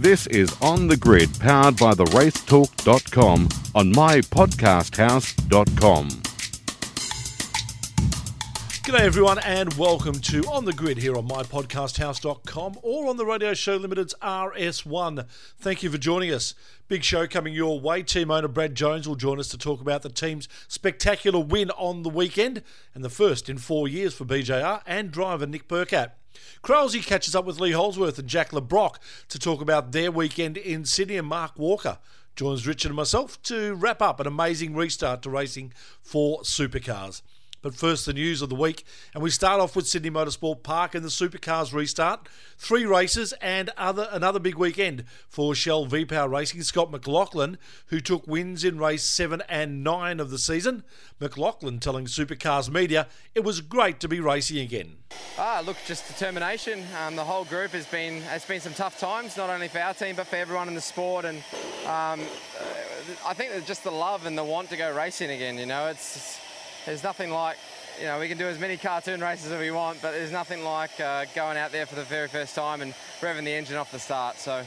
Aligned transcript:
This 0.00 0.26
is 0.28 0.56
On 0.62 0.86
the 0.86 0.96
Grid, 0.96 1.28
powered 1.40 1.76
by 1.76 1.92
the 1.92 2.06
racetalk.com 2.06 3.48
on 3.74 3.92
mypodcasthouse.com. 3.92 6.08
G'day 8.82 9.00
everyone 9.00 9.38
and 9.40 9.74
welcome 9.74 10.18
to 10.20 10.42
On 10.46 10.64
the 10.64 10.72
Grid 10.72 10.96
here 10.96 11.18
on 11.18 11.28
mypodcasthouse.com 11.28 12.78
or 12.80 13.10
on 13.10 13.18
the 13.18 13.26
Radio 13.26 13.52
Show 13.52 13.76
Limited's 13.76 14.14
RS1. 14.22 15.28
Thank 15.58 15.82
you 15.82 15.90
for 15.90 15.98
joining 15.98 16.32
us. 16.32 16.54
Big 16.88 17.04
show 17.04 17.26
coming 17.26 17.52
your 17.52 17.78
way. 17.78 18.02
Team 18.02 18.30
owner 18.30 18.48
Brad 18.48 18.74
Jones 18.74 19.06
will 19.06 19.16
join 19.16 19.38
us 19.38 19.48
to 19.48 19.58
talk 19.58 19.82
about 19.82 20.00
the 20.00 20.08
team's 20.08 20.48
spectacular 20.66 21.40
win 21.40 21.70
on 21.72 22.04
the 22.04 22.08
weekend 22.08 22.62
and 22.94 23.04
the 23.04 23.10
first 23.10 23.50
in 23.50 23.58
four 23.58 23.86
years 23.86 24.14
for 24.14 24.24
BJR 24.24 24.80
and 24.86 25.10
driver 25.10 25.46
Nick 25.46 25.68
Percat. 25.68 26.12
Craill 26.62 27.04
catches 27.04 27.34
up 27.34 27.44
with 27.44 27.60
Lee 27.60 27.72
Holdsworth 27.72 28.18
and 28.18 28.28
Jack 28.28 28.52
Le 28.52 28.60
Brocq 28.60 28.96
to 29.28 29.38
talk 29.38 29.60
about 29.60 29.92
their 29.92 30.10
weekend 30.10 30.56
in 30.56 30.84
Sydney 30.84 31.16
and 31.16 31.26
Mark 31.26 31.58
Walker 31.58 31.98
joins 32.36 32.66
Richard 32.66 32.88
and 32.88 32.96
myself 32.96 33.42
to 33.42 33.74
wrap 33.74 34.00
up 34.00 34.20
an 34.20 34.26
amazing 34.26 34.74
restart 34.74 35.22
to 35.22 35.30
racing 35.30 35.72
for 36.02 36.40
supercars. 36.40 37.22
But 37.62 37.74
first, 37.74 38.06
the 38.06 38.14
news 38.14 38.40
of 38.40 38.48
the 38.48 38.54
week. 38.54 38.84
And 39.14 39.22
we 39.22 39.30
start 39.30 39.60
off 39.60 39.76
with 39.76 39.86
Sydney 39.86 40.10
Motorsport 40.10 40.62
Park 40.62 40.94
and 40.94 41.04
the 41.04 41.08
Supercars 41.08 41.72
restart. 41.74 42.28
Three 42.56 42.84
races 42.84 43.34
and 43.40 43.70
other 43.76 44.08
another 44.10 44.38
big 44.38 44.54
weekend 44.54 45.04
for 45.28 45.54
Shell 45.54 45.86
V 45.86 46.06
Power 46.06 46.28
Racing. 46.28 46.62
Scott 46.62 46.90
McLaughlin, 46.90 47.58
who 47.86 48.00
took 48.00 48.26
wins 48.26 48.64
in 48.64 48.78
race 48.78 49.04
7 49.04 49.42
and 49.48 49.84
9 49.84 50.20
of 50.20 50.30
the 50.30 50.38
season. 50.38 50.84
McLaughlin 51.18 51.80
telling 51.80 52.06
Supercars 52.06 52.70
Media 52.70 53.06
it 53.34 53.44
was 53.44 53.60
great 53.60 54.00
to 54.00 54.08
be 54.08 54.20
racing 54.20 54.58
again. 54.58 54.96
Ah, 55.38 55.62
look, 55.64 55.76
just 55.86 56.06
determination. 56.08 56.82
Um, 57.04 57.16
the 57.16 57.24
whole 57.24 57.44
group 57.44 57.72
has 57.72 57.86
been 57.86 58.22
it's 58.32 58.46
been 58.46 58.60
some 58.60 58.74
tough 58.74 58.98
times, 58.98 59.36
not 59.36 59.50
only 59.50 59.68
for 59.68 59.80
our 59.80 59.94
team 59.94 60.16
but 60.16 60.26
for 60.26 60.36
everyone 60.36 60.68
in 60.68 60.74
the 60.74 60.80
sport. 60.80 61.26
And 61.26 61.38
um, 61.84 62.20
I 63.26 63.34
think 63.34 63.66
just 63.66 63.84
the 63.84 63.90
love 63.90 64.24
and 64.24 64.36
the 64.36 64.44
want 64.44 64.70
to 64.70 64.76
go 64.76 64.94
racing 64.94 65.30
again. 65.30 65.58
You 65.58 65.66
know, 65.66 65.88
it's 65.88 66.40
there's 66.86 67.02
nothing 67.02 67.30
like, 67.30 67.56
you 67.98 68.06
know, 68.06 68.18
we 68.18 68.28
can 68.28 68.38
do 68.38 68.46
as 68.46 68.58
many 68.58 68.76
cartoon 68.76 69.20
races 69.20 69.52
as 69.52 69.60
we 69.60 69.70
want, 69.70 70.00
but 70.00 70.12
there's 70.12 70.32
nothing 70.32 70.64
like 70.64 70.98
uh, 71.00 71.24
going 71.34 71.56
out 71.56 71.72
there 71.72 71.86
for 71.86 71.94
the 71.94 72.04
very 72.04 72.28
first 72.28 72.54
time 72.54 72.80
and 72.80 72.94
revving 73.20 73.44
the 73.44 73.52
engine 73.52 73.76
off 73.76 73.92
the 73.92 73.98
start. 73.98 74.38
So 74.38 74.64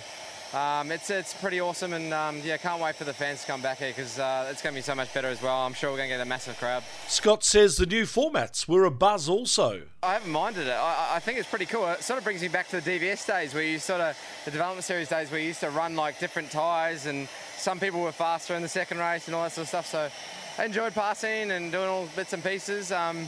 um, 0.54 0.92
it's 0.92 1.10
it's 1.10 1.34
pretty 1.34 1.60
awesome, 1.60 1.94
and 1.94 2.14
um, 2.14 2.40
yeah, 2.44 2.58
can't 2.58 2.80
wait 2.80 2.96
for 2.96 3.06
the 3.06 3.14
fans 3.14 3.42
to 3.42 3.48
come 3.48 3.64
back 3.64 3.80
here 3.80 3.90
because 3.90 4.20
uh, 4.20 4.48
it's 4.52 4.62
going 4.62 4.76
to 4.76 4.78
be 4.78 4.84
so 4.84 4.94
much 4.94 5.12
better 5.12 5.28
as 5.28 5.42
well. 5.42 5.66
I'm 5.66 5.74
sure 5.74 5.90
we're 5.90 5.98
going 5.98 6.10
to 6.10 6.16
get 6.16 6.22
a 6.22 6.30
massive 6.30 6.60
crowd. 6.60 6.84
Scott 7.08 7.44
says 7.44 7.78
the 7.78 7.88
new 7.88 8.04
formats 8.04 8.68
were 8.68 8.86
a 8.86 8.92
buzz 8.92 9.28
also. 9.28 9.82
I 10.04 10.14
haven't 10.14 10.32
minded 10.32 10.68
it. 10.68 10.74
I, 10.74 11.16
I 11.16 11.20
think 11.20 11.40
it's 11.40 11.50
pretty 11.50 11.66
cool. 11.66 11.88
It 11.88 12.04
sort 12.04 12.20
of 12.20 12.24
brings 12.24 12.44
me 12.44 12.50
back 12.50 12.68
to 12.68 12.80
the 12.80 12.92
DVS 12.92 13.26
days 13.26 13.56
where 13.56 13.64
you 13.64 13.80
sort 13.80 14.02
of 14.02 14.16
the 14.46 14.52
development 14.52 14.86
series 14.86 15.10
days 15.10 15.32
where 15.32 15.40
you 15.40 15.48
used 15.48 15.62
to 15.62 15.72
run 15.72 15.96
like 15.96 16.20
different 16.20 16.52
tyres 16.52 17.08
and 17.08 17.28
some 17.58 17.80
people 17.80 18.02
were 18.02 18.12
faster 18.12 18.54
in 18.54 18.62
the 18.62 18.68
second 18.68 19.00
race 19.00 19.26
and 19.28 19.34
all 19.34 19.42
that 19.42 19.54
sort 19.54 19.64
of 19.64 19.70
stuff. 19.70 19.88
So 19.88 20.10
I 20.56 20.66
enjoyed 20.66 20.94
passing 20.94 21.50
and 21.50 21.72
doing 21.72 21.88
all 21.88 22.08
bits 22.16 22.32
and 22.34 22.44
pieces. 22.44 22.92
Um, 22.92 23.28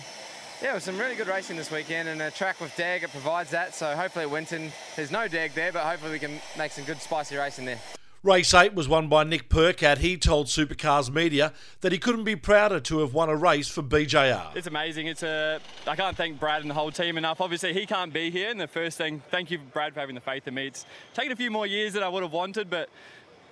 yeah, 0.61 0.71
it 0.71 0.73
was 0.75 0.83
some 0.83 0.97
really 0.97 1.15
good 1.15 1.27
racing 1.27 1.57
this 1.57 1.71
weekend 1.71 2.07
and 2.07 2.21
a 2.21 2.29
track 2.29 2.61
with 2.61 2.75
deg, 2.77 3.03
it 3.03 3.09
provides 3.09 3.49
that. 3.49 3.73
So 3.73 3.95
hopefully 3.95 4.25
at 4.25 4.31
Winton, 4.31 4.71
there's 4.95 5.09
no 5.09 5.27
deg 5.27 5.53
there, 5.55 5.71
but 5.71 5.83
hopefully 5.83 6.11
we 6.11 6.19
can 6.19 6.39
make 6.55 6.71
some 6.71 6.85
good 6.85 7.01
spicy 7.01 7.35
racing 7.35 7.65
there. 7.65 7.79
Race 8.21 8.53
8 8.55 8.73
was 8.73 8.87
won 8.87 9.07
by 9.07 9.23
Nick 9.23 9.49
Percat. 9.49 9.99
He 9.99 10.17
told 10.17 10.47
Supercars 10.47 11.13
Media 11.13 11.53
that 11.81 11.91
he 11.91 11.97
couldn't 11.97 12.23
be 12.23 12.35
prouder 12.35 12.79
to 12.79 12.99
have 12.99 13.13
won 13.13 13.29
a 13.29 13.35
race 13.35 13.67
for 13.67 13.83
BJR. 13.83 14.55
It's 14.55 14.65
amazing. 14.65 15.07
It's 15.07 15.21
a, 15.21 15.59
I 15.85 15.95
can't 15.95 16.17
thank 16.17 16.39
Brad 16.39 16.61
and 16.61 16.69
the 16.69 16.73
whole 16.73 16.91
team 16.91 17.19
enough. 17.19 17.39
Obviously, 17.41 17.73
he 17.73 17.85
can't 17.85 18.11
be 18.11 18.31
here. 18.31 18.49
And 18.49 18.59
the 18.59 18.67
first 18.67 18.97
thing, 18.97 19.21
thank 19.29 19.51
you, 19.51 19.59
Brad, 19.59 19.93
for 19.93 19.99
having 19.99 20.15
the 20.15 20.21
faith 20.21 20.47
in 20.47 20.55
me. 20.55 20.67
It's 20.67 20.85
taken 21.13 21.31
a 21.31 21.35
few 21.35 21.51
more 21.51 21.67
years 21.67 21.93
than 21.93 22.01
I 22.01 22.09
would 22.09 22.23
have 22.23 22.33
wanted, 22.33 22.67
but 22.67 22.89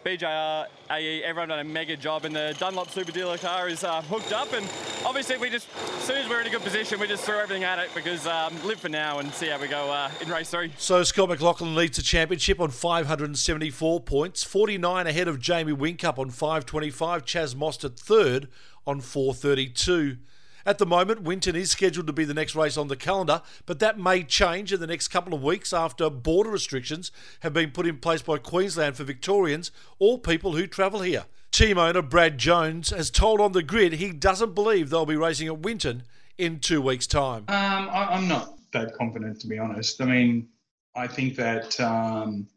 BJR, 0.03 0.68
AE, 0.91 1.24
everyone 1.24 1.47
done 1.47 1.59
a 1.59 1.64
mega 1.64 1.96
job, 1.96 2.25
and 2.25 2.36
the 2.36 2.53
Dunlop 2.59 2.90
Super 2.90 3.14
Dealer 3.14 3.38
car 3.38 3.69
is 3.69 3.86
uh, 3.86 4.02
hooked 4.02 4.34
up. 4.34 4.52
And 4.52 4.68
obviously, 5.06 5.38
we 5.38 5.50
just, 5.50 5.69
as 5.97 6.03
soon 6.03 6.18
as 6.18 6.28
we're 6.28 6.41
in 6.41 6.47
a 6.47 6.50
good 6.50 6.62
position, 6.62 7.00
we 7.00 7.08
just 7.08 7.24
throw 7.24 7.40
everything 7.40 7.64
at 7.64 7.80
it 7.80 7.90
because 7.96 8.28
um, 8.28 8.53
live 8.66 8.81
for 8.81 8.90
now 8.90 9.19
and 9.19 9.34
see 9.34 9.47
how 9.47 9.59
we 9.59 9.68
go 9.68 9.90
uh, 9.91 10.12
in 10.22 10.30
race 10.30 10.50
three. 10.50 10.74
So 10.78 11.03
Scott 11.03 11.30
McLaughlin 11.30 11.74
leads 11.74 11.96
the 11.96 12.03
championship 12.03 12.59
on 12.59 12.69
574 12.69 14.02
points, 14.02 14.44
49 14.44 15.08
ahead 15.08 15.30
of 15.30 15.40
Jamie 15.40 15.72
Whincup 15.74 16.18
on 16.18 16.30
525, 16.30 17.24
Chaz 17.24 17.56
Mostert 17.56 17.97
third 17.97 18.50
on 18.85 19.00
432. 19.00 20.18
At 20.66 20.78
the 20.78 20.85
moment, 20.85 21.24
Winton 21.24 21.56
is 21.56 21.72
scheduled 21.72 22.07
to 22.07 22.13
be 22.13 22.24
the 22.24 22.34
next 22.34 22.56
race 22.56 22.78
on 22.78 22.88
the 22.88 22.96
calendar, 22.96 23.41
but 23.66 23.79
that 23.79 24.00
may 24.00 24.24
change 24.24 24.72
in 24.72 24.79
the 24.79 24.88
next 24.88 25.09
couple 25.09 25.34
of 25.34 25.44
weeks 25.44 25.74
after 25.74 26.09
border 26.09 26.50
restrictions 26.50 27.12
have 27.41 27.53
been 27.53 27.72
put 27.72 27.85
in 27.85 27.97
place 27.97 28.22
by 28.22 28.38
Queensland 28.38 28.96
for 28.96 29.03
Victorians 29.03 29.72
or 30.00 30.18
people 30.18 30.53
who 30.53 30.66
travel 30.66 31.02
here. 31.02 31.25
Team 31.52 31.78
owner 31.78 32.02
Brad 32.02 32.38
Jones 32.38 32.90
has 32.91 33.09
told 33.09 33.41
on 33.41 33.52
the 33.52 33.62
grid 33.62 33.94
he 33.94 34.12
doesn't 34.12 34.56
believe 34.56 34.90
they'll 34.90 35.06
be 35.06 35.16
racing 35.16 35.47
at 35.47 35.59
Winton 35.59 36.03
in 36.38 36.59
two 36.59 36.81
weeks' 36.81 37.07
time. 37.07 37.46
Um, 37.50 37.90
I, 37.90 38.18
am 38.18 38.28
not 38.28 38.56
that 38.72 38.96
confident, 38.96 39.40
to 39.41 39.47
be 39.47 39.59
honest. 39.59 40.02
I 40.02 40.06
mean, 40.06 40.47
I 40.96 41.07
think 41.07 41.35
that. 41.35 41.79
Um, 41.79 42.47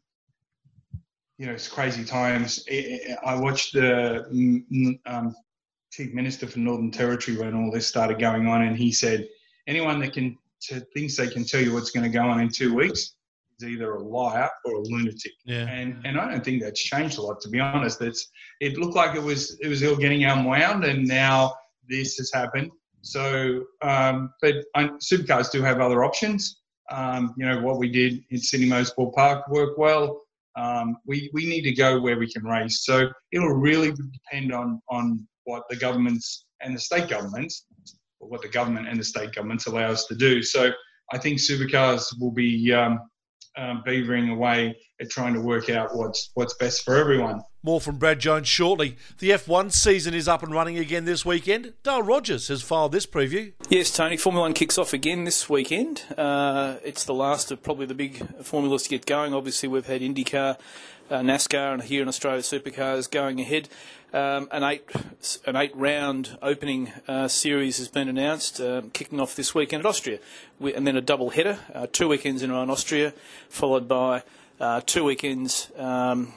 you 1.39 1.45
know, 1.45 1.53
it's 1.53 1.69
crazy 1.69 2.03
times. 2.03 2.65
I 3.22 3.34
watched 3.34 3.75
the 3.75 4.25
um, 5.05 5.37
chief 5.97 6.12
minister 6.12 6.47
for 6.47 6.59
Northern 6.59 6.91
Territory 6.91 7.39
when 7.39 7.55
all 7.55 7.71
this 7.71 7.87
started 7.87 8.19
going 8.19 8.47
on, 8.47 8.62
and 8.62 8.77
he 8.77 8.93
said, 8.93 9.29
anyone 9.67 9.99
that 10.01 10.12
can 10.12 10.37
t- 10.61 10.81
thinks 10.95 11.17
they 11.17 11.29
can 11.29 11.45
tell 11.45 11.61
you 11.61 11.73
what's 11.73 11.91
going 11.91 12.05
to 12.05 12.11
go 12.11 12.23
on 12.23 12.41
in 12.41 12.49
two 12.51 12.75
weeks 12.75 13.15
is 13.59 13.69
either 13.69 13.95
a 13.95 14.03
liar 14.03 14.51
or 14.67 14.75
a 14.75 14.81
lunatic. 14.81 15.33
Yeah. 15.45 15.67
And 15.69 16.01
and 16.05 16.19
I 16.19 16.31
don't 16.31 16.45
think 16.45 16.62
that's 16.62 16.83
changed 16.83 17.19
a 17.19 17.23
lot, 17.23 17.41
to 17.41 17.49
be 17.49 17.61
honest. 17.61 18.03
It's 18.03 18.29
it 18.61 18.77
looked 18.77 18.95
like 18.95 19.17
it 19.17 19.23
was 19.23 19.59
it 19.61 19.69
was 19.69 19.83
all 19.83 19.97
getting 19.97 20.25
unwound, 20.25 20.84
and 20.84 21.07
now 21.07 21.55
this 21.89 22.17
has 22.19 22.31
happened. 22.33 22.71
So, 23.01 23.65
um, 23.83 24.33
but 24.43 24.57
um, 24.75 24.99
supercars 24.99 25.51
do 25.51 25.63
have 25.63 25.81
other 25.81 26.05
options. 26.05 26.61
Um, 26.91 27.34
you 27.39 27.47
know 27.47 27.63
what 27.63 27.78
we 27.78 27.89
did 27.89 28.23
in 28.31 28.39
Sydney 28.39 28.69
Motorsport 28.69 29.15
Park 29.15 29.49
worked 29.49 29.78
well. 29.78 30.21
Um, 30.57 30.97
we 31.07 31.31
we 31.33 31.47
need 31.47 31.63
to 31.63 31.73
go 31.73 32.01
where 32.01 32.19
we 32.19 32.31
can 32.31 32.45
race. 32.45 32.84
So 32.84 33.09
it'll 33.33 33.49
really 33.49 33.93
depend 33.93 34.53
on 34.53 34.83
on 34.91 35.27
what 35.47 35.62
the 35.71 35.77
governments 35.77 36.45
and 36.61 36.75
the 36.75 36.81
state 36.81 37.09
governments, 37.09 37.67
or 38.21 38.29
what 38.29 38.43
the 38.43 38.49
government 38.49 38.89
and 38.89 39.01
the 39.01 39.05
state 39.05 39.34
governments 39.34 39.67
allow 39.67 39.89
us 39.91 40.07
to 40.07 40.15
do. 40.15 40.43
So 40.43 40.71
I 41.12 41.19
think 41.19 41.39
supercars 41.39 42.05
will 42.21 42.33
be 42.33 42.73
um, 42.73 43.01
um, 43.57 43.83
beavering 43.87 44.31
away 44.31 44.77
at 45.01 45.11
trying 45.11 45.34
to 45.34 45.41
work 45.41 45.71
out 45.71 45.95
what's 45.95 46.31
what's 46.34 46.55
best 46.55 46.84
for 46.84 46.97
everyone. 46.97 47.41
More 47.62 47.81
from 47.81 47.97
Brad 47.99 48.21
Jones 48.21 48.47
shortly. 48.47 48.97
The 49.19 49.31
F1 49.31 49.73
season 49.73 50.15
is 50.15 50.29
up 50.29 50.43
and 50.43 50.53
running 50.53 50.79
again 50.79 51.05
this 51.05 51.25
weekend. 51.25 51.73
Dale 51.83 52.03
Rogers 52.03 52.49
has 52.49 52.63
filed 52.63 52.93
this 52.93 53.07
preview. 53.07 53.55
Yes, 53.69 53.91
Tony. 53.91 54.17
Formula 54.17 54.45
One 54.45 54.53
kicks 54.53 54.78
off 54.78 54.93
again 54.93 55.25
this 55.25 55.49
weekend. 55.49 56.03
Uh, 56.17 56.77
it's 56.84 57.05
the 57.05 57.15
last 57.15 57.51
of 57.51 57.63
probably 57.63 57.87
the 57.87 57.95
big 57.95 58.45
formulas 58.45 58.84
to 58.84 58.91
get 58.91 59.05
going. 59.05 59.34
Obviously, 59.34 59.69
we've 59.69 59.87
had 59.87 60.01
IndyCar, 60.01 60.59
uh, 61.11 61.19
NASCAR, 61.21 61.75
and 61.75 61.83
here 61.83 62.03
in 62.03 62.09
Australia, 62.09 62.43
supercars 62.43 63.11
going 63.11 63.41
ahead. 63.41 63.69
Um, 64.16 64.49
an 64.50 64.65
eight 64.65 64.82
an 65.44 65.56
eight 65.56 65.77
round 65.77 66.38
opening 66.41 66.91
uh, 67.06 67.28
series 67.28 67.77
has 67.77 67.88
been 67.88 68.09
announced, 68.09 68.59
uh, 68.62 68.81
kicking 68.94 69.21
off 69.21 69.37
this 69.37 69.54
weekend 69.54 69.84
at 69.84 69.87
Austria, 69.87 70.21
we, 70.59 70.72
and 70.72 70.87
then 70.87 70.97
a 70.97 71.03
double 71.03 71.28
header, 71.28 71.59
uh, 71.75 71.87
two 71.93 72.09
weekends 72.09 72.41
in 72.41 72.50
in 72.50 72.71
Austria, 72.71 73.12
followed 73.50 73.87
by 73.87 74.22
uh, 74.59 74.81
two 74.87 75.04
weekends. 75.04 75.71
Um, 75.77 76.32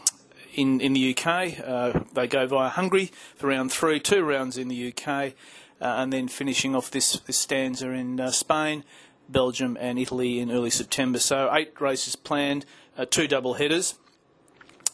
in, 0.56 0.82
in 0.82 0.92
the 0.92 1.16
UK, 1.16 1.58
uh, 1.66 2.02
they 2.14 2.28
go 2.28 2.46
via 2.48 2.68
Hungary 2.68 3.14
for 3.38 3.48
round 3.48 3.72
three, 3.72 4.02
two 4.02 4.26
rounds 4.26 4.58
in 4.58 4.68
the 4.68 4.90
UK, 4.92 5.08
uh, 5.08 5.32
and 5.80 6.12
then 6.12 6.28
finishing 6.28 6.76
off 6.76 6.92
this, 6.92 7.18
this 7.20 7.38
stanza 7.38 7.92
in 7.92 8.30
Spain, 8.34 8.84
Belgium, 9.30 9.78
and 9.80 9.98
Italy 9.98 10.40
in 10.40 10.52
early 10.52 10.70
September. 10.70 11.18
So 11.18 11.50
eight 11.54 11.80
races 11.80 12.18
planned, 12.18 12.66
two 13.10 13.26
double 13.26 13.54
headers. 13.54 13.96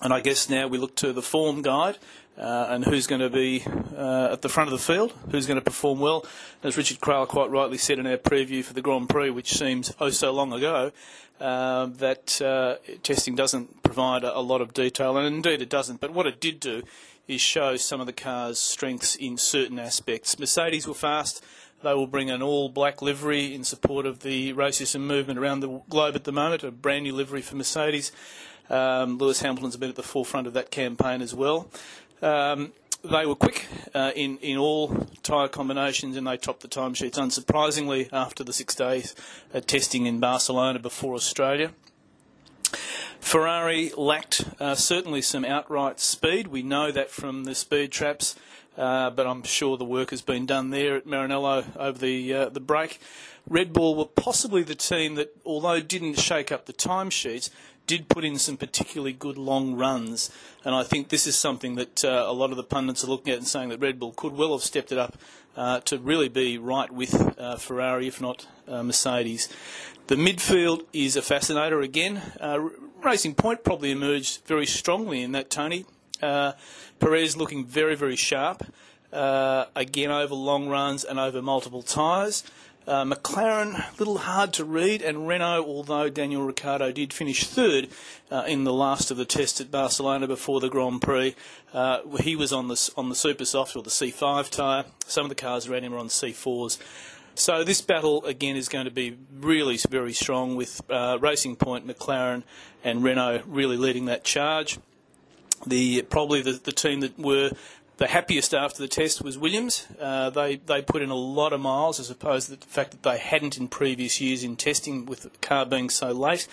And 0.01 0.13
I 0.13 0.19
guess 0.19 0.49
now 0.49 0.67
we 0.67 0.77
look 0.77 0.95
to 0.97 1.13
the 1.13 1.21
form 1.21 1.61
guide 1.63 1.97
uh, 2.37 2.67
and 2.69 2.83
who's 2.85 3.07
going 3.07 3.21
to 3.21 3.29
be 3.29 3.63
uh, 3.95 4.29
at 4.31 4.41
the 4.41 4.49
front 4.49 4.71
of 4.71 4.77
the 4.77 4.83
field, 4.83 5.13
who's 5.31 5.45
going 5.45 5.59
to 5.59 5.63
perform 5.63 5.99
well. 5.99 6.25
As 6.63 6.77
Richard 6.77 6.99
Craill 6.99 7.27
quite 7.27 7.49
rightly 7.49 7.77
said 7.77 7.99
in 7.99 8.07
our 8.07 8.17
preview 8.17 8.63
for 8.63 8.73
the 8.73 8.81
Grand 8.81 9.09
Prix, 9.09 9.29
which 9.29 9.53
seems 9.53 9.93
oh 9.99 10.09
so 10.09 10.31
long 10.31 10.51
ago, 10.51 10.91
uh, 11.39 11.87
that 11.87 12.41
uh, 12.41 12.75
testing 13.03 13.35
doesn't 13.35 13.83
provide 13.83 14.23
a, 14.23 14.37
a, 14.37 14.39
lot 14.39 14.61
of 14.61 14.73
detail, 14.73 15.17
and 15.17 15.27
indeed 15.27 15.61
it 15.61 15.69
doesn't. 15.69 15.99
But 15.99 16.11
what 16.11 16.27
it 16.27 16.39
did 16.39 16.59
do 16.59 16.83
is 17.27 17.41
show 17.41 17.75
some 17.75 17.99
of 17.99 18.07
the 18.07 18.13
car's 18.13 18.59
strengths 18.59 19.15
in 19.15 19.38
certain 19.38 19.79
aspects. 19.79 20.38
Mercedes 20.38 20.88
were 20.88 20.93
fast. 20.93 21.43
They 21.83 21.93
will 21.93 22.07
bring 22.07 22.29
an 22.29 22.41
all 22.41 22.69
black 22.69 23.01
livery 23.01 23.53
in 23.53 23.63
support 23.63 24.05
of 24.05 24.21
the 24.21 24.53
racism 24.53 25.01
movement 25.01 25.38
around 25.38 25.59
the 25.59 25.81
globe 25.89 26.15
at 26.15 26.23
the 26.23 26.31
moment, 26.31 26.63
a 26.63 26.71
brand 26.71 27.03
new 27.03 27.13
livery 27.13 27.41
for 27.41 27.55
Mercedes. 27.55 28.11
Um, 28.69 29.17
Lewis 29.17 29.41
Hamilton's 29.41 29.77
been 29.77 29.89
at 29.89 29.95
the 29.95 30.03
forefront 30.03 30.47
of 30.47 30.53
that 30.53 30.71
campaign 30.71 31.21
as 31.21 31.35
well. 31.35 31.69
Um, 32.21 32.73
they 33.03 33.25
were 33.25 33.35
quick 33.35 33.67
uh, 33.94 34.12
in, 34.15 34.38
in 34.39 34.57
all 34.57 35.07
tyre 35.21 35.47
combinations 35.47 36.15
and 36.15 36.25
they 36.25 36.38
topped 36.38 36.62
the 36.62 36.67
timesheets 36.67 37.15
unsurprisingly 37.15 38.09
after 38.12 38.44
the 38.44 38.53
six 38.53 38.73
days 38.73 39.15
of 39.53 39.67
testing 39.67 40.06
in 40.06 40.19
Barcelona 40.19 40.79
before 40.79 41.13
Australia. 41.13 41.71
Ferrari 43.19 43.91
lacked 43.97 44.45
uh, 44.59 44.75
certainly 44.75 45.21
some 45.21 45.45
outright 45.45 46.00
speed. 46.00 46.47
We 46.47 46.62
know 46.62 46.91
that 46.91 47.09
from 47.09 47.45
the 47.45 47.56
speed 47.56 47.91
traps, 47.91 48.35
uh, 48.77 49.09
but 49.09 49.25
I'm 49.25 49.44
sure 49.44 49.77
the 49.77 49.85
work 49.85 50.12
has 50.12 50.21
been 50.21 50.45
done 50.45 50.69
there 50.69 50.95
at 50.95 51.06
Maranello 51.06 51.65
over 51.75 51.97
the 51.97 52.33
uh, 52.33 52.50
the 52.50 52.59
break. 52.59 53.00
Red 53.47 53.73
Bull 53.73 53.95
were 53.95 54.06
possibly 54.06 54.63
the 54.63 54.75
team 54.75 55.15
that, 55.15 55.35
although 55.45 55.79
didn't 55.79 56.19
shake 56.19 56.51
up 56.51 56.65
the 56.65 56.73
timesheets, 56.73 57.50
did 57.87 58.09
put 58.09 58.23
in 58.25 58.37
some 58.37 58.57
particularly 58.57 59.13
good 59.13 59.37
long 59.37 59.75
runs. 59.75 60.31
And 60.63 60.73
I 60.73 60.83
think 60.83 61.09
this 61.09 61.27
is 61.27 61.35
something 61.35 61.75
that 61.75 62.03
uh, 62.03 62.25
a 62.27 62.33
lot 62.33 62.51
of 62.51 62.57
the 62.57 62.63
pundits 62.63 63.03
are 63.03 63.07
looking 63.07 63.31
at 63.31 63.39
and 63.39 63.47
saying 63.47 63.69
that 63.69 63.79
Red 63.79 63.99
Bull 63.99 64.11
could 64.11 64.33
well 64.33 64.53
have 64.53 64.63
stepped 64.63 64.91
it 64.91 64.97
up 64.97 65.17
uh, 65.55 65.79
to 65.81 65.97
really 65.97 66.29
be 66.29 66.57
right 66.57 66.91
with 66.91 67.39
uh, 67.39 67.57
Ferrari, 67.57 68.07
if 68.07 68.19
not 68.19 68.47
uh, 68.67 68.83
Mercedes. 68.83 69.49
The 70.07 70.15
midfield 70.15 70.85
is 70.93 71.15
a 71.15 71.21
fascinator 71.21 71.81
again. 71.81 72.21
Uh, 72.39 72.69
Racing 73.03 73.35
Point 73.35 73.63
probably 73.63 73.91
emerged 73.91 74.45
very 74.45 74.65
strongly 74.65 75.21
in 75.21 75.31
that, 75.31 75.49
Tony. 75.49 75.85
Uh, 76.21 76.53
Perez 76.99 77.38
looking 77.38 77.65
very, 77.65 77.95
very 77.95 78.15
sharp, 78.15 78.63
again 79.11 80.11
over 80.11 80.35
long 80.35 80.67
runs 80.67 81.03
and 81.03 81.19
over 81.19 81.41
multiple 81.41 81.81
tyres. 81.81 82.43
Uh, 82.87 83.03
McLaren, 83.03 83.79
a 83.79 83.97
little 83.97 84.19
hard 84.19 84.53
to 84.53 84.63
read, 84.63 85.01
and 85.01 85.27
Renault, 85.27 85.65
although 85.65 86.07
Daniel 86.07 86.43
Ricciardo 86.43 86.91
did 86.91 87.13
finish 87.13 87.43
third 87.43 87.87
uh, 88.29 88.43
in 88.47 88.63
the 88.63 88.73
last 88.73 89.09
of 89.09 89.17
the 89.17 89.25
tests 89.25 89.59
at 89.59 89.71
Barcelona 89.71 90.27
before 90.27 90.59
the 90.59 90.69
Grand 90.69 91.01
Prix, 91.01 91.35
uh, 91.73 92.01
he 92.21 92.35
was 92.35 92.53
on 92.53 92.67
the 92.67 92.91
on 92.95 93.09
the 93.09 93.15
super 93.15 93.43
soft 93.43 93.75
or 93.75 93.81
the 93.81 93.89
C5 93.89 94.49
tyre. 94.51 94.85
Some 95.07 95.25
of 95.25 95.29
the 95.29 95.35
cars 95.35 95.67
around 95.67 95.83
him 95.83 95.95
are 95.95 95.97
on 95.97 96.09
C4s. 96.09 96.77
So 97.33 97.63
this 97.63 97.81
battle 97.81 98.23
again 98.23 98.55
is 98.55 98.69
going 98.69 98.85
to 98.85 98.91
be 98.91 99.17
really 99.33 99.77
very 99.89 100.13
strong 100.13 100.55
with 100.55 100.79
uh, 100.88 101.17
Racing 101.19 101.55
Point, 101.55 101.88
McLaren, 101.88 102.43
and 102.83 103.03
Renault 103.03 103.41
really 103.47 103.77
leading 103.77 104.05
that 104.05 104.23
charge. 104.23 104.77
The 105.65 106.03
probably 106.03 106.43
the, 106.43 106.53
the 106.53 106.71
team 106.71 106.99
that 106.99 107.17
were 107.17 107.49
the 107.97 108.07
happiest 108.07 108.53
after 108.53 108.81
the 108.81 108.88
test 108.88 109.21
was 109.21 109.38
Williams. 109.38 109.88
Uh, 110.00 110.30
they 110.30 110.57
they 110.57 110.81
put 110.81 111.01
in 111.01 111.09
a 111.09 111.15
lot 111.15 111.53
of 111.53 111.62
miles 111.62 112.00
as 112.00 112.09
opposed 112.09 112.50
to 112.50 112.56
the 112.57 112.65
fact 112.65 112.92
that 112.92 113.03
they 113.03 113.18
hadn't 113.18 113.57
in 113.57 113.68
previous 113.68 114.19
years 114.19 114.44
in 114.44 114.56
testing 114.56 115.06
with 115.06 115.21
the 115.21 115.30
car 115.42 115.65
being 115.65 115.89
so 115.89 116.12
late. 116.12 116.47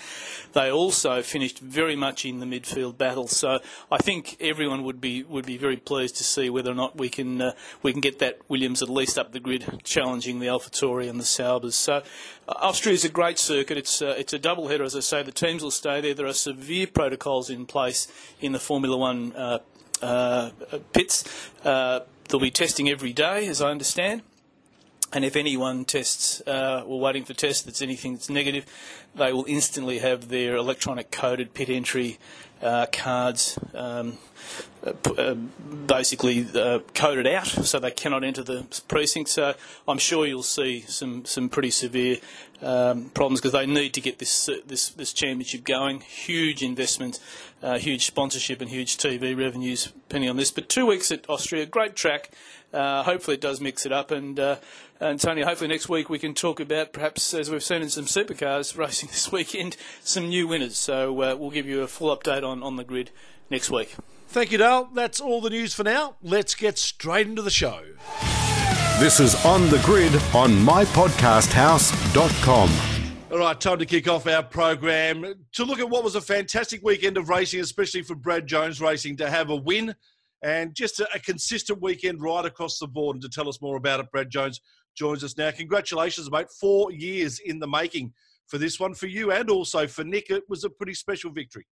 They 0.52 0.70
also 0.70 1.20
finished 1.22 1.58
very 1.58 1.96
much 1.96 2.24
in 2.24 2.38
the 2.38 2.46
midfield 2.46 2.96
battle. 2.96 3.26
So 3.26 3.58
I 3.90 3.98
think 3.98 4.36
everyone 4.40 4.84
would 4.84 5.00
be 5.00 5.24
would 5.24 5.46
be 5.46 5.58
very 5.58 5.76
pleased 5.76 6.16
to 6.16 6.24
see 6.24 6.48
whether 6.48 6.70
or 6.70 6.74
not 6.74 6.96
we 6.96 7.08
can 7.08 7.40
uh, 7.40 7.52
we 7.82 7.92
can 7.92 8.00
get 8.00 8.20
that 8.20 8.38
Williams 8.48 8.82
at 8.82 8.88
least 8.88 9.18
up 9.18 9.32
the 9.32 9.40
grid, 9.40 9.80
challenging 9.82 10.38
the 10.38 10.46
AlphaTauri 10.46 11.10
and 11.10 11.18
the 11.18 11.24
Saubers. 11.24 11.74
So 11.74 12.02
uh, 12.48 12.54
Austria 12.60 12.94
is 12.94 13.04
a 13.04 13.08
great 13.08 13.38
circuit. 13.38 13.76
It's 13.76 14.00
uh, 14.00 14.14
it's 14.16 14.32
a 14.32 14.38
double 14.38 14.68
header, 14.68 14.84
as 14.84 14.94
I 14.94 15.00
say. 15.00 15.22
The 15.24 15.32
teams 15.32 15.62
will 15.62 15.72
stay 15.72 16.00
there. 16.00 16.14
There 16.14 16.26
are 16.26 16.32
severe 16.32 16.86
protocols 16.86 17.50
in 17.50 17.66
place 17.66 18.06
in 18.40 18.52
the 18.52 18.60
Formula 18.60 18.96
One 18.96 19.32
uh, 19.32 19.58
pits. 20.92 21.24
Uh, 21.64 22.00
they'll 22.28 22.40
be 22.40 22.50
testing 22.50 22.88
every 22.88 23.12
day, 23.12 23.46
as 23.46 23.62
I 23.62 23.70
understand. 23.70 24.22
And 25.12 25.24
if 25.24 25.36
anyone 25.36 25.84
tests, 25.84 26.40
uh, 26.46 26.84
or 26.86 26.98
waiting 26.98 27.24
for 27.24 27.34
tests 27.34 27.62
that's 27.62 27.82
anything 27.82 28.14
that's 28.14 28.30
negative, 28.30 28.64
they 29.14 29.32
will 29.32 29.44
instantly 29.46 29.98
have 29.98 30.28
their 30.28 30.56
electronic 30.56 31.10
coded 31.10 31.52
pit 31.52 31.68
entry 31.68 32.18
uh, 32.62 32.86
cards 32.92 33.58
um, 33.74 34.18
uh, 34.84 34.92
uh, 35.16 35.34
basically 35.34 36.46
uh, 36.54 36.80
coded 36.94 37.26
out, 37.26 37.46
so 37.46 37.78
they 37.78 37.90
cannot 37.90 38.24
enter 38.24 38.42
the 38.42 38.66
precinct. 38.88 39.30
So 39.30 39.54
I'm 39.86 39.98
sure 39.98 40.26
you'll 40.26 40.42
see 40.42 40.80
some 40.80 41.24
some 41.24 41.48
pretty 41.48 41.70
severe 41.70 42.18
um, 42.60 43.10
problems 43.10 43.40
because 43.40 43.52
they 43.52 43.66
need 43.66 43.94
to 43.94 44.00
get 44.00 44.18
this 44.18 44.48
this 44.66 44.90
this 44.90 45.12
championship 45.12 45.64
going. 45.64 46.00
Huge 46.00 46.62
investment, 46.62 47.20
uh, 47.62 47.78
huge 47.78 48.06
sponsorship, 48.06 48.60
and 48.60 48.70
huge 48.70 48.96
TV 48.96 49.36
revenues 49.36 49.92
depending 50.08 50.30
on 50.30 50.36
this. 50.36 50.50
But 50.50 50.68
two 50.68 50.86
weeks 50.86 51.10
at 51.10 51.28
Austria, 51.28 51.66
great 51.66 51.96
track. 51.96 52.30
Uh, 52.72 53.02
hopefully, 53.02 53.34
it 53.34 53.40
does 53.40 53.60
mix 53.60 53.84
it 53.84 53.92
up. 53.92 54.10
And, 54.10 54.40
uh, 54.40 54.56
and 55.02 55.20
Tony, 55.20 55.42
hopefully 55.42 55.68
next 55.68 55.88
week 55.88 56.08
we 56.08 56.18
can 56.18 56.32
talk 56.32 56.60
about 56.60 56.92
perhaps, 56.92 57.34
as 57.34 57.50
we've 57.50 57.62
seen 57.62 57.82
in 57.82 57.90
some 57.90 58.04
supercars 58.04 58.78
racing 58.78 59.08
this 59.08 59.32
weekend, 59.32 59.76
some 60.02 60.28
new 60.28 60.46
winners. 60.46 60.78
So 60.78 61.20
uh, 61.22 61.34
we'll 61.36 61.50
give 61.50 61.66
you 61.66 61.82
a 61.82 61.88
full 61.88 62.16
update 62.16 62.48
on, 62.48 62.62
on 62.62 62.76
the 62.76 62.84
grid 62.84 63.10
next 63.50 63.70
week. 63.70 63.96
Thank 64.28 64.52
you, 64.52 64.58
Dale. 64.58 64.88
That's 64.94 65.20
all 65.20 65.40
the 65.40 65.50
news 65.50 65.74
for 65.74 65.82
now. 65.82 66.14
Let's 66.22 66.54
get 66.54 66.78
straight 66.78 67.26
into 67.26 67.42
the 67.42 67.50
show. 67.50 67.82
This 68.98 69.20
is 69.20 69.34
On 69.44 69.68
the 69.68 69.78
Grid 69.84 70.14
on 70.34 70.52
mypodcasthouse.com. 70.52 72.70
All 73.32 73.38
right, 73.38 73.60
time 73.60 73.78
to 73.78 73.86
kick 73.86 74.08
off 74.08 74.26
our 74.26 74.42
program 74.42 75.34
to 75.52 75.64
look 75.64 75.78
at 75.80 75.90
what 75.90 76.04
was 76.04 76.14
a 76.14 76.20
fantastic 76.20 76.82
weekend 76.84 77.16
of 77.16 77.28
racing, 77.28 77.60
especially 77.60 78.02
for 78.02 78.14
Brad 78.14 78.46
Jones 78.46 78.80
Racing 78.80 79.16
to 79.16 79.28
have 79.28 79.50
a 79.50 79.56
win 79.56 79.96
and 80.42 80.74
just 80.74 81.00
a, 81.00 81.08
a, 81.14 81.18
consistent 81.18 81.80
weekend 81.80 82.20
right 82.20 82.44
across 82.44 82.78
the 82.78 82.86
board. 82.86 83.16
And 83.16 83.22
to 83.22 83.28
tell 83.28 83.48
us 83.48 83.62
more 83.62 83.76
about 83.76 84.00
it, 84.00 84.10
Brad 84.10 84.28
Jones 84.28 84.60
joins 84.96 85.24
us 85.24 85.36
now. 85.36 85.50
Congratulations, 85.50 86.30
mate. 86.30 86.50
Four 86.60 86.92
years 86.92 87.38
in 87.44 87.58
the 87.58 87.66
making 87.66 88.12
for 88.46 88.58
this 88.58 88.78
one 88.78 88.94
for 88.94 89.06
you 89.06 89.32
and 89.32 89.50
also 89.50 89.86
for 89.86 90.04
Nick. 90.04 90.30
It 90.30 90.44
was 90.48 90.64
a 90.64 90.70
pretty 90.70 90.94
special 90.94 91.30
victory. 91.30 91.66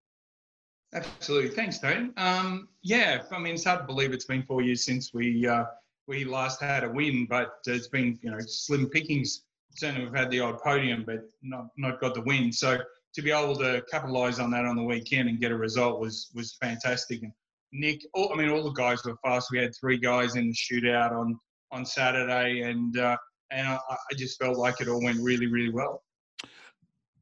Absolutely. 0.92 1.50
Thanks, 1.50 1.78
Tone. 1.78 2.12
Um, 2.16 2.68
yeah, 2.82 3.22
I 3.30 3.38
mean, 3.38 3.54
it's 3.54 3.64
hard 3.64 3.80
to 3.80 3.86
believe 3.86 4.12
it's 4.12 4.24
been 4.24 4.42
four 4.42 4.62
years 4.62 4.84
since 4.84 5.14
we 5.14 5.46
uh, 5.46 5.64
we 6.08 6.24
last 6.24 6.60
had 6.60 6.82
a 6.82 6.88
win, 6.90 7.26
but 7.30 7.58
it's 7.66 7.88
been, 7.88 8.18
you 8.22 8.30
know, 8.30 8.38
slim 8.40 8.88
pickings. 8.88 9.44
Certainly 9.76 10.06
we've 10.06 10.14
had 10.14 10.30
the 10.30 10.40
odd 10.40 10.60
podium, 10.60 11.04
but 11.06 11.20
not, 11.42 11.68
not 11.76 12.00
got 12.00 12.14
the 12.14 12.22
win. 12.22 12.50
So 12.50 12.78
to 13.14 13.22
be 13.22 13.30
able 13.30 13.56
to 13.58 13.82
capitalise 13.90 14.40
on 14.40 14.50
that 14.50 14.64
on 14.64 14.74
the 14.74 14.82
weekend 14.82 15.28
and 15.28 15.40
get 15.40 15.52
a 15.52 15.56
result 15.56 16.00
was 16.00 16.30
was 16.34 16.56
fantastic. 16.60 17.22
And 17.22 17.32
Nick, 17.72 18.00
all, 18.14 18.32
I 18.32 18.36
mean, 18.36 18.48
all 18.48 18.64
the 18.64 18.70
guys 18.70 19.04
were 19.04 19.16
fast. 19.24 19.50
We 19.52 19.58
had 19.58 19.72
three 19.78 19.98
guys 19.98 20.34
in 20.34 20.48
the 20.48 20.54
shootout 20.54 21.12
on 21.12 21.38
on 21.72 21.84
Saturday, 21.86 22.62
and 22.62 22.98
uh, 22.98 23.16
and 23.50 23.66
I, 23.66 23.78
I, 23.88 24.14
just 24.16 24.38
felt 24.38 24.56
like 24.56 24.80
it 24.80 24.88
all 24.88 25.02
went 25.02 25.18
really, 25.20 25.46
really 25.46 25.70
well. 25.70 26.02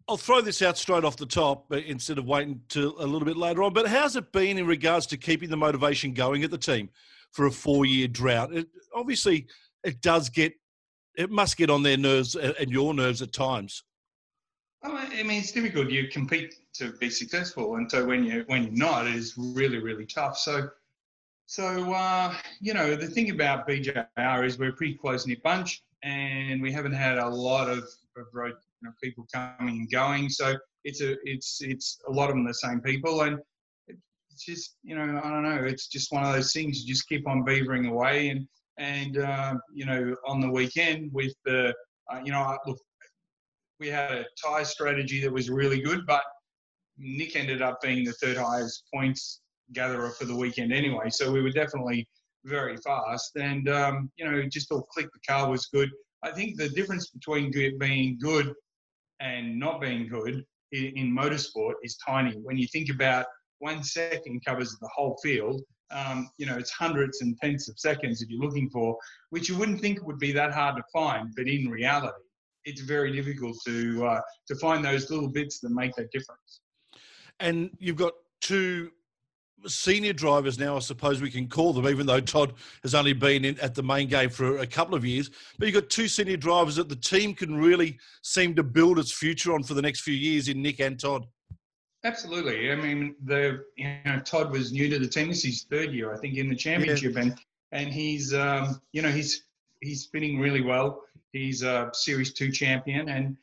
I'll 0.08 0.16
throw 0.16 0.40
this 0.40 0.62
out 0.62 0.78
straight 0.78 1.04
off 1.04 1.16
the 1.16 1.26
top 1.26 1.72
instead 1.72 2.18
of 2.18 2.26
waiting 2.26 2.60
to 2.70 2.94
a 2.98 3.06
little 3.06 3.26
bit 3.26 3.36
later 3.36 3.62
on. 3.62 3.74
But 3.74 3.88
how's 3.88 4.16
it 4.16 4.32
been 4.32 4.56
in 4.56 4.66
regards 4.66 5.06
to 5.08 5.18
keeping 5.18 5.50
the 5.50 5.56
motivation 5.56 6.14
going 6.14 6.44
at 6.44 6.50
the 6.50 6.58
team 6.58 6.88
for 7.32 7.46
a 7.46 7.50
four-year 7.50 8.08
drought? 8.08 8.54
It, 8.54 8.68
obviously, 8.94 9.46
it 9.84 10.00
does 10.00 10.30
get, 10.30 10.54
it 11.16 11.30
must 11.30 11.58
get 11.58 11.68
on 11.68 11.82
their 11.82 11.98
nerves 11.98 12.36
and 12.36 12.70
your 12.70 12.94
nerves 12.94 13.20
at 13.20 13.34
times. 13.34 13.84
I 14.82 15.22
mean, 15.24 15.40
it's 15.40 15.52
difficult. 15.52 15.90
You 15.90 16.08
compete 16.08 16.54
to 16.74 16.92
be 16.92 17.10
successful, 17.10 17.76
and 17.76 17.90
so 17.90 18.06
when 18.06 18.24
you 18.24 18.44
when 18.46 18.62
you're 18.62 18.72
not, 18.72 19.08
it 19.08 19.16
is 19.16 19.34
really 19.36 19.78
really 19.78 20.06
tough. 20.06 20.38
So, 20.38 20.68
so 21.48 21.94
uh, 21.94 22.34
you 22.60 22.74
know, 22.74 22.94
the 22.94 23.06
thing 23.06 23.30
about 23.30 23.66
BJR 23.66 24.44
is 24.44 24.58
we're 24.58 24.68
a 24.68 24.72
pretty 24.74 24.94
close 24.94 25.26
knit 25.26 25.42
bunch, 25.42 25.82
and 26.02 26.60
we 26.60 26.70
haven't 26.70 26.92
had 26.92 27.16
a 27.16 27.26
lot 27.26 27.70
of, 27.70 27.78
of 27.78 28.26
road 28.34 28.52
you 28.82 28.88
know, 28.88 28.92
people 29.02 29.26
coming 29.32 29.78
and 29.78 29.90
going. 29.90 30.28
So 30.28 30.56
it's 30.84 31.00
a 31.00 31.16
it's 31.24 31.60
it's 31.62 32.00
a 32.06 32.12
lot 32.12 32.28
of 32.28 32.36
them 32.36 32.44
the 32.44 32.52
same 32.52 32.82
people, 32.82 33.22
and 33.22 33.38
it's 33.88 34.44
just 34.44 34.76
you 34.82 34.94
know 34.94 35.22
I 35.24 35.30
don't 35.30 35.42
know. 35.42 35.64
It's 35.64 35.86
just 35.86 36.12
one 36.12 36.22
of 36.22 36.34
those 36.34 36.52
things. 36.52 36.82
You 36.82 36.86
just 36.86 37.08
keep 37.08 37.26
on 37.26 37.46
beavering 37.46 37.88
away, 37.88 38.28
and 38.28 38.46
and 38.76 39.16
uh, 39.16 39.54
you 39.72 39.86
know 39.86 40.14
on 40.26 40.40
the 40.40 40.50
weekend 40.50 41.10
with 41.14 41.32
the 41.46 41.74
uh, 42.12 42.20
you 42.22 42.30
know 42.30 42.58
look 42.66 42.78
we 43.80 43.88
had 43.88 44.12
a 44.12 44.26
tie 44.44 44.64
strategy 44.64 45.22
that 45.22 45.32
was 45.32 45.48
really 45.48 45.80
good, 45.80 46.04
but 46.06 46.24
Nick 46.98 47.36
ended 47.36 47.62
up 47.62 47.80
being 47.80 48.04
the 48.04 48.12
third 48.12 48.36
highest 48.36 48.82
points 48.92 49.40
gatherer 49.72 50.10
for 50.10 50.24
the 50.24 50.34
weekend 50.34 50.72
anyway. 50.72 51.10
So 51.10 51.30
we 51.30 51.42
were 51.42 51.50
definitely 51.50 52.06
very 52.44 52.76
fast, 52.78 53.36
and 53.36 53.68
um, 53.68 54.10
you 54.16 54.24
know, 54.24 54.42
just 54.48 54.70
all 54.70 54.82
click. 54.82 55.08
The 55.12 55.20
car 55.26 55.50
was 55.50 55.66
good. 55.66 55.90
I 56.22 56.30
think 56.30 56.56
the 56.56 56.68
difference 56.68 57.10
between 57.10 57.52
being 57.78 58.18
good 58.20 58.52
and 59.20 59.58
not 59.58 59.80
being 59.80 60.08
good 60.08 60.44
in, 60.72 60.84
in 60.96 61.16
motorsport 61.16 61.74
is 61.82 61.96
tiny. 62.04 62.32
When 62.42 62.56
you 62.56 62.66
think 62.66 62.90
about 62.90 63.26
one 63.58 63.82
second 63.82 64.44
covers 64.44 64.76
the 64.80 64.88
whole 64.94 65.18
field, 65.22 65.62
um, 65.90 66.30
you 66.38 66.46
know, 66.46 66.56
it's 66.56 66.70
hundreds 66.70 67.22
and 67.22 67.36
tenths 67.38 67.68
of 67.68 67.78
seconds 67.78 68.22
if 68.22 68.28
you're 68.28 68.40
looking 68.40 68.68
for, 68.70 68.96
which 69.30 69.48
you 69.48 69.56
wouldn't 69.56 69.80
think 69.80 70.04
would 70.06 70.18
be 70.18 70.32
that 70.32 70.52
hard 70.52 70.76
to 70.76 70.82
find, 70.92 71.32
but 71.36 71.48
in 71.48 71.68
reality, 71.68 72.12
it's 72.64 72.82
very 72.82 73.12
difficult 73.12 73.56
to 73.66 74.04
uh, 74.04 74.20
to 74.46 74.54
find 74.56 74.84
those 74.84 75.10
little 75.10 75.28
bits 75.28 75.60
that 75.60 75.70
make 75.70 75.94
that 75.96 76.10
difference. 76.10 76.60
And 77.40 77.70
you've 77.78 77.96
got 77.96 78.14
two 78.40 78.90
senior 79.66 80.12
drivers 80.12 80.58
now, 80.58 80.76
I 80.76 80.78
suppose 80.80 81.20
we 81.20 81.30
can 81.30 81.48
call 81.48 81.72
them, 81.72 81.86
even 81.88 82.06
though 82.06 82.20
Todd 82.20 82.54
has 82.82 82.94
only 82.94 83.12
been 83.12 83.44
in 83.44 83.58
at 83.60 83.74
the 83.74 83.82
main 83.82 84.08
game 84.08 84.30
for 84.30 84.58
a 84.58 84.66
couple 84.66 84.94
of 84.94 85.04
years. 85.04 85.30
But 85.58 85.66
you've 85.66 85.74
got 85.74 85.90
two 85.90 86.08
senior 86.08 86.36
drivers 86.36 86.76
that 86.76 86.88
the 86.88 86.96
team 86.96 87.34
can 87.34 87.56
really 87.56 87.98
seem 88.22 88.54
to 88.56 88.62
build 88.62 88.98
its 88.98 89.12
future 89.12 89.52
on 89.54 89.62
for 89.62 89.74
the 89.74 89.82
next 89.82 90.00
few 90.00 90.14
years 90.14 90.48
in 90.48 90.62
Nick 90.62 90.80
and 90.80 90.98
Todd. 90.98 91.26
Absolutely. 92.04 92.70
I 92.70 92.76
mean, 92.76 93.16
the 93.24 93.64
you 93.76 93.96
know 94.04 94.20
Todd 94.20 94.52
was 94.52 94.72
new 94.72 94.88
to 94.88 94.98
the 94.98 95.08
team. 95.08 95.28
This 95.28 95.38
is 95.38 95.44
his 95.44 95.66
third 95.70 95.92
year, 95.92 96.14
I 96.14 96.18
think, 96.18 96.36
in 96.36 96.48
the 96.48 96.56
championship, 96.56 97.14
yeah. 97.14 97.22
and 97.22 97.38
and 97.72 97.88
he's 97.88 98.32
um, 98.32 98.80
you 98.92 99.02
know 99.02 99.10
he's 99.10 99.44
he's 99.80 100.02
spinning 100.02 100.38
really 100.38 100.60
well. 100.60 101.02
He's 101.32 101.62
a 101.62 101.90
Series 101.92 102.32
Two 102.32 102.52
champion, 102.52 103.08
and 103.08 103.36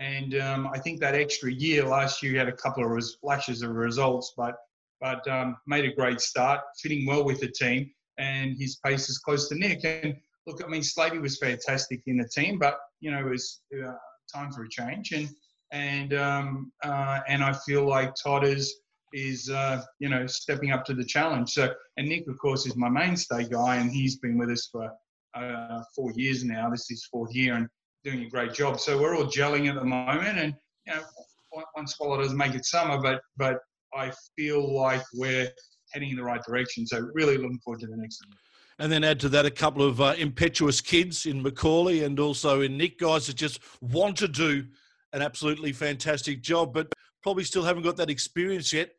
And 0.00 0.34
um, 0.40 0.68
I 0.72 0.78
think 0.78 1.00
that 1.00 1.14
extra 1.14 1.52
year 1.52 1.84
last 1.84 2.22
year, 2.22 2.32
he 2.32 2.38
had 2.38 2.48
a 2.48 2.52
couple 2.52 2.84
of 2.84 2.90
res- 2.90 3.16
flashes 3.20 3.62
of 3.62 3.70
results, 3.70 4.34
but 4.36 4.56
but 5.00 5.26
um, 5.28 5.56
made 5.66 5.84
a 5.84 5.94
great 5.94 6.20
start, 6.20 6.60
fitting 6.80 7.06
well 7.06 7.24
with 7.24 7.40
the 7.40 7.48
team, 7.48 7.90
and 8.18 8.56
his 8.58 8.76
pace 8.84 9.08
is 9.08 9.18
close 9.18 9.48
to 9.48 9.54
Nick. 9.54 9.84
And 9.84 10.16
look, 10.46 10.62
I 10.64 10.68
mean, 10.68 10.82
Slatey 10.82 11.20
was 11.20 11.38
fantastic 11.38 12.00
in 12.06 12.16
the 12.16 12.28
team, 12.28 12.58
but 12.58 12.78
you 13.00 13.10
know, 13.10 13.20
it 13.20 13.30
was 13.30 13.60
uh, 13.74 13.92
time 14.32 14.50
for 14.52 14.64
a 14.64 14.68
change, 14.68 15.12
and 15.12 15.28
and 15.72 16.14
um, 16.14 16.72
uh, 16.82 17.20
and 17.28 17.42
I 17.42 17.52
feel 17.66 17.86
like 17.86 18.14
Todd 18.22 18.44
is 18.44 18.80
is 19.12 19.48
uh, 19.50 19.82
you 19.98 20.08
know 20.08 20.26
stepping 20.26 20.72
up 20.72 20.84
to 20.86 20.94
the 20.94 21.04
challenge. 21.04 21.50
So, 21.50 21.72
and 21.96 22.08
Nick, 22.08 22.28
of 22.28 22.38
course, 22.38 22.66
is 22.66 22.76
my 22.76 22.88
mainstay 22.88 23.48
guy, 23.48 23.76
and 23.76 23.90
he's 23.90 24.18
been 24.18 24.38
with 24.38 24.50
us 24.50 24.68
for 24.70 24.90
uh, 25.34 25.82
four 25.94 26.12
years 26.12 26.44
now. 26.44 26.70
This 26.70 26.90
is 26.90 27.04
fourth 27.10 27.34
year, 27.34 27.54
and 27.54 27.68
doing 28.04 28.24
a 28.24 28.28
great 28.28 28.52
job. 28.52 28.80
So 28.80 29.00
we're 29.00 29.16
all 29.16 29.24
gelling 29.24 29.68
at 29.68 29.76
the 29.76 29.84
moment, 29.84 30.38
and 30.38 30.54
you 30.86 30.94
know, 30.94 31.02
one 31.72 31.86
swallow 31.86 32.20
doesn't 32.20 32.36
make 32.36 32.54
it 32.54 32.64
summer, 32.64 33.00
but 33.00 33.20
but 33.36 33.58
I 33.94 34.12
feel 34.36 34.74
like 34.74 35.02
we're 35.14 35.48
heading 35.92 36.10
in 36.10 36.16
the 36.16 36.24
right 36.24 36.42
direction. 36.42 36.86
So 36.86 37.08
really 37.14 37.36
looking 37.36 37.58
forward 37.64 37.80
to 37.80 37.86
the 37.86 37.96
next 37.96 38.20
one. 38.26 38.36
And 38.80 38.92
then 38.92 39.02
add 39.02 39.18
to 39.20 39.28
that 39.30 39.44
a 39.44 39.50
couple 39.50 39.82
of 39.82 40.00
uh, 40.00 40.14
impetuous 40.18 40.80
kids 40.80 41.26
in 41.26 41.42
Macauley 41.42 42.04
and 42.04 42.20
also 42.20 42.60
in 42.60 42.76
Nick, 42.76 42.98
guys 42.98 43.26
that 43.26 43.36
just 43.36 43.60
want 43.80 44.16
to 44.18 44.28
do 44.28 44.64
an 45.12 45.22
absolutely 45.22 45.72
fantastic 45.72 46.42
job, 46.42 46.72
but 46.72 46.92
probably 47.22 47.42
still 47.42 47.64
haven't 47.64 47.82
got 47.82 47.96
that 47.96 48.10
experience 48.10 48.72
yet. 48.72 48.90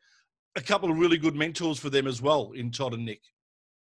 A 0.56 0.60
couple 0.60 0.90
of 0.90 0.98
really 0.98 1.16
good 1.16 1.36
mentors 1.36 1.78
for 1.78 1.88
them 1.88 2.06
as 2.06 2.20
well 2.20 2.52
in 2.54 2.70
Todd 2.70 2.92
and 2.92 3.06
Nick. 3.06 3.22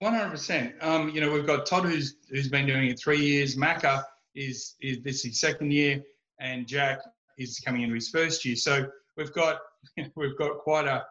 One 0.00 0.14
hundred 0.14 0.30
percent. 0.30 0.74
Um, 0.80 1.10
you 1.10 1.20
know, 1.20 1.30
we've 1.30 1.46
got 1.46 1.66
Todd 1.66 1.84
who's 1.84 2.16
who's 2.30 2.48
been 2.48 2.66
doing 2.66 2.88
it 2.88 2.98
three 2.98 3.20
years. 3.20 3.56
Macca 3.56 4.02
is 4.34 4.74
is 4.80 5.02
this 5.02 5.22
his 5.22 5.38
second 5.38 5.72
year, 5.72 6.02
and 6.40 6.66
Jack 6.66 7.00
is 7.38 7.60
coming 7.60 7.82
into 7.82 7.94
his 7.94 8.08
first 8.08 8.44
year. 8.44 8.56
So 8.56 8.88
we've 9.16 9.32
got 9.32 9.58
we've 10.16 10.36
got 10.38 10.58
quite 10.58 10.86
a, 10.86 11.04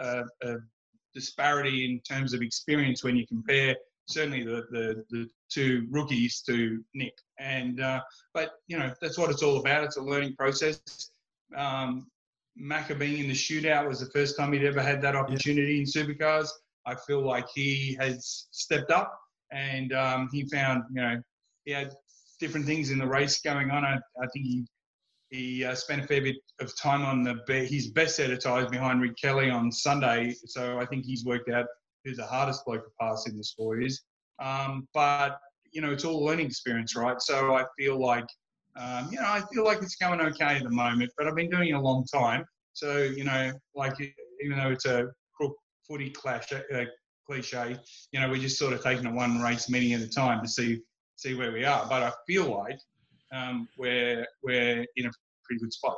a, 0.00 0.24
a 0.42 0.56
disparity 1.14 1.84
in 1.84 2.00
terms 2.00 2.32
of 2.32 2.42
experience 2.42 3.02
when 3.02 3.16
you 3.16 3.26
compare 3.26 3.76
certainly 4.08 4.42
the, 4.42 4.66
the, 4.70 5.04
the 5.10 5.28
two 5.50 5.86
rookies 5.90 6.40
to 6.40 6.82
Nick. 6.94 7.14
And 7.38 7.80
uh, 7.80 8.00
but 8.34 8.52
you 8.66 8.78
know 8.78 8.92
that's 9.00 9.18
what 9.18 9.30
it's 9.30 9.42
all 9.42 9.58
about. 9.58 9.84
It's 9.84 9.96
a 9.96 10.02
learning 10.02 10.34
process. 10.36 10.80
Um, 11.56 12.08
Macca 12.60 12.98
being 12.98 13.20
in 13.20 13.28
the 13.28 13.34
shootout 13.34 13.86
was 13.86 14.00
the 14.00 14.10
first 14.10 14.36
time 14.36 14.52
he'd 14.52 14.64
ever 14.64 14.82
had 14.82 15.00
that 15.02 15.14
opportunity 15.14 15.78
in 15.78 15.84
supercars. 15.84 16.48
I 16.86 16.94
feel 17.06 17.20
like 17.20 17.46
he 17.54 17.96
has 18.00 18.48
stepped 18.50 18.90
up 18.90 19.18
and 19.52 19.92
um, 19.92 20.28
he 20.32 20.44
found 20.48 20.84
you 20.92 21.00
know 21.00 21.22
he 21.64 21.72
had 21.72 21.94
different 22.40 22.66
things 22.66 22.90
in 22.90 22.98
the 22.98 23.06
race 23.06 23.40
going 23.40 23.70
on. 23.70 23.84
I, 23.84 23.96
I 24.20 24.26
think 24.32 24.46
he 24.46 24.66
he 25.30 25.64
uh, 25.64 25.74
spent 25.74 26.02
a 26.02 26.06
fair 26.06 26.22
bit 26.22 26.36
of 26.60 26.76
time 26.76 27.02
on 27.02 27.22
the 27.22 27.66
his 27.68 27.88
best 27.88 28.16
set 28.16 28.30
of 28.30 28.42
ties 28.42 28.68
behind 28.68 29.00
Rick 29.00 29.16
Kelly 29.20 29.50
on 29.50 29.70
Sunday. 29.70 30.34
So 30.46 30.78
I 30.78 30.86
think 30.86 31.04
he's 31.04 31.24
worked 31.24 31.50
out 31.50 31.66
who's 32.04 32.16
the 32.16 32.26
hardest 32.26 32.64
bloke 32.64 32.84
to 32.84 32.90
pass 33.00 33.26
in 33.28 33.36
the 33.36 33.44
sport 33.44 33.82
is. 33.84 34.02
Um, 34.40 34.88
but 34.94 35.38
you 35.72 35.82
know, 35.82 35.90
it's 35.90 36.04
all 36.04 36.24
learning 36.24 36.46
experience, 36.46 36.96
right? 36.96 37.20
So 37.20 37.54
I 37.54 37.64
feel 37.76 38.00
like, 38.00 38.26
um, 38.76 39.08
you 39.10 39.18
know, 39.18 39.26
I 39.26 39.42
feel 39.52 39.64
like 39.64 39.82
it's 39.82 39.96
going 39.96 40.20
okay 40.20 40.56
at 40.56 40.62
the 40.62 40.70
moment. 40.70 41.10
But 41.18 41.26
I've 41.26 41.34
been 41.34 41.50
doing 41.50 41.68
it 41.68 41.72
a 41.72 41.80
long 41.80 42.06
time, 42.12 42.44
so 42.72 42.98
you 42.98 43.24
know, 43.24 43.52
like 43.74 43.94
even 44.42 44.58
though 44.58 44.70
it's 44.70 44.86
a 44.86 45.08
crook 45.36 45.54
footy 45.86 46.10
clash, 46.10 46.50
uh, 46.52 46.84
cliche, 47.26 47.76
you 48.12 48.20
know, 48.20 48.28
we're 48.28 48.40
just 48.40 48.58
sort 48.58 48.72
of 48.72 48.82
taking 48.82 49.04
it 49.04 49.12
one 49.12 49.40
race 49.40 49.68
meeting 49.68 49.92
at 49.92 50.00
a 50.00 50.08
time 50.08 50.40
to 50.42 50.48
see 50.48 50.80
see 51.16 51.34
where 51.34 51.52
we 51.52 51.64
are. 51.64 51.86
But 51.88 52.02
I 52.02 52.12
feel 52.26 52.56
like 52.56 52.78
um, 53.32 53.68
we're 53.76 54.26
we're 54.42 54.86
in 54.96 55.06
a 55.06 55.10
pretty 55.44 55.60
good 55.60 55.72
spot. 55.72 55.96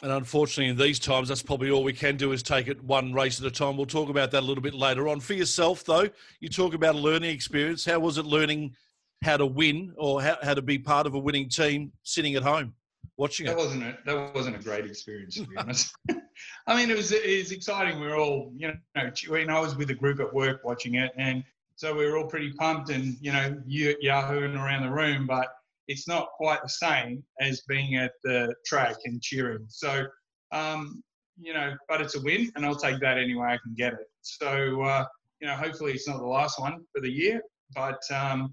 And 0.00 0.12
unfortunately, 0.12 0.70
in 0.70 0.76
these 0.76 1.00
times, 1.00 1.28
that's 1.28 1.42
probably 1.42 1.70
all 1.70 1.82
we 1.82 1.92
can 1.92 2.16
do 2.16 2.30
is 2.30 2.42
take 2.42 2.68
it 2.68 2.82
one 2.84 3.12
race 3.12 3.40
at 3.40 3.46
a 3.46 3.50
time. 3.50 3.76
We'll 3.76 3.86
talk 3.86 4.08
about 4.08 4.30
that 4.30 4.40
a 4.40 4.46
little 4.46 4.62
bit 4.62 4.74
later 4.74 5.08
on. 5.08 5.18
For 5.18 5.34
yourself, 5.34 5.82
though, 5.84 6.08
you 6.38 6.48
talk 6.48 6.72
about 6.72 6.94
a 6.94 6.98
learning 6.98 7.30
experience. 7.30 7.84
How 7.84 7.98
was 7.98 8.16
it 8.16 8.24
learning 8.24 8.76
how 9.24 9.36
to 9.36 9.46
win 9.46 9.92
or 9.96 10.22
how, 10.22 10.36
how 10.40 10.54
to 10.54 10.62
be 10.62 10.78
part 10.78 11.08
of 11.08 11.14
a 11.14 11.18
winning 11.18 11.48
team 11.48 11.90
sitting 12.04 12.36
at 12.36 12.44
home 12.44 12.74
watching 13.16 13.46
that 13.46 13.52
it? 13.52 13.58
Wasn't 13.58 13.82
a, 13.82 13.98
that 14.06 14.34
wasn't 14.36 14.54
a 14.54 14.60
great 14.60 14.86
experience, 14.86 15.34
to 15.34 15.46
be 15.46 15.56
honest. 15.56 15.92
I 16.68 16.76
mean, 16.76 16.90
it 16.92 16.96
was 16.96 17.10
it 17.10 17.38
was 17.38 17.50
exciting. 17.50 17.98
We 17.98 18.06
were 18.06 18.16
all, 18.16 18.52
you 18.54 18.68
know, 18.68 19.10
when 19.26 19.50
I 19.50 19.58
was 19.58 19.74
with 19.74 19.90
a 19.90 19.94
group 19.94 20.20
at 20.20 20.32
work 20.32 20.60
watching 20.62 20.94
it, 20.94 21.10
and 21.16 21.42
so 21.74 21.92
we 21.96 22.06
were 22.06 22.18
all 22.18 22.26
pretty 22.26 22.52
pumped 22.52 22.90
and 22.90 23.16
you 23.20 23.32
know, 23.32 23.60
yahooing 23.68 24.56
around 24.56 24.84
the 24.84 24.90
room, 24.90 25.26
but 25.26 25.48
it's 25.88 26.06
not 26.06 26.28
quite 26.36 26.62
the 26.62 26.68
same 26.68 27.24
as 27.40 27.62
being 27.62 27.96
at 27.96 28.12
the 28.22 28.54
track 28.66 28.96
and 29.04 29.20
cheering. 29.22 29.64
So, 29.68 30.06
um, 30.52 31.02
you 31.40 31.54
know, 31.54 31.74
but 31.88 32.00
it's 32.00 32.14
a 32.16 32.20
win, 32.20 32.52
and 32.54 32.64
I'll 32.64 32.76
take 32.76 33.00
that 33.00 33.18
any 33.18 33.34
way 33.34 33.48
I 33.48 33.58
can 33.62 33.74
get 33.76 33.94
it. 33.94 34.06
So, 34.22 34.82
uh, 34.82 35.04
you 35.40 35.48
know, 35.48 35.54
hopefully 35.54 35.92
it's 35.92 36.08
not 36.08 36.18
the 36.18 36.26
last 36.26 36.60
one 36.60 36.84
for 36.94 37.00
the 37.00 37.10
year, 37.10 37.40
but 37.74 38.00
um, 38.12 38.52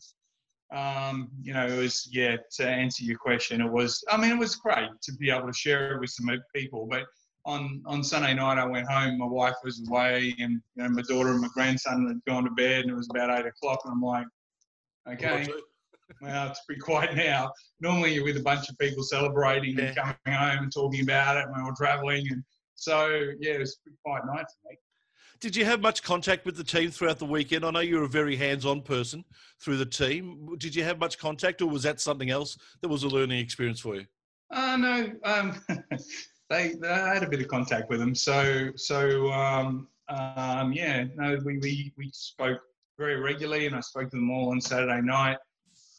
um, 0.73 1.29
you 1.41 1.53
know, 1.53 1.65
it 1.65 1.77
was 1.77 2.07
yeah. 2.11 2.37
To 2.57 2.67
answer 2.67 3.03
your 3.03 3.17
question, 3.17 3.61
it 3.61 3.71
was. 3.71 4.03
I 4.09 4.17
mean, 4.17 4.31
it 4.31 4.39
was 4.39 4.55
great 4.55 4.89
to 5.03 5.13
be 5.13 5.29
able 5.29 5.47
to 5.47 5.53
share 5.53 5.93
it 5.93 5.99
with 5.99 6.09
some 6.09 6.29
people. 6.55 6.87
But 6.89 7.03
on 7.45 7.81
on 7.85 8.03
Sunday 8.03 8.33
night, 8.33 8.57
I 8.57 8.65
went 8.65 8.89
home. 8.89 9.17
My 9.17 9.25
wife 9.25 9.55
was 9.63 9.83
away, 9.87 10.35
and 10.39 10.61
you 10.75 10.83
know, 10.83 10.89
my 10.89 11.01
daughter 11.03 11.31
and 11.31 11.41
my 11.41 11.49
grandson 11.53 12.07
had 12.07 12.31
gone 12.31 12.45
to 12.45 12.51
bed, 12.51 12.81
and 12.81 12.91
it 12.91 12.95
was 12.95 13.09
about 13.09 13.37
eight 13.39 13.45
o'clock. 13.45 13.81
And 13.85 13.93
I'm 13.93 14.01
like, 14.01 14.27
okay, 15.11 15.47
well, 16.21 16.49
it's 16.49 16.61
pretty 16.65 16.81
quiet 16.81 17.15
now. 17.15 17.51
Normally, 17.79 18.13
you're 18.13 18.23
with 18.23 18.37
a 18.37 18.43
bunch 18.43 18.69
of 18.69 18.77
people 18.77 19.03
celebrating 19.03 19.77
yeah. 19.77 19.85
and 19.85 19.95
coming 19.95 20.39
home 20.39 20.63
and 20.63 20.73
talking 20.73 21.01
about 21.01 21.37
it 21.37 21.45
when 21.51 21.65
we're 21.65 21.75
traveling, 21.75 22.25
and 22.31 22.43
so 22.75 23.07
yeah, 23.39 23.53
it 23.53 23.59
was 23.59 23.77
a 23.77 23.83
pretty 23.83 23.97
quiet 24.03 24.25
night 24.25 24.45
for 24.45 24.69
me. 24.69 24.77
Did 25.41 25.55
you 25.55 25.65
have 25.65 25.81
much 25.81 26.01
contact 26.01 26.45
with 26.45 26.55
the 26.55 26.63
team 26.63 26.91
throughout 26.91 27.19
the 27.19 27.25
weekend? 27.25 27.65
I 27.65 27.71
know 27.71 27.81
you're 27.81 28.03
a 28.03 28.09
very 28.09 28.35
hands-on 28.35 28.81
person 28.81 29.23
through 29.61 29.77
the 29.77 29.85
team. 29.85 30.55
Did 30.57 30.73
you 30.73 30.83
have 30.83 30.97
much 30.97 31.17
contact, 31.17 31.61
or 31.61 31.67
was 31.67 31.83
that 31.83 31.99
something 31.99 32.29
else 32.29 32.57
that 32.81 32.87
was 32.87 33.03
a 33.03 33.07
learning 33.07 33.39
experience 33.39 33.79
for 33.79 33.95
you? 33.95 34.05
Uh, 34.51 34.77
no, 34.77 35.11
um, 35.23 35.61
they, 36.49 36.75
they 36.79 36.87
had 36.87 37.23
a 37.23 37.29
bit 37.29 37.41
of 37.41 37.47
contact 37.47 37.89
with 37.89 37.99
them. 37.99 38.15
So, 38.15 38.69
so 38.75 39.31
um, 39.31 39.87
um, 40.07 40.71
yeah, 40.71 41.05
no, 41.15 41.37
we, 41.43 41.57
we 41.57 41.93
we 41.97 42.09
spoke 42.13 42.61
very 42.97 43.19
regularly, 43.19 43.65
and 43.65 43.75
I 43.75 43.81
spoke 43.81 44.09
to 44.11 44.17
them 44.17 44.31
all 44.31 44.51
on 44.51 44.61
Saturday 44.61 45.01
night 45.01 45.37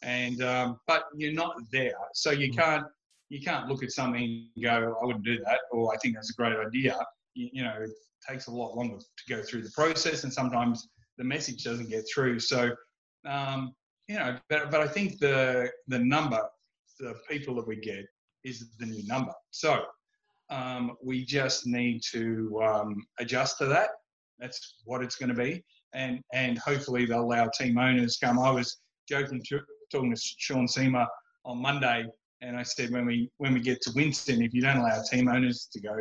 and 0.03 0.41
um, 0.43 0.79
but 0.87 1.05
you're 1.15 1.33
not 1.33 1.55
there, 1.71 1.95
so 2.13 2.31
you 2.31 2.51
mm. 2.51 2.57
can't 2.57 2.85
you 3.29 3.41
can't 3.41 3.67
look 3.67 3.83
at 3.83 3.91
something 3.91 4.47
and 4.55 4.63
go, 4.63 4.97
I 5.01 5.05
wouldn't 5.05 5.25
do 5.25 5.39
that, 5.39 5.59
or 5.71 5.93
I 5.93 5.97
think 5.97 6.15
that's 6.15 6.29
a 6.29 6.33
great 6.33 6.55
idea. 6.55 6.97
You, 7.33 7.49
you, 7.51 7.63
know, 7.63 7.75
it 7.81 7.89
takes 8.27 8.47
a 8.47 8.51
lot 8.51 8.75
longer 8.75 8.97
to 8.97 9.35
go 9.35 9.43
through 9.43 9.63
the 9.63 9.71
process, 9.71 10.23
and 10.23 10.31
sometimes 10.31 10.87
the 11.17 11.23
message 11.23 11.63
doesn't 11.63 11.89
get 11.89 12.05
through. 12.13 12.39
So, 12.39 12.71
um, 13.25 13.73
you 14.07 14.15
know, 14.15 14.37
but, 14.49 14.71
but 14.71 14.81
I 14.81 14.87
think 14.87 15.19
the 15.19 15.69
the 15.87 15.99
number, 15.99 16.41
the 16.99 17.15
people 17.29 17.55
that 17.55 17.67
we 17.67 17.75
get, 17.75 18.05
is 18.43 18.69
the 18.79 18.85
new 18.85 19.05
number. 19.07 19.33
So 19.51 19.83
um, 20.49 20.95
we 21.03 21.25
just 21.25 21.67
need 21.67 22.01
to 22.11 22.61
um, 22.63 23.05
adjust 23.19 23.57
to 23.59 23.65
that. 23.65 23.89
That's 24.39 24.75
what 24.85 25.03
it's 25.03 25.15
going 25.15 25.29
to 25.29 25.35
be, 25.35 25.63
and 25.93 26.21
and 26.33 26.57
hopefully 26.57 27.05
they'll 27.05 27.21
allow 27.21 27.49
team 27.49 27.77
owners 27.77 28.17
come. 28.21 28.39
I 28.39 28.51
was 28.51 28.77
joking 29.09 29.41
to, 29.49 29.59
talking 29.91 30.13
to 30.13 30.21
Sean 30.37 30.67
Seamer 30.67 31.07
on 31.45 31.61
Monday, 31.61 32.05
and 32.41 32.57
I 32.57 32.63
said 32.63 32.91
when 32.91 33.05
we 33.05 33.29
when 33.37 33.53
we 33.53 33.59
get 33.59 33.81
to 33.83 33.91
Winton, 33.95 34.41
if 34.41 34.53
you 34.53 34.61
don't 34.61 34.77
allow 34.77 35.01
team 35.01 35.27
owners 35.27 35.67
to 35.73 35.81
go, 35.81 35.95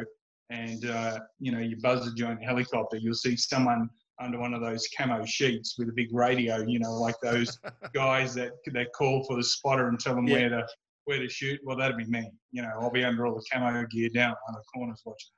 and 0.50 0.84
uh, 0.86 1.18
you 1.38 1.52
know 1.52 1.58
you 1.58 1.76
buzz 1.82 2.06
a 2.06 2.14
joint 2.14 2.42
helicopter, 2.42 2.96
you'll 2.96 3.14
see 3.14 3.36
someone 3.36 3.88
under 4.20 4.38
one 4.38 4.54
of 4.54 4.62
those 4.62 4.88
camo 4.96 5.24
sheets 5.26 5.76
with 5.78 5.88
a 5.88 5.92
big 5.92 6.12
radio, 6.12 6.64
you 6.66 6.78
know, 6.78 6.94
like 6.94 7.16
those 7.22 7.58
guys 7.94 8.34
that 8.34 8.52
that 8.72 8.92
call 8.92 9.24
for 9.24 9.36
the 9.36 9.44
spotter 9.44 9.88
and 9.88 10.00
tell 10.00 10.14
them 10.14 10.26
yeah. 10.26 10.34
where 10.34 10.48
to 10.48 10.66
where 11.04 11.18
to 11.20 11.28
shoot. 11.28 11.60
Well, 11.64 11.76
that'd 11.76 11.96
be 11.96 12.06
me. 12.06 12.30
You 12.52 12.62
know, 12.62 12.72
I'll 12.80 12.90
be 12.90 13.04
under 13.04 13.26
all 13.26 13.34
the 13.34 13.44
camo 13.52 13.86
gear 13.86 14.08
down 14.08 14.34
on 14.48 14.54
the 14.54 14.62
corners 14.74 15.02
watching. 15.04 15.30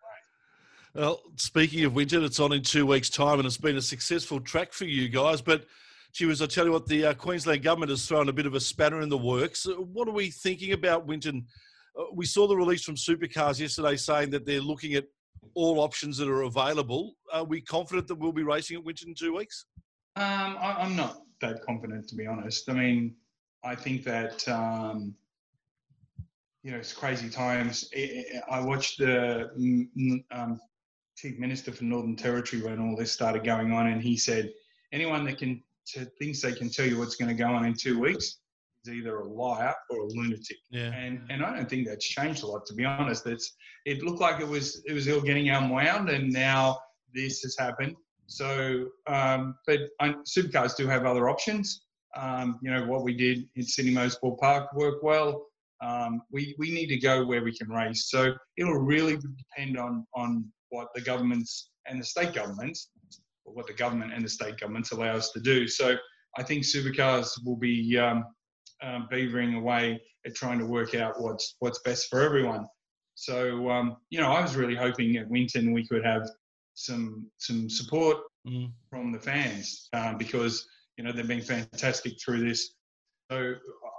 Well, 0.95 1.23
speaking 1.37 1.85
of 1.85 1.95
Winton, 1.95 2.25
it's 2.25 2.41
on 2.41 2.53
in 2.53 2.63
two 2.63 2.87
weeks' 2.87 3.11
time, 3.11 3.39
and 3.39 3.47
it's 3.47 3.59
been 3.59 3.77
a 3.77 3.83
successful 3.83 4.41
track 4.41 4.73
for 4.73 4.85
you 4.85 5.09
guys, 5.09 5.43
but 5.43 5.65
Gee 6.13 6.27
was, 6.27 6.43
I 6.43 6.47
tell 6.47 6.65
you 6.65 6.73
what, 6.73 6.87
the 6.87 7.07
uh, 7.07 7.15
Queensland 7.15 7.63
government 7.63 7.91
has 7.91 8.07
thrown 8.07 8.29
a 8.29 8.33
bit 8.33 8.47
of 8.47 8.55
a 8.55 8.61
spanner 8.61 9.01
in 9.03 9.09
the 9.09 9.19
works. 9.19 9.67
Uh, 9.67 9.75
what 9.75 10.09
are 10.09 10.13
we 10.13 10.31
thinking 10.31 10.73
about 10.73 11.07
Winton? 11.07 11.47
Uh, 11.99 12.05
we 12.15 12.25
saw 12.25 12.47
the 12.47 12.57
release 12.57 12.83
from 12.83 12.97
Supercars 12.97 13.61
yesterday 13.61 13.97
saying 13.97 14.31
that 14.31 14.47
they're 14.47 14.61
looking 14.61 14.95
at 14.95 15.05
all 15.55 15.81
options 15.81 16.17
that 16.19 16.29
are 16.29 16.43
available. 16.43 17.15
Are 17.33 17.45
we 17.45 17.61
confident 17.61 18.09
that 18.09 18.17
we'll 18.17 18.33
be 18.33 18.43
racing 18.43 18.79
at 18.79 18.85
Winton 18.85 19.11
in 19.11 19.15
two 19.15 19.37
weeks? 19.37 19.67
Um, 20.17 20.57
I, 20.61 20.85
am 20.85 20.97
not 20.97 21.23
that 21.41 21.63
confident, 21.63 22.09
to 22.09 22.17
be 22.17 22.27
honest. 22.27 22.69
I 22.69 22.73
mean, 22.73 23.15
I 23.65 23.75
think 23.75 24.05
that, 24.05 24.47
um, 24.49 25.15
you 26.63 26.73
know, 26.73 26.79
it's 26.79 26.93
crazy 26.93 27.29
times. 27.29 27.91
I 28.51 28.61
watched 28.61 28.99
the 28.99 29.51
um, 30.33 30.61
Chief 31.17 31.39
Minister 31.39 31.73
for 31.73 31.85
Northern 31.85 32.17
Territory 32.17 32.63
when 32.63 32.81
all 32.81 32.97
this 32.97 33.13
started 33.13 33.45
going 33.45 33.73
on, 33.73 33.89
and 33.89 34.03
he 34.03 34.17
said, 34.17 34.53
anyone 34.93 35.25
that 35.25 35.39
can 35.39 35.63
to, 35.93 36.05
thinks 36.21 36.43
they 36.43 36.53
can 36.53 36.71
tell 36.71 36.87
you 36.87 36.99
what's 36.99 37.17
going 37.17 37.29
to 37.29 37.43
go 37.43 37.49
on 37.49 37.65
in 37.65 37.75
two 37.75 37.99
weeks 37.99 38.39
is 38.85 38.95
either 38.95 39.19
a 39.19 39.29
liar 39.29 39.75
or 39.91 40.01
a 40.01 40.07
lunatic. 40.07 40.59
Yeah. 40.71 40.93
And 40.93 41.21
and 41.31 41.43
I 41.43 41.55
don't 41.55 41.69
think 41.69 41.87
that's 41.87 42.07
changed 42.07 42.43
a 42.43 42.47
lot, 42.47 42.67
to 42.67 42.75
be 42.75 42.85
honest. 42.85 43.27
It's 43.27 43.55
it 43.85 44.03
looked 44.03 44.21
like 44.21 44.41
it 44.41 44.49
was 44.49 44.83
it 44.87 44.93
was 44.93 45.09
all 45.09 45.21
getting 45.21 45.51
unwound, 45.51 46.11
and 46.11 46.33
now 46.33 46.79
this 47.15 47.41
has 47.43 47.57
happened. 47.59 47.97
So, 48.27 48.89
um, 49.07 49.55
but 49.67 49.81
I, 50.01 50.15
supercars 50.29 50.77
do 50.77 50.87
have 50.87 51.07
other 51.07 51.29
options. 51.29 51.83
Um, 52.17 52.59
you 52.63 52.71
know 52.71 52.87
what 52.87 53.03
we 53.03 53.15
did 53.15 53.49
in 53.57 53.63
Sydney 53.63 53.93
Motorsport 53.93 54.39
Park 54.39 54.73
worked 54.75 55.03
well. 55.03 55.47
Um, 55.83 56.23
we 56.33 56.55
we 56.59 56.71
need 56.71 56.89
to 56.89 56.99
go 56.99 57.25
where 57.25 57.43
we 57.43 57.57
can 57.57 57.69
race. 57.69 58.11
So 58.11 58.35
it'll 58.57 58.75
really 58.75 59.17
depend 59.17 59.79
on 59.79 60.07
on 60.15 60.51
what 60.71 60.89
the 60.95 61.01
governments 61.01 61.71
and 61.87 62.01
the 62.01 62.05
state 62.05 62.35
governments, 62.35 62.91
or 63.49 63.55
what 63.55 63.67
the 63.67 63.73
government 63.73 64.13
and 64.13 64.25
the 64.25 64.29
state 64.29 64.59
governments 64.59 64.93
allow 64.93 65.15
us 65.15 65.33
to 65.33 65.41
do. 65.41 65.67
So 65.67 65.97
I 66.37 66.43
think 66.43 66.65
supercars 66.65 67.31
will 67.45 67.57
be 67.57 67.97
um, 67.99 68.25
um, 68.83 69.09
beavering 69.11 69.57
away 69.57 70.01
at 70.27 70.35
trying 70.35 70.59
to 70.59 70.67
work 70.67 70.95
out 70.95 71.21
what's 71.21 71.57
what's 71.61 71.81
best 71.81 72.09
for 72.09 72.21
everyone. 72.21 72.67
So 73.15 73.71
um, 73.71 73.97
you 74.11 74.21
know, 74.21 74.31
I 74.31 74.41
was 74.43 74.57
really 74.57 74.77
hoping 74.77 75.17
at 75.17 75.29
Winton 75.29 75.73
we 75.73 75.87
could 75.87 76.05
have 76.05 76.29
some 76.75 77.27
some 77.39 77.69
support 77.69 78.19
Mm. 78.47 78.71
from 78.89 79.13
the 79.13 79.19
fans 79.19 79.89
um, 79.93 80.17
because 80.17 80.67
you 80.97 81.05
know 81.05 81.13
they've 81.13 81.27
been 81.27 81.43
fantastic 81.43 82.15
through 82.23 82.49
this. 82.49 82.75
So 83.31 83.55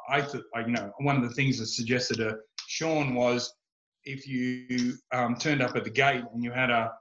I, 0.10 0.22
th- 0.22 0.44
I 0.56 0.62
you 0.62 0.72
know 0.72 0.92
one 1.00 1.18
of 1.18 1.24
the 1.24 1.36
things 1.36 1.60
that 1.60 1.68
suggested 1.68 2.18
to 2.18 2.38
Sean 2.68 3.14
was 3.14 3.54
if 4.06 4.28
you 4.28 4.96
um, 5.14 5.36
turned 5.36 5.62
up 5.62 5.76
at 5.76 5.84
the 5.84 5.90
gate 5.90 6.24
and 6.34 6.44
you 6.44 6.52
had 6.52 6.72
a 6.72 6.92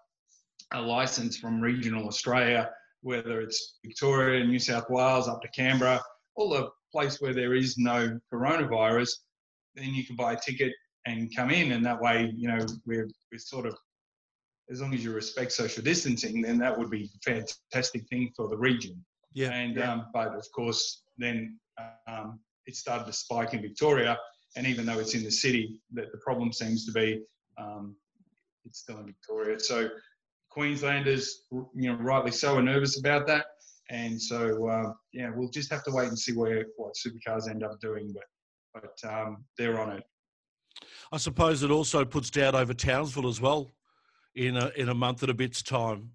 a 0.73 0.81
license 0.81 1.37
from 1.37 1.61
regional 1.61 2.07
Australia, 2.07 2.71
whether 3.03 3.41
it's 3.41 3.79
Victoria, 3.85 4.45
New 4.45 4.59
South 4.59 4.89
Wales, 4.91 5.29
up 5.29 5.41
to 5.43 5.49
Canberra, 5.49 6.01
all 6.37 6.51
the 6.51 6.69
place 6.93 7.21
where 7.21 7.35
there 7.35 7.55
is 7.55 7.79
no 7.79 8.19
coronavirus, 8.33 9.11
then 9.75 9.95
you 9.95 10.05
can 10.05 10.17
buy 10.17 10.33
a 10.33 10.41
ticket 10.41 10.73
and 11.07 11.35
come 11.35 11.51
in, 11.51 11.73
and 11.73 11.85
that 11.87 12.01
way, 12.01 12.33
you 12.37 12.49
know, 12.49 12.65
we're 12.87 13.09
we're 13.33 13.39
sort 13.39 13.67
of 13.67 13.77
as 14.71 14.81
long 14.83 14.93
as 14.93 15.03
you 15.03 15.13
respect 15.13 15.53
social 15.53 15.83
distancing, 15.83 16.43
then 16.43 16.59
that 16.59 16.77
would 16.77 16.91
be 16.91 17.11
a 17.27 17.49
fantastic 17.73 18.07
thing 18.09 18.31
for 18.37 18.49
the 18.49 18.57
region. 18.57 19.03
Yeah. 19.33 19.51
And 19.51 19.81
um, 19.81 20.07
but 20.13 20.35
of 20.35 20.47
course, 20.55 21.03
then 21.17 21.59
um, 22.07 22.41
it 22.67 22.77
started 22.77 23.07
to 23.07 23.13
spike 23.13 23.55
in 23.55 23.63
Victoria, 23.63 24.19
and 24.57 24.67
even 24.67 24.85
though 24.85 24.99
it's 24.99 25.15
in 25.15 25.25
the 25.25 25.31
city, 25.31 25.81
that 25.93 26.13
the 26.13 26.19
problem 26.19 26.53
seems 26.53 26.85
to 26.87 26.93
be 26.93 27.23
um, 27.57 27.97
it's 28.65 28.81
still 28.81 28.99
in 28.99 29.07
Victoria. 29.07 29.59
So 29.59 29.89
Queenslanders, 30.51 31.45
you 31.51 31.93
know, 31.93 31.95
rightly 31.95 32.31
so, 32.31 32.57
are 32.57 32.63
nervous 32.63 32.99
about 32.99 33.27
that. 33.27 33.47
And 33.91 34.21
so, 34.21 34.69
uh, 34.69 34.93
yeah, 35.13 35.31
we'll 35.35 35.51
just 35.51 35.71
have 35.71 35.85
to 35.85 35.91
wait 35.91 36.09
and 36.09 36.19
see 36.19 36.33
where 36.33 36.67
what 36.77 36.95
supercars 36.95 37.49
end 37.49 37.63
up 37.63 37.81
doing. 37.81 38.13
But 38.13 38.25
but 38.75 39.11
um, 39.11 39.45
they're 39.57 39.81
on 39.81 39.93
it. 39.93 40.05
I 41.11 41.17
suppose 41.17 41.63
it 41.63 41.71
also 41.71 42.05
puts 42.05 42.31
doubt 42.31 42.55
over 42.55 42.75
Townsville 42.75 43.29
as 43.29 43.41
well 43.41 43.71
in 44.35 44.57
a 44.57 44.71
in 44.77 44.89
a 44.89 44.95
month 44.95 45.23
and 45.23 45.31
a 45.31 45.35
bit's 45.35 45.63
time. 45.63 46.11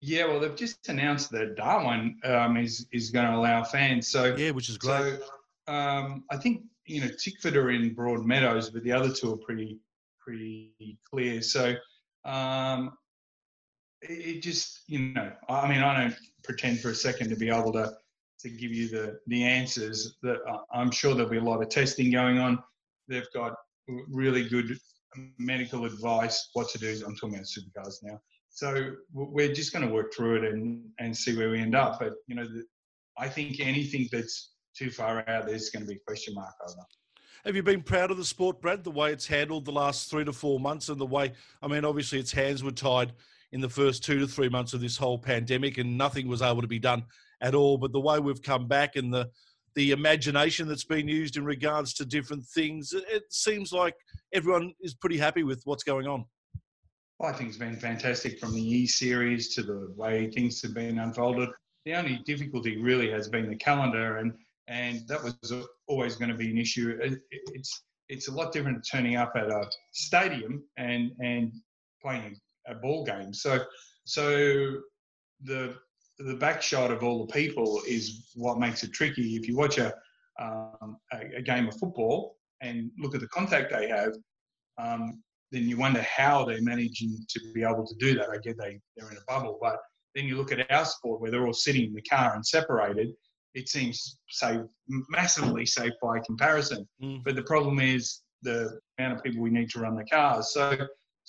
Yeah, 0.00 0.26
well, 0.26 0.38
they've 0.38 0.54
just 0.54 0.88
announced 0.88 1.30
that 1.32 1.56
Darwin 1.56 2.18
um, 2.24 2.56
is 2.56 2.86
is 2.92 3.10
going 3.10 3.26
to 3.26 3.36
allow 3.36 3.64
fans. 3.64 4.08
So 4.08 4.36
Yeah, 4.36 4.52
which 4.52 4.68
is 4.68 4.78
great. 4.78 5.18
So 5.66 5.72
um, 5.72 6.24
I 6.30 6.36
think 6.36 6.62
you 6.86 7.00
know 7.00 7.08
Tickford 7.08 7.56
are 7.56 7.70
in 7.70 7.94
Broadmeadows, 7.94 8.72
but 8.72 8.84
the 8.84 8.92
other 8.92 9.12
two 9.12 9.32
are 9.32 9.38
pretty 9.38 9.78
pretty 10.20 10.98
clear. 11.10 11.42
So 11.42 11.74
um, 12.24 12.92
it, 14.02 14.42
just 14.42 14.80
you 14.86 14.98
know 14.98 15.32
I 15.48 15.68
mean 15.68 15.82
I 15.82 16.00
don't 16.00 16.16
pretend 16.44 16.80
for 16.80 16.90
a 16.90 16.94
second 16.94 17.30
to 17.30 17.36
be 17.36 17.48
able 17.48 17.72
to 17.72 17.92
to 18.40 18.48
give 18.48 18.72
you 18.72 18.88
the 18.88 19.18
the 19.26 19.44
answers. 19.44 20.16
That 20.22 20.38
uh, 20.48 20.58
I'm 20.72 20.90
sure 20.90 21.14
there'll 21.14 21.30
be 21.30 21.38
a 21.38 21.42
lot 21.42 21.62
of 21.62 21.68
testing 21.68 22.10
going 22.10 22.38
on. 22.38 22.62
They've 23.08 23.30
got 23.34 23.54
really 24.10 24.48
good 24.48 24.78
medical 25.38 25.84
advice 25.84 26.50
what 26.52 26.68
to 26.70 26.78
do. 26.78 27.02
I'm 27.06 27.16
talking 27.16 27.36
about 27.36 27.46
supercars 27.46 27.96
now. 28.02 28.20
So 28.50 28.92
we're 29.12 29.52
just 29.52 29.72
going 29.72 29.86
to 29.86 29.92
work 29.92 30.12
through 30.14 30.42
it 30.42 30.52
and 30.52 30.84
and 30.98 31.16
see 31.16 31.36
where 31.36 31.50
we 31.50 31.60
end 31.60 31.74
up. 31.74 31.98
But 31.98 32.14
you 32.26 32.34
know, 32.34 32.46
the, 32.46 32.64
I 33.16 33.28
think 33.28 33.60
anything 33.60 34.08
that's 34.12 34.52
too 34.76 34.90
far 34.90 35.28
out, 35.28 35.46
there's 35.46 35.70
going 35.70 35.84
to 35.84 35.88
be 35.88 35.96
a 35.96 36.04
question 36.06 36.34
mark 36.34 36.54
over. 36.68 36.82
Have 37.44 37.56
you 37.56 37.62
been 37.62 37.82
proud 37.82 38.10
of 38.10 38.16
the 38.16 38.24
sport, 38.24 38.60
Brad, 38.60 38.84
the 38.84 38.90
way 38.90 39.12
it's 39.12 39.26
handled 39.26 39.64
the 39.64 39.72
last 39.72 40.10
three 40.10 40.24
to 40.24 40.32
four 40.32 40.58
months 40.58 40.88
and 40.88 41.00
the 41.00 41.06
way, 41.06 41.32
I 41.62 41.68
mean, 41.68 41.84
obviously 41.84 42.18
its 42.18 42.32
hands 42.32 42.64
were 42.64 42.72
tied 42.72 43.12
in 43.52 43.60
the 43.60 43.68
first 43.68 44.04
two 44.04 44.18
to 44.18 44.26
three 44.26 44.48
months 44.48 44.74
of 44.74 44.80
this 44.80 44.96
whole 44.96 45.18
pandemic 45.18 45.78
and 45.78 45.96
nothing 45.96 46.28
was 46.28 46.42
able 46.42 46.60
to 46.60 46.68
be 46.68 46.78
done 46.78 47.04
at 47.40 47.54
all. 47.54 47.78
But 47.78 47.92
the 47.92 48.00
way 48.00 48.18
we've 48.18 48.42
come 48.42 48.68
back 48.68 48.96
and 48.96 49.12
the, 49.12 49.30
the 49.74 49.92
imagination 49.92 50.68
that's 50.68 50.84
been 50.84 51.08
used 51.08 51.36
in 51.36 51.44
regards 51.44 51.94
to 51.94 52.04
different 52.04 52.44
things, 52.44 52.92
it, 52.92 53.04
it 53.08 53.24
seems 53.30 53.72
like 53.72 53.94
everyone 54.32 54.74
is 54.80 54.94
pretty 54.94 55.18
happy 55.18 55.44
with 55.44 55.62
what's 55.64 55.84
going 55.84 56.06
on. 56.06 56.24
Well, 57.18 57.32
I 57.32 57.36
think 57.36 57.48
it's 57.48 57.58
been 57.58 57.76
fantastic 57.76 58.38
from 58.38 58.54
the 58.54 58.62
E 58.62 58.86
series 58.86 59.54
to 59.54 59.62
the 59.62 59.92
way 59.96 60.30
things 60.30 60.62
have 60.62 60.74
been 60.74 60.98
unfolded. 61.00 61.48
The 61.84 61.94
only 61.94 62.22
difficulty 62.24 62.76
really 62.80 63.10
has 63.10 63.28
been 63.28 63.48
the 63.48 63.56
calendar, 63.56 64.18
and 64.18 64.32
and 64.68 65.08
that 65.08 65.22
was 65.22 65.52
always 65.88 66.16
going 66.16 66.30
to 66.30 66.36
be 66.36 66.50
an 66.50 66.58
issue. 66.58 66.96
It, 67.02 67.20
it's 67.30 67.82
it's 68.08 68.28
a 68.28 68.32
lot 68.32 68.52
different 68.52 68.86
turning 68.88 69.16
up 69.16 69.32
at 69.34 69.50
a 69.50 69.68
stadium 69.92 70.62
and 70.76 71.10
and 71.18 71.52
playing 72.00 72.38
a, 72.68 72.74
ball 72.74 73.04
game. 73.04 73.32
So 73.32 73.64
so 74.04 74.76
the 75.42 75.76
the 76.18 76.34
back 76.34 76.62
shot 76.62 76.90
of 76.90 77.02
all 77.02 77.26
the 77.26 77.32
people 77.32 77.80
is 77.86 78.30
what 78.34 78.58
makes 78.58 78.82
it 78.82 78.92
tricky. 78.92 79.36
If 79.36 79.46
you 79.48 79.56
watch 79.56 79.78
a 79.78 79.94
um, 80.40 80.96
a, 81.12 81.38
a 81.38 81.42
game 81.42 81.68
of 81.68 81.76
football 81.76 82.36
and 82.60 82.90
look 82.98 83.14
at 83.14 83.20
the 83.20 83.28
contact 83.28 83.72
they 83.72 83.88
have, 83.88 84.12
um, 84.78 85.22
then 85.50 85.68
you 85.68 85.76
wonder 85.76 86.02
how 86.02 86.44
they're 86.44 86.62
managing 86.62 87.18
to 87.28 87.40
be 87.54 87.62
able 87.62 87.86
to 87.86 87.94
do 87.98 88.14
that. 88.14 88.30
I 88.30 88.38
get 88.38 88.58
they, 88.58 88.80
they're 88.96 89.10
in 89.10 89.16
a 89.16 89.20
bubble, 89.26 89.58
but 89.60 89.78
then 90.14 90.26
you 90.26 90.36
look 90.36 90.52
at 90.52 90.70
our 90.70 90.84
sport 90.84 91.20
where 91.20 91.30
they're 91.30 91.46
all 91.46 91.52
sitting 91.52 91.86
in 91.86 91.94
the 91.94 92.02
car 92.02 92.34
and 92.34 92.44
separated. 92.44 93.08
It 93.54 93.68
seems 93.68 94.18
safe, 94.28 94.60
massively 95.08 95.66
safe 95.66 95.92
by 96.02 96.20
comparison. 96.20 96.86
Mm. 97.02 97.24
But 97.24 97.34
the 97.34 97.42
problem 97.42 97.80
is 97.80 98.20
the 98.42 98.78
amount 98.98 99.16
of 99.16 99.22
people 99.22 99.42
we 99.42 99.50
need 99.50 99.70
to 99.70 99.80
run 99.80 99.96
the 99.96 100.04
cars. 100.04 100.52
So, 100.52 100.76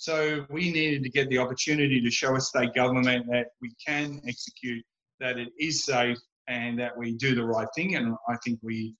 so 0.00 0.46
we 0.48 0.72
needed 0.72 1.02
to 1.02 1.10
get 1.10 1.28
the 1.28 1.36
opportunity 1.36 2.00
to 2.00 2.10
show 2.10 2.34
a 2.34 2.40
state 2.40 2.72
government 2.72 3.26
that 3.26 3.48
we 3.60 3.70
can 3.86 4.18
execute, 4.26 4.82
that 5.20 5.36
it 5.36 5.50
is 5.60 5.84
safe, 5.84 6.16
and 6.48 6.80
that 6.80 6.96
we 6.96 7.12
do 7.18 7.34
the 7.34 7.44
right 7.44 7.68
thing. 7.76 7.96
And 7.96 8.16
I 8.26 8.36
think 8.42 8.60
we, 8.62 8.94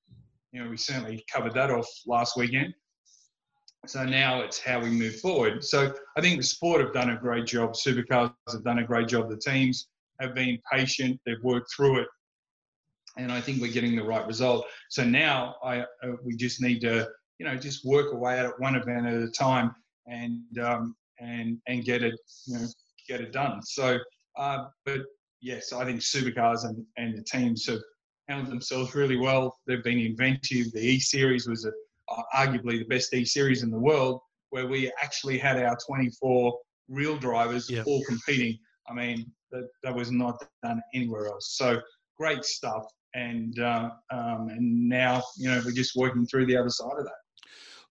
you 0.52 0.62
know, 0.62 0.68
we 0.68 0.76
certainly 0.76 1.24
covered 1.32 1.54
that 1.54 1.70
off 1.70 1.86
last 2.06 2.36
weekend. 2.36 2.74
So 3.86 4.04
now 4.04 4.42
it's 4.42 4.60
how 4.60 4.78
we 4.78 4.90
move 4.90 5.18
forward. 5.20 5.64
So 5.64 5.90
I 6.18 6.20
think 6.20 6.36
the 6.36 6.42
sport 6.42 6.82
have 6.82 6.92
done 6.92 7.08
a 7.08 7.16
great 7.16 7.46
job. 7.46 7.72
Supercars 7.72 8.34
have 8.52 8.62
done 8.62 8.80
a 8.80 8.86
great 8.86 9.08
job. 9.08 9.30
The 9.30 9.38
teams 9.38 9.88
have 10.20 10.34
been 10.34 10.58
patient. 10.70 11.18
They've 11.24 11.42
worked 11.42 11.72
through 11.74 12.00
it, 12.00 12.08
and 13.16 13.32
I 13.32 13.40
think 13.40 13.62
we're 13.62 13.72
getting 13.72 13.96
the 13.96 14.04
right 14.04 14.26
result. 14.26 14.66
So 14.90 15.02
now 15.02 15.54
I 15.64 15.80
uh, 15.80 16.16
we 16.22 16.36
just 16.36 16.60
need 16.60 16.80
to 16.82 17.08
you 17.38 17.46
know 17.46 17.56
just 17.56 17.86
work 17.86 18.12
away 18.12 18.38
at 18.38 18.44
it 18.44 18.52
one 18.58 18.74
event 18.74 19.06
at 19.06 19.14
a 19.14 19.30
time 19.30 19.74
and 20.10 20.58
um, 20.58 20.94
and 21.20 21.58
and 21.66 21.84
get 21.84 22.02
it 22.02 22.14
you 22.46 22.54
know 22.58 22.66
get 23.08 23.20
it 23.20 23.32
done. 23.32 23.62
So 23.62 23.98
uh, 24.36 24.64
but 24.84 25.00
yes, 25.40 25.72
I 25.72 25.84
think 25.84 26.00
supercars 26.00 26.64
and 26.64 26.84
and 26.96 27.16
the 27.16 27.22
teams 27.24 27.66
have 27.66 27.80
handled 28.28 28.50
themselves 28.50 28.94
really 28.94 29.16
well. 29.16 29.58
They've 29.66 29.82
been 29.82 29.98
inventive. 29.98 30.72
The 30.72 30.80
E 30.80 31.00
Series 31.00 31.48
was 31.48 31.64
a 31.64 31.72
uh, 32.10 32.22
arguably 32.34 32.78
the 32.78 32.84
best 32.84 33.14
E 33.14 33.24
series 33.24 33.62
in 33.62 33.70
the 33.70 33.78
world, 33.78 34.20
where 34.50 34.66
we 34.66 34.92
actually 35.02 35.38
had 35.38 35.62
our 35.62 35.76
24 35.86 36.58
real 36.88 37.16
drivers 37.16 37.70
Yeah. 37.70 37.84
all 37.86 38.02
competing. 38.04 38.58
I 38.88 38.94
mean, 38.94 39.30
that, 39.52 39.68
that 39.84 39.94
was 39.94 40.10
not 40.10 40.42
done 40.64 40.82
anywhere 40.94 41.28
else. 41.28 41.56
So 41.56 41.80
great 42.18 42.44
stuff. 42.44 42.84
And 43.14 43.58
uh, 43.58 43.90
um, 44.12 44.48
and 44.50 44.88
now 44.88 45.22
you 45.36 45.50
know 45.50 45.60
we're 45.64 45.72
just 45.72 45.96
working 45.96 46.26
through 46.26 46.46
the 46.46 46.56
other 46.56 46.70
side 46.70 46.96
of 46.98 47.04
that. 47.04 47.19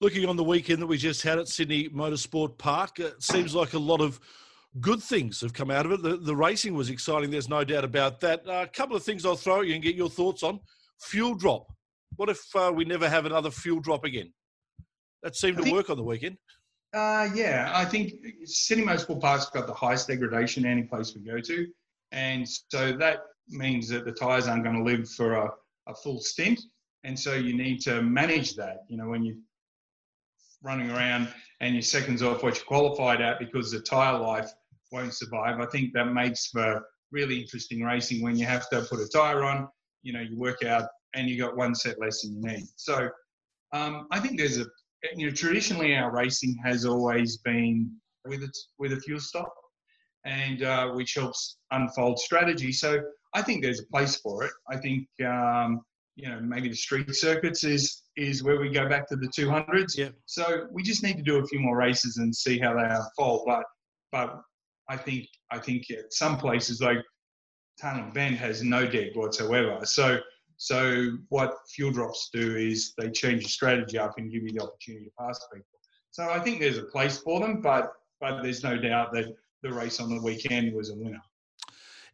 Looking 0.02 0.28
on 0.28 0.38
the 0.38 0.44
weekend 0.44 0.82
that 0.82 0.88
we 0.88 0.98
just 0.98 1.24
had 1.24 1.40
at 1.40 1.50
Sydney 1.50 1.90
Motorsport 1.90 2.58
Park, 2.58 3.00
it 3.00 3.22
seems 3.22 3.54
like 3.54 3.74
a 3.74 3.80
lot 3.80 4.00
of 4.00 4.20
good 4.80 5.04
things 5.04 5.42
have 5.42 5.52
come 5.54 5.70
out 5.70 5.86
of 5.86 5.92
it. 5.92 6.02
The, 6.02 6.16
the 6.16 6.36
racing 6.36 6.74
was 6.74 6.90
exciting, 6.90 7.32
there's 7.32 7.50
no 7.50 7.64
doubt 7.66 7.84
about 7.84 8.22
that. 8.22 8.48
Uh, 8.48 8.64
a 8.64 8.68
couple 8.68 8.96
of 8.96 9.04
things 9.04 9.26
I'll 9.26 9.36
throw 9.36 9.62
at 9.62 9.68
you 9.68 9.74
and 9.74 9.84
get 9.84 9.96
your 9.96 10.10
thoughts 10.10 10.42
on. 10.42 10.62
Fuel 11.02 11.36
drop. 11.36 11.68
What 12.16 12.30
if 12.30 12.40
uh, 12.56 12.72
we 12.74 12.86
never 12.86 13.10
have 13.10 13.26
another 13.26 13.52
fuel 13.52 13.82
drop 13.82 14.06
again? 14.06 14.32
That 15.22 15.36
seemed 15.36 15.58
to 15.58 15.64
think- 15.64 15.76
work 15.76 15.90
on 15.90 15.98
the 15.98 16.04
weekend. 16.04 16.38
Uh, 16.92 17.30
yeah, 17.36 17.72
I 17.72 17.86
think 17.86 18.14
Sydney 18.46 18.84
Motorsport 18.84 19.22
Park's 19.22 19.46
got 19.52 19.68
the 19.68 19.74
highest 19.74 20.08
degradation 20.08 20.66
any 20.66 20.82
place 20.84 21.14
we 21.14 21.22
go 21.22 21.40
to, 21.40 21.68
and 22.12 22.48
so 22.48 22.94
that 22.94 23.26
means 23.48 23.88
that 23.90 24.06
the 24.06 24.12
tyres 24.12 24.48
aren't 24.48 24.64
going 24.64 24.76
to 24.76 24.84
live 24.84 25.08
for 25.08 25.34
a, 25.34 25.52
a 25.88 25.94
full 25.94 26.20
stint, 26.20 26.60
and 27.04 27.20
so 27.20 27.36
you 27.36 27.56
need 27.56 27.80
to 27.82 28.02
manage 28.02 28.56
that. 28.56 28.86
You 28.88 28.98
know, 28.98 29.08
when 29.08 29.24
you're 29.24 29.36
running 30.63 30.91
around 30.91 31.34
and 31.62 31.74
you're 31.74 31.82
seconds 31.82 32.22
off 32.22 32.43
what 32.43 32.58
you 32.58 32.63
qualified 32.65 33.22
at 33.22 33.39
because 33.39 33.72
the 33.72 33.80
tyre 33.80 34.17
life 34.19 34.52
won't 34.91 35.13
survive. 35.13 35.60
I 35.60 35.65
think 35.67 35.93
that 35.93 36.13
makes 36.13 36.48
for 36.48 36.82
really 37.12 37.39
interesting 37.39 37.82
racing 37.82 38.22
when 38.22 38.38
you 38.38 38.45
have 38.45 38.69
to 38.69 38.82
put 38.82 39.00
a 39.00 39.08
tyre 39.08 39.43
on. 39.43 39.67
You 40.04 40.13
know, 40.13 40.22
you 40.22 40.38
work 40.38 40.63
out 40.63 40.88
and 41.15 41.30
you 41.30 41.38
got 41.38 41.58
one 41.58 41.76
set 41.76 42.00
less 42.00 42.22
than 42.22 42.36
you 42.36 42.41
need. 42.41 42.67
So 42.76 43.10
um, 43.74 44.08
I 44.12 44.19
think 44.19 44.38
there's 44.38 44.60
a 44.60 44.65
you 45.15 45.28
know 45.28 45.34
traditionally 45.34 45.95
our 45.95 46.12
racing 46.12 46.58
has 46.63 46.86
always 46.86 47.38
been 47.38 47.91
with 48.26 48.43
it 48.43 48.58
with 48.78 48.93
a 48.93 49.00
fuel 49.00 49.19
stop, 49.19 49.54
and 50.26 50.63
uh, 50.63 50.89
which 50.89 51.13
helps 51.13 51.58
unfold 51.72 52.19
strategy. 52.19 52.72
So 52.72 53.02
I 53.34 53.41
think 53.41 53.62
there's 53.62 53.80
a 53.80 53.86
place 53.88 54.17
for 54.17 54.43
it. 54.43 54.52
I 54.69 54.78
think 54.78 55.08
um, 55.26 55.82
you 56.20 56.30
know 56.30 56.40
maybe 56.42 56.70
the 56.70 56.76
street 56.76 57.16
circuits 57.16 57.64
is 57.64 58.04
is 58.18 58.44
where 58.44 58.60
we 58.60 58.70
go 58.70 58.88
back 58.90 59.08
to 59.08 59.16
the 59.16 59.28
200s. 59.28 59.98
Yeah. 59.98 60.10
So 60.26 60.68
we 60.72 60.84
just 60.84 61.04
need 61.04 61.18
to 61.18 61.24
do 61.24 61.38
a 61.38 61.48
few 61.48 61.60
more 61.60 61.78
races 61.78 62.18
and 62.18 62.36
see 62.36 62.60
how 62.60 62.74
they 62.74 62.84
unfold. 62.84 63.44
But 63.46 63.64
but 64.12 64.42
I 64.90 64.98
think 64.98 65.28
I 65.52 65.60
think 65.60 65.90
at 65.92 66.12
some 66.12 66.38
places 66.38 66.82
like 66.82 66.98
Tailem 67.82 68.14
Bend 68.14 68.36
has 68.36 68.62
no 68.62 68.86
deg 68.86 69.16
whatsoever. 69.16 69.80
So 69.86 70.20
so 70.58 71.12
what 71.30 71.54
fuel 71.74 71.92
drops 71.92 72.30
do 72.34 72.58
is 72.58 72.94
they 72.98 73.10
change 73.10 73.44
the 73.44 73.50
strategy 73.50 73.98
up 73.98 74.16
and 74.18 74.32
give 74.32 74.44
you 74.44 74.52
the 74.52 74.64
opportunity 74.64 75.06
to 75.06 75.12
pass 75.18 75.40
people. 75.54 75.66
So 76.12 76.30
I 76.30 76.40
think 76.40 76.60
there's 76.60 76.78
a 76.78 76.84
place 76.84 77.20
for 77.20 77.40
them, 77.40 77.62
but 77.62 77.94
but 78.20 78.42
there's 78.44 78.64
no 78.64 78.78
doubt 78.78 79.14
that 79.14 79.28
the 79.64 79.72
race 79.72 80.00
on 80.02 80.10
the 80.10 80.22
weekend 80.22 80.74
was 80.74 80.90
a 80.90 80.96
winner. 80.96 81.22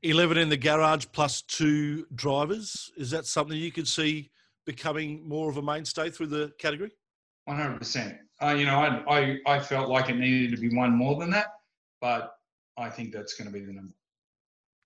11 0.03 0.37
in 0.37 0.49
the 0.49 0.57
garage 0.57 1.05
plus 1.11 1.41
two 1.41 2.05
drivers. 2.15 2.91
Is 2.97 3.11
that 3.11 3.25
something 3.25 3.57
you 3.57 3.71
could 3.71 3.87
see 3.87 4.29
becoming 4.65 5.27
more 5.27 5.49
of 5.49 5.57
a 5.57 5.61
mainstay 5.61 6.09
through 6.09 6.27
the 6.27 6.53
category? 6.59 6.91
100%. 7.49 8.17
Uh, 8.41 8.55
you 8.57 8.65
know, 8.65 8.79
I, 8.79 9.19
I, 9.19 9.37
I 9.45 9.59
felt 9.59 9.89
like 9.89 10.09
it 10.09 10.17
needed 10.17 10.51
to 10.55 10.57
be 10.57 10.75
one 10.75 10.91
more 10.91 11.15
than 11.19 11.29
that, 11.31 11.47
but 12.01 12.35
I 12.77 12.89
think 12.89 13.13
that's 13.13 13.35
going 13.35 13.47
to 13.47 13.53
be 13.53 13.63
the 13.63 13.73
number. 13.73 13.93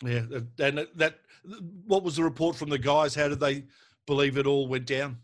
Yeah, 0.04 0.65
and 0.65 0.88
that. 0.95 1.19
What 1.86 2.04
was 2.04 2.17
the 2.17 2.24
report 2.24 2.56
from 2.56 2.69
the 2.69 2.78
guys? 2.78 3.15
How 3.15 3.28
did 3.28 3.39
they 3.39 3.63
believe 4.06 4.38
it 4.38 4.45
all 4.45 4.67
went 4.67 4.86
down? 4.86 5.17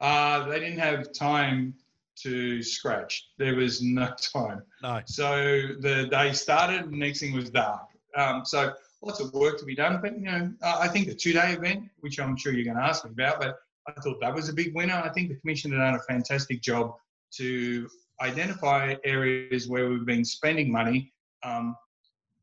Uh, 0.00 0.48
they 0.48 0.60
didn't 0.60 0.78
have 0.78 1.12
time 1.12 1.74
to 2.22 2.62
scratch. 2.62 3.30
There 3.38 3.54
was 3.54 3.82
no 3.82 4.12
time. 4.34 4.62
No. 4.82 5.00
So 5.06 5.68
the 5.80 6.08
day 6.10 6.32
started. 6.32 6.90
The 6.90 6.96
next 6.96 7.20
thing 7.20 7.34
was 7.34 7.50
dark. 7.50 7.82
Um, 8.16 8.44
so 8.44 8.72
lots 9.02 9.20
of 9.20 9.32
work 9.32 9.58
to 9.58 9.64
be 9.64 9.74
done. 9.74 10.00
But 10.00 10.18
you 10.18 10.24
know, 10.24 10.52
I 10.62 10.88
think 10.88 11.08
the 11.08 11.14
two-day 11.14 11.52
event, 11.52 11.84
which 12.00 12.18
I'm 12.18 12.36
sure 12.36 12.52
you're 12.52 12.64
going 12.64 12.76
to 12.76 12.82
ask 12.82 13.04
me 13.04 13.10
about, 13.10 13.40
but 13.40 13.58
I 13.86 14.00
thought 14.00 14.20
that 14.20 14.34
was 14.34 14.48
a 14.48 14.52
big 14.52 14.74
winner. 14.74 14.94
I 14.94 15.08
think 15.10 15.28
the 15.28 15.36
commission 15.36 15.72
had 15.72 15.78
done 15.78 15.94
a 15.94 16.00
fantastic 16.00 16.62
job 16.62 16.94
to 17.38 17.88
identify 18.20 18.94
areas 19.04 19.68
where 19.68 19.88
we've 19.88 20.06
been 20.06 20.24
spending 20.24 20.70
money, 20.70 21.12
um, 21.42 21.76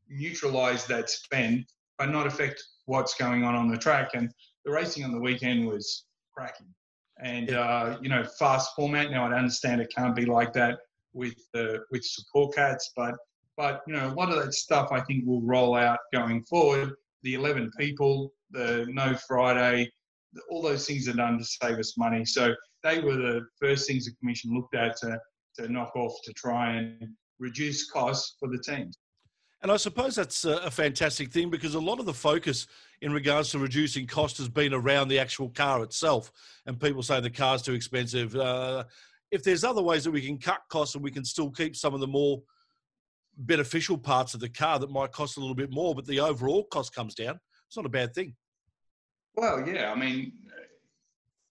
neutralise 0.08 0.84
that 0.86 1.08
spend, 1.08 1.66
but 1.98 2.10
not 2.10 2.26
affect 2.26 2.62
what's 2.86 3.14
going 3.14 3.44
on 3.44 3.54
on 3.54 3.70
the 3.70 3.78
track. 3.78 4.10
And 4.14 4.32
the 4.64 4.72
racing 4.72 5.04
on 5.04 5.12
the 5.12 5.20
weekend 5.20 5.66
was 5.66 6.04
cracking. 6.34 6.66
And 7.22 7.52
uh, 7.52 7.98
you 8.00 8.08
know, 8.08 8.24
fast 8.24 8.74
format. 8.74 9.10
Now 9.10 9.26
I 9.26 9.34
understand 9.34 9.80
it 9.80 9.92
can't 9.94 10.16
be 10.16 10.24
like 10.24 10.52
that 10.54 10.78
with 11.12 11.34
the 11.52 11.80
with 11.90 12.04
support 12.04 12.54
cats, 12.54 12.92
but 12.96 13.14
but 13.60 13.82
you 13.86 13.92
know, 13.92 14.06
a 14.06 14.14
lot 14.14 14.30
of 14.30 14.42
that 14.42 14.54
stuff 14.54 14.88
I 14.90 15.02
think 15.02 15.26
will 15.26 15.42
roll 15.42 15.76
out 15.76 15.98
going 16.14 16.42
forward. 16.44 16.94
The 17.24 17.34
11 17.34 17.70
people, 17.78 18.32
the 18.50 18.86
no 18.88 19.14
Friday, 19.28 19.92
all 20.48 20.62
those 20.62 20.86
things 20.86 21.06
are 21.08 21.12
done 21.12 21.36
to 21.36 21.44
save 21.44 21.78
us 21.78 21.98
money. 21.98 22.24
So 22.24 22.54
they 22.82 23.00
were 23.00 23.16
the 23.16 23.42
first 23.60 23.86
things 23.86 24.06
the 24.06 24.12
commission 24.12 24.54
looked 24.54 24.74
at 24.74 24.96
to 25.02 25.18
to 25.58 25.68
knock 25.68 25.94
off 25.94 26.14
to 26.24 26.32
try 26.32 26.76
and 26.76 27.06
reduce 27.38 27.90
costs 27.90 28.36
for 28.40 28.48
the 28.48 28.58
teams. 28.58 28.96
And 29.62 29.70
I 29.70 29.76
suppose 29.76 30.14
that's 30.14 30.46
a, 30.46 30.70
fantastic 30.70 31.30
thing 31.30 31.50
because 31.50 31.74
a 31.74 31.80
lot 31.80 32.00
of 32.00 32.06
the 32.06 32.14
focus 32.14 32.66
in 33.02 33.12
regards 33.12 33.50
to 33.50 33.58
reducing 33.58 34.06
cost 34.06 34.38
has 34.38 34.48
been 34.48 34.72
around 34.72 35.08
the 35.08 35.18
actual 35.18 35.50
car 35.50 35.82
itself. 35.82 36.32
And 36.64 36.80
people 36.80 37.02
say 37.02 37.20
the 37.20 37.28
car's 37.28 37.60
too 37.60 37.74
expensive. 37.74 38.34
Uh, 38.34 38.84
if 39.30 39.42
there's 39.42 39.62
other 39.62 39.82
ways 39.82 40.04
that 40.04 40.12
we 40.12 40.22
can 40.22 40.38
cut 40.38 40.60
costs 40.70 40.94
and 40.94 41.04
we 41.04 41.10
can 41.10 41.26
still 41.26 41.50
keep 41.50 41.76
some 41.76 41.92
of 41.92 42.00
the 42.00 42.06
more 42.06 42.40
beneficial 43.46 43.98
parts 43.98 44.34
of 44.34 44.40
the 44.40 44.48
car 44.48 44.78
that 44.78 44.90
might 44.90 45.12
cost 45.12 45.36
a 45.36 45.40
little 45.40 45.54
bit 45.54 45.70
more, 45.70 45.94
but 45.94 46.06
the 46.06 46.20
overall 46.20 46.64
cost 46.64 46.94
comes 46.94 47.14
down, 47.14 47.38
it's 47.66 47.76
not 47.76 47.86
a 47.86 47.90
bad 47.90 48.14
thing. 48.14 48.34
Well, 49.34 49.66
yeah. 49.66 49.92
I 49.92 49.98
mean, 49.98 50.32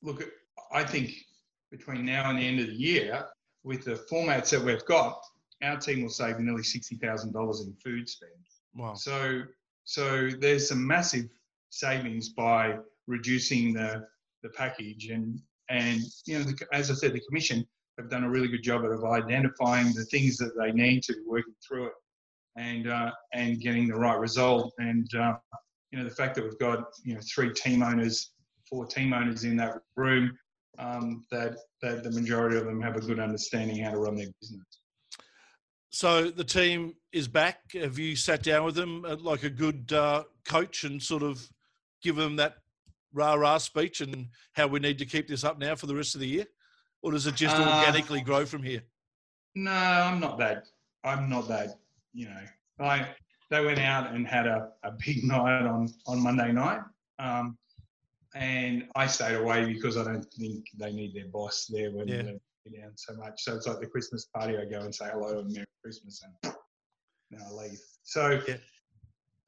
look, 0.02 0.23
I 0.71 0.84
think 0.84 1.13
between 1.71 2.06
now 2.06 2.30
and 2.30 2.38
the 2.38 2.43
end 2.43 2.60
of 2.60 2.67
the 2.67 2.73
year, 2.73 3.25
with 3.63 3.86
the 3.86 3.95
formats 4.12 4.49
that 4.52 4.63
we've 4.63 4.86
got, 4.86 5.21
our 5.63 5.78
team 5.78 6.04
will 6.04 6.10
save 6.10 6.39
nearly 6.39 6.63
sixty 6.63 6.95
thousand 6.95 7.34
dollars 7.34 7.62
in 7.62 7.73
food 7.84 8.08
spend. 8.08 8.32
Wow! 8.75 8.93
So 8.93 9.43
so 9.84 10.30
there's 10.39 10.67
some 10.69 10.86
massive 10.86 11.25
savings 11.69 12.30
by 12.30 12.78
reducing 13.08 13.73
the 13.73 14.06
the 14.43 14.49
package 14.49 15.10
and 15.10 15.41
and 15.69 16.02
you 16.25 16.38
know 16.38 16.43
the, 16.43 16.67
as 16.71 16.91
I 16.91 16.93
said, 16.93 17.13
the 17.13 17.21
commission 17.28 17.65
have 17.99 18.09
done 18.09 18.23
a 18.23 18.29
really 18.29 18.47
good 18.47 18.63
job 18.63 18.83
of 18.85 19.03
identifying 19.03 19.93
the 19.93 20.05
things 20.05 20.38
that 20.38 20.57
they 20.57 20.71
need 20.71 21.03
to 21.03 21.15
working 21.27 21.53
through 21.67 21.88
it 21.88 21.93
and 22.57 22.89
uh, 22.89 23.12
and 23.33 23.59
getting 23.59 23.88
the 23.88 23.95
right 23.95 24.17
result. 24.17 24.73
And 24.79 25.07
uh, 25.15 25.35
you 25.91 25.99
know 25.99 26.05
the 26.05 26.15
fact 26.15 26.35
that 26.35 26.43
we've 26.43 26.59
got 26.59 26.85
you 27.03 27.15
know 27.15 27.21
three 27.21 27.53
team 27.53 27.83
owners 27.83 28.31
four 28.69 28.85
team 28.85 29.13
owners 29.13 29.43
in 29.43 29.57
that 29.57 29.79
room 29.95 30.38
um, 30.77 31.25
that 31.31 31.57
that 31.81 32.03
the 32.03 32.12
majority 32.12 32.57
of 32.57 32.65
them 32.65 32.81
have 32.81 32.95
a 32.95 33.01
good 33.01 33.19
understanding 33.19 33.83
how 33.83 33.91
to 33.91 33.97
run 33.97 34.15
their 34.15 34.27
business. 34.41 34.65
So 35.91 36.29
the 36.29 36.43
team 36.43 36.93
is 37.12 37.27
back. 37.27 37.73
Have 37.73 37.97
you 37.97 38.15
sat 38.15 38.43
down 38.43 38.63
with 38.63 38.75
them 38.75 39.03
uh, 39.05 39.15
like 39.19 39.43
a 39.43 39.49
good 39.49 39.91
uh, 39.91 40.23
coach 40.47 40.83
and 40.83 41.01
sort 41.01 41.23
of 41.23 41.49
give 42.03 42.15
them 42.15 42.35
that 42.35 42.57
rah 43.12 43.33
rah 43.33 43.57
speech 43.57 44.01
and 44.01 44.27
how 44.53 44.67
we 44.67 44.79
need 44.79 44.99
to 44.99 45.05
keep 45.05 45.27
this 45.27 45.43
up 45.43 45.57
now 45.57 45.75
for 45.75 45.88
the 45.88 45.95
rest 45.95 46.13
of 46.13 46.21
the 46.21 46.27
year, 46.27 46.45
or 47.01 47.12
does 47.12 47.27
it 47.27 47.35
just 47.35 47.55
uh, 47.55 47.62
organically 47.62 48.21
grow 48.21 48.45
from 48.45 48.63
here? 48.63 48.81
No, 49.55 49.71
I'm 49.71 50.19
not 50.19 50.38
that. 50.39 50.67
I'm 51.03 51.29
not 51.29 51.47
that. 51.47 51.79
You 52.13 52.29
know, 52.29 52.41
I 52.85 53.07
they 53.49 53.65
went 53.65 53.79
out 53.79 54.13
and 54.13 54.27
had 54.27 54.47
a, 54.47 54.69
a 54.83 54.91
big 55.05 55.23
night 55.35 55.65
on 55.65 55.88
on 56.07 56.21
Monday 56.21 56.51
night, 56.51 56.81
um, 57.19 57.57
and 58.35 58.88
I 58.95 59.07
stayed 59.07 59.35
away 59.35 59.65
because 59.73 59.97
I 59.97 60.03
don't 60.03 60.25
think 60.33 60.65
they 60.77 60.91
need 60.91 61.13
their 61.15 61.27
boss 61.27 61.65
there 61.69 61.91
when 61.91 62.07
yeah 62.07 62.21
they're 62.23 62.39
down 62.81 62.91
so 62.95 63.13
much. 63.15 63.43
So 63.43 63.55
it's 63.55 63.67
like 63.67 63.79
the 63.79 63.88
Christmas 63.88 64.25
party. 64.25 64.57
I 64.57 64.65
go 64.65 64.81
and 64.81 64.93
say 64.93 65.09
hello 65.12 65.39
and 65.39 65.51
Merry 65.51 65.65
Christmas, 65.81 66.21
and 66.23 66.53
then 67.31 67.41
I 67.41 67.51
leave. 67.51 67.79
So, 68.03 68.41
yeah. 68.47 68.55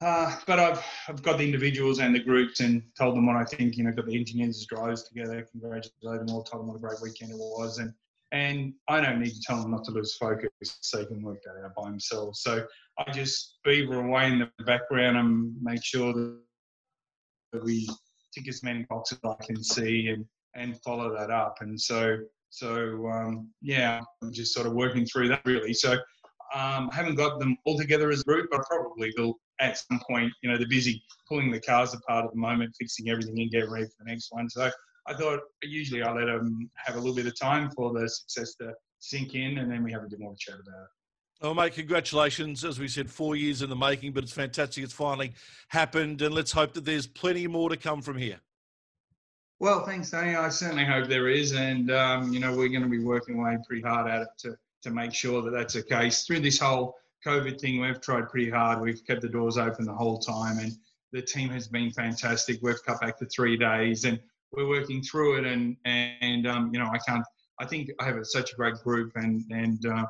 Uh, 0.02 0.36
but 0.46 0.58
I've 0.58 0.84
I've 1.08 1.22
got 1.22 1.38
the 1.38 1.44
individuals 1.44 2.00
and 2.00 2.14
the 2.14 2.20
groups 2.20 2.60
and 2.60 2.82
told 2.98 3.16
them 3.16 3.26
what 3.26 3.36
I 3.36 3.44
think. 3.44 3.76
You 3.76 3.84
know, 3.84 3.92
got 3.92 4.06
the 4.06 4.18
engineers 4.18 4.58
as 4.58 4.66
drivers 4.66 5.04
together. 5.04 5.46
Congratulated 5.52 6.26
them 6.26 6.34
all. 6.34 6.42
Told 6.42 6.62
them 6.62 6.68
what 6.68 6.76
a 6.76 6.80
great 6.80 7.00
weekend 7.02 7.30
it 7.30 7.38
was, 7.38 7.78
and 7.78 7.92
and 8.32 8.74
I 8.88 9.00
don't 9.00 9.20
need 9.20 9.34
to 9.34 9.40
tell 9.42 9.60
them 9.62 9.70
not 9.70 9.84
to 9.84 9.92
lose 9.92 10.16
focus 10.16 10.48
so 10.62 10.98
they 10.98 11.06
can 11.06 11.22
work 11.22 11.42
that 11.44 11.62
out 11.64 11.74
by 11.76 11.90
themselves. 11.90 12.42
So 12.42 12.66
I 12.98 13.12
just 13.12 13.58
beaver 13.64 14.04
away 14.04 14.28
in 14.28 14.38
the 14.38 14.64
background 14.64 15.18
and 15.18 15.54
make 15.60 15.84
sure 15.84 16.12
that 17.52 17.62
we 17.62 17.88
tick 18.34 18.48
as 18.48 18.62
many 18.62 18.86
boxes 18.88 19.18
as 19.22 19.30
I 19.38 19.44
can 19.44 19.62
see 19.62 20.08
and 20.08 20.24
and 20.54 20.80
follow 20.82 21.16
that 21.16 21.30
up. 21.30 21.56
And 21.60 21.80
so 21.80 22.18
so 22.50 23.08
um, 23.08 23.50
yeah, 23.60 24.00
I'm 24.22 24.32
just 24.32 24.52
sort 24.52 24.66
of 24.66 24.72
working 24.72 25.06
through 25.06 25.28
that 25.28 25.42
really. 25.44 25.74
So 25.74 25.92
um, 26.54 26.90
I 26.92 26.94
haven't 26.94 27.14
got 27.14 27.38
them 27.38 27.56
all 27.64 27.78
together 27.78 28.10
as 28.10 28.20
a 28.20 28.24
group, 28.24 28.48
but 28.50 28.66
probably 28.68 29.12
will 29.16 29.38
at 29.62 29.78
some 29.78 30.00
point. 30.08 30.32
You 30.42 30.50
know, 30.50 30.58
they're 30.58 30.68
busy 30.68 31.02
pulling 31.28 31.50
the 31.50 31.60
cars 31.60 31.94
apart 31.94 32.26
at 32.26 32.32
the 32.32 32.38
moment, 32.38 32.74
fixing 32.78 33.08
everything 33.08 33.38
and 33.40 33.50
getting 33.50 33.70
ready 33.70 33.86
for 33.86 34.04
the 34.04 34.10
next 34.10 34.28
one. 34.30 34.50
So 34.50 34.70
I 35.06 35.14
thought 35.14 35.40
usually 35.62 36.02
I 36.02 36.12
let 36.12 36.26
them 36.26 36.70
have 36.76 36.96
a 36.96 36.98
little 36.98 37.14
bit 37.14 37.26
of 37.26 37.38
time 37.38 37.70
for 37.70 37.92
the 37.92 38.08
success 38.08 38.54
to 38.56 38.72
sink 38.98 39.34
in, 39.34 39.58
and 39.58 39.70
then 39.70 39.82
we 39.82 39.92
have 39.92 40.02
a 40.02 40.08
bit 40.08 40.20
more 40.20 40.34
chat 40.38 40.54
about 40.54 40.82
it. 40.82 40.88
Oh, 41.44 41.54
mate, 41.54 41.74
congratulations. 41.74 42.64
As 42.64 42.78
we 42.78 42.86
said, 42.86 43.10
four 43.10 43.34
years 43.34 43.62
in 43.62 43.70
the 43.70 43.76
making, 43.76 44.12
but 44.12 44.22
it's 44.22 44.32
fantastic. 44.32 44.84
It's 44.84 44.92
finally 44.92 45.32
happened, 45.68 46.22
and 46.22 46.34
let's 46.34 46.52
hope 46.52 46.72
that 46.74 46.84
there's 46.84 47.06
plenty 47.06 47.48
more 47.48 47.68
to 47.68 47.76
come 47.76 48.00
from 48.00 48.16
here. 48.16 48.38
Well, 49.58 49.84
thanks, 49.84 50.10
Danny. 50.10 50.36
I 50.36 50.48
certainly 50.48 50.84
hope 50.84 51.08
there 51.08 51.28
is, 51.28 51.52
and 51.52 51.90
um, 51.90 52.32
you 52.32 52.40
know 52.40 52.56
we're 52.56 52.68
going 52.68 52.82
to 52.82 52.88
be 52.88 53.02
working 53.02 53.38
away 53.38 53.56
pretty 53.66 53.82
hard 53.82 54.10
at 54.10 54.22
it 54.22 54.28
to 54.38 54.56
to 54.82 54.90
make 54.90 55.14
sure 55.14 55.42
that 55.42 55.50
that's 55.50 55.74
the 55.74 55.82
case. 55.82 56.24
Through 56.24 56.40
this 56.40 56.58
whole 56.58 56.96
COVID 57.26 57.60
thing, 57.60 57.80
we've 57.80 58.00
tried 58.00 58.28
pretty 58.28 58.50
hard. 58.50 58.80
We've 58.80 59.04
kept 59.06 59.22
the 59.22 59.28
doors 59.28 59.58
open 59.58 59.84
the 59.84 59.94
whole 59.94 60.18
time, 60.18 60.58
and 60.58 60.72
the 61.12 61.22
team 61.22 61.50
has 61.50 61.68
been 61.68 61.90
fantastic. 61.90 62.58
We've 62.62 62.82
cut 62.84 63.00
back 63.00 63.18
to 63.18 63.26
three 63.26 63.56
days, 63.56 64.04
and 64.04 64.20
we're 64.52 64.68
working 64.68 65.02
through 65.02 65.38
it. 65.38 65.46
And 65.46 65.76
and 65.84 66.46
um, 66.46 66.70
you 66.72 66.80
know 66.80 66.86
I 66.92 66.98
can't. 66.98 67.24
I 67.60 67.66
think 67.66 67.90
I 68.00 68.04
have 68.04 68.16
a, 68.16 68.24
such 68.24 68.52
a 68.52 68.56
great 68.56 68.74
group, 68.76 69.12
and 69.16 69.44
and 69.50 69.84
uh, 69.86 70.06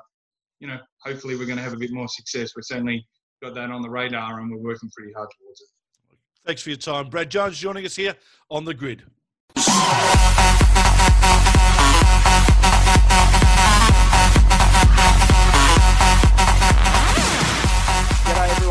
you 0.60 0.68
know 0.68 0.78
hopefully 1.02 1.36
we're 1.36 1.46
going 1.46 1.58
to 1.58 1.64
have 1.64 1.74
a 1.74 1.78
bit 1.78 1.92
more 1.92 2.08
success. 2.08 2.52
We've 2.56 2.64
certainly 2.64 3.06
got 3.42 3.54
that 3.54 3.70
on 3.70 3.82
the 3.82 3.90
radar, 3.90 4.40
and 4.40 4.50
we're 4.50 4.58
working 4.62 4.90
pretty 4.96 5.12
hard 5.12 5.28
towards 5.38 5.60
it. 5.60 5.68
Thanks 6.46 6.62
for 6.62 6.70
your 6.70 6.78
time, 6.78 7.08
Brad 7.08 7.30
Jones, 7.30 7.58
joining 7.58 7.84
us 7.84 7.94
here 7.94 8.16
on 8.50 8.64
the 8.64 8.74
grid. 8.74 9.04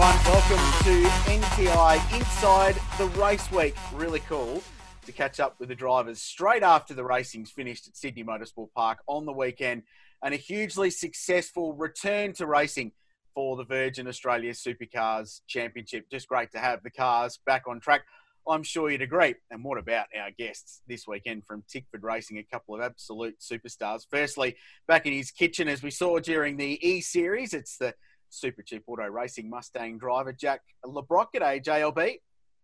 Everyone, 0.02 0.34
welcome 0.34 0.84
to 0.84 1.10
NTI 1.30 2.18
Inside 2.18 2.76
the 2.98 3.06
Race 3.22 3.52
Week. 3.52 3.76
Really 3.94 4.20
cool 4.22 4.64
to 5.06 5.12
catch 5.12 5.40
up 5.40 5.60
with 5.60 5.70
the 5.70 5.76
drivers 5.76 6.20
straight 6.20 6.64
after 6.64 6.96
the 6.96 7.04
racing's 7.04 7.52
finished 7.52 7.88
at 7.88 7.96
Sydney 7.96 8.24
Motorsport 8.24 8.70
Park 8.76 9.00
on 9.06 9.28
the 9.28 9.32
weekend 9.32 9.84
and 10.24 10.34
a 10.34 10.38
hugely 10.38 10.90
successful 10.90 11.74
return 11.74 12.34
to 12.34 12.48
racing 12.48 12.94
for 13.36 13.56
the 13.56 13.64
Virgin 13.64 14.08
Australia 14.08 14.54
Supercars 14.54 15.42
Championship. 15.48 16.10
Just 16.10 16.28
great 16.28 16.52
to 16.54 16.60
have 16.60 16.82
the 16.82 16.90
cars 16.90 17.40
back 17.46 17.68
on 17.68 17.80
track. 17.80 18.02
I'm 18.48 18.64
sure 18.64 18.90
you'd 18.90 19.04
agree. 19.04 19.36
And 19.52 19.64
what 19.64 19.78
about 19.78 20.08
our 20.20 20.32
guests 20.32 20.82
this 20.88 21.08
weekend 21.08 21.46
from 21.46 21.64
Tickford 21.72 22.02
Racing? 22.02 22.40
A 22.40 22.44
couple 22.44 22.74
of 22.74 22.82
absolute 22.82 23.36
superstars. 23.40 24.08
Firstly, 24.10 24.56
back 24.88 25.06
in 25.06 25.14
his 25.14 25.30
kitchen, 25.30 25.68
as 25.68 25.84
we 25.84 25.92
saw 25.92 26.18
during 26.18 26.58
the 26.58 26.84
E 26.88 27.02
Series, 27.02 27.54
it's 27.54 27.78
the 27.78 27.94
Super 28.32 28.62
Cheap 28.62 28.84
Auto 28.88 29.06
Racing 29.08 29.50
Mustang 29.50 29.98
driver, 29.98 30.32
Jack 30.32 30.62
Le 30.86 31.04
Brocq. 31.04 31.28
G'day, 31.36 31.62
JLB. 31.64 32.20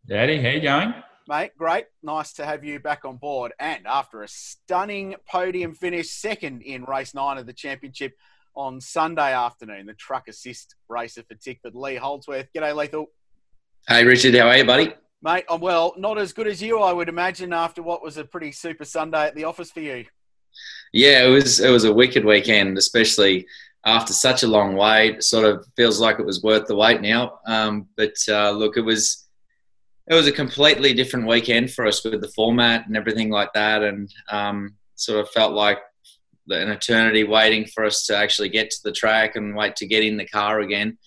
Daddy, 0.07 0.41
how 0.41 0.49
you 0.49 0.61
going? 0.61 0.93
Mate, 1.27 1.51
great. 1.57 1.87
Nice 2.01 2.31
to 2.33 2.45
have 2.45 2.63
you 2.63 2.79
back 2.79 3.03
on 3.03 3.17
board. 3.17 3.51
And 3.59 3.85
after 3.85 4.23
a 4.23 4.29
stunning 4.29 5.15
podium 5.29 5.75
finish, 5.75 6.09
second 6.09 6.61
in 6.61 6.85
race 6.85 7.13
nine 7.13 7.37
of 7.37 7.45
the 7.45 7.53
championship 7.53 8.13
on 8.55 8.79
Sunday 8.79 9.33
afternoon, 9.33 9.87
the 9.87 9.93
truck 9.93 10.29
assist 10.29 10.75
racer 10.87 11.23
for 11.27 11.35
Tickford, 11.35 11.75
Lee 11.75 11.97
Holdsworth. 11.97 12.47
G'day, 12.55 12.73
Lethal. 12.73 13.07
Hey, 13.89 14.05
Richard. 14.05 14.35
How 14.35 14.47
are 14.47 14.57
you, 14.57 14.65
buddy? 14.65 14.93
Mate, 15.21 15.43
I'm 15.49 15.59
well. 15.59 15.93
Not 15.97 16.17
as 16.17 16.31
good 16.31 16.47
as 16.47 16.61
you, 16.61 16.79
I 16.79 16.93
would 16.93 17.09
imagine, 17.09 17.51
after 17.51 17.83
what 17.83 18.01
was 18.01 18.15
a 18.15 18.23
pretty 18.23 18.53
super 18.53 18.85
Sunday 18.85 19.25
at 19.27 19.35
the 19.35 19.43
office 19.43 19.69
for 19.69 19.81
you. 19.81 20.05
Yeah, 20.93 21.25
it 21.25 21.29
was. 21.29 21.59
It 21.59 21.69
was 21.69 21.83
a 21.83 21.93
wicked 21.93 22.23
weekend, 22.23 22.77
especially 22.77 23.45
after 23.85 24.13
such 24.13 24.43
a 24.43 24.47
long 24.47 24.75
wait. 24.75 25.23
Sort 25.23 25.45
of 25.45 25.65
feels 25.75 25.99
like 25.99 26.19
it 26.19 26.25
was 26.25 26.43
worth 26.43 26.67
the 26.67 26.75
wait 26.75 27.01
now. 27.01 27.39
Um, 27.47 27.87
but 27.95 28.15
uh, 28.29 28.51
look, 28.51 28.77
it 28.77 28.81
was 28.81 29.27
it 30.09 30.13
was 30.13 30.27
a 30.27 30.31
completely 30.31 30.93
different 30.93 31.27
weekend 31.27 31.71
for 31.71 31.85
us 31.85 32.03
with 32.03 32.21
the 32.21 32.29
format 32.29 32.87
and 32.87 32.95
everything 32.95 33.29
like 33.29 33.51
that, 33.53 33.83
and 33.83 34.13
um, 34.31 34.75
sort 34.95 35.19
of 35.19 35.29
felt 35.31 35.53
like 35.53 35.79
an 36.49 36.69
eternity 36.69 37.23
waiting 37.23 37.65
for 37.65 37.83
us 37.83 38.05
to 38.05 38.15
actually 38.15 38.49
get 38.49 38.69
to 38.71 38.77
the 38.83 38.91
track 38.91 39.35
and 39.35 39.55
wait 39.55 39.75
to 39.75 39.85
get 39.85 40.03
in 40.03 40.17
the 40.17 40.25
car 40.25 40.61
again. 40.61 40.97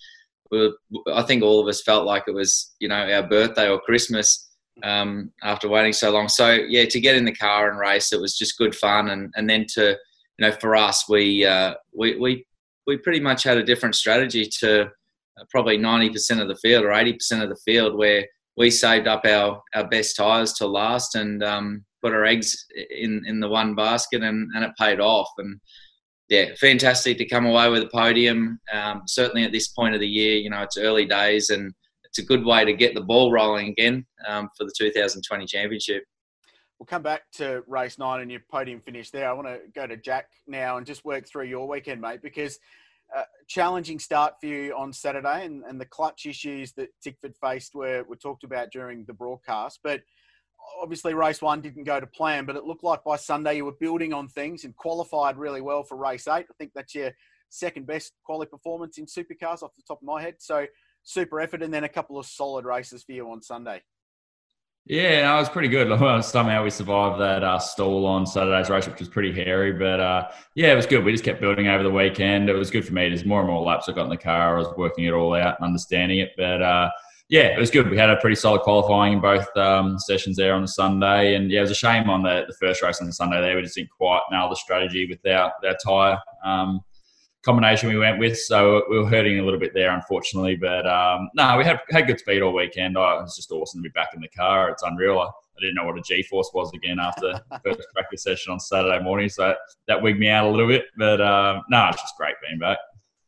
I 0.53 1.23
think 1.23 1.43
all 1.43 1.61
of 1.61 1.67
us 1.67 1.81
felt 1.81 2.05
like 2.05 2.23
it 2.27 2.33
was, 2.33 2.75
you 2.79 2.89
know, 2.89 3.09
our 3.11 3.27
birthday 3.27 3.69
or 3.69 3.79
Christmas 3.79 4.49
um, 4.83 5.31
after 5.43 5.69
waiting 5.69 5.93
so 5.93 6.11
long. 6.11 6.27
So 6.27 6.51
yeah, 6.51 6.85
to 6.85 6.99
get 6.99 7.15
in 7.15 7.25
the 7.25 7.35
car 7.35 7.69
and 7.69 7.79
race, 7.79 8.11
it 8.11 8.19
was 8.19 8.37
just 8.37 8.57
good 8.57 8.75
fun. 8.75 9.09
And 9.09 9.33
and 9.35 9.49
then 9.49 9.65
to, 9.75 9.97
you 10.37 10.47
know, 10.47 10.51
for 10.51 10.75
us, 10.75 11.05
we 11.09 11.45
uh, 11.45 11.75
we 11.93 12.17
we 12.17 12.45
we 12.91 12.97
pretty 12.97 13.21
much 13.21 13.43
had 13.43 13.57
a 13.57 13.63
different 13.63 13.95
strategy 13.95 14.45
to 14.59 14.81
uh, 14.83 15.45
probably 15.49 15.77
ninety 15.77 16.09
percent 16.09 16.41
of 16.41 16.49
the 16.49 16.57
field 16.57 16.83
or 16.83 16.91
eighty 16.91 17.13
percent 17.13 17.41
of 17.41 17.47
the 17.47 17.61
field, 17.63 17.95
where 17.95 18.25
we 18.57 18.69
saved 18.69 19.07
up 19.07 19.21
our 19.25 19.61
our 19.73 19.87
best 19.87 20.17
tires 20.17 20.51
to 20.53 20.67
last 20.67 21.15
and 21.15 21.41
um, 21.41 21.85
put 22.03 22.13
our 22.13 22.25
eggs 22.25 22.65
in 22.89 23.23
in 23.25 23.39
the 23.39 23.47
one 23.47 23.75
basket, 23.75 24.23
and 24.23 24.49
and 24.53 24.65
it 24.65 24.71
paid 24.77 24.99
off. 24.99 25.29
And 25.37 25.57
yeah, 26.27 26.49
fantastic 26.59 27.17
to 27.19 27.25
come 27.25 27.45
away 27.45 27.69
with 27.69 27.83
a 27.83 27.89
podium. 27.93 28.59
Um, 28.73 29.03
certainly 29.07 29.45
at 29.45 29.53
this 29.53 29.69
point 29.69 29.95
of 29.95 30.01
the 30.01 30.07
year, 30.07 30.35
you 30.35 30.49
know, 30.49 30.61
it's 30.61 30.77
early 30.77 31.05
days 31.05 31.49
and 31.49 31.73
it's 32.03 32.19
a 32.19 32.25
good 32.25 32.45
way 32.45 32.65
to 32.65 32.73
get 32.73 32.93
the 32.93 33.01
ball 33.01 33.31
rolling 33.31 33.69
again 33.69 34.05
um, 34.27 34.49
for 34.57 34.65
the 34.65 34.73
2020 34.77 35.45
championship. 35.45 36.03
We'll 36.81 36.87
come 36.87 37.03
back 37.03 37.29
to 37.33 37.61
race 37.67 37.99
nine 37.99 38.21
and 38.21 38.31
your 38.31 38.41
podium 38.49 38.79
finish 38.79 39.11
there. 39.11 39.29
I 39.29 39.33
want 39.33 39.47
to 39.47 39.59
go 39.75 39.85
to 39.85 39.95
Jack 39.95 40.29
now 40.47 40.77
and 40.77 40.85
just 40.87 41.05
work 41.05 41.27
through 41.27 41.45
your 41.45 41.67
weekend, 41.67 42.01
mate, 42.01 42.23
because 42.23 42.57
challenging 43.47 43.99
start 43.99 44.35
for 44.39 44.47
you 44.47 44.75
on 44.77 44.93
Saturday 44.93 45.45
and, 45.45 45.63
and 45.65 45.79
the 45.79 45.85
clutch 45.85 46.25
issues 46.25 46.71
that 46.73 46.89
Tickford 47.01 47.35
faced 47.35 47.75
were, 47.75 48.03
were 48.03 48.15
talked 48.15 48.43
about 48.43 48.71
during 48.71 49.03
the 49.05 49.13
broadcast. 49.13 49.79
But 49.83 50.01
obviously 50.81 51.13
race 51.13 51.41
one 51.41 51.61
didn't 51.61 51.83
go 51.83 51.99
to 51.99 52.07
plan, 52.07 52.45
but 52.45 52.55
it 52.55 52.63
looked 52.63 52.83
like 52.83 53.03
by 53.03 53.17
Sunday 53.17 53.57
you 53.57 53.65
were 53.65 53.73
building 53.73 54.13
on 54.13 54.27
things 54.27 54.63
and 54.63 54.75
qualified 54.75 55.37
really 55.37 55.61
well 55.61 55.83
for 55.83 55.97
race 55.97 56.27
eight. 56.27 56.45
I 56.49 56.53
think 56.57 56.71
that's 56.73 56.95
your 56.95 57.11
second 57.49 57.85
best 57.85 58.13
quality 58.23 58.49
performance 58.49 58.97
in 58.97 59.05
supercars 59.05 59.63
off 59.63 59.75
the 59.75 59.83
top 59.87 60.01
of 60.01 60.07
my 60.07 60.21
head. 60.21 60.35
So 60.39 60.65
super 61.03 61.41
effort 61.41 61.63
and 61.63 61.73
then 61.73 61.83
a 61.83 61.89
couple 61.89 62.17
of 62.17 62.25
solid 62.25 62.65
races 62.65 63.03
for 63.03 63.11
you 63.11 63.29
on 63.29 63.41
Sunday. 63.41 63.81
Yeah, 64.85 65.21
no, 65.21 65.35
it 65.35 65.39
was 65.39 65.49
pretty 65.49 65.67
good. 65.67 65.87
Somehow 66.23 66.63
we 66.63 66.69
survived 66.69 67.21
that 67.21 67.43
uh, 67.43 67.59
stall 67.59 68.05
on 68.05 68.25
Saturday's 68.25 68.69
race, 68.69 68.87
which 68.87 68.99
was 68.99 69.09
pretty 69.09 69.31
hairy. 69.31 69.73
But 69.73 69.99
uh, 69.99 70.29
yeah, 70.55 70.73
it 70.73 70.75
was 70.75 70.85
good. 70.87 71.03
We 71.03 71.11
just 71.11 71.23
kept 71.23 71.39
building 71.39 71.67
over 71.67 71.83
the 71.83 71.91
weekend. 71.91 72.49
It 72.49 72.53
was 72.53 72.71
good 72.71 72.85
for 72.85 72.93
me. 72.93 73.07
There's 73.07 73.25
more 73.25 73.39
and 73.39 73.49
more 73.49 73.61
laps 73.61 73.87
I 73.87 73.93
got 73.93 74.05
in 74.05 74.09
the 74.09 74.17
car. 74.17 74.55
I 74.55 74.59
was 74.59 74.75
working 74.77 75.05
it 75.05 75.13
all 75.13 75.35
out 75.35 75.57
and 75.59 75.65
understanding 75.65 76.19
it. 76.19 76.31
But 76.35 76.61
uh, 76.61 76.89
yeah, 77.29 77.55
it 77.55 77.59
was 77.59 77.71
good. 77.71 77.89
We 77.89 77.97
had 77.97 78.09
a 78.09 78.17
pretty 78.17 78.35
solid 78.35 78.61
qualifying 78.61 79.13
in 79.13 79.21
both 79.21 79.47
um, 79.55 79.97
sessions 79.99 80.35
there 80.35 80.53
on 80.53 80.63
the 80.63 80.67
Sunday, 80.67 81.35
and 81.35 81.49
yeah, 81.49 81.59
it 81.59 81.61
was 81.61 81.71
a 81.71 81.75
shame 81.75 82.09
on 82.09 82.23
the, 82.23 82.43
the 82.47 82.53
first 82.55 82.81
race 82.81 82.99
on 82.99 83.07
the 83.07 83.13
Sunday 83.13 83.39
there. 83.39 83.55
We 83.55 83.61
just 83.61 83.75
didn't 83.75 83.91
quite 83.91 84.21
nail 84.31 84.49
the 84.49 84.55
strategy 84.55 85.07
with 85.07 85.25
our, 85.25 85.53
our 85.65 85.77
tyre 85.81 86.19
um, 86.43 86.81
combination 87.43 87.89
we 87.89 87.97
went 87.97 88.19
with, 88.19 88.37
so 88.37 88.83
we 88.89 88.99
were 88.99 89.07
hurting 89.07 89.39
a 89.39 89.43
little 89.43 89.59
bit 89.59 89.73
there, 89.73 89.91
unfortunately. 89.91 90.55
But 90.55 90.87
um, 90.87 91.29
no, 91.35 91.57
we 91.57 91.65
had 91.65 91.79
had 91.89 92.07
good 92.07 92.19
speed 92.19 92.41
all 92.41 92.53
weekend. 92.53 92.97
Oh, 92.97 93.17
it 93.17 93.21
was 93.21 93.35
just 93.35 93.51
awesome 93.51 93.81
to 93.81 93.89
be 93.89 93.93
back 93.93 94.09
in 94.13 94.21
the 94.21 94.29
car. 94.29 94.69
It's 94.69 94.83
unreal. 94.83 95.19
I, 95.19 95.25
I 95.25 95.59
didn't 95.59 95.75
know 95.75 95.85
what 95.85 95.97
a 95.97 96.01
G 96.01 96.23
force 96.23 96.51
was 96.53 96.71
again 96.73 96.99
after 96.99 97.39
first 97.63 97.87
practice 97.93 98.23
session 98.23 98.53
on 98.53 98.59
Saturday 98.59 99.03
morning, 99.03 99.29
so 99.29 99.55
that 99.87 100.01
wigged 100.01 100.19
me 100.19 100.29
out 100.29 100.45
a 100.45 100.49
little 100.49 100.67
bit. 100.67 100.85
But 100.97 101.21
um, 101.21 101.63
no, 101.69 101.87
it's 101.89 102.01
just 102.01 102.15
great 102.17 102.35
being 102.45 102.59
back. 102.59 102.77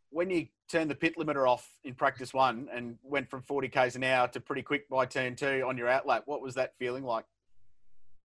When 0.10 0.30
you 0.30 0.48
turned 0.70 0.90
the 0.90 0.96
pit 0.96 1.16
limiter 1.18 1.48
off 1.48 1.70
in 1.84 1.94
practice 1.94 2.34
one 2.34 2.68
and 2.74 2.98
went 3.04 3.30
from 3.30 3.42
40 3.44 3.68
k's 3.70 3.96
an 3.96 4.04
hour 4.04 4.28
to 4.30 4.40
pretty 4.40 4.64
quick 4.64 4.90
by 4.90 5.06
turn 5.06 5.36
two 5.36 5.64
on 5.68 5.78
your 5.78 5.88
outlap. 5.88 6.22
What 6.26 6.42
was 6.42 6.56
that 6.56 6.74
feeling 6.80 7.04
like? 7.04 7.26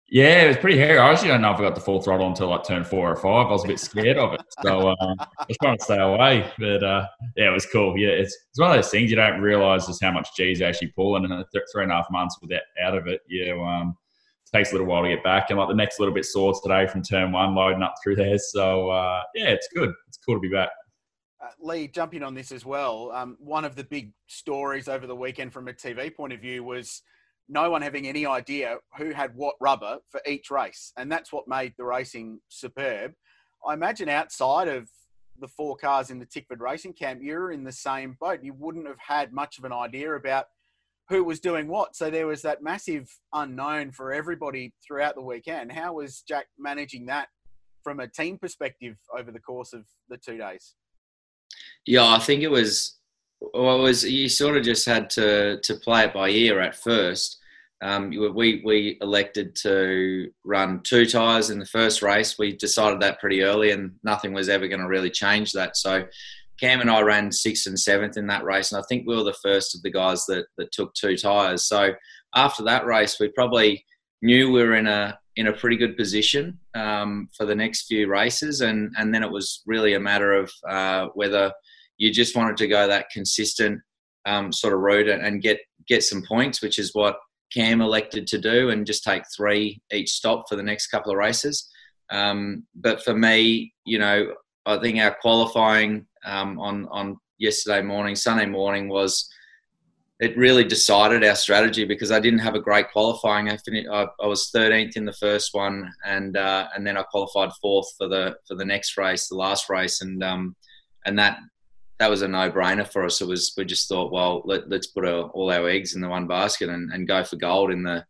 Yeah, 0.08 0.42
it 0.42 0.48
was 0.48 0.56
pretty 0.58 0.78
hairy. 0.78 0.98
I 0.98 1.10
actually 1.10 1.28
don't 1.28 1.40
know 1.40 1.52
if 1.52 1.58
I 1.58 1.62
got 1.62 1.74
the 1.74 1.80
full 1.80 2.00
throttle 2.00 2.26
until 2.26 2.48
like 2.48 2.64
turn 2.64 2.84
four 2.84 3.10
or 3.10 3.16
five. 3.16 3.46
I 3.46 3.50
was 3.50 3.64
a 3.64 3.68
bit 3.68 3.80
scared 3.80 4.18
of 4.18 4.34
it, 4.34 4.42
so 4.62 4.90
um, 4.90 5.16
I 5.18 5.46
was 5.48 5.56
trying 5.62 5.78
to 5.78 5.82
stay 5.82 5.98
away. 5.98 6.50
But 6.58 6.84
uh, 6.84 7.06
yeah, 7.36 7.48
it 7.48 7.54
was 7.54 7.66
cool. 7.66 7.98
Yeah, 7.98 8.10
it's 8.10 8.36
it's 8.50 8.60
one 8.60 8.70
of 8.70 8.76
those 8.76 8.90
things 8.90 9.10
you 9.10 9.16
don't 9.16 9.40
realise 9.40 9.86
just 9.86 10.04
how 10.04 10.12
much 10.12 10.28
G's 10.36 10.60
actually 10.60 10.88
pull, 10.88 11.16
and 11.16 11.24
in 11.24 11.30
th- 11.30 11.64
three 11.72 11.84
and 11.84 11.90
a 11.90 11.96
half 11.96 12.10
months 12.10 12.36
with 12.40 12.50
that 12.50 12.64
out 12.82 12.96
of 12.96 13.06
it, 13.06 13.22
you 13.26 13.62
um, 13.62 13.96
it 14.46 14.56
takes 14.56 14.70
a 14.70 14.74
little 14.74 14.86
while 14.86 15.02
to 15.02 15.08
get 15.08 15.24
back. 15.24 15.48
And 15.48 15.58
like 15.58 15.68
the 15.68 15.74
next 15.74 15.98
little 15.98 16.14
bit 16.14 16.26
sore 16.26 16.54
today 16.62 16.86
from 16.86 17.02
turn 17.02 17.32
one, 17.32 17.54
loading 17.54 17.82
up 17.82 17.94
through 18.02 18.16
there. 18.16 18.38
So 18.38 18.90
uh, 18.90 19.22
yeah, 19.34 19.48
it's 19.48 19.68
good. 19.74 19.90
It's 20.06 20.18
cool 20.18 20.34
to 20.34 20.40
be 20.40 20.48
back. 20.50 20.68
Uh, 21.42 21.48
Lee, 21.60 21.88
jumping 21.88 22.22
on 22.22 22.34
this 22.34 22.52
as 22.52 22.64
well, 22.64 23.10
um, 23.12 23.36
one 23.40 23.64
of 23.64 23.74
the 23.74 23.84
big 23.84 24.12
stories 24.26 24.86
over 24.86 25.06
the 25.06 25.16
weekend 25.16 25.52
from 25.52 25.68
a 25.68 25.72
TV 25.72 26.14
point 26.14 26.34
of 26.34 26.40
view 26.40 26.62
was 26.62 27.02
no 27.48 27.70
one 27.70 27.82
having 27.82 28.06
any 28.06 28.26
idea 28.26 28.78
who 28.96 29.10
had 29.10 29.34
what 29.34 29.56
rubber 29.60 29.98
for 30.10 30.20
each 30.26 30.50
race. 30.50 30.92
And 30.96 31.10
that's 31.10 31.32
what 31.32 31.48
made 31.48 31.74
the 31.76 31.84
racing 31.84 32.40
superb. 32.48 33.12
I 33.66 33.74
imagine 33.74 34.08
outside 34.08 34.68
of 34.68 34.88
the 35.38 35.48
four 35.48 35.76
cars 35.76 36.10
in 36.10 36.18
the 36.18 36.26
Tickford 36.26 36.60
Racing 36.60 36.94
Camp, 36.94 37.20
you're 37.22 37.52
in 37.52 37.64
the 37.64 37.72
same 37.72 38.16
boat. 38.20 38.40
You 38.42 38.54
wouldn't 38.54 38.86
have 38.86 38.98
had 38.98 39.32
much 39.32 39.58
of 39.58 39.64
an 39.64 39.72
idea 39.72 40.14
about 40.14 40.46
who 41.08 41.24
was 41.24 41.40
doing 41.40 41.68
what. 41.68 41.96
So 41.96 42.10
there 42.10 42.26
was 42.26 42.42
that 42.42 42.62
massive 42.62 43.10
unknown 43.32 43.92
for 43.92 44.12
everybody 44.12 44.72
throughout 44.86 45.14
the 45.14 45.22
weekend. 45.22 45.72
How 45.72 45.94
was 45.94 46.22
Jack 46.26 46.46
managing 46.58 47.06
that 47.06 47.28
from 47.82 48.00
a 48.00 48.08
team 48.08 48.38
perspective 48.38 48.96
over 49.16 49.30
the 49.30 49.40
course 49.40 49.72
of 49.72 49.84
the 50.08 50.16
two 50.16 50.38
days? 50.38 50.74
Yeah, 51.86 52.06
I 52.06 52.18
think 52.18 52.42
it 52.42 52.50
was. 52.50 52.98
Well, 53.52 53.80
was 53.80 54.04
you 54.04 54.28
sort 54.28 54.56
of 54.56 54.62
just 54.62 54.86
had 54.86 55.10
to 55.10 55.60
to 55.60 55.74
play 55.76 56.04
it 56.04 56.14
by 56.14 56.28
ear 56.30 56.60
at 56.60 56.76
first. 56.76 57.38
Um, 57.82 58.10
we 58.10 58.62
we 58.64 58.98
elected 59.00 59.54
to 59.56 60.30
run 60.44 60.80
two 60.84 61.04
tires 61.04 61.50
in 61.50 61.58
the 61.58 61.66
first 61.66 62.00
race. 62.00 62.38
We 62.38 62.56
decided 62.56 63.00
that 63.00 63.20
pretty 63.20 63.42
early, 63.42 63.72
and 63.72 63.92
nothing 64.02 64.32
was 64.32 64.48
ever 64.48 64.68
going 64.68 64.80
to 64.80 64.88
really 64.88 65.10
change 65.10 65.52
that. 65.52 65.76
So 65.76 66.06
Cam 66.58 66.80
and 66.80 66.90
I 66.90 67.02
ran 67.02 67.32
sixth 67.32 67.66
and 67.66 67.78
seventh 67.78 68.16
in 68.16 68.26
that 68.28 68.44
race, 68.44 68.72
and 68.72 68.80
I 68.80 68.86
think 68.88 69.06
we 69.06 69.16
were 69.16 69.24
the 69.24 69.36
first 69.42 69.74
of 69.74 69.82
the 69.82 69.90
guys 69.90 70.24
that 70.26 70.46
that 70.56 70.72
took 70.72 70.94
two 70.94 71.16
tires. 71.16 71.64
So 71.64 71.92
after 72.34 72.62
that 72.64 72.86
race, 72.86 73.18
we 73.18 73.28
probably 73.28 73.84
knew 74.22 74.50
we 74.50 74.62
were 74.62 74.76
in 74.76 74.86
a 74.86 75.18
in 75.36 75.48
a 75.48 75.52
pretty 75.52 75.76
good 75.76 75.96
position 75.96 76.58
um, 76.74 77.28
for 77.36 77.44
the 77.44 77.54
next 77.54 77.86
few 77.86 78.06
races, 78.08 78.60
and 78.60 78.92
and 78.96 79.12
then 79.12 79.22
it 79.22 79.30
was 79.30 79.62
really 79.66 79.94
a 79.94 80.00
matter 80.00 80.32
of 80.32 80.52
uh, 80.68 81.08
whether 81.14 81.52
you 81.98 82.12
just 82.12 82.36
wanted 82.36 82.56
to 82.58 82.68
go 82.68 82.86
that 82.86 83.10
consistent 83.10 83.80
um, 84.26 84.52
sort 84.52 84.74
of 84.74 84.80
route 84.80 85.08
and 85.08 85.42
get 85.42 85.58
get 85.86 86.02
some 86.02 86.22
points, 86.22 86.62
which 86.62 86.78
is 86.78 86.94
what 86.94 87.16
Cam 87.52 87.80
elected 87.80 88.26
to 88.28 88.38
do, 88.38 88.70
and 88.70 88.86
just 88.86 89.04
take 89.04 89.22
three 89.34 89.80
each 89.92 90.10
stop 90.10 90.48
for 90.48 90.56
the 90.56 90.62
next 90.62 90.88
couple 90.88 91.12
of 91.12 91.18
races. 91.18 91.70
Um, 92.10 92.64
but 92.74 93.02
for 93.02 93.14
me, 93.14 93.72
you 93.84 93.98
know, 93.98 94.34
I 94.66 94.78
think 94.78 94.98
our 94.98 95.14
qualifying 95.20 96.06
um, 96.24 96.58
on 96.58 96.88
on 96.90 97.18
yesterday 97.38 97.82
morning, 97.82 98.16
Sunday 98.16 98.46
morning 98.46 98.88
was 98.88 99.28
it 100.20 100.36
really 100.36 100.64
decided 100.64 101.24
our 101.24 101.34
strategy 101.34 101.84
because 101.84 102.12
I 102.12 102.20
didn't 102.20 102.38
have 102.38 102.54
a 102.54 102.60
great 102.60 102.90
qualifying. 102.92 103.50
I, 103.50 103.56
finished, 103.56 103.88
I, 103.90 104.06
I 104.22 104.26
was 104.26 104.50
13th 104.54 104.96
in 104.96 105.04
the 105.04 105.12
first 105.12 105.50
one, 105.52 105.90
and 106.04 106.36
uh, 106.36 106.68
and 106.74 106.86
then 106.86 106.96
I 106.96 107.02
qualified 107.02 107.50
fourth 107.60 107.88
for 107.98 108.08
the 108.08 108.36
for 108.46 108.54
the 108.54 108.64
next 108.64 108.96
race, 108.96 109.28
the 109.28 109.36
last 109.36 109.68
race, 109.68 110.00
and 110.00 110.22
um, 110.22 110.56
and 111.04 111.18
that 111.18 111.38
that 111.98 112.10
was 112.10 112.22
a 112.22 112.28
no-brainer 112.28 112.90
for 112.90 113.04
us. 113.04 113.20
It 113.20 113.28
was 113.28 113.52
we 113.56 113.64
just 113.64 113.88
thought, 113.88 114.12
well, 114.12 114.42
let, 114.44 114.70
us 114.72 114.86
put 114.88 115.06
our, 115.06 115.28
all 115.28 115.52
our 115.52 115.68
eggs 115.68 115.94
in 115.94 116.00
the 116.00 116.08
one 116.08 116.26
basket 116.26 116.68
and, 116.68 116.92
and 116.92 117.06
go 117.06 117.22
for 117.22 117.36
gold 117.36 117.70
in 117.70 117.82
the 117.82 118.04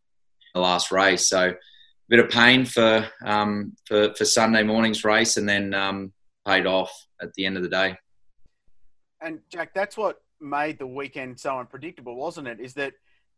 the 0.55 0.61
last 0.61 0.93
race. 0.93 1.29
So 1.29 1.49
a 1.49 1.55
bit 2.09 2.21
of 2.21 2.31
pain 2.31 2.65
for 2.65 3.07
um, 3.25 3.75
for, 3.87 4.15
for 4.15 4.25
Sunday 4.25 4.63
morning's 4.63 5.05
race, 5.05 5.37
and 5.37 5.49
then 5.49 5.75
um, 5.75 6.13
paid 6.47 6.67
off 6.67 6.93
at 7.21 7.35
the 7.35 7.47
end 7.47 7.57
of 7.57 7.63
the 7.63 7.69
day. 7.69 7.97
And 9.21 9.41
Jack, 9.51 9.75
that's 9.75 9.97
what 9.97 10.21
made 10.41 10.79
the 10.79 10.87
weekend 10.87 11.41
so 11.41 11.59
unpredictable, 11.59 12.15
wasn't 12.17 12.49
it? 12.49 12.61
Is 12.61 12.75
that 12.75 12.95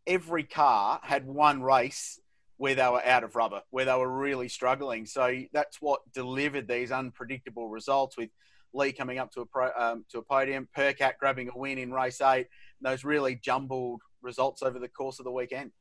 every 0.06 0.44
car 0.44 1.00
had 1.02 1.26
one 1.26 1.62
race 1.62 2.20
where 2.58 2.74
they 2.74 2.88
were 2.88 3.04
out 3.04 3.22
of 3.22 3.36
rubber, 3.36 3.62
where 3.70 3.84
they 3.84 3.94
were 3.94 4.10
really 4.10 4.48
struggling. 4.48 5.04
So 5.06 5.42
that's 5.52 5.80
what 5.80 6.00
delivered 6.14 6.66
these 6.66 6.90
unpredictable 6.90 7.68
results 7.68 8.16
with 8.16 8.30
Lee 8.76 8.92
coming 8.92 9.18
up 9.18 9.32
to 9.32 9.40
a 9.40 9.46
pro, 9.46 9.70
um, 9.76 10.04
to 10.10 10.18
a 10.18 10.22
podium, 10.22 10.68
Percat 10.76 11.18
grabbing 11.18 11.48
a 11.48 11.58
win 11.58 11.78
in 11.78 11.92
race 11.92 12.20
eight, 12.20 12.46
those 12.80 13.04
really 13.04 13.36
jumbled 13.36 14.02
results 14.22 14.62
over 14.62 14.78
the 14.78 14.88
course 14.88 15.18
of 15.18 15.24
the 15.24 15.32
weekend. 15.32 15.72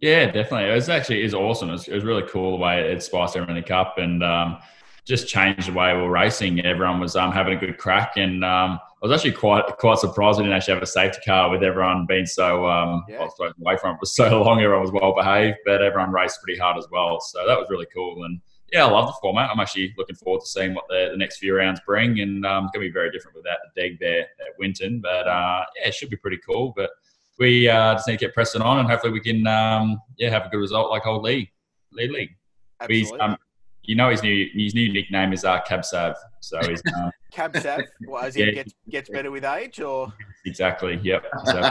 Yeah, 0.00 0.26
definitely. 0.26 0.70
It 0.70 0.74
was 0.74 0.88
actually 0.88 1.20
it 1.20 1.24
was 1.24 1.34
awesome. 1.34 1.68
It 1.68 1.72
was, 1.72 1.88
it 1.88 1.94
was 1.94 2.04
really 2.04 2.24
cool 2.28 2.52
the 2.52 2.62
way 2.62 2.80
it 2.80 3.02
spiced 3.02 3.36
everything 3.36 3.70
up 3.72 3.98
and 3.98 4.22
um, 4.24 4.58
just 5.04 5.28
changed 5.28 5.68
the 5.68 5.72
way 5.72 5.94
we 5.94 6.02
were 6.02 6.10
racing. 6.10 6.64
Everyone 6.64 7.00
was 7.00 7.16
um, 7.16 7.30
having 7.30 7.56
a 7.56 7.60
good 7.60 7.78
crack, 7.78 8.16
and 8.16 8.44
um, 8.44 8.80
I 9.02 9.06
was 9.06 9.12
actually 9.12 9.32
quite 9.32 9.64
quite 9.78 9.98
surprised 9.98 10.38
we 10.38 10.44
didn't 10.44 10.56
actually 10.56 10.74
have 10.74 10.82
a 10.82 10.86
safety 10.86 11.20
car 11.24 11.50
with 11.50 11.62
everyone 11.62 12.06
being 12.06 12.26
so 12.26 12.66
um, 12.66 13.04
yeah. 13.08 13.28
away 13.60 13.76
from 13.76 13.94
it 13.94 14.00
was 14.00 14.14
so 14.14 14.42
long. 14.44 14.60
Everyone 14.60 14.82
was 14.82 14.92
well 14.92 15.14
behaved, 15.14 15.58
but 15.64 15.82
everyone 15.82 16.10
raced 16.10 16.42
pretty 16.42 16.58
hard 16.58 16.78
as 16.78 16.86
well. 16.90 17.20
So 17.20 17.46
that 17.46 17.58
was 17.58 17.68
really 17.70 17.86
cool. 17.94 18.24
And 18.24 18.40
yeah, 18.74 18.86
I 18.86 18.90
love 18.90 19.06
the 19.06 19.14
format. 19.22 19.50
I'm 19.50 19.60
actually 19.60 19.94
looking 19.96 20.16
forward 20.16 20.40
to 20.40 20.48
seeing 20.48 20.74
what 20.74 20.86
the, 20.88 21.10
the 21.12 21.16
next 21.16 21.38
few 21.38 21.56
rounds 21.56 21.80
bring, 21.86 22.18
and 22.18 22.44
um, 22.44 22.64
it's 22.64 22.76
going 22.76 22.84
to 22.84 22.90
be 22.90 22.92
very 22.92 23.12
different 23.12 23.36
without 23.36 23.58
the 23.62 23.80
Deg 23.80 24.00
there 24.00 24.22
at 24.22 24.58
Winton. 24.58 25.00
But 25.00 25.28
uh, 25.28 25.64
yeah, 25.76 25.88
it 25.88 25.94
should 25.94 26.10
be 26.10 26.16
pretty 26.16 26.40
cool. 26.44 26.72
But 26.76 26.90
we 27.38 27.68
uh, 27.68 27.94
just 27.94 28.08
need 28.08 28.18
to 28.18 28.26
get 28.26 28.34
pressing 28.34 28.62
on, 28.62 28.80
and 28.80 28.88
hopefully 28.88 29.12
we 29.12 29.20
can 29.20 29.46
um, 29.46 30.00
yeah 30.18 30.28
have 30.28 30.46
a 30.46 30.48
good 30.48 30.58
result 30.58 30.90
like 30.90 31.06
old 31.06 31.22
Lee 31.22 31.52
Lee 31.92 32.08
Lee. 32.08 32.36
Absolutely. 32.80 33.20
Um, 33.20 33.36
you 33.84 33.94
know 33.94 34.10
his 34.10 34.24
new 34.24 34.48
his 34.52 34.74
new 34.74 34.92
nickname 34.92 35.32
is 35.32 35.44
uh, 35.44 35.60
Cab 35.60 35.84
Sav. 35.84 36.16
So 36.40 36.58
he's 36.68 36.82
uh, 36.96 37.10
Cab 37.30 37.56
Sav. 37.56 37.82
Well, 38.08 38.24
as 38.24 38.36
yeah. 38.36 38.46
he 38.46 38.52
gets 38.52 38.74
gets 38.90 39.08
better 39.08 39.30
with 39.30 39.44
age, 39.44 39.80
or 39.80 40.12
exactly. 40.46 40.98
Yep. 41.00 41.26
So 41.44 41.60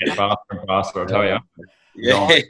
get 0.00 0.16
faster 0.16 0.36
and 0.50 0.66
faster. 0.66 1.00
I'll 1.00 1.06
tell 1.06 1.24
you. 1.24 1.38
Yeah. 1.94 2.40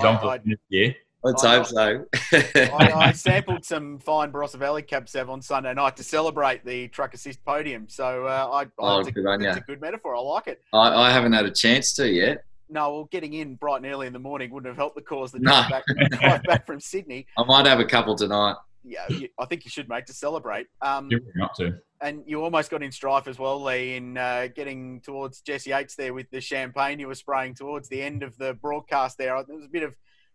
John, 0.00 0.20
John 0.20 0.40
I, 0.46 0.54
year. 0.68 0.94
Let's 1.24 1.42
I, 1.42 1.56
hope 1.56 1.66
so. 1.66 2.04
I, 2.32 2.92
I, 2.94 3.12
sampled 3.12 3.64
some 3.64 3.98
fine 3.98 4.30
Barossa 4.30 4.56
Valley 4.56 4.82
Cab 4.82 5.08
Sav 5.08 5.30
on 5.30 5.40
Sunday 5.42 5.74
night 5.74 5.96
to 5.96 6.04
celebrate 6.04 6.64
the 6.64 6.88
truck 6.88 7.14
assist 7.14 7.42
podium. 7.44 7.88
So 7.88 8.26
uh, 8.26 8.48
I, 8.52 8.66
oh, 8.78 9.00
it's, 9.00 9.08
a, 9.08 9.12
it's 9.40 9.56
a 9.56 9.60
good 9.60 9.80
metaphor. 9.80 10.14
I 10.14 10.20
like 10.20 10.46
it. 10.48 10.62
I, 10.72 11.08
I 11.08 11.10
haven't 11.10 11.32
had 11.32 11.46
a 11.46 11.50
chance 11.50 11.94
to 11.94 12.08
yet 12.08 12.44
no, 12.68 12.92
well, 12.92 13.08
getting 13.10 13.34
in 13.34 13.56
bright 13.56 13.78
and 13.78 13.86
early 13.86 14.06
in 14.06 14.12
the 14.12 14.18
morning 14.18 14.50
wouldn't 14.50 14.68
have 14.68 14.76
helped 14.76 14.96
the 14.96 15.02
cause. 15.02 15.32
The 15.32 15.38
drive, 15.38 15.70
no. 15.70 15.76
back, 15.76 16.10
drive 16.20 16.42
back 16.42 16.66
from 16.66 16.80
Sydney. 16.80 17.26
I 17.38 17.44
might 17.44 17.66
have 17.66 17.80
a 17.80 17.84
couple 17.84 18.14
tonight. 18.16 18.56
Yeah, 18.82 19.06
I 19.38 19.46
think 19.46 19.64
you 19.64 19.70
should 19.70 19.88
make 19.88 20.04
to 20.06 20.12
celebrate. 20.12 20.66
Um, 20.82 21.08
You're 21.10 21.20
not 21.36 21.54
to. 21.56 21.78
And 22.02 22.22
you 22.26 22.44
almost 22.44 22.70
got 22.70 22.82
in 22.82 22.92
strife 22.92 23.26
as 23.26 23.38
well, 23.38 23.62
Lee, 23.62 23.96
in 23.96 24.18
uh, 24.18 24.48
getting 24.54 25.00
towards 25.00 25.40
Jesse 25.40 25.70
Yates 25.70 25.94
there 25.94 26.12
with 26.12 26.30
the 26.30 26.40
champagne 26.40 26.98
you 27.00 27.06
were 27.06 27.14
spraying 27.14 27.54
towards 27.54 27.88
the 27.88 28.02
end 28.02 28.22
of 28.22 28.36
the 28.36 28.52
broadcast 28.52 29.16
there. 29.16 29.42
There 29.44 29.56
was 29.56 29.64
a 29.64 29.70
bit 29.70 29.84
of 29.84 29.92
a 29.92 29.94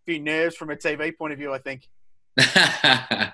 few 0.09 0.19
nerves 0.19 0.55
from 0.55 0.71
a 0.71 0.75
TV 0.75 1.15
point 1.15 1.33
of 1.33 1.37
view, 1.37 1.53
I 1.53 1.59
think. 1.59 1.87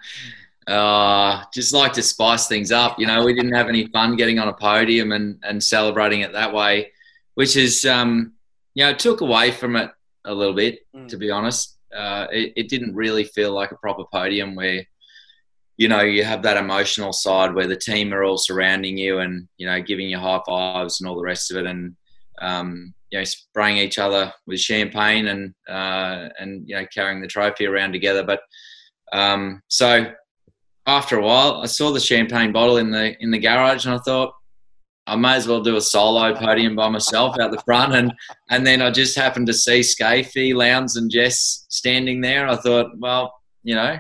uh, 0.68 1.44
just 1.54 1.74
like 1.74 1.94
to 1.94 2.02
spice 2.02 2.50
things 2.50 2.70
up. 2.74 3.00
You 3.00 3.08
know, 3.08 3.24
we 3.24 3.34
didn't 3.34 3.54
have 3.54 3.70
any 3.70 3.88
fun 3.88 4.18
getting 4.18 4.40
on 4.40 4.50
a 4.50 4.54
podium 4.54 5.14
and, 5.14 5.40
and 5.44 5.64
celebrating 5.64 6.20
it 6.20 6.34
that 6.34 6.54
way, 6.54 6.92
which 7.36 7.56
is 7.56 7.86
um, 7.86 8.34
you 8.74 8.84
know, 8.84 8.90
it 8.90 9.00
took 9.00 9.22
away 9.22 9.52
from 9.52 9.78
it 9.78 9.90
a 10.26 10.34
little 10.34 10.54
bit, 10.54 10.80
mm. 10.94 11.08
to 11.08 11.16
be 11.16 11.32
honest. 11.32 11.78
Uh, 11.96 12.28
it, 12.30 12.52
it, 12.58 12.68
didn't 12.68 12.94
really 12.94 13.24
feel 13.24 13.54
like 13.54 13.72
a 13.72 13.78
proper 13.78 14.04
podium 14.12 14.54
where, 14.54 14.86
you 15.78 15.88
know, 15.88 16.02
you 16.02 16.26
have 16.26 16.44
that 16.44 16.58
emotional 16.58 17.14
side 17.14 17.54
where 17.54 17.68
the 17.68 17.78
team 17.78 18.14
are 18.14 18.26
all 18.26 18.38
surrounding 18.38 18.98
you 18.98 19.20
and, 19.20 19.48
you 19.56 19.66
know, 19.66 19.82
giving 19.82 20.10
you 20.10 20.18
high 20.18 20.42
fives 20.46 21.00
and 21.00 21.08
all 21.08 21.16
the 21.16 21.24
rest 21.24 21.52
of 21.52 21.58
it 21.58 21.66
and, 21.66 21.96
um, 22.42 22.94
you 23.16 23.22
know, 23.22 23.24
spraying 23.24 23.78
each 23.78 23.98
other 23.98 24.34
with 24.46 24.60
champagne 24.60 25.28
and, 25.28 25.54
uh, 25.70 26.28
and, 26.38 26.68
you 26.68 26.76
know, 26.76 26.86
carrying 26.94 27.22
the 27.22 27.28
trophy 27.28 27.66
around 27.66 27.94
together. 27.94 28.26
But 28.26 28.42
um, 29.14 29.62
so 29.70 30.12
after 30.86 31.18
a 31.18 31.22
while, 31.22 31.62
I 31.64 31.68
saw 31.68 31.92
the 31.92 32.00
champagne 32.02 32.52
bottle 32.52 32.76
in 32.76 32.92
the, 32.92 33.16
in 33.22 33.32
the 33.32 33.40
garage 33.40 33.86
and 33.86 33.96
I 33.96 34.00
thought, 34.00 34.34
I 35.08 35.16
may 35.16 35.36
as 35.36 35.48
well 35.48 35.62
do 35.62 35.78
a 35.78 35.82
solo 35.82 36.36
podium 36.36 36.76
by 36.76 36.90
myself 36.90 37.40
out 37.40 37.52
the 37.52 37.62
front. 37.62 37.96
And, 37.96 38.14
and 38.50 38.68
then 38.68 38.82
I 38.82 38.92
just 38.92 39.16
happened 39.16 39.48
to 39.48 39.54
see 39.54 39.80
Skaifey, 39.80 40.54
Lowndes, 40.54 40.98
and 40.98 41.10
Jess 41.10 41.68
standing 41.70 42.20
there. 42.20 42.50
I 42.50 42.58
thought, 42.58 42.88
well, 42.98 43.34
you 43.64 43.76
know, 43.76 43.98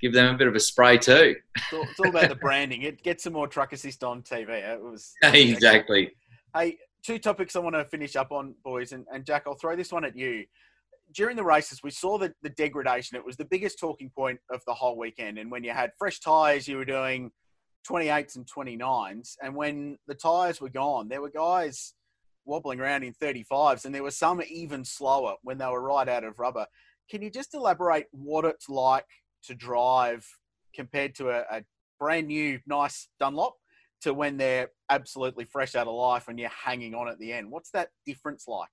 give 0.00 0.12
them 0.12 0.34
a 0.34 0.36
bit 0.36 0.48
of 0.48 0.56
a 0.56 0.60
spray 0.60 0.98
too. 0.98 1.36
It's 1.54 1.72
all, 1.72 1.82
it's 1.82 2.00
all 2.00 2.08
about 2.08 2.30
the 2.30 2.34
branding. 2.34 2.82
It 2.82 3.04
gets 3.04 3.22
some 3.22 3.34
more 3.34 3.46
truck 3.46 3.72
assist 3.72 4.02
on 4.02 4.22
TV. 4.22 4.48
It 4.48 4.82
was 4.82 5.12
exactly. 5.22 6.10
Hey, 6.52 6.78
two 7.06 7.18
topics 7.20 7.54
I 7.54 7.60
want 7.60 7.76
to 7.76 7.84
finish 7.84 8.16
up 8.16 8.32
on, 8.32 8.54
boys. 8.64 8.90
And, 8.90 9.06
and 9.12 9.24
Jack, 9.24 9.44
I'll 9.46 9.54
throw 9.54 9.76
this 9.76 9.92
one 9.92 10.04
at 10.04 10.16
you. 10.16 10.44
During 11.14 11.36
the 11.36 11.44
races, 11.44 11.82
we 11.84 11.92
saw 11.92 12.18
the, 12.18 12.34
the 12.42 12.50
degradation. 12.50 13.16
It 13.16 13.24
was 13.24 13.36
the 13.36 13.44
biggest 13.44 13.78
talking 13.78 14.10
point 14.10 14.40
of 14.50 14.60
the 14.66 14.74
whole 14.74 14.98
weekend. 14.98 15.38
And 15.38 15.48
when 15.48 15.62
you 15.62 15.70
had 15.70 15.92
fresh 15.96 16.18
tyres, 16.18 16.66
you 16.66 16.76
were 16.76 16.84
doing 16.84 17.30
28s 17.88 18.34
and 18.34 18.44
29s. 18.44 19.36
And 19.40 19.54
when 19.54 19.98
the 20.08 20.16
tyres 20.16 20.60
were 20.60 20.68
gone, 20.68 21.08
there 21.08 21.22
were 21.22 21.30
guys 21.30 21.94
wobbling 22.44 22.80
around 22.80 23.04
in 23.04 23.14
35s, 23.14 23.84
and 23.84 23.94
there 23.94 24.02
were 24.02 24.10
some 24.10 24.42
even 24.48 24.84
slower 24.84 25.34
when 25.42 25.58
they 25.58 25.66
were 25.66 25.82
right 25.82 26.08
out 26.08 26.24
of 26.24 26.38
rubber. 26.38 26.66
Can 27.08 27.22
you 27.22 27.30
just 27.30 27.54
elaborate 27.54 28.06
what 28.10 28.44
it's 28.44 28.68
like 28.68 29.06
to 29.44 29.54
drive 29.54 30.26
compared 30.74 31.14
to 31.16 31.30
a, 31.30 31.44
a 31.50 31.62
brand 31.98 32.28
new, 32.28 32.58
nice 32.66 33.08
Dunlop 33.20 33.54
to 34.06 34.14
when 34.14 34.36
they're 34.36 34.70
absolutely 34.88 35.44
fresh 35.44 35.74
out 35.74 35.86
of 35.86 35.94
life 35.94 36.28
and 36.28 36.38
you're 36.38 36.48
hanging 36.48 36.94
on 36.94 37.08
at 37.08 37.18
the 37.18 37.32
end? 37.32 37.50
What's 37.50 37.70
that 37.70 37.88
difference 38.06 38.46
like? 38.48 38.68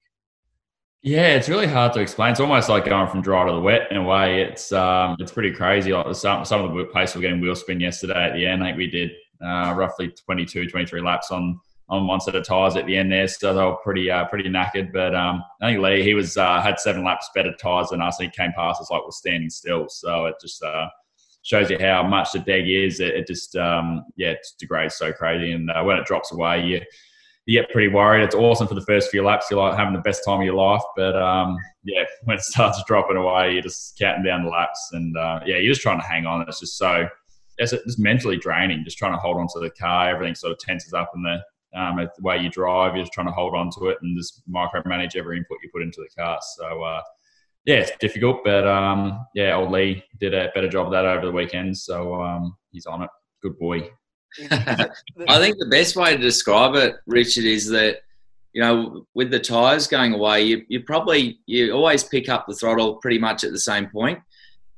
Yeah, 1.01 1.35
it's 1.35 1.49
really 1.49 1.67
hard 1.67 1.91
to 1.93 1.99
explain. 1.99 2.31
It's 2.31 2.39
almost 2.39 2.69
like 2.69 2.85
going 2.85 3.09
from 3.09 3.21
dry 3.21 3.45
to 3.45 3.51
the 3.51 3.59
wet 3.59 3.91
in 3.91 3.97
a 3.97 4.03
way. 4.03 4.41
It's 4.41 4.71
um, 4.71 5.17
it's 5.19 5.33
pretty 5.33 5.51
crazy. 5.51 5.91
Like 5.91 6.15
some 6.15 6.45
some 6.45 6.63
of 6.63 6.73
the 6.77 6.85
pace 6.85 7.13
we're 7.13 7.21
getting 7.21 7.41
wheel 7.41 7.55
spin 7.55 7.81
yesterday 7.81 8.29
at 8.29 8.33
the 8.33 8.45
end. 8.45 8.63
I 8.63 8.67
think 8.67 8.77
we 8.77 8.87
did 8.87 9.11
uh, 9.43 9.73
roughly 9.75 10.13
22, 10.25 10.69
23 10.69 11.01
laps 11.01 11.29
on 11.31 11.59
on 11.89 12.07
one 12.07 12.21
set 12.21 12.35
of 12.35 12.45
tires 12.45 12.77
at 12.77 12.85
the 12.85 12.95
end 12.95 13.11
there, 13.11 13.27
so 13.27 13.53
they 13.53 13.61
were 13.61 13.75
pretty 13.83 14.09
uh, 14.09 14.25
pretty 14.25 14.49
knackered. 14.49 14.93
But 14.93 15.13
um, 15.13 15.43
I 15.61 15.71
think 15.71 15.81
Lee 15.81 16.03
he 16.03 16.13
was 16.13 16.37
uh, 16.37 16.61
had 16.61 16.79
seven 16.79 17.03
laps 17.03 17.29
better 17.35 17.53
tires 17.59 17.89
than 17.89 18.01
us, 18.01 18.19
and 18.19 18.31
he 18.31 18.35
came 18.41 18.53
past 18.53 18.79
us 18.79 18.89
like 18.89 19.03
we're 19.03 19.11
standing 19.11 19.49
still. 19.49 19.89
So 19.89 20.27
it 20.27 20.35
just 20.39 20.63
uh, 20.63 20.87
shows 21.43 21.69
you 21.69 21.77
how 21.79 22.01
much 22.03 22.31
the 22.31 22.39
deg 22.39 22.67
is. 22.67 22.99
It, 22.99 23.15
it 23.15 23.27
just 23.27 23.55
um, 23.55 24.05
yeah, 24.15 24.31
it 24.31 24.47
degrades 24.59 24.95
so 24.95 25.13
crazy, 25.13 25.51
and 25.51 25.69
uh, 25.69 25.83
when 25.83 25.97
it 25.97 26.05
drops 26.05 26.31
away, 26.31 26.65
you 26.65 26.81
you 27.45 27.59
get 27.59 27.69
pretty 27.71 27.89
worried. 27.89 28.23
It's 28.23 28.35
awesome 28.35 28.67
for 28.67 28.75
the 28.75 28.85
first 28.85 29.11
few 29.11 29.23
laps. 29.23 29.47
You're 29.51 29.61
like 29.61 29.77
having 29.77 29.93
the 29.93 29.99
best 29.99 30.23
time 30.23 30.39
of 30.39 30.45
your 30.45 30.55
life. 30.55 30.81
But 30.95 31.15
um, 31.21 31.57
yeah, 31.83 32.03
when 32.23 32.37
it 32.37 32.43
starts 32.43 32.81
dropping 32.87 33.17
away, 33.17 33.53
you're 33.53 33.61
just 33.61 33.97
counting 33.97 34.23
down 34.23 34.43
the 34.43 34.49
laps. 34.49 34.89
And 34.93 35.15
uh, 35.17 35.41
yeah, 35.45 35.57
you're 35.57 35.73
just 35.73 35.81
trying 35.81 35.99
to 35.99 36.07
hang 36.07 36.25
on. 36.25 36.45
It's 36.47 36.59
just 36.59 36.77
so, 36.77 37.07
it's 37.57 37.71
just 37.71 37.99
mentally 37.99 38.37
draining, 38.37 38.83
just 38.83 38.97
trying 38.97 39.11
to 39.11 39.17
hold 39.17 39.37
on 39.37 39.47
to 39.53 39.59
the 39.59 39.69
car. 39.71 40.09
Everything 40.09 40.35
sort 40.35 40.53
of 40.53 40.59
tenses 40.59 40.93
up 40.93 41.11
in 41.15 41.23
the, 41.23 41.79
um, 41.79 41.97
the 41.97 42.09
way 42.21 42.37
you 42.37 42.49
drive. 42.49 42.95
You're 42.95 43.03
just 43.03 43.13
trying 43.13 43.27
to 43.27 43.33
hold 43.33 43.55
on 43.55 43.69
to 43.77 43.87
it 43.87 43.97
and 44.01 44.17
just 44.17 44.41
micromanage 44.49 45.17
every 45.17 45.37
input 45.37 45.57
you 45.61 45.69
put 45.71 45.81
into 45.81 46.01
the 46.01 46.21
car. 46.21 46.39
So, 46.55 46.81
uh, 46.81 47.01
yeah, 47.65 47.75
it's 47.75 47.91
difficult. 47.99 48.43
But 48.43 48.67
um, 48.67 49.25
yeah, 49.33 49.55
old 49.55 49.71
Lee 49.71 50.03
did 50.19 50.33
a 50.33 50.51
better 50.53 50.69
job 50.69 50.87
of 50.87 50.91
that 50.91 51.05
over 51.05 51.25
the 51.25 51.31
weekend. 51.31 51.77
So 51.77 52.21
um, 52.21 52.57
he's 52.71 52.85
on 52.85 53.03
it. 53.03 53.09
Good 53.41 53.57
boy. 53.57 53.89
I 54.51 55.39
think 55.39 55.57
the 55.59 55.67
best 55.69 55.95
way 55.95 56.15
to 56.15 56.21
describe 56.21 56.75
it, 56.75 56.95
Richard, 57.05 57.45
is 57.45 57.69
that 57.69 57.99
you 58.51 58.61
know 58.61 59.05
with 59.13 59.31
the 59.31 59.39
tires 59.39 59.87
going 59.87 60.13
away, 60.13 60.43
you 60.43 60.63
you 60.67 60.81
probably 60.81 61.39
you 61.45 61.71
always 61.71 62.03
pick 62.03 62.29
up 62.29 62.45
the 62.47 62.55
throttle 62.55 62.95
pretty 62.95 63.19
much 63.19 63.43
at 63.43 63.51
the 63.51 63.59
same 63.59 63.89
point, 63.89 64.19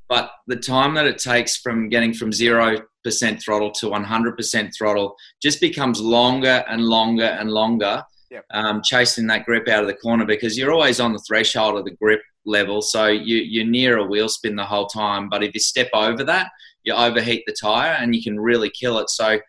but 0.09 0.31
the 0.47 0.57
time 0.57 0.93
that 0.95 1.05
it 1.05 1.17
takes 1.17 1.57
from 1.57 1.89
getting 1.89 2.13
from 2.13 2.33
zero 2.33 2.81
percent 3.03 3.41
throttle 3.41 3.71
to 3.71 3.89
one 3.89 4.03
hundred 4.03 4.35
percent 4.35 4.73
throttle 4.77 5.15
just 5.41 5.61
becomes 5.61 6.01
longer 6.01 6.63
and 6.67 6.83
longer 6.83 7.23
and 7.23 7.49
longer. 7.49 8.03
Um, 8.51 8.81
chasing 8.83 9.27
that 9.27 9.45
grip 9.45 9.67
out 9.67 9.81
of 9.81 9.87
the 9.87 9.95
corner 9.95 10.25
because 10.25 10.57
you're 10.57 10.71
always 10.71 10.99
on 10.99 11.13
the 11.13 11.23
threshold 11.27 11.77
of 11.77 11.85
the 11.85 11.95
grip 11.95 12.21
level, 12.45 12.81
so 12.81 13.07
you, 13.07 13.37
you're 13.37 13.65
near 13.65 13.97
a 13.97 14.05
wheel 14.05 14.29
spin 14.29 14.55
the 14.55 14.65
whole 14.65 14.87
time. 14.87 15.29
But 15.29 15.43
if 15.43 15.53
you 15.53 15.59
step 15.59 15.89
over 15.93 16.23
that, 16.23 16.49
you 16.83 16.93
overheat 16.93 17.43
the 17.47 17.55
tire 17.59 17.93
and 17.93 18.15
you 18.15 18.23
can 18.23 18.39
really 18.39 18.69
kill 18.69 18.99
it. 18.99 19.09
So 19.09 19.39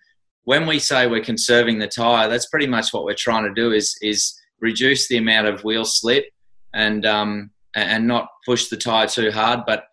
when 0.44 0.66
we 0.66 0.78
say 0.78 1.06
we're 1.06 1.22
conserving 1.22 1.78
the 1.78 1.88
tire, 1.88 2.28
that's 2.28 2.46
pretty 2.46 2.66
much 2.66 2.92
what 2.92 3.04
we're 3.04 3.14
trying 3.14 3.44
to 3.44 3.54
do 3.54 3.72
is 3.72 3.96
is 4.00 4.38
reduce 4.60 5.08
the 5.08 5.18
amount 5.18 5.46
of 5.48 5.64
wheel 5.64 5.84
slip 5.84 6.24
and 6.74 7.04
um, 7.04 7.50
and 7.74 8.06
not 8.06 8.28
push 8.44 8.68
the 8.68 8.76
tire 8.76 9.06
too 9.06 9.30
hard. 9.30 9.60
But 9.66 9.84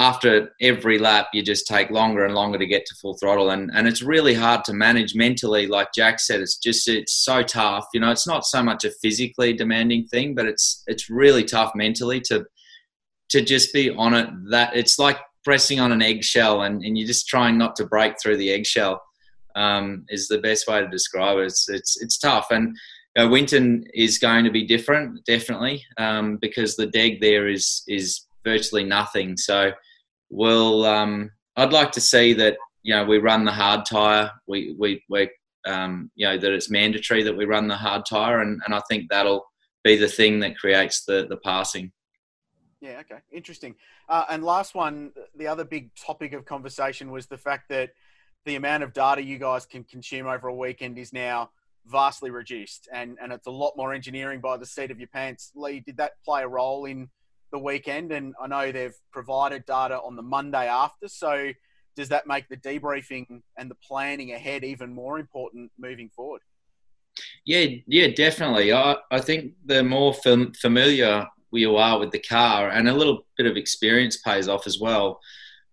after 0.00 0.54
every 0.62 0.98
lap, 0.98 1.28
you 1.34 1.42
just 1.42 1.66
take 1.66 1.90
longer 1.90 2.24
and 2.24 2.34
longer 2.34 2.58
to 2.58 2.66
get 2.66 2.86
to 2.86 2.94
full 2.94 3.18
throttle, 3.18 3.50
and 3.50 3.70
and 3.74 3.86
it's 3.86 4.02
really 4.02 4.32
hard 4.32 4.64
to 4.64 4.72
manage 4.72 5.14
mentally. 5.14 5.66
Like 5.66 5.92
Jack 5.94 6.20
said, 6.20 6.40
it's 6.40 6.56
just 6.56 6.88
it's 6.88 7.12
so 7.12 7.42
tough. 7.42 7.86
You 7.92 8.00
know, 8.00 8.10
it's 8.10 8.26
not 8.26 8.46
so 8.46 8.62
much 8.62 8.84
a 8.84 8.90
physically 9.02 9.52
demanding 9.52 10.06
thing, 10.06 10.34
but 10.34 10.46
it's 10.46 10.82
it's 10.86 11.10
really 11.10 11.44
tough 11.44 11.72
mentally 11.74 12.20
to 12.22 12.46
to 13.28 13.42
just 13.42 13.74
be 13.74 13.90
on 13.90 14.14
it. 14.14 14.30
That 14.50 14.74
it's 14.74 14.98
like 14.98 15.18
pressing 15.44 15.80
on 15.80 15.92
an 15.92 16.00
eggshell, 16.00 16.62
and 16.62 16.82
and 16.82 16.96
you're 16.96 17.06
just 17.06 17.28
trying 17.28 17.58
not 17.58 17.76
to 17.76 17.86
break 17.86 18.14
through 18.20 18.38
the 18.38 18.50
eggshell. 18.50 19.02
Um, 19.54 20.06
is 20.08 20.28
the 20.28 20.38
best 20.38 20.66
way 20.66 20.80
to 20.80 20.88
describe 20.88 21.36
it. 21.38 21.44
It's 21.44 21.68
it's 21.68 22.00
it's 22.00 22.18
tough, 22.18 22.46
and 22.50 22.74
know, 23.18 23.28
Winton 23.28 23.84
is 23.92 24.18
going 24.18 24.44
to 24.44 24.50
be 24.50 24.66
different, 24.66 25.24
definitely, 25.26 25.84
um, 25.98 26.38
because 26.40 26.76
the 26.76 26.86
deg 26.86 27.20
there 27.20 27.48
is 27.48 27.82
is 27.86 28.26
virtually 28.44 28.84
nothing. 28.84 29.36
So 29.36 29.72
we'll. 30.30 30.84
Um, 30.86 31.30
I'd 31.56 31.72
like 31.72 31.92
to 31.92 32.00
see 32.00 32.32
that 32.34 32.56
you 32.82 32.94
know 32.94 33.04
we 33.04 33.18
run 33.18 33.44
the 33.44 33.52
hard 33.52 33.84
tire. 33.84 34.30
We 34.46 34.74
we 34.78 35.02
we 35.08 35.30
um, 35.66 36.10
you 36.14 36.26
know 36.26 36.38
that 36.38 36.52
it's 36.52 36.70
mandatory 36.70 37.22
that 37.24 37.36
we 37.36 37.44
run 37.44 37.68
the 37.68 37.76
hard 37.76 38.06
tire, 38.06 38.40
and, 38.40 38.60
and 38.64 38.74
I 38.74 38.80
think 38.88 39.10
that'll 39.10 39.46
be 39.84 39.96
the 39.96 40.08
thing 40.08 40.40
that 40.40 40.58
creates 40.58 41.04
the 41.04 41.26
the 41.28 41.36
passing. 41.36 41.92
Yeah. 42.80 43.00
Okay. 43.00 43.20
Interesting. 43.30 43.74
Uh, 44.08 44.24
and 44.30 44.42
last 44.42 44.74
one, 44.74 45.12
the 45.36 45.46
other 45.46 45.64
big 45.64 45.94
topic 45.94 46.32
of 46.32 46.46
conversation 46.46 47.10
was 47.10 47.26
the 47.26 47.36
fact 47.36 47.68
that 47.68 47.90
the 48.46 48.56
amount 48.56 48.82
of 48.82 48.94
data 48.94 49.22
you 49.22 49.38
guys 49.38 49.66
can 49.66 49.84
consume 49.84 50.26
over 50.26 50.48
a 50.48 50.54
weekend 50.54 50.98
is 50.98 51.12
now 51.12 51.50
vastly 51.86 52.30
reduced, 52.30 52.88
and 52.92 53.18
and 53.20 53.32
it's 53.32 53.46
a 53.46 53.50
lot 53.50 53.76
more 53.76 53.92
engineering 53.92 54.40
by 54.40 54.56
the 54.56 54.66
seat 54.66 54.90
of 54.90 54.98
your 54.98 55.08
pants. 55.08 55.52
Lee, 55.54 55.80
did 55.80 55.98
that 55.98 56.12
play 56.24 56.42
a 56.42 56.48
role 56.48 56.86
in 56.86 57.10
the 57.50 57.58
weekend? 57.58 58.12
And 58.12 58.34
I 58.40 58.46
know 58.46 58.72
they've 58.72 58.96
provided 59.12 59.66
data 59.66 60.00
on 60.00 60.16
the 60.16 60.22
Monday 60.22 60.66
after, 60.66 61.08
so 61.08 61.50
does 61.96 62.08
that 62.08 62.26
make 62.26 62.48
the 62.48 62.56
debriefing 62.56 63.42
and 63.58 63.70
the 63.70 63.76
planning 63.86 64.32
ahead 64.32 64.64
even 64.64 64.94
more 64.94 65.18
important 65.18 65.70
moving 65.78 66.08
forward? 66.08 66.42
Yeah, 67.44 67.66
yeah, 67.86 68.08
definitely. 68.08 68.72
I, 68.72 68.96
I 69.10 69.20
think 69.20 69.54
the 69.64 69.82
more 69.82 70.14
fam- 70.14 70.52
familiar 70.54 71.26
you 71.52 71.76
are 71.76 71.98
with 71.98 72.12
the 72.12 72.20
car, 72.20 72.68
and 72.68 72.88
a 72.88 72.92
little 72.92 73.26
bit 73.36 73.46
of 73.46 73.56
experience 73.56 74.16
pays 74.18 74.48
off 74.48 74.66
as 74.66 74.78
well. 74.78 75.20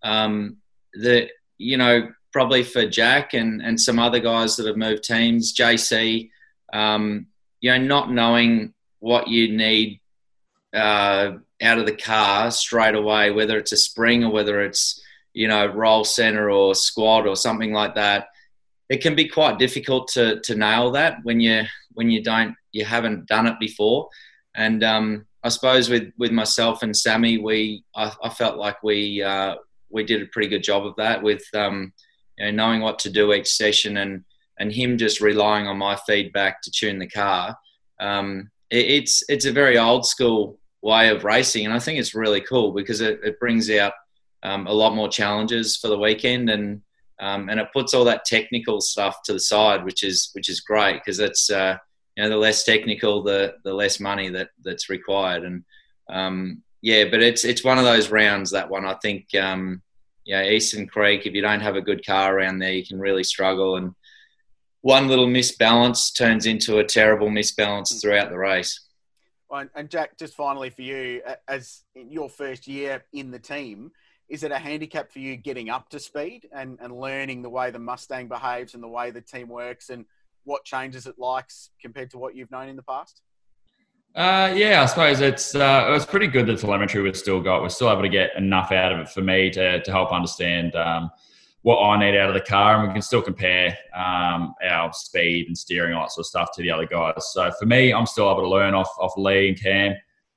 Um, 0.03 0.57
the 0.93 1.29
you 1.59 1.77
know 1.77 2.09
probably 2.31 2.63
for 2.63 2.87
Jack 2.87 3.33
and, 3.33 3.61
and 3.61 3.79
some 3.79 3.99
other 3.99 4.19
guys 4.19 4.55
that 4.55 4.67
have 4.67 4.77
moved 4.77 5.03
teams, 5.03 5.55
JC, 5.55 6.29
um, 6.73 7.27
you 7.61 7.71
know, 7.71 7.77
not 7.77 8.11
knowing 8.11 8.73
what 8.99 9.27
you 9.27 9.55
need 9.55 9.99
uh, 10.73 11.31
out 11.61 11.79
of 11.79 11.85
the 11.85 11.95
car 11.95 12.51
straight 12.51 12.95
away, 12.95 13.31
whether 13.31 13.57
it's 13.57 13.71
a 13.71 13.77
spring 13.77 14.23
or 14.23 14.31
whether 14.31 14.61
it's, 14.61 15.01
you 15.33 15.47
know, 15.47 15.67
roll 15.67 16.03
center 16.03 16.49
or 16.49 16.75
squad 16.75 17.27
or 17.27 17.35
something 17.35 17.73
like 17.73 17.95
that. 17.95 18.27
It 18.89 19.01
can 19.01 19.15
be 19.15 19.27
quite 19.27 19.59
difficult 19.59 20.07
to, 20.09 20.39
to 20.41 20.55
nail 20.55 20.91
that 20.91 21.17
when 21.23 21.39
you 21.39 21.63
when 21.93 22.09
you 22.11 22.23
don't 22.23 22.55
you 22.71 22.85
haven't 22.85 23.27
done 23.27 23.47
it 23.47 23.59
before. 23.59 24.07
And 24.55 24.83
um, 24.83 25.25
I 25.43 25.49
suppose 25.49 25.89
with, 25.89 26.11
with 26.17 26.31
myself 26.31 26.83
and 26.83 26.95
Sammy, 26.95 27.37
we 27.37 27.83
I, 27.95 28.13
I 28.23 28.29
felt 28.29 28.57
like 28.57 28.81
we 28.83 29.21
uh, 29.21 29.55
we 29.89 30.03
did 30.03 30.21
a 30.21 30.27
pretty 30.27 30.47
good 30.47 30.63
job 30.63 30.85
of 30.85 30.95
that 30.97 31.21
with 31.21 31.43
um, 31.53 31.91
you 32.37 32.45
know, 32.45 32.51
knowing 32.51 32.81
what 32.81 32.99
to 32.99 33.09
do 33.09 33.33
each 33.33 33.49
session 33.49 33.97
and 33.97 34.23
and 34.59 34.71
him 34.71 34.97
just 34.97 35.21
relying 35.21 35.67
on 35.67 35.77
my 35.77 35.95
feedback 36.07 36.61
to 36.61 36.71
tune 36.71 36.99
the 36.99 37.07
car. 37.07 37.57
Um, 37.99 38.51
it, 38.69 38.85
it's 38.85 39.23
it's 39.27 39.45
a 39.45 39.51
very 39.51 39.77
old 39.77 40.05
school 40.05 40.59
way 40.81 41.09
of 41.09 41.23
racing, 41.23 41.65
and 41.65 41.73
I 41.73 41.79
think 41.79 41.99
it's 41.99 42.15
really 42.15 42.41
cool 42.41 42.71
because 42.71 43.01
it, 43.01 43.19
it 43.23 43.39
brings 43.39 43.69
out 43.69 43.93
um, 44.43 44.67
a 44.67 44.73
lot 44.73 44.95
more 44.95 45.09
challenges 45.09 45.77
for 45.77 45.87
the 45.87 45.97
weekend, 45.97 46.49
and 46.49 46.81
um, 47.19 47.49
and 47.49 47.59
it 47.59 47.73
puts 47.73 47.93
all 47.93 48.05
that 48.05 48.25
technical 48.25 48.81
stuff 48.81 49.23
to 49.25 49.33
the 49.33 49.39
side, 49.39 49.83
which 49.83 50.03
is 50.03 50.29
which 50.33 50.49
is 50.49 50.61
great 50.61 50.95
because 50.95 51.19
it's 51.19 51.49
uh, 51.49 51.77
you 52.15 52.23
know 52.23 52.29
the 52.29 52.37
less 52.37 52.63
technical, 52.63 53.23
the 53.23 53.55
the 53.63 53.73
less 53.73 53.99
money 53.99 54.29
that 54.29 54.49
that's 54.63 54.89
required, 54.89 55.43
and 55.43 55.63
um, 56.09 56.63
yeah, 56.81 57.05
but 57.05 57.21
it's 57.21 57.43
it's 57.43 57.63
one 57.63 57.77
of 57.77 57.85
those 57.85 58.11
rounds 58.11 58.51
that 58.51 58.69
one 58.69 58.85
I 58.85 58.93
think 58.95 59.33
um, 59.35 59.81
know, 60.35 60.43
Eastern 60.43 60.87
Creek, 60.87 61.25
if 61.25 61.33
you 61.33 61.41
don't 61.41 61.61
have 61.61 61.75
a 61.75 61.81
good 61.81 62.05
car 62.05 62.35
around 62.35 62.59
there, 62.59 62.73
you 62.73 62.85
can 62.85 62.99
really 62.99 63.23
struggle. 63.23 63.77
And 63.77 63.93
one 64.81 65.07
little 65.07 65.27
misbalance 65.27 66.15
turns 66.15 66.45
into 66.45 66.77
a 66.77 66.83
terrible 66.83 67.29
misbalance 67.29 67.99
throughout 68.01 68.29
the 68.29 68.37
race. 68.37 68.86
And 69.51 69.89
Jack, 69.89 70.17
just 70.17 70.35
finally 70.35 70.69
for 70.69 70.81
you, 70.81 71.21
as 71.47 71.83
your 71.95 72.29
first 72.29 72.67
year 72.67 73.03
in 73.13 73.31
the 73.31 73.39
team, 73.39 73.91
is 74.29 74.43
it 74.43 74.51
a 74.51 74.57
handicap 74.57 75.11
for 75.11 75.19
you 75.19 75.37
getting 75.37 75.69
up 75.69 75.89
to 75.89 75.99
speed 75.99 76.47
and, 76.53 76.77
and 76.81 76.93
learning 76.93 77.41
the 77.41 77.49
way 77.49 77.71
the 77.71 77.79
Mustang 77.79 78.27
behaves 78.27 78.73
and 78.73 78.83
the 78.83 78.87
way 78.87 79.09
the 79.09 79.21
team 79.21 79.47
works 79.47 79.89
and 79.89 80.05
what 80.43 80.65
changes 80.65 81.07
it 81.07 81.17
likes 81.17 81.69
compared 81.81 82.09
to 82.11 82.17
what 82.17 82.35
you've 82.35 82.51
known 82.51 82.67
in 82.67 82.75
the 82.75 82.83
past? 82.83 83.21
Uh, 84.15 84.51
yeah, 84.55 84.81
I 84.81 84.85
suppose 84.87 85.21
it's 85.21 85.53
uh, 85.53 85.85
it 85.87 85.91
was 85.91 86.05
pretty 86.05 86.27
good 86.27 86.47
the 86.47 86.55
telemetry 86.55 87.01
we've 87.01 87.15
still 87.15 87.39
got. 87.39 87.61
We're 87.61 87.69
still 87.69 87.91
able 87.91 88.01
to 88.01 88.09
get 88.09 88.31
enough 88.35 88.71
out 88.71 88.91
of 88.91 88.99
it 88.99 89.09
for 89.09 89.21
me 89.21 89.51
to, 89.51 89.81
to 89.81 89.91
help 89.91 90.11
understand 90.11 90.75
um, 90.75 91.11
what 91.67 91.83
I 91.83 91.99
need 91.99 92.17
out 92.17 92.29
of 92.29 92.33
the 92.33 92.39
car, 92.39 92.79
and 92.79 92.87
we 92.87 92.93
can 92.93 93.01
still 93.01 93.21
compare 93.21 93.77
um, 93.93 94.55
our 94.63 94.93
speed 94.93 95.47
and 95.47 95.57
steering 95.57 95.93
all 95.93 96.03
that 96.03 96.13
sort 96.13 96.23
of 96.23 96.27
stuff 96.27 96.49
to 96.53 96.61
the 96.61 96.71
other 96.71 96.85
guys. 96.85 97.33
So 97.33 97.51
for 97.59 97.65
me, 97.65 97.93
I'm 97.93 98.05
still 98.05 98.31
able 98.31 98.43
to 98.43 98.47
learn 98.47 98.73
off 98.73 98.89
off 98.97 99.11
Lee 99.17 99.49
and 99.49 99.61
Cam 99.61 99.93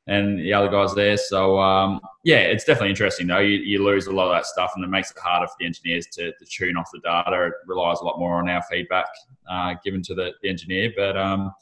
and 0.08 0.40
the 0.40 0.52
other 0.52 0.68
guys 0.68 0.92
there. 0.92 1.16
So 1.16 1.60
um, 1.60 2.00
yeah, 2.24 2.38
it's 2.38 2.64
definitely 2.64 2.90
interesting 2.90 3.28
though. 3.28 3.38
You, 3.38 3.58
you, 3.58 3.84
lose 3.84 4.08
a 4.08 4.12
lot 4.12 4.26
of 4.26 4.32
that 4.32 4.44
stuff, 4.44 4.72
and 4.74 4.84
it 4.84 4.88
makes 4.88 5.12
it 5.12 5.18
harder 5.18 5.46
for 5.46 5.54
the 5.60 5.66
engineers 5.66 6.08
to, 6.14 6.32
to 6.32 6.44
tune 6.46 6.76
off 6.76 6.90
the 6.92 6.98
data. 6.98 7.46
It 7.46 7.52
relies 7.64 8.00
a 8.00 8.04
lot 8.04 8.18
more 8.18 8.34
on 8.34 8.48
our 8.48 8.62
feedback 8.62 9.06
uh, 9.48 9.74
given 9.84 10.02
to 10.02 10.16
the, 10.16 10.32
the 10.42 10.48
engineer, 10.48 10.92
but 10.96 11.16
um, 11.16 11.52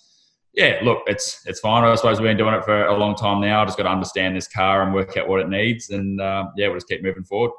yeah, 0.55 0.79
look, 0.83 1.03
it's 1.09 1.45
it's 1.45 1.61
fine. 1.61 1.85
I 1.85 1.95
suppose 1.95 2.21
we've 2.21 2.31
been 2.31 2.39
doing 2.39 2.55
it 2.55 2.65
for 2.65 2.87
a 2.87 2.97
long 2.97 3.15
time 3.17 3.43
now. 3.43 3.61
I 3.61 3.67
just 3.67 3.77
got 3.77 3.85
to 3.85 3.91
understand 3.91 4.35
this 4.35 4.49
car 4.49 4.83
and 4.83 4.95
work 4.95 5.19
out 5.19 5.29
what 5.29 5.41
it 5.41 5.51
needs, 5.51 5.91
and 5.91 6.23
uh, 6.23 6.47
yeah, 6.57 6.69
we'll 6.69 6.77
just 6.77 6.89
keep 6.89 7.03
moving 7.03 7.25
forward. 7.25 7.51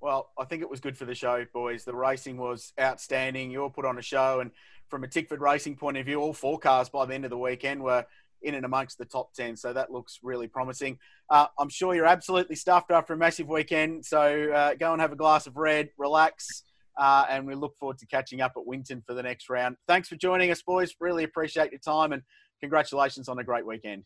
Well, 0.00 0.30
I 0.38 0.44
think 0.44 0.62
it 0.62 0.70
was 0.70 0.80
good 0.80 0.96
for 0.96 1.04
the 1.04 1.14
show, 1.14 1.44
boys. 1.52 1.84
The 1.84 1.94
racing 1.94 2.38
was 2.38 2.72
outstanding. 2.80 3.50
You 3.50 3.62
all 3.62 3.70
put 3.70 3.84
on 3.84 3.98
a 3.98 4.02
show, 4.02 4.40
and 4.40 4.50
from 4.88 5.04
a 5.04 5.08
Tickford 5.08 5.40
racing 5.40 5.76
point 5.76 5.96
of 5.98 6.06
view, 6.06 6.20
all 6.20 6.32
four 6.32 6.58
cars 6.58 6.88
by 6.88 7.04
the 7.06 7.14
end 7.14 7.24
of 7.24 7.30
the 7.30 7.38
weekend 7.38 7.82
were 7.82 8.04
in 8.42 8.54
and 8.54 8.64
amongst 8.64 8.98
the 8.98 9.04
top 9.04 9.32
10. 9.34 9.56
So 9.56 9.72
that 9.72 9.90
looks 9.90 10.18
really 10.22 10.48
promising. 10.48 10.98
Uh, 11.28 11.46
I'm 11.58 11.68
sure 11.68 11.94
you're 11.94 12.06
absolutely 12.06 12.56
stuffed 12.56 12.90
after 12.90 13.12
a 13.12 13.16
massive 13.16 13.48
weekend. 13.48 14.04
So 14.04 14.50
uh, 14.52 14.74
go 14.74 14.92
and 14.92 15.00
have 15.00 15.12
a 15.12 15.16
glass 15.16 15.46
of 15.46 15.56
red, 15.56 15.90
relax, 15.98 16.64
uh, 16.98 17.26
and 17.28 17.46
we 17.46 17.54
look 17.54 17.76
forward 17.78 17.98
to 17.98 18.06
catching 18.06 18.40
up 18.40 18.52
at 18.56 18.66
Winton 18.66 19.02
for 19.06 19.14
the 19.14 19.22
next 19.22 19.48
round. 19.48 19.76
Thanks 19.86 20.08
for 20.08 20.16
joining 20.16 20.50
us, 20.50 20.62
boys. 20.62 20.94
Really 21.00 21.24
appreciate 21.24 21.70
your 21.70 21.80
time 21.80 22.12
and 22.12 22.22
congratulations 22.60 23.28
on 23.28 23.38
a 23.38 23.44
great 23.44 23.66
weekend. 23.66 24.04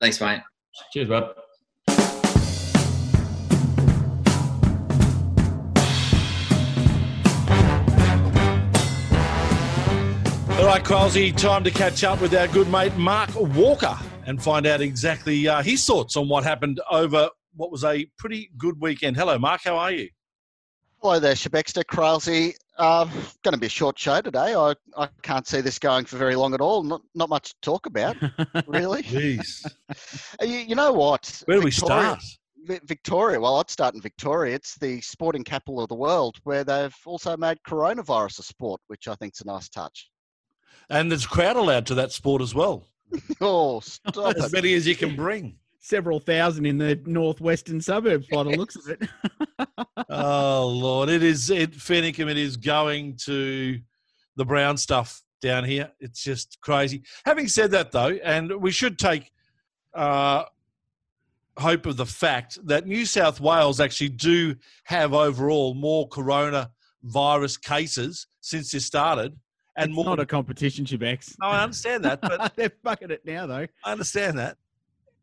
Thanks, 0.00 0.20
mate. 0.20 0.40
Cheers, 0.92 1.08
bud. 1.08 1.34
Right, 10.70 10.84
Kralsey, 10.84 11.36
time 11.36 11.64
to 11.64 11.70
catch 11.72 12.04
up 12.04 12.20
with 12.20 12.32
our 12.32 12.46
good 12.46 12.70
mate 12.70 12.96
Mark 12.96 13.28
Walker 13.34 13.98
and 14.26 14.40
find 14.40 14.66
out 14.66 14.80
exactly 14.80 15.48
uh, 15.48 15.64
his 15.64 15.84
thoughts 15.84 16.16
on 16.16 16.28
what 16.28 16.44
happened 16.44 16.80
over 16.92 17.28
what 17.56 17.72
was 17.72 17.82
a 17.82 18.06
pretty 18.18 18.52
good 18.56 18.80
weekend. 18.80 19.16
Hello, 19.16 19.36
Mark. 19.36 19.62
How 19.64 19.76
are 19.76 19.90
you? 19.90 20.08
Hello 21.02 21.18
there, 21.18 21.34
Shebexter, 21.34 21.82
Kralsey. 21.82 22.54
Uh, 22.78 23.04
going 23.42 23.54
to 23.54 23.58
be 23.58 23.66
a 23.66 23.70
short 23.70 23.98
show 23.98 24.20
today. 24.20 24.54
I, 24.54 24.74
I 24.96 25.08
can't 25.22 25.44
see 25.44 25.60
this 25.60 25.80
going 25.80 26.04
for 26.04 26.18
very 26.18 26.36
long 26.36 26.54
at 26.54 26.60
all. 26.60 26.84
Not 26.84 27.02
not 27.16 27.28
much 27.28 27.48
to 27.50 27.60
talk 27.62 27.86
about, 27.86 28.16
really. 28.68 29.02
Jeez. 29.02 29.68
you, 30.40 30.58
you, 30.58 30.74
know 30.76 30.92
what? 30.92 31.42
Where 31.46 31.56
do 31.56 31.68
Victoria, 31.68 32.16
we 32.64 32.70
start? 32.70 32.84
Victoria. 32.84 33.40
Well, 33.40 33.56
I'd 33.56 33.70
start 33.70 33.96
in 33.96 34.00
Victoria. 34.00 34.54
It's 34.54 34.76
the 34.76 35.00
sporting 35.00 35.42
capital 35.42 35.80
of 35.80 35.88
the 35.88 35.96
world, 35.96 36.36
where 36.44 36.62
they've 36.62 36.94
also 37.06 37.36
made 37.36 37.58
coronavirus 37.66 38.38
a 38.38 38.42
sport, 38.44 38.80
which 38.86 39.08
I 39.08 39.16
think 39.16 39.34
is 39.34 39.40
a 39.40 39.46
nice 39.46 39.68
touch. 39.68 40.08
And 40.88 41.10
there's 41.10 41.24
a 41.24 41.28
crowd 41.28 41.56
allowed 41.56 41.86
to 41.86 41.94
that 41.96 42.12
sport 42.12 42.42
as 42.42 42.54
well. 42.54 42.84
oh, 43.40 43.80
stop 43.80 44.36
as 44.36 44.46
it. 44.46 44.52
many 44.52 44.74
as 44.74 44.86
you 44.86 44.96
can 44.96 45.16
bring 45.16 45.56
several 45.80 46.20
thousand 46.20 46.66
in 46.66 46.78
the 46.78 47.00
northwestern 47.06 47.80
suburbs 47.80 48.26
by 48.28 48.42
the 48.42 48.50
looks 48.56 48.76
of 48.76 48.88
it. 48.88 49.08
oh 50.10 50.68
Lord, 50.68 51.08
it 51.08 51.22
is 51.22 51.50
it 51.50 51.72
Fennicum. 51.72 52.30
It 52.30 52.38
is 52.38 52.56
going 52.56 53.16
to 53.24 53.80
the 54.36 54.44
brown 54.44 54.76
stuff 54.76 55.22
down 55.40 55.64
here. 55.64 55.90
It's 56.00 56.22
just 56.22 56.60
crazy. 56.60 57.02
Having 57.24 57.48
said 57.48 57.70
that, 57.72 57.92
though, 57.92 58.18
and 58.22 58.52
we 58.60 58.70
should 58.70 58.98
take 58.98 59.32
uh, 59.94 60.44
hope 61.58 61.86
of 61.86 61.96
the 61.96 62.06
fact 62.06 62.58
that 62.66 62.86
New 62.86 63.04
South 63.04 63.40
Wales 63.40 63.80
actually 63.80 64.10
do 64.10 64.54
have 64.84 65.12
overall 65.12 65.74
more 65.74 66.08
coronavirus 66.08 67.62
cases 67.62 68.26
since 68.40 68.70
this 68.70 68.86
started. 68.86 69.36
And 69.80 69.90
it's 69.90 69.96
more, 69.96 70.04
not 70.04 70.20
a 70.20 70.26
competition, 70.26 70.84
Shebex. 70.84 71.36
No, 71.40 71.48
I 71.48 71.62
understand 71.62 72.04
that, 72.04 72.20
but 72.20 72.52
they're 72.56 72.72
fucking 72.82 73.10
it 73.10 73.24
now, 73.24 73.46
though. 73.46 73.66
I 73.84 73.92
understand 73.92 74.38
that. 74.38 74.56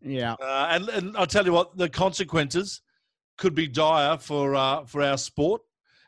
Yeah. 0.01 0.33
Uh, 0.33 0.67
and, 0.71 0.89
and 0.89 1.17
I'll 1.17 1.27
tell 1.27 1.45
you 1.45 1.53
what, 1.53 1.77
the 1.77 1.89
consequences 1.89 2.81
could 3.37 3.55
be 3.55 3.67
dire 3.67 4.17
for 4.17 4.55
uh, 4.55 4.85
for 4.85 5.01
our 5.01 5.17
sport. 5.17 5.61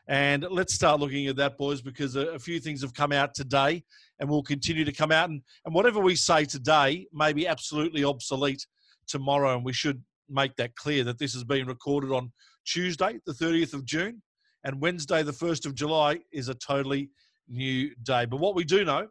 And 0.08 0.44
let's 0.50 0.74
start 0.74 0.98
looking 0.98 1.28
at 1.28 1.36
that, 1.36 1.56
boys, 1.56 1.80
because 1.80 2.16
a, 2.16 2.28
a 2.30 2.38
few 2.38 2.58
things 2.58 2.82
have 2.82 2.92
come 2.92 3.12
out 3.12 3.32
today 3.32 3.84
and 4.18 4.28
will 4.28 4.42
continue 4.42 4.84
to 4.84 4.92
come 4.92 5.12
out. 5.12 5.30
And, 5.30 5.40
and 5.64 5.72
whatever 5.72 6.00
we 6.00 6.16
say 6.16 6.44
today 6.44 7.06
may 7.12 7.32
be 7.32 7.46
absolutely 7.46 8.02
obsolete 8.02 8.66
tomorrow. 9.06 9.54
And 9.54 9.64
we 9.64 9.72
should 9.72 10.02
make 10.28 10.56
that 10.56 10.74
clear 10.74 11.04
that 11.04 11.18
this 11.18 11.32
has 11.34 11.44
been 11.44 11.66
recorded 11.66 12.10
on 12.10 12.32
Tuesday, 12.64 13.20
the 13.24 13.32
30th 13.32 13.72
of 13.72 13.84
June, 13.84 14.22
and 14.64 14.80
Wednesday, 14.80 15.22
the 15.22 15.32
1st 15.32 15.66
of 15.66 15.74
July, 15.74 16.20
is 16.32 16.48
a 16.48 16.54
totally 16.54 17.10
new 17.50 17.90
day. 18.02 18.24
But 18.24 18.38
what 18.38 18.54
we 18.54 18.64
do 18.64 18.84
know 18.84 19.08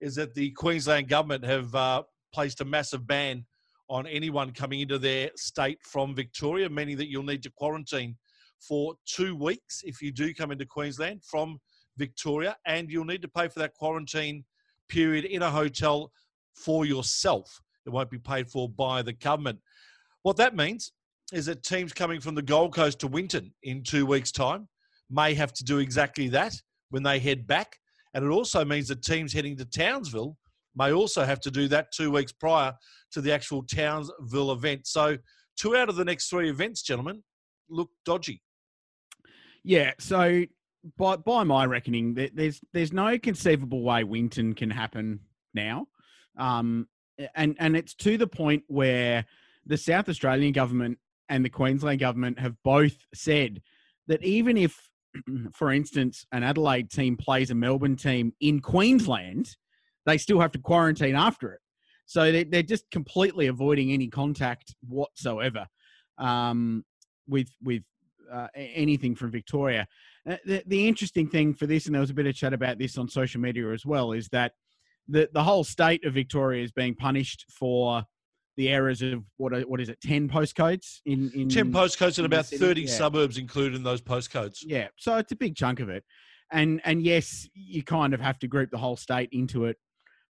is 0.00 0.14
that 0.16 0.34
the 0.34 0.50
Queensland 0.52 1.08
government 1.08 1.44
have 1.44 1.74
uh, 1.74 2.02
placed 2.32 2.60
a 2.60 2.64
massive 2.64 3.06
ban 3.06 3.44
on 3.88 4.06
anyone 4.06 4.50
coming 4.52 4.80
into 4.80 4.98
their 4.98 5.30
state 5.36 5.78
from 5.82 6.14
Victoria, 6.14 6.68
meaning 6.68 6.96
that 6.96 7.08
you'll 7.08 7.22
need 7.22 7.42
to 7.42 7.50
quarantine 7.50 8.16
for 8.66 8.94
two 9.06 9.36
weeks 9.36 9.82
if 9.84 10.00
you 10.00 10.10
do 10.10 10.32
come 10.32 10.50
into 10.50 10.64
Queensland 10.64 11.22
from 11.22 11.60
Victoria, 11.96 12.56
and 12.66 12.90
you'll 12.90 13.04
need 13.04 13.22
to 13.22 13.28
pay 13.28 13.46
for 13.46 13.60
that 13.60 13.74
quarantine 13.74 14.44
period 14.88 15.24
in 15.24 15.42
a 15.42 15.50
hotel 15.50 16.10
for 16.54 16.86
yourself. 16.86 17.60
It 17.86 17.90
won't 17.90 18.10
be 18.10 18.18
paid 18.18 18.50
for 18.50 18.68
by 18.68 19.02
the 19.02 19.12
government. 19.12 19.58
What 20.22 20.36
that 20.38 20.56
means 20.56 20.92
is 21.32 21.46
that 21.46 21.62
teams 21.62 21.92
coming 21.92 22.20
from 22.20 22.34
the 22.34 22.42
Gold 22.42 22.74
Coast 22.74 23.00
to 23.00 23.06
Winton 23.06 23.52
in 23.62 23.82
two 23.82 24.06
weeks' 24.06 24.32
time 24.32 24.68
may 25.10 25.34
have 25.34 25.52
to 25.52 25.64
do 25.64 25.78
exactly 25.78 26.28
that 26.28 26.54
when 26.94 27.02
they 27.02 27.18
head 27.18 27.44
back. 27.44 27.76
And 28.14 28.24
it 28.24 28.28
also 28.28 28.64
means 28.64 28.86
that 28.86 29.02
teams 29.02 29.32
heading 29.32 29.56
to 29.56 29.64
Townsville 29.64 30.36
may 30.76 30.92
also 30.92 31.24
have 31.24 31.40
to 31.40 31.50
do 31.50 31.66
that 31.66 31.90
two 31.90 32.12
weeks 32.12 32.30
prior 32.30 32.72
to 33.10 33.20
the 33.20 33.32
actual 33.32 33.64
Townsville 33.64 34.52
event. 34.52 34.86
So, 34.86 35.18
two 35.56 35.74
out 35.74 35.88
of 35.88 35.96
the 35.96 36.04
next 36.04 36.28
three 36.30 36.48
events, 36.48 36.82
gentlemen, 36.82 37.24
look 37.68 37.90
dodgy. 38.06 38.40
Yeah. 39.64 39.92
So, 39.98 40.44
by 40.96 41.16
by 41.16 41.42
my 41.42 41.66
reckoning, 41.66 42.14
there's 42.14 42.60
there's 42.72 42.92
no 42.92 43.18
conceivable 43.18 43.82
way 43.82 44.04
Winton 44.04 44.54
can 44.54 44.70
happen 44.70 45.18
now, 45.52 45.88
um, 46.38 46.86
and 47.34 47.56
and 47.58 47.76
it's 47.76 47.94
to 47.96 48.16
the 48.16 48.28
point 48.28 48.62
where 48.68 49.26
the 49.66 49.76
South 49.76 50.08
Australian 50.08 50.52
government 50.52 50.98
and 51.28 51.44
the 51.44 51.50
Queensland 51.50 51.98
government 51.98 52.38
have 52.38 52.54
both 52.62 52.96
said 53.14 53.62
that 54.06 54.22
even 54.22 54.56
if, 54.56 54.90
for 55.52 55.72
instance, 55.72 56.26
an 56.32 56.42
Adelaide 56.42 56.90
team 56.90 57.16
plays 57.16 57.50
a 57.50 57.54
Melbourne 57.54 57.96
team 57.96 58.32
in 58.40 58.60
Queensland, 58.60 59.56
they 60.06 60.18
still 60.18 60.40
have 60.40 60.52
to 60.52 60.58
quarantine 60.58 61.14
after 61.14 61.52
it. 61.52 61.60
So 62.06 62.30
they're 62.30 62.62
just 62.62 62.90
completely 62.90 63.46
avoiding 63.46 63.90
any 63.90 64.08
contact 64.08 64.74
whatsoever 64.86 65.66
um, 66.18 66.84
with 67.26 67.48
with 67.62 67.82
uh, 68.30 68.48
anything 68.54 69.14
from 69.14 69.30
Victoria. 69.30 69.86
Uh, 70.28 70.36
the, 70.44 70.62
the 70.66 70.86
interesting 70.86 71.28
thing 71.28 71.54
for 71.54 71.66
this, 71.66 71.86
and 71.86 71.94
there 71.94 72.00
was 72.00 72.10
a 72.10 72.14
bit 72.14 72.26
of 72.26 72.34
chat 72.34 72.52
about 72.52 72.78
this 72.78 72.98
on 72.98 73.08
social 73.08 73.40
media 73.40 73.72
as 73.72 73.86
well, 73.86 74.12
is 74.12 74.28
that 74.28 74.52
the 75.08 75.28
the 75.32 75.42
whole 75.42 75.64
state 75.64 76.04
of 76.04 76.12
Victoria 76.12 76.62
is 76.62 76.72
being 76.72 76.94
punished 76.94 77.46
for 77.50 78.04
the 78.56 78.68
errors 78.68 79.02
of 79.02 79.24
what 79.36 79.52
what 79.68 79.80
is 79.80 79.88
it, 79.88 80.00
ten 80.00 80.28
postcodes 80.28 81.00
in 81.06 81.30
in 81.34 81.48
ten 81.48 81.72
postcodes 81.72 82.18
and 82.18 82.26
about 82.26 82.46
thirty 82.46 82.82
yeah. 82.82 82.90
suburbs 82.90 83.38
included 83.38 83.74
in 83.74 83.82
those 83.82 84.00
postcodes. 84.00 84.58
Yeah, 84.62 84.88
so 84.96 85.16
it's 85.16 85.32
a 85.32 85.36
big 85.36 85.56
chunk 85.56 85.80
of 85.80 85.88
it, 85.88 86.04
and 86.52 86.80
and 86.84 87.02
yes, 87.02 87.48
you 87.54 87.82
kind 87.82 88.14
of 88.14 88.20
have 88.20 88.38
to 88.40 88.48
group 88.48 88.70
the 88.70 88.78
whole 88.78 88.96
state 88.96 89.28
into 89.32 89.64
it, 89.64 89.76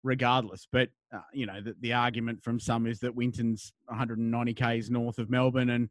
regardless. 0.04 0.68
But 0.72 0.90
uh, 1.14 1.22
you 1.34 1.46
know, 1.46 1.62
the, 1.62 1.76
the 1.82 1.94
argument 1.94 2.44
from 2.44 2.60
some 2.60 2.88
is 2.88 3.00
that 3.00 3.16
Winton's 3.16 3.74
190 3.86 4.54
k's 4.54 4.90
north 4.90 5.18
of 5.18 5.30
Melbourne, 5.30 5.72
and 5.72 5.90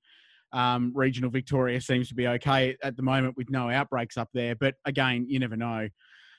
um, 0.53 0.93
regional 0.95 1.31
Victoria 1.31 1.81
seems 1.81 2.09
to 2.09 2.15
be 2.15 2.27
okay 2.27 2.77
at 2.83 2.97
the 2.97 3.03
moment 3.03 3.37
with 3.37 3.51
no 3.51 3.71
outbreaks 3.71 4.17
up 4.17 4.29
there. 4.35 4.55
But 4.55 4.75
again, 4.85 5.27
you 5.29 5.39
never 5.39 5.57
know. 5.57 5.89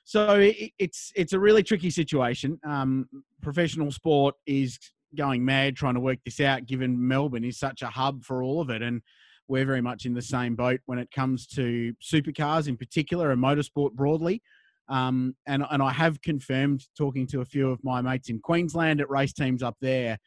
So 0.04 0.39
it, 0.39 0.72
it's 0.80 1.12
it's 1.16 1.34
a 1.34 1.39
really 1.39 1.64
tricky 1.64 1.89
situation. 1.89 2.60
Um, 2.66 3.08
professional 3.42 3.92
sport 3.92 4.36
is 4.46 4.80
going 5.16 5.43
mad 5.43 5.76
trying 5.76 5.95
to 5.95 5.99
work 5.99 6.20
this 6.26 6.39
out, 6.39 6.66
given 6.66 7.07
Melbourne 7.07 7.43
is 7.43 7.59
such 7.59 7.82
a 7.82 7.88
hub 7.88 8.24
for 8.24 8.43
all 8.43 8.62
of 8.62 8.70
it. 8.70 8.82
And 8.82 9.01
we're 9.47 9.66
very 9.66 9.82
much 9.82 10.05
in 10.05 10.14
the 10.14 10.22
same 10.22 10.55
boat 10.55 10.80
when 10.86 10.99
it 10.99 11.12
comes 11.12 11.45
to 11.47 11.93
supercars 12.01 12.68
in 12.68 12.78
particular 12.78 13.32
and 13.32 13.43
motorsport 13.43 13.93
broadly. 13.93 14.41
Um, 14.88 15.36
and, 15.47 15.64
and 15.70 15.82
I 15.82 15.91
have 15.91 16.22
confirmed, 16.22 16.86
talking 16.97 17.28
to 17.28 17.41
a 17.41 17.45
few 17.45 17.70
of 17.70 17.84
my 17.84 18.01
mates 18.01 18.30
in 18.30 18.39
Queensland 18.39 18.99
at 19.01 19.09
race 19.09 19.34
teams 19.34 19.64
up 19.64 19.76
there, 19.82 20.18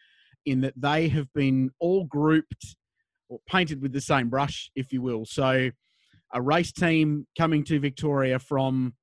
in 0.47 0.61
that 0.63 0.75
they 0.77 1.09
have 1.09 1.33
been 1.35 1.71
all 1.81 2.05
grouped 2.05 2.77
or 3.29 3.41
painted 3.49 3.81
with 3.81 3.93
the 3.93 4.01
same 4.01 4.29
brush, 4.29 4.71
if 4.75 4.93
you 4.93 5.01
will. 5.03 5.25
So 5.25 5.71
a 6.33 6.43
race 6.43 6.73
team 6.73 7.27
coming 7.37 7.65
to 7.65 7.81
Victoria 7.81 8.39
from 8.39 8.95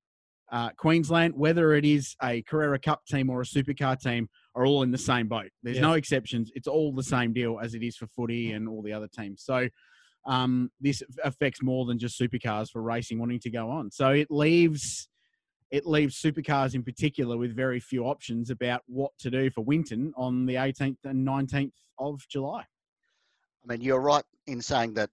uh, 0.52 0.70
Queensland, 0.78 1.34
whether 1.36 1.74
it 1.74 1.86
is 1.86 2.16
a 2.22 2.42
Carrera 2.44 2.78
Cup 2.78 3.06
team 3.06 3.30
or 3.30 3.42
a 3.42 3.46
supercar 3.46 4.00
team, 4.00 4.30
are 4.56 4.66
all 4.66 4.84
in 4.84 4.92
the 4.92 4.98
same 4.98 5.28
boat. 5.28 5.50
There's 5.64 5.78
yeah. 5.78 5.84
no 5.84 5.94
exceptions. 5.94 6.52
It's 6.56 6.68
all 6.68 6.94
the 6.94 7.04
same 7.04 7.34
deal 7.34 7.60
as 7.62 7.74
it 7.74 7.84
is 7.84 7.96
for 7.96 8.08
footy 8.08 8.52
and 8.52 8.68
all 8.68 8.82
the 8.82 8.94
other 8.94 9.08
teams. 9.08 9.44
So 9.44 9.70
um, 10.26 10.70
this 10.80 11.02
affects 11.24 11.62
more 11.62 11.86
than 11.86 11.98
just 11.98 12.20
supercars 12.20 12.70
for 12.70 12.82
racing 12.82 13.20
wanting 13.20 13.40
to 13.40 13.50
go 13.50 13.70
on. 13.70 13.92
So 13.92 14.10
it 14.10 14.30
leaves 14.30 15.08
it 15.72 15.86
leaves 15.86 16.22
supercars 16.22 16.76
in 16.76 16.84
particular 16.84 17.38
with 17.38 17.56
very 17.56 17.80
few 17.80 18.04
options 18.04 18.50
about 18.50 18.82
what 18.88 19.12
to 19.20 19.32
do 19.32 19.50
for 19.50 19.62
Winton 19.62 20.12
on 20.18 20.46
the 20.46 20.56
18th 20.56 20.98
and 21.06 21.26
19th 21.26 21.72
of 21.98 22.20
July. 22.30 22.60
I 22.60 23.68
mean, 23.68 23.80
you're 23.80 24.02
right 24.02 24.26
in 24.48 24.62
saying 24.62 24.96
that 24.96 25.10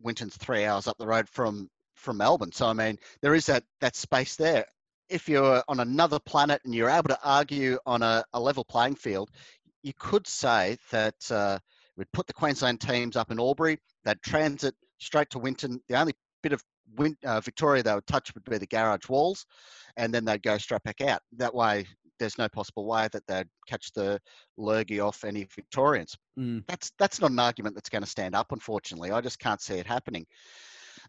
Winton's 0.00 0.36
three 0.36 0.64
hours 0.64 0.86
up 0.86 0.98
the 0.98 1.06
road 1.06 1.28
from 1.28 1.68
from 1.96 2.16
Melbourne. 2.16 2.52
So 2.52 2.66
I 2.66 2.72
mean, 2.72 2.98
there 3.22 3.34
is 3.34 3.46
that 3.46 3.64
that 3.80 3.96
space 3.96 4.36
there 4.36 4.66
if 5.12 5.28
you're 5.28 5.62
on 5.68 5.80
another 5.80 6.18
planet 6.18 6.60
and 6.64 6.74
you're 6.74 6.88
able 6.90 7.08
to 7.08 7.18
argue 7.22 7.78
on 7.86 8.02
a, 8.02 8.24
a 8.32 8.40
level 8.40 8.64
playing 8.64 8.94
field, 8.94 9.30
you 9.82 9.92
could 9.98 10.26
say 10.26 10.76
that 10.90 11.30
uh, 11.30 11.58
we'd 11.96 12.10
put 12.12 12.26
the 12.26 12.32
Queensland 12.32 12.80
teams 12.80 13.14
up 13.14 13.30
in 13.30 13.38
Albury, 13.38 13.78
they'd 14.04 14.22
transit 14.22 14.74
straight 14.98 15.28
to 15.30 15.38
Winton. 15.38 15.80
The 15.88 16.00
only 16.00 16.14
bit 16.42 16.52
of 16.52 16.62
Win, 16.96 17.16
uh, 17.24 17.40
Victoria 17.40 17.82
they 17.82 17.94
would 17.94 18.06
touch 18.06 18.34
would 18.34 18.44
be 18.44 18.58
the 18.58 18.66
garage 18.66 19.08
walls, 19.08 19.46
and 19.96 20.12
then 20.12 20.24
they'd 20.24 20.42
go 20.42 20.58
straight 20.58 20.82
back 20.82 21.00
out. 21.00 21.20
That 21.36 21.54
way, 21.54 21.86
there's 22.18 22.38
no 22.38 22.48
possible 22.48 22.86
way 22.86 23.08
that 23.12 23.26
they'd 23.26 23.48
catch 23.66 23.92
the 23.92 24.20
lurgy 24.56 25.00
off 25.00 25.24
any 25.24 25.44
Victorians. 25.44 26.16
Mm. 26.38 26.64
That's 26.68 26.92
that's 26.98 27.20
not 27.20 27.30
an 27.30 27.38
argument 27.38 27.74
that's 27.74 27.88
going 27.88 28.02
to 28.02 28.08
stand 28.08 28.34
up. 28.34 28.52
Unfortunately, 28.52 29.10
I 29.10 29.20
just 29.20 29.38
can't 29.38 29.60
see 29.60 29.74
it 29.74 29.86
happening, 29.86 30.26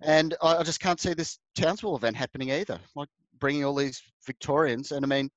and 0.02 0.36
I, 0.42 0.58
I 0.58 0.64
just 0.64 0.80
can't 0.80 1.00
see 1.00 1.14
this 1.14 1.40
Townsville 1.56 1.96
event 1.96 2.16
happening 2.16 2.52
either. 2.52 2.80
Like 2.96 3.10
bringing 3.44 3.66
all 3.66 3.76
these 3.76 4.02
Victorians. 4.26 4.94
And 4.94 5.04
I 5.04 5.08
mean, 5.10 5.30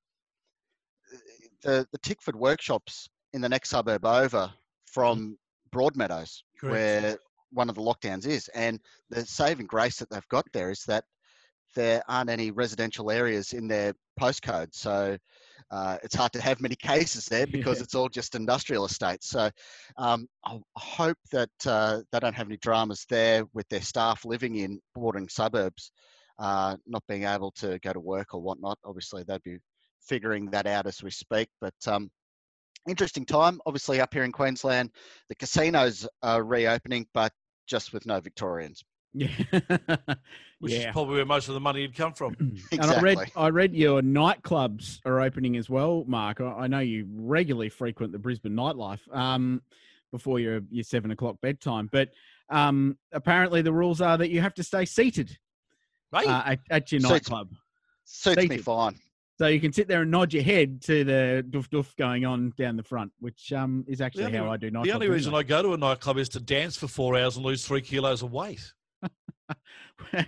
the 1.63 1.85
the 1.91 1.99
Tickford 1.99 2.37
workshops 2.37 3.09
in 3.33 3.41
the 3.41 3.49
next 3.49 3.71
suburb 3.71 4.07
over 4.07 4.53
from 4.87 5.37
Broadmeadows, 5.75 6.43
Correct. 6.61 6.73
where 6.73 7.19
one 7.51 7.69
of 7.69 7.75
the 7.75 7.81
lockdowns 7.81 8.25
is, 8.25 8.47
and 8.55 8.79
the 9.11 9.27
saving 9.27 9.67
grace 9.67 9.99
that 9.99 10.09
they've 10.09 10.29
got 10.29 10.47
there 10.53 10.71
is 10.71 10.85
that 10.87 11.03
there 11.75 12.01
aren't 12.09 12.31
any 12.31 12.53
residential 12.53 13.11
areas 13.11 13.53
in 13.53 13.67
their 13.67 13.93
postcode, 14.21 14.73
so 14.73 15.19
uh, 15.73 15.99
it's 16.05 16.15
hard 16.15 16.33
to 16.35 16.41
have 16.41 16.61
many 16.61 16.77
cases 16.77 17.27
there 17.27 17.47
because 17.59 17.79
yeah. 17.79 17.83
it's 17.83 17.97
all 17.97 18.09
just 18.09 18.37
industrial 18.37 18.85
estates. 18.85 19.29
So 19.29 19.51
um, 19.99 20.29
I 20.45 20.61
hope 20.77 21.19
that 21.33 21.51
uh, 21.67 22.03
they 22.13 22.21
don't 22.21 22.37
have 22.37 22.47
any 22.47 22.59
dramas 22.59 23.05
there 23.09 23.47
with 23.53 23.69
their 23.69 23.83
staff 23.83 24.25
living 24.25 24.55
in 24.55 24.81
bordering 24.95 25.29
suburbs 25.29 25.91
uh, 26.39 26.76
not 26.87 27.03
being 27.09 27.24
able 27.24 27.51
to 27.53 27.78
go 27.80 27.93
to 27.93 28.01
work 28.01 28.34
or 28.34 28.41
whatnot. 28.41 28.78
Obviously, 28.84 29.24
they'd 29.26 29.43
be 29.43 29.59
figuring 30.01 30.51
that 30.51 30.66
out 30.66 30.87
as 30.87 31.03
we 31.03 31.11
speak. 31.11 31.49
But 31.61 31.74
um, 31.87 32.11
interesting 32.89 33.24
time, 33.24 33.61
obviously, 33.66 34.01
up 34.01 34.12
here 34.12 34.24
in 34.24 34.32
Queensland. 34.32 34.91
The 35.28 35.34
casinos 35.34 36.07
are 36.22 36.43
reopening, 36.43 37.07
but 37.14 37.32
just 37.66 37.93
with 37.93 38.07
no 38.07 38.20
Victorians. 38.20 38.82
Yeah, 39.14 39.28
which 40.61 40.74
yeah. 40.74 40.89
is 40.89 40.93
probably 40.93 41.16
where 41.16 41.24
most 41.24 41.49
of 41.49 41.55
the 41.55 41.61
money 41.61 41.82
had 41.82 41.95
come 41.95 42.12
from. 42.12 42.37
exactly. 42.70 42.78
And 42.82 42.91
I 42.91 43.01
read, 43.01 43.18
I 43.34 43.49
read 43.49 43.74
your 43.74 44.03
nightclubs 44.03 45.01
are 45.07 45.22
opening 45.22 45.57
as 45.57 45.70
well, 45.70 46.05
Mark. 46.07 46.43
I 46.43 46.66
know 46.66 46.80
you 46.80 47.07
regularly 47.14 47.70
frequent 47.70 48.12
the 48.12 48.18
Brisbane 48.18 48.53
nightlife 48.53 49.01
um, 49.16 49.62
before 50.12 50.39
your 50.39 50.61
your 50.70 50.84
seven 50.84 51.12
o'clock 51.12 51.37
bedtime, 51.41 51.89
but 51.91 52.11
um, 52.51 52.99
apparently 53.11 53.62
the 53.62 53.72
rules 53.72 54.03
are 54.03 54.18
that 54.18 54.28
you 54.28 54.43
have 54.43 54.55
to 54.55 54.62
stay 54.62 54.84
seated 54.84 55.39
right? 56.17 56.27
Uh, 56.27 56.43
at, 56.53 56.61
at, 56.71 56.93
your 56.93 57.01
nightclub. 57.01 57.51
Suits 58.05 58.41
Seated. 58.41 58.51
me 58.51 58.59
fine. 58.59 58.97
So 59.39 59.49
you 59.49 59.61
can 59.61 59.73
sit 59.73 59.87
there 59.87 60.03
and 60.03 60.11
nod 60.11 60.33
your 60.33 60.43
head 60.43 60.81
to 60.83 61.05
the 61.05 61.45
doof 61.51 61.69
doof 61.69 61.95
going 61.97 62.25
on 62.25 62.55
down 62.57 62.77
the 62.77 62.83
front, 62.83 63.12
which 63.21 63.53
um, 63.53 63.85
is 63.87 64.01
actually 64.01 64.25
only, 64.25 64.39
how 64.39 64.51
I 64.51 64.57
do 64.57 64.71
nightclubs. 64.71 64.85
The 64.85 64.93
only 64.93 65.11
reason 65.11 65.35
I 65.35 65.43
go 65.43 65.62
to 65.62 65.75
a 65.75 65.77
nightclub 65.77 66.17
is 66.17 66.31
to 66.31 66.41
dance 66.41 66.77
for 66.77 66.89
four 66.89 67.17
hours 67.19 67.37
and 67.37 67.45
lose 67.45 67.67
three 67.67 67.83
kilos 67.83 68.23
of 68.23 68.33
weight. 68.33 68.73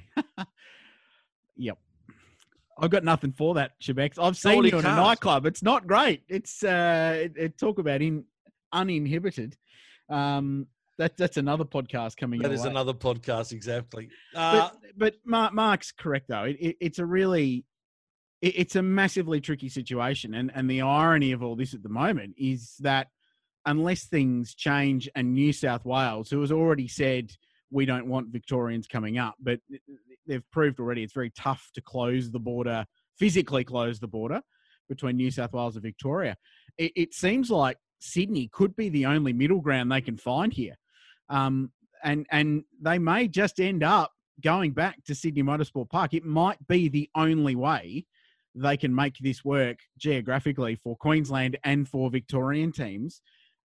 yep. 1.56 1.78
I've 2.80 2.90
got 2.90 3.02
nothing 3.02 3.32
for 3.32 3.54
that, 3.54 3.72
Shebex. 3.82 4.22
I've 4.22 4.36
seen 4.36 4.62
you 4.64 4.78
in 4.78 4.84
a 4.84 4.96
nightclub. 4.96 5.46
It's 5.46 5.62
not 5.62 5.86
great. 5.86 6.22
It's 6.28 6.62
uh, 6.62 7.18
it, 7.24 7.32
it 7.36 7.58
talk 7.58 7.78
about 7.78 8.02
in 8.02 8.24
uninhibited. 8.72 9.56
Um, 10.10 10.66
that, 10.98 11.16
that's 11.16 11.36
another 11.36 11.64
podcast 11.64 12.16
coming. 12.16 12.40
That 12.40 12.50
your 12.50 12.62
way. 12.62 12.70
another 12.70 12.92
podcast, 12.92 13.52
exactly. 13.52 14.08
Uh, 14.34 14.70
but, 14.70 14.76
but 14.96 15.14
Mark, 15.24 15.54
Mark's 15.54 15.92
correct 15.92 16.26
though. 16.28 16.44
It, 16.44 16.56
it, 16.60 16.76
it's 16.80 16.98
a 16.98 17.06
really, 17.06 17.64
it, 18.42 18.54
it's 18.56 18.76
a 18.76 18.82
massively 18.82 19.40
tricky 19.40 19.68
situation, 19.68 20.34
and 20.34 20.50
and 20.54 20.68
the 20.68 20.82
irony 20.82 21.32
of 21.32 21.42
all 21.42 21.56
this 21.56 21.74
at 21.74 21.82
the 21.82 21.88
moment 21.88 22.34
is 22.36 22.74
that 22.80 23.08
unless 23.64 24.04
things 24.04 24.54
change, 24.54 25.08
and 25.14 25.34
New 25.34 25.52
South 25.52 25.84
Wales, 25.84 26.30
who 26.30 26.40
has 26.40 26.52
already 26.52 26.88
said 26.88 27.30
we 27.70 27.84
don't 27.84 28.06
want 28.06 28.28
Victorians 28.28 28.86
coming 28.86 29.18
up, 29.18 29.34
but 29.40 29.60
they've 30.26 30.50
proved 30.50 30.80
already 30.80 31.02
it's 31.02 31.12
very 31.12 31.30
tough 31.30 31.70
to 31.74 31.80
close 31.80 32.30
the 32.30 32.38
border, 32.38 32.86
physically 33.18 33.64
close 33.64 34.00
the 34.00 34.08
border 34.08 34.40
between 34.88 35.16
New 35.16 35.30
South 35.30 35.52
Wales 35.52 35.76
and 35.76 35.82
Victoria. 35.82 36.36
It, 36.76 36.92
it 36.96 37.14
seems 37.14 37.50
like 37.50 37.76
Sydney 37.98 38.48
could 38.52 38.74
be 38.74 38.88
the 38.88 39.06
only 39.06 39.32
middle 39.32 39.60
ground 39.60 39.92
they 39.92 40.00
can 40.00 40.16
find 40.16 40.52
here. 40.52 40.76
Um, 41.28 41.72
and 42.04 42.26
and 42.30 42.64
they 42.80 42.98
may 42.98 43.28
just 43.28 43.60
end 43.60 43.82
up 43.82 44.12
going 44.42 44.72
back 44.72 45.02
to 45.04 45.14
Sydney 45.14 45.42
Motorsport 45.42 45.90
Park. 45.90 46.14
It 46.14 46.24
might 46.24 46.64
be 46.68 46.88
the 46.88 47.10
only 47.14 47.56
way 47.56 48.06
they 48.54 48.76
can 48.76 48.94
make 48.94 49.16
this 49.18 49.44
work 49.44 49.78
geographically 49.98 50.76
for 50.76 50.96
Queensland 50.96 51.58
and 51.64 51.88
for 51.88 52.10
Victorian 52.10 52.72
teams 52.72 53.20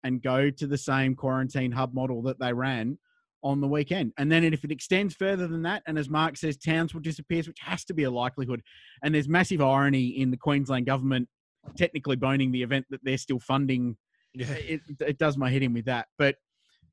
and 0.04 0.22
go 0.22 0.50
to 0.50 0.68
the 0.68 0.78
same 0.78 1.16
quarantine 1.16 1.72
hub 1.72 1.94
model 1.94 2.22
that 2.24 2.40
they 2.40 2.52
ran 2.52 2.98
on 3.44 3.62
the 3.62 3.68
weekend. 3.68 4.14
And 4.18 4.32
then 4.32 4.44
if 4.44 4.64
it 4.64 4.72
extends 4.72 5.16
further 5.16 5.48
than 5.48 5.64
that, 5.64 5.84
and 5.88 5.98
as 5.98 6.10
Mark 6.10 6.38
says, 6.38 6.58
Townsville 6.58 7.02
disappears, 7.02 7.48
which 7.48 7.60
has 7.60 7.84
to 7.86 7.94
be 7.94 8.04
a 8.04 8.12
likelihood. 8.12 8.62
And 9.04 9.14
there's 9.14 9.28
massive 9.28 9.62
irony 9.62 10.08
in 10.08 10.32
the 10.32 10.38
Queensland 10.38 10.86
government 10.86 11.28
technically 11.78 12.16
boning 12.16 12.52
the 12.52 12.64
event 12.64 12.86
that 12.90 13.02
they're 13.04 13.18
still 13.18 13.40
funding. 13.40 13.98
Yeah. 14.34 14.52
It, 14.52 14.82
it 15.00 15.18
does 15.18 15.38
my 15.38 15.50
head 15.50 15.64
in 15.64 15.74
with 15.74 15.86
that. 15.86 16.08
But 16.18 16.36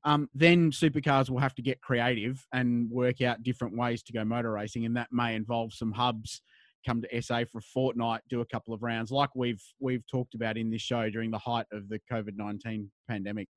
um, 0.03 0.29
then 0.33 0.71
supercars 0.71 1.29
will 1.29 1.39
have 1.39 1.55
to 1.55 1.61
get 1.61 1.81
creative 1.81 2.45
and 2.53 2.89
work 2.89 3.21
out 3.21 3.43
different 3.43 3.75
ways 3.75 4.01
to 4.03 4.13
go 4.13 4.23
motor 4.23 4.51
racing, 4.51 4.85
and 4.85 4.95
that 4.97 5.09
may 5.11 5.35
involve 5.35 5.73
some 5.73 5.91
hubs 5.91 6.41
come 6.85 7.01
to 7.01 7.21
SA 7.21 7.43
for 7.51 7.57
a 7.59 7.61
fortnight, 7.61 8.21
do 8.29 8.41
a 8.41 8.45
couple 8.45 8.73
of 8.73 8.81
rounds, 8.83 9.11
like 9.11 9.29
we've 9.35 9.61
we've 9.79 10.05
talked 10.07 10.33
about 10.33 10.57
in 10.57 10.69
this 10.71 10.81
show 10.81 11.09
during 11.09 11.31
the 11.31 11.37
height 11.37 11.65
of 11.71 11.89
the 11.89 11.99
COVID 12.11 12.35
nineteen 12.37 12.89
pandemic. 13.07 13.47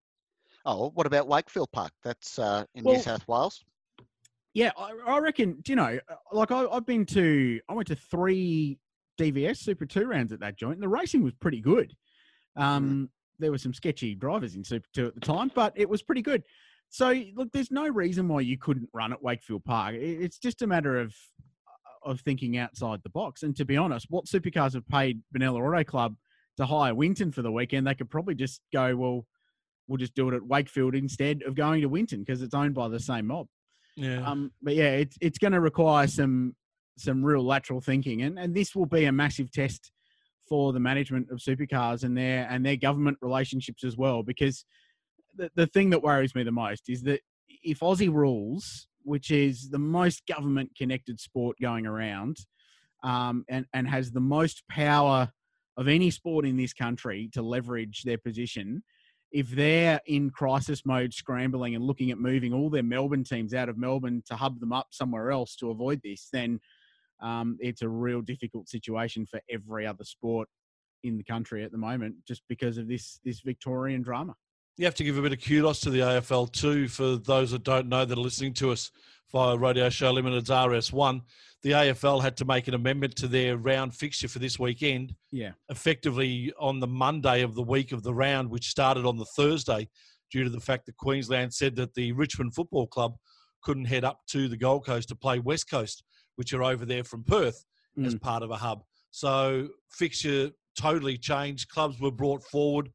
Oh, 0.64 0.90
what 0.95 1.07
about 1.07 1.26
Wakefield 1.26 1.70
Park? 1.72 1.93
That's 2.05 2.38
uh, 2.38 2.64
in 2.74 2.84
Well- 2.84 2.97
New 2.97 3.03
South 3.03 3.26
Wales. 3.26 3.64
Yeah, 4.55 4.70
I, 4.76 4.93
I 5.07 5.18
reckon. 5.18 5.62
You 5.66 5.76
know? 5.76 5.99
Like 6.30 6.51
I, 6.51 6.66
I've 6.66 6.84
been 6.84 7.07
to, 7.07 7.59
I 7.70 7.72
went 7.72 7.88
to 7.88 7.97
three 7.97 8.78
DVS 9.18 9.57
Super 9.59 9.86
Two 9.86 10.05
rounds 10.07 10.32
at 10.32 10.40
that 10.40 10.59
joint, 10.59 10.74
and 10.74 10.82
the 10.82 10.88
racing 10.88 11.22
was 11.22 11.32
pretty 11.40 11.61
good. 11.61 11.95
Um, 12.57 13.09
There 13.43 13.51
were 13.51 13.59
some 13.59 13.74
sketchy 13.74 14.14
drivers 14.14 14.55
in 14.55 14.64
Super 14.64 14.88
Two 14.95 15.07
at 15.09 15.14
the 15.14 15.20
time, 15.20 15.51
but 15.55 15.74
it 15.76 15.88
was 15.88 16.03
pretty 16.03 16.22
good. 16.22 16.43
So 16.88 17.12
look, 17.34 17.51
there's 17.53 17.70
no 17.70 17.88
reason 17.88 18.28
why 18.28 18.40
you 18.40 18.57
couldn't 18.57 18.88
run 18.95 19.12
at 19.12 19.22
Wakefield 19.22 19.64
Park. 19.64 19.97
It's 19.97 20.38
just 20.38 20.62
a 20.62 20.66
matter 20.66 20.99
of 20.99 21.14
of 22.05 22.20
thinking 22.20 22.57
outside 22.57 23.01
the 23.03 23.11
box. 23.11 23.43
And 23.43 23.55
to 23.57 23.64
be 23.64 23.76
honest, 23.76 24.07
what 24.11 24.26
supercars 24.26 24.74
have 24.74 24.86
paid 24.88 25.20
Benalla 25.36 25.61
Auto 25.61 25.84
Club 25.84 26.16
to 26.57 26.66
hire 26.66 26.95
Winton 26.95 27.32
for 27.32 27.43
the 27.43 27.53
weekend, 27.53 27.86
they 27.86 27.95
could 27.95 28.11
probably 28.11 28.34
just 28.34 28.61
go, 28.72 28.97
well, 28.97 29.26
we'll 29.88 29.99
just 29.99 30.14
do 30.14 30.28
it 30.28 30.34
at 30.34 30.47
Wakefield 30.47 30.95
instead 30.95 31.43
of 31.43 31.55
going 31.55 31.80
to 31.82 31.88
Winton 31.88 32.20
because 32.20 32.43
it's 32.43 32.55
owned 32.55 32.74
by 32.74 32.88
the 32.88 33.01
same 33.01 33.26
mob. 33.26 33.47
Yeah. 33.97 34.28
Um, 34.28 34.53
but 34.62 34.74
yeah, 34.74 34.93
it's 34.93 35.16
it's 35.20 35.38
going 35.38 35.53
to 35.53 35.61
require 35.61 36.07
some 36.07 36.55
some 36.99 37.24
real 37.24 37.45
lateral 37.45 37.80
thinking, 37.80 38.22
and 38.22 38.38
and 38.38 38.55
this 38.55 38.74
will 38.74 38.86
be 38.86 39.05
a 39.05 39.12
massive 39.12 39.51
test 39.51 39.90
for 40.53 40.74
the 40.74 40.78
management 40.78 41.30
of 41.30 41.38
supercars 41.38 42.05
and 42.05 42.14
their 42.14 42.46
and 42.50 42.66
their 42.66 42.76
government 42.76 43.16
relationships 43.22 43.84
as 43.84 43.96
well. 43.96 44.22
Because 44.22 44.66
the 45.34 45.50
the 45.55 45.66
thing 45.66 45.88
that 45.88 46.03
worries 46.03 46.34
me 46.34 46.42
the 46.42 46.53
most 46.53 46.90
is 46.90 47.05
that 47.05 47.20
if 47.64 47.80
Aussie 47.80 48.12
rules, 48.12 48.86
which 49.03 49.30
is 49.30 49.70
the 49.70 49.78
most 49.78 50.26
government 50.26 50.72
connected 50.76 51.18
sport 51.18 51.57
going 51.59 51.86
around, 51.86 52.36
um, 53.03 53.46
and 53.48 53.64
and 53.72 53.88
has 53.88 54.12
the 54.12 54.20
most 54.20 54.62
power 54.68 55.32
of 55.78 55.88
any 55.88 56.11
sport 56.11 56.44
in 56.44 56.59
this 56.59 56.74
country 56.74 57.30
to 57.32 57.40
leverage 57.40 58.03
their 58.03 58.18
position, 58.18 58.82
if 59.30 59.48
they're 59.48 60.03
in 60.05 60.28
crisis 60.28 60.84
mode, 60.84 61.14
scrambling 61.14 61.74
and 61.74 61.82
looking 61.82 62.11
at 62.11 62.18
moving 62.18 62.53
all 62.53 62.68
their 62.68 62.82
Melbourne 62.82 63.24
teams 63.24 63.55
out 63.55 63.70
of 63.70 63.78
Melbourne 63.78 64.22
to 64.26 64.36
hub 64.36 64.61
them 64.61 64.74
up 64.74 64.88
somewhere 64.90 65.30
else 65.30 65.57
to 65.57 65.70
avoid 65.70 66.03
this, 66.05 66.28
then 66.30 66.61
um, 67.23 67.57
it's 67.61 67.83
a 67.83 67.89
real 67.89 68.20
difficult 68.20 68.68
situation 68.68 69.27
for 69.27 69.41
every 69.51 69.87
other 69.87 70.05
sport 70.05 70.49
in 71.05 71.16
the 71.16 71.25
country 71.25 71.64
at 71.64 71.73
the 71.73 71.79
moment, 71.79 72.14
just 72.27 72.43
because 72.49 72.79
of 72.79 72.89
this 72.89 73.18
this 73.25 73.41
Victorian 73.41 74.03
drama. 74.03 74.35
You 74.79 74.87
have 74.87 74.95
to 74.97 75.05
give 75.05 75.18
a 75.18 75.23
bit 75.23 75.33
of 75.33 75.45
kudos 75.45 75.81
to 75.81 75.91
the 75.91 76.01
AFL 76.01 76.51
too 76.53 76.89
for 76.89 77.16
those 77.16 77.51
that 77.51 77.62
don't 77.62 77.89
know 77.89 78.05
that 78.05 78.16
are 78.16 78.20
listening 78.20 78.55
to 78.55 78.73
us 78.73 78.91
via 79.31 79.57
Radio 79.57 79.89
Show 79.91 80.12
Limited's 80.12 80.51
RS1. 80.51 81.20
The 81.62 81.70
AFL 81.70 82.23
had 82.23 82.37
to 82.39 82.45
make 82.45 82.68
an 82.68 82.75
amendment 82.75 83.16
to 83.16 83.29
their 83.29 83.57
round 83.57 83.95
fixture 83.95 84.29
for 84.29 84.39
this 84.39 84.59
weekend, 84.59 85.14
Yeah, 85.31 85.53
effectively 85.68 86.53
on 86.59 86.81
the 86.81 86.87
Monday 86.87 87.43
of 87.43 87.55
the 87.55 87.62
week 87.62 87.93
of 87.93 88.03
the 88.03 88.14
round, 88.14 88.51
which 88.51 88.68
started 88.68 89.07
on 89.07 89.16
the 89.16 89.27
Thursday, 89.37 89.89
due 90.31 90.45
to 90.45 90.51
the 90.51 90.61
fact 90.61 90.87
that 90.87 90.97
Queensland 90.97 91.53
said 91.53 91.77
that 91.77 91.95
the 91.95 92.12
Richmond 92.12 92.55
Football 92.55 92.87
Club 92.87 93.16
couldn't 93.62 93.85
head 93.85 94.05
up 94.05 94.20
to 94.29 94.49
the 94.49 94.57
Gold 94.57 94.85
Coast 94.85 95.09
to 95.09 95.14
play 95.14 95.39
West 95.39 95.70
Coast, 95.70 96.03
which 96.37 96.53
are 96.53 96.62
over 96.62 96.85
there 96.85 97.05
from 97.05 97.24
Perth 97.24 97.64
as 98.05 98.14
part 98.14 98.43
of 98.43 98.51
a 98.51 98.57
hub. 98.57 98.83
So 99.11 99.68
fixture 99.91 100.51
totally 100.80 101.18
changed. 101.18 101.68
Clubs 101.68 102.01
were 102.01 102.11
brought 102.11 102.43
forward 102.45 102.89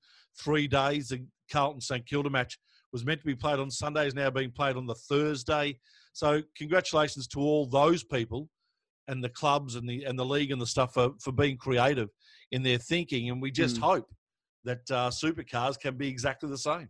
three 0.43 0.67
days. 0.67 1.09
The 1.09 1.23
Carlton 1.51 1.81
St 1.81 2.05
Kilda 2.07 2.29
match 2.29 2.57
was 2.91 3.05
meant 3.05 3.19
to 3.21 3.27
be 3.27 3.35
played 3.35 3.59
on 3.59 3.69
Sunday, 3.69 4.07
is 4.07 4.15
now 4.15 4.29
being 4.31 4.51
played 4.51 4.75
on 4.75 4.85
the 4.87 4.95
Thursday. 4.95 5.77
So 6.13 6.41
congratulations 6.57 7.27
to 7.27 7.39
all 7.39 7.67
those 7.67 8.03
people 8.03 8.49
and 9.07 9.23
the 9.23 9.29
clubs 9.29 9.75
and 9.75 9.87
the 9.87 10.03
and 10.05 10.17
the 10.17 10.25
league 10.25 10.51
and 10.51 10.59
the 10.61 10.65
stuff 10.65 10.93
for, 10.95 11.11
for 11.21 11.31
being 11.31 11.57
creative 11.57 12.09
in 12.51 12.63
their 12.63 12.79
thinking. 12.79 13.29
And 13.29 13.41
we 13.41 13.51
just 13.51 13.77
Mm. 13.77 13.81
hope 13.81 14.09
that 14.63 14.81
uh, 14.91 15.09
supercars 15.11 15.79
can 15.79 15.95
be 15.95 16.07
exactly 16.07 16.49
the 16.49 16.57
same. 16.57 16.89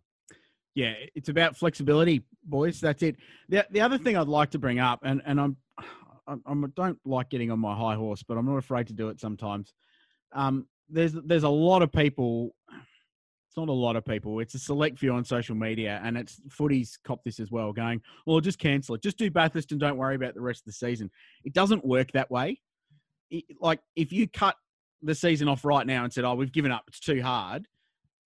yeah, 0.76 0.94
it's 1.16 1.30
about 1.30 1.58
flexibility, 1.58 2.24
boys. 2.44 2.80
That's 2.80 3.04
it. 3.04 3.18
The 3.50 3.68
the 3.72 3.82
other 3.82 3.98
thing 3.98 4.16
I'd 4.16 4.28
like 4.28 4.52
to 4.52 4.60
bring 4.60 4.80
up, 4.80 5.00
and 5.04 5.22
and 5.26 5.42
I'm 5.42 5.58
I'm, 6.28 6.42
I'm 6.46 6.66
I 6.66 6.68
don't 6.76 7.00
like 7.06 7.30
getting 7.30 7.52
on 7.52 7.60
my 7.60 7.76
high 7.76 7.96
horse, 7.96 8.24
but 8.24 8.38
I'm 8.38 8.46
not 8.46 8.58
afraid 8.58 8.88
to 8.88 8.94
do 8.94 9.10
it 9.10 9.20
sometimes. 9.20 9.74
Um, 10.34 10.68
there's 10.90 11.14
there's 11.26 11.44
a 11.44 11.50
lot 11.50 11.82
of 11.82 11.92
people. 11.92 12.56
It's 12.70 13.58
not 13.58 13.70
a 13.70 13.74
lot 13.74 13.96
of 13.96 14.06
people. 14.06 14.40
It's 14.40 14.54
a 14.56 14.60
select 14.60 15.00
few 15.00 15.14
on 15.14 15.24
social 15.24 15.56
media, 15.56 16.02
and 16.04 16.18
it's 16.18 16.40
footies 16.50 16.98
cop 17.04 17.24
this 17.24 17.40
as 17.40 17.52
well. 17.52 17.72
Going, 17.74 18.02
well, 18.26 18.40
just 18.40 18.60
cancel 18.60 18.96
it. 18.96 19.02
Just 19.02 19.18
do 19.18 19.32
Bathurst 19.32 19.72
and 19.72 19.80
don't 19.80 19.98
worry 19.98 20.16
about 20.16 20.34
the 20.34 20.42
rest 20.42 20.62
of 20.62 20.66
the 20.66 20.74
season. 20.74 21.10
It 21.44 21.54
doesn't 21.54 21.86
work 21.86 22.12
that 22.12 22.30
way. 22.30 22.62
It- 23.32 23.46
like 23.62 23.80
if 23.96 24.12
you 24.12 24.28
cut 24.28 24.56
the 25.02 25.16
season 25.16 25.48
off 25.48 25.64
right 25.64 25.86
now 25.88 26.04
and 26.04 26.12
said, 26.12 26.24
"Oh, 26.26 26.36
we've 26.36 26.52
given 26.52 26.72
up. 26.72 26.84
It's 26.88 27.00
too 27.00 27.22
hard." 27.22 27.68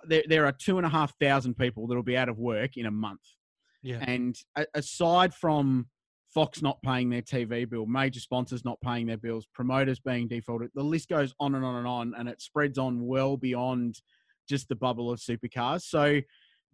There, 0.03 0.23
there 0.27 0.45
are 0.47 0.51
two 0.51 0.77
and 0.77 0.85
a 0.85 0.89
half 0.89 1.13
thousand 1.19 1.55
people 1.57 1.85
that'll 1.85 2.01
be 2.01 2.17
out 2.17 2.29
of 2.29 2.39
work 2.39 2.75
in 2.75 2.87
a 2.87 2.91
month. 2.91 3.21
Yeah. 3.83 3.97
And 3.99 4.35
aside 4.73 5.33
from 5.33 5.87
Fox 6.33 6.61
not 6.61 6.81
paying 6.81 7.09
their 7.09 7.21
TV 7.21 7.69
bill, 7.69 7.85
major 7.85 8.19
sponsors 8.19 8.63
not 8.63 8.79
paying 8.81 9.05
their 9.05 9.17
bills, 9.17 9.45
promoters 9.53 9.99
being 9.99 10.27
defaulted, 10.27 10.71
the 10.73 10.83
list 10.83 11.09
goes 11.09 11.33
on 11.39 11.55
and 11.55 11.65
on 11.65 11.75
and 11.75 11.87
on, 11.87 12.13
and 12.17 12.29
it 12.29 12.41
spreads 12.41 12.77
on 12.77 13.05
well 13.05 13.35
beyond 13.35 14.01
just 14.47 14.69
the 14.69 14.75
bubble 14.75 15.11
of 15.11 15.19
supercars. 15.19 15.83
So 15.83 16.21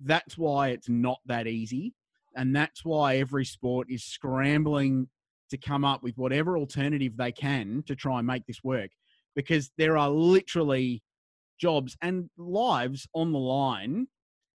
that's 0.04 0.38
why 0.38 0.70
it's 0.70 0.90
not 0.90 1.20
that 1.26 1.48
easy. 1.48 1.94
And 2.36 2.56
that's 2.56 2.86
why 2.86 3.18
every 3.18 3.46
sport 3.46 3.88
is 3.90 4.04
scrambling 4.04 5.10
to 5.50 5.58
come 5.58 5.84
up 5.84 6.04
with 6.04 6.18
whatever 6.18 6.58
alternative 6.58 7.18
they 7.18 7.32
can 7.32 7.84
to 7.88 7.96
try 7.96 8.20
and 8.20 8.28
make 8.28 8.46
this 8.46 8.64
work. 8.64 8.92
Because 9.36 9.72
there 9.78 9.98
are 9.98 10.10
literally 10.10 11.02
jobs 11.60 11.98
and 12.02 12.30
lives 12.38 13.08
on 13.14 13.32
the 13.32 13.40
line 13.40 14.08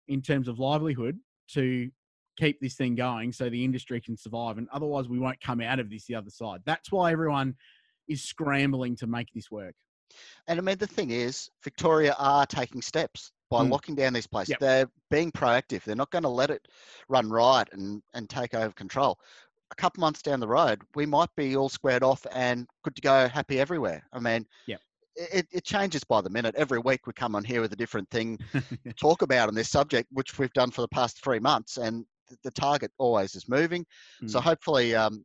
in 0.06 0.22
terms 0.22 0.46
of 0.46 0.60
livelihood 0.60 1.18
to 1.48 1.90
keep 2.38 2.60
this 2.60 2.74
thing 2.74 2.94
going 2.94 3.32
so 3.32 3.48
the 3.48 3.64
industry 3.64 4.00
can 4.00 4.16
survive. 4.16 4.58
And 4.58 4.68
otherwise, 4.72 5.08
we 5.08 5.18
won't 5.18 5.40
come 5.40 5.60
out 5.60 5.78
of 5.78 5.90
this 5.90 6.06
the 6.06 6.14
other 6.14 6.30
side. 6.30 6.60
That's 6.64 6.90
why 6.90 7.12
everyone 7.12 7.54
is 8.08 8.22
scrambling 8.22 8.96
to 8.96 9.06
make 9.06 9.28
this 9.34 9.50
work. 9.50 9.74
And 10.46 10.58
I 10.58 10.62
mean, 10.62 10.76
the 10.78 10.86
thing 10.86 11.10
is, 11.10 11.48
Victoria 11.62 12.14
are 12.18 12.44
taking 12.46 12.82
steps 12.82 13.32
by 13.50 13.62
Mm. 13.64 13.70
locking 13.70 13.94
down 13.94 14.12
these 14.12 14.26
places. 14.26 14.50
Yep. 14.50 14.60
They're 14.60 14.90
being 15.10 15.30
proactive. 15.32 15.84
They're 15.84 15.94
not 15.94 16.10
going 16.10 16.22
to 16.24 16.28
let 16.28 16.50
it 16.50 16.66
run 17.08 17.30
riot 17.30 17.68
and, 17.72 18.02
and 18.14 18.28
take 18.28 18.54
over 18.54 18.72
control. 18.72 19.18
A 19.70 19.74
couple 19.74 20.00
months 20.02 20.20
down 20.20 20.40
the 20.40 20.48
road, 20.48 20.82
we 20.94 21.06
might 21.06 21.30
be 21.36 21.56
all 21.56 21.68
squared 21.68 22.02
off 22.02 22.26
and 22.32 22.66
good 22.84 22.94
to 22.96 23.02
go, 23.02 23.28
happy 23.28 23.58
everywhere. 23.60 24.02
I 24.12 24.18
mean, 24.18 24.46
Yep. 24.66 24.80
it, 25.16 25.46
it 25.50 25.64
changes 25.64 26.04
by 26.04 26.20
the 26.20 26.28
minute. 26.30 26.54
Every 26.56 26.78
week 26.78 27.06
we 27.06 27.12
come 27.14 27.34
on 27.34 27.44
here 27.44 27.60
with 27.62 27.72
a 27.72 27.76
different 27.76 28.10
thing 28.10 28.38
to 28.86 28.92
talk 28.94 29.22
about 29.22 29.48
on 29.48 29.54
this 29.54 29.70
subject, 29.70 30.08
which 30.12 30.38
we've 30.38 30.52
done 30.52 30.70
for 30.70 30.82
the 30.82 30.88
past 30.88 31.22
three 31.22 31.38
months, 31.38 31.76
and 31.78 32.04
the 32.42 32.50
target 32.50 32.90
always 32.98 33.34
is 33.34 33.48
moving. 33.48 33.84
So 34.26 34.38
Mm. 34.38 34.42
hopefully, 34.42 34.94
um, 34.94 35.24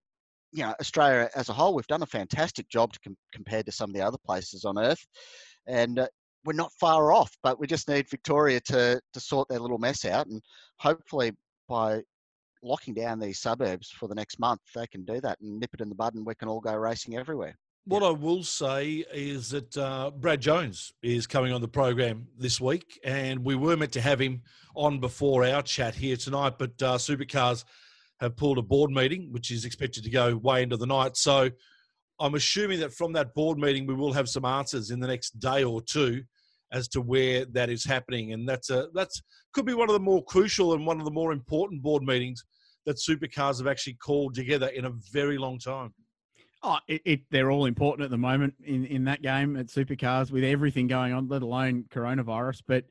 you 0.51 0.63
know, 0.63 0.73
Australia 0.79 1.29
as 1.35 1.49
a 1.49 1.53
whole, 1.53 1.73
we've 1.73 1.87
done 1.87 2.03
a 2.03 2.07
fantastic 2.07 2.69
job 2.69 2.93
to 2.93 2.99
com- 3.01 3.17
compared 3.33 3.65
to 3.65 3.71
some 3.71 3.89
of 3.89 3.95
the 3.95 4.01
other 4.01 4.17
places 4.25 4.65
on 4.65 4.77
Earth, 4.77 5.05
and 5.65 5.99
uh, 5.99 6.07
we're 6.45 6.53
not 6.53 6.71
far 6.79 7.11
off. 7.11 7.35
But 7.43 7.59
we 7.59 7.67
just 7.67 7.89
need 7.89 8.09
Victoria 8.09 8.59
to 8.61 9.01
to 9.13 9.19
sort 9.19 9.49
their 9.49 9.59
little 9.59 9.77
mess 9.77 10.05
out, 10.05 10.27
and 10.27 10.41
hopefully, 10.79 11.33
by 11.67 12.01
locking 12.63 12.93
down 12.93 13.19
these 13.19 13.39
suburbs 13.39 13.89
for 13.89 14.07
the 14.07 14.15
next 14.15 14.39
month, 14.39 14.61
they 14.73 14.87
can 14.87 15.05
do 15.05 15.21
that 15.21 15.39
and 15.41 15.59
nip 15.59 15.73
it 15.73 15.81
in 15.81 15.89
the 15.89 15.95
bud, 15.95 16.15
and 16.15 16.25
we 16.25 16.35
can 16.35 16.47
all 16.47 16.61
go 16.61 16.75
racing 16.75 17.17
everywhere. 17.17 17.55
What 17.87 18.03
I 18.03 18.09
will 18.09 18.43
say 18.43 19.05
is 19.13 19.51
that 19.51 19.77
uh, 19.77 20.11
Brad 20.11 20.41
Jones 20.41 20.91
is 21.01 21.25
coming 21.25 21.53
on 21.53 21.61
the 21.61 21.69
program 21.69 22.27
this 22.37 22.59
week, 22.59 22.99
and 23.05 23.45
we 23.45 23.55
were 23.55 23.77
meant 23.77 23.93
to 23.93 24.01
have 24.01 24.19
him 24.19 24.41
on 24.75 24.99
before 24.99 25.45
our 25.45 25.61
chat 25.61 25.95
here 25.95 26.17
tonight, 26.17 26.55
but 26.59 26.71
uh, 26.81 26.97
Supercars 26.97 27.63
have 28.19 28.35
pulled 28.35 28.57
a 28.57 28.61
board 28.61 28.91
meeting, 28.91 29.31
which 29.31 29.51
is 29.51 29.63
expected 29.63 30.03
to 30.03 30.09
go 30.09 30.35
way 30.35 30.63
into 30.63 30.75
the 30.75 30.85
night. 30.85 31.15
So 31.15 31.49
I'm 32.19 32.35
assuming 32.35 32.81
that 32.81 32.93
from 32.93 33.13
that 33.13 33.33
board 33.33 33.57
meeting, 33.57 33.87
we 33.87 33.93
will 33.93 34.11
have 34.11 34.27
some 34.27 34.43
answers 34.43 34.91
in 34.91 34.99
the 34.99 35.07
next 35.07 35.39
day 35.39 35.63
or 35.63 35.81
two 35.81 36.23
as 36.73 36.89
to 36.89 36.99
where 36.99 37.45
that 37.53 37.69
is 37.69 37.85
happening, 37.85 38.33
and 38.33 38.49
that's 38.49 38.69
a 38.69 38.89
that's 38.95 39.21
could 39.53 39.65
be 39.65 39.73
one 39.73 39.87
of 39.87 39.93
the 39.93 39.99
more 40.01 40.25
crucial 40.25 40.73
and 40.73 40.85
one 40.85 40.99
of 40.99 41.05
the 41.05 41.11
more 41.11 41.31
important 41.31 41.81
board 41.81 42.03
meetings 42.03 42.43
that 42.85 42.97
Supercars 42.97 43.59
have 43.59 43.67
actually 43.67 43.93
called 43.93 44.35
together 44.35 44.67
in 44.67 44.83
a 44.83 44.91
very 45.13 45.37
long 45.37 45.57
time. 45.57 45.93
Oh, 46.63 46.77
it, 46.87 47.01
it, 47.05 47.21
they're 47.29 47.51
all 47.51 47.65
important 47.65 48.05
at 48.05 48.11
the 48.11 48.17
moment 48.17 48.55
in, 48.63 48.85
in 48.85 49.05
that 49.05 49.21
game 49.21 49.55
at 49.57 49.67
Supercars 49.67 50.31
with 50.31 50.43
everything 50.43 50.87
going 50.87 51.13
on, 51.13 51.27
let 51.27 51.43
alone 51.43 51.85
coronavirus. 51.89 52.63
But 52.67 52.85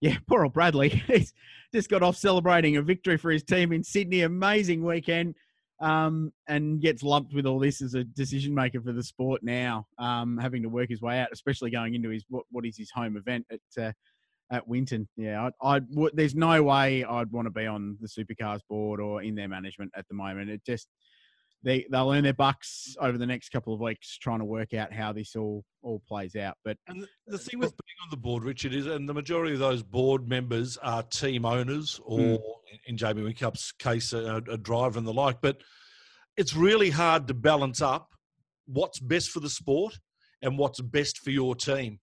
yeah, 0.00 0.16
poor 0.28 0.44
old 0.44 0.52
Bradley. 0.52 0.88
He's 1.06 1.32
just 1.72 1.88
got 1.88 2.02
off 2.02 2.16
celebrating 2.16 2.76
a 2.76 2.82
victory 2.82 3.16
for 3.16 3.30
his 3.30 3.42
team 3.42 3.72
in 3.72 3.82
Sydney. 3.82 4.22
Amazing 4.22 4.84
weekend. 4.84 5.34
Um, 5.78 6.32
and 6.48 6.80
gets 6.80 7.02
lumped 7.02 7.34
with 7.34 7.44
all 7.44 7.58
this 7.58 7.82
as 7.82 7.92
a 7.92 8.02
decision 8.02 8.54
maker 8.54 8.80
for 8.80 8.92
the 8.92 9.02
sport 9.02 9.42
now, 9.42 9.86
um, 9.98 10.38
having 10.38 10.62
to 10.62 10.70
work 10.70 10.88
his 10.88 11.02
way 11.02 11.20
out, 11.20 11.28
especially 11.32 11.70
going 11.70 11.94
into 11.94 12.08
his 12.08 12.24
what, 12.30 12.46
what 12.50 12.64
is 12.64 12.78
his 12.78 12.90
home 12.90 13.18
event 13.18 13.44
at 13.50 13.84
uh, 13.84 13.92
at 14.50 14.66
Winton. 14.66 15.08
Yeah, 15.16 15.50
I, 15.62 15.74
I 15.74 15.78
w- 15.80 16.10
there's 16.14 16.34
no 16.34 16.62
way 16.62 17.04
I'd 17.04 17.30
want 17.30 17.46
to 17.46 17.50
be 17.50 17.66
on 17.66 17.98
the 18.00 18.08
Supercars 18.08 18.60
board 18.68 19.00
or 19.00 19.22
in 19.22 19.34
their 19.34 19.48
management 19.48 19.92
at 19.96 20.06
the 20.08 20.14
moment. 20.14 20.50
It 20.50 20.62
just 20.64 20.88
they 21.66 21.84
they'll 21.90 22.12
earn 22.12 22.22
their 22.22 22.32
bucks 22.32 22.96
over 23.00 23.18
the 23.18 23.26
next 23.26 23.48
couple 23.48 23.74
of 23.74 23.80
weeks 23.80 24.16
trying 24.18 24.38
to 24.38 24.44
work 24.44 24.72
out 24.72 24.92
how 24.92 25.12
this 25.12 25.34
all 25.34 25.64
all 25.82 26.00
plays 26.06 26.36
out. 26.36 26.56
But 26.64 26.78
and 26.86 27.02
the, 27.02 27.08
the 27.26 27.38
thing 27.38 27.58
with 27.58 27.72
being 27.72 27.96
on 28.04 28.10
the 28.10 28.16
board, 28.16 28.44
Richard, 28.44 28.72
is 28.72 28.86
and 28.86 29.08
the 29.08 29.12
majority 29.12 29.52
of 29.52 29.58
those 29.58 29.82
board 29.82 30.28
members 30.28 30.76
are 30.78 31.02
team 31.02 31.44
owners 31.44 32.00
or, 32.04 32.18
mm. 32.20 32.38
in 32.86 32.96
Jamie 32.96 33.22
Whincup's 33.22 33.72
case, 33.72 34.12
a, 34.12 34.40
a 34.48 34.56
driver 34.56 34.96
and 34.96 35.06
the 35.06 35.12
like. 35.12 35.40
But 35.42 35.60
it's 36.36 36.54
really 36.54 36.90
hard 36.90 37.26
to 37.26 37.34
balance 37.34 37.82
up 37.82 38.10
what's 38.66 39.00
best 39.00 39.30
for 39.30 39.40
the 39.40 39.50
sport 39.50 39.98
and 40.42 40.56
what's 40.56 40.80
best 40.80 41.18
for 41.18 41.30
your 41.30 41.56
team. 41.56 41.98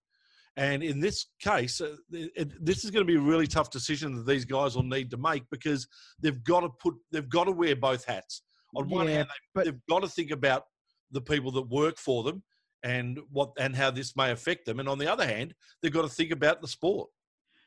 And 0.56 0.84
in 0.84 1.00
this 1.00 1.26
case, 1.40 1.80
uh, 1.80 1.96
it, 2.12 2.52
this 2.64 2.84
is 2.84 2.90
going 2.90 3.04
to 3.04 3.10
be 3.10 3.18
a 3.18 3.20
really 3.20 3.46
tough 3.46 3.70
decision 3.70 4.14
that 4.14 4.26
these 4.26 4.44
guys 4.44 4.76
will 4.76 4.84
need 4.84 5.10
to 5.10 5.16
make 5.16 5.44
because 5.50 5.88
they've 6.20 6.44
got 6.44 6.60
to 6.60 6.68
put, 6.68 6.94
they've 7.10 7.28
got 7.28 7.44
to 7.44 7.52
wear 7.52 7.74
both 7.74 8.04
hats 8.04 8.42
on 8.76 8.88
one 8.88 9.08
yeah, 9.08 9.14
hand, 9.14 9.28
they, 9.28 9.34
but, 9.54 9.64
they've 9.64 9.86
got 9.88 10.02
to 10.02 10.08
think 10.08 10.30
about 10.30 10.64
the 11.10 11.20
people 11.20 11.50
that 11.52 11.68
work 11.68 11.98
for 11.98 12.22
them 12.22 12.42
and 12.82 13.18
what 13.30 13.52
and 13.58 13.74
how 13.74 13.90
this 13.90 14.14
may 14.16 14.30
affect 14.30 14.66
them. 14.66 14.78
And 14.78 14.88
on 14.88 14.98
the 14.98 15.10
other 15.10 15.26
hand, 15.26 15.54
they've 15.80 15.92
got 15.92 16.02
to 16.02 16.08
think 16.08 16.30
about 16.30 16.60
the 16.60 16.68
sport. 16.68 17.08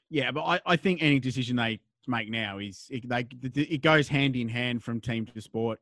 Yeah, 0.10 0.32
but 0.32 0.43
I, 0.43 0.60
I 0.66 0.76
think 0.78 1.01
any 1.01 1.20
decision 1.20 1.55
they 1.55 1.80
make 2.08 2.30
now 2.30 2.60
is 2.60 2.86
it, 2.89 3.08
they, 3.10 3.28
it 3.55 3.82
goes 3.82 4.08
hand 4.08 4.36
in 4.36 4.47
hand 4.47 4.84
from 4.84 5.01
team 5.01 5.26
to 5.26 5.41
sport. 5.41 5.80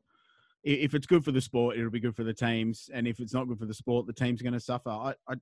If 0.64 0.94
it's 0.94 1.06
good 1.06 1.24
for 1.24 1.30
the 1.30 1.40
sport, 1.40 1.76
it'll 1.76 1.90
be 1.90 2.00
good 2.00 2.16
for 2.16 2.24
the 2.24 2.34
teams, 2.34 2.90
and 2.92 3.06
if 3.06 3.20
it's 3.20 3.32
not 3.32 3.46
good 3.46 3.58
for 3.58 3.66
the 3.66 3.74
sport, 3.74 4.08
the 4.08 4.12
team's 4.12 4.42
going 4.42 4.52
to 4.52 4.60
suffer. 4.60 4.90
I, 4.90 5.14
I 5.28 5.34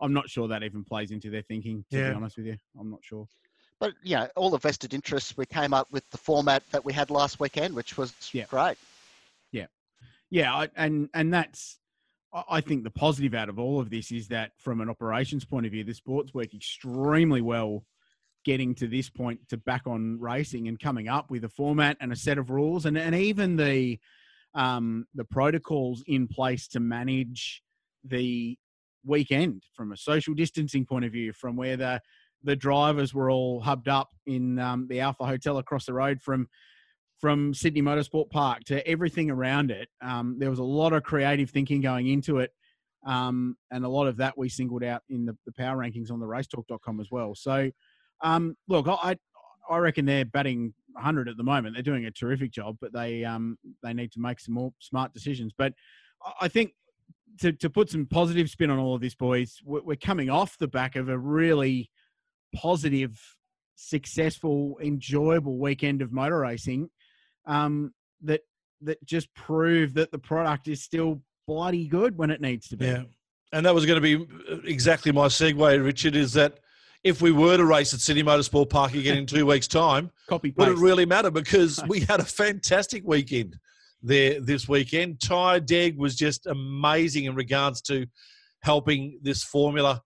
I'm 0.00 0.14
not 0.14 0.30
sure 0.30 0.48
that 0.48 0.62
even 0.62 0.82
plays 0.82 1.10
into 1.10 1.28
their 1.30 1.42
thinking. 1.42 1.84
To 1.90 1.98
yeah. 1.98 2.10
be 2.10 2.16
honest 2.16 2.38
with 2.38 2.46
you, 2.46 2.56
I'm 2.80 2.90
not 2.90 3.00
sure. 3.02 3.26
But 3.78 3.92
you 4.02 4.16
know, 4.16 4.28
all 4.34 4.48
the 4.48 4.58
vested 4.58 4.94
interests, 4.94 5.36
we 5.36 5.44
came 5.44 5.74
up 5.74 5.88
with 5.90 6.08
the 6.10 6.16
format 6.16 6.62
that 6.70 6.84
we 6.84 6.92
had 6.92 7.10
last 7.10 7.38
weekend, 7.38 7.74
which 7.74 7.98
was 7.98 8.14
yeah. 8.32 8.44
great 8.48 8.78
yeah, 10.32 10.64
and 10.76 11.10
and 11.12 11.32
that's 11.32 11.78
I 12.32 12.62
think 12.62 12.84
the 12.84 12.90
positive 12.90 13.34
out 13.34 13.50
of 13.50 13.58
all 13.58 13.78
of 13.78 13.90
this 13.90 14.10
is 14.10 14.28
that 14.28 14.52
from 14.56 14.80
an 14.80 14.88
operations 14.88 15.44
point 15.44 15.66
of 15.66 15.72
view, 15.72 15.84
the 15.84 15.92
sports 15.92 16.32
work 16.32 16.54
extremely 16.54 17.42
well 17.42 17.84
getting 18.42 18.74
to 18.76 18.88
this 18.88 19.10
point 19.10 19.40
to 19.50 19.58
back 19.58 19.82
on 19.86 20.18
racing 20.18 20.68
and 20.68 20.80
coming 20.80 21.06
up 21.06 21.30
with 21.30 21.44
a 21.44 21.50
format 21.50 21.98
and 22.00 22.12
a 22.12 22.16
set 22.16 22.38
of 22.38 22.48
rules 22.48 22.86
and, 22.86 22.96
and 22.96 23.14
even 23.14 23.56
the 23.56 23.98
um, 24.54 25.06
the 25.14 25.24
protocols 25.24 26.02
in 26.06 26.26
place 26.26 26.66
to 26.68 26.80
manage 26.80 27.62
the 28.02 28.56
weekend 29.04 29.64
from 29.74 29.92
a 29.92 29.98
social 29.98 30.32
distancing 30.32 30.86
point 30.86 31.04
of 31.04 31.12
view, 31.12 31.34
from 31.34 31.56
where 31.56 31.76
the 31.76 32.00
the 32.42 32.56
drivers 32.56 33.12
were 33.12 33.30
all 33.30 33.60
hubbed 33.60 33.88
up 33.88 34.08
in 34.24 34.58
um, 34.58 34.86
the 34.88 35.00
Alpha 35.00 35.26
Hotel 35.26 35.58
across 35.58 35.84
the 35.84 35.92
road 35.92 36.22
from 36.22 36.48
from 37.22 37.54
Sydney 37.54 37.82
Motorsport 37.82 38.30
Park 38.30 38.64
to 38.64 38.86
everything 38.86 39.30
around 39.30 39.70
it. 39.70 39.88
Um, 40.02 40.36
there 40.40 40.50
was 40.50 40.58
a 40.58 40.64
lot 40.64 40.92
of 40.92 41.04
creative 41.04 41.50
thinking 41.50 41.80
going 41.80 42.08
into 42.08 42.38
it. 42.38 42.50
Um, 43.06 43.56
and 43.70 43.84
a 43.84 43.88
lot 43.88 44.08
of 44.08 44.16
that 44.16 44.36
we 44.36 44.48
singled 44.48 44.82
out 44.82 45.02
in 45.08 45.24
the, 45.24 45.36
the 45.46 45.52
power 45.52 45.76
rankings 45.76 46.10
on 46.10 46.18
the 46.18 46.26
racetalk.com 46.26 47.00
as 47.00 47.08
well. 47.12 47.34
So, 47.36 47.70
um, 48.22 48.56
look, 48.68 48.86
I, 48.88 49.16
I 49.70 49.78
reckon 49.78 50.04
they're 50.04 50.24
batting 50.24 50.74
100 50.94 51.28
at 51.28 51.36
the 51.36 51.44
moment. 51.44 51.76
They're 51.76 51.82
doing 51.82 52.06
a 52.06 52.10
terrific 52.10 52.50
job, 52.50 52.76
but 52.80 52.92
they, 52.92 53.24
um, 53.24 53.56
they 53.84 53.94
need 53.94 54.10
to 54.12 54.20
make 54.20 54.40
some 54.40 54.54
more 54.54 54.72
smart 54.80 55.14
decisions. 55.14 55.52
But 55.56 55.74
I 56.40 56.48
think 56.48 56.72
to, 57.40 57.52
to 57.52 57.70
put 57.70 57.88
some 57.88 58.06
positive 58.06 58.50
spin 58.50 58.70
on 58.70 58.78
all 58.80 58.96
of 58.96 59.00
this, 59.00 59.14
boys, 59.14 59.58
we're 59.64 59.96
coming 59.96 60.28
off 60.28 60.58
the 60.58 60.68
back 60.68 60.96
of 60.96 61.08
a 61.08 61.18
really 61.18 61.88
positive, 62.52 63.16
successful, 63.76 64.76
enjoyable 64.82 65.58
weekend 65.58 66.02
of 66.02 66.12
motor 66.12 66.40
racing 66.40 66.90
um, 67.46 67.92
that 68.22 68.40
that 68.82 69.04
just 69.04 69.32
prove 69.34 69.94
that 69.94 70.10
the 70.10 70.18
product 70.18 70.68
is 70.68 70.82
still 70.82 71.20
bloody 71.46 71.86
good 71.86 72.16
when 72.16 72.30
it 72.30 72.40
needs 72.40 72.68
to 72.68 72.76
be. 72.76 72.86
Yeah, 72.86 73.02
and 73.52 73.64
that 73.66 73.74
was 73.74 73.86
going 73.86 74.00
to 74.02 74.18
be 74.18 74.24
uh, 74.50 74.58
exactly 74.64 75.12
my 75.12 75.26
segue, 75.26 75.84
Richard. 75.84 76.16
Is 76.16 76.32
that 76.34 76.58
if 77.04 77.20
we 77.20 77.32
were 77.32 77.56
to 77.56 77.64
race 77.64 77.92
at 77.94 78.00
Sydney 78.00 78.22
Motorsport 78.22 78.70
Park 78.70 78.94
again 78.94 79.18
in 79.18 79.26
two 79.26 79.46
weeks' 79.46 79.68
time, 79.68 80.10
Copy 80.28 80.54
would 80.56 80.68
it 80.68 80.78
really 80.78 81.06
matter? 81.06 81.30
Because 81.30 81.82
we 81.88 82.00
had 82.00 82.20
a 82.20 82.24
fantastic 82.24 83.02
weekend 83.04 83.56
there 84.02 84.40
this 84.40 84.68
weekend. 84.68 85.20
Tyre 85.20 85.60
Deg 85.60 85.96
was 85.96 86.16
just 86.16 86.46
amazing 86.46 87.24
in 87.24 87.34
regards 87.34 87.80
to 87.82 88.06
helping 88.62 89.18
this 89.22 89.42
formula 89.42 90.02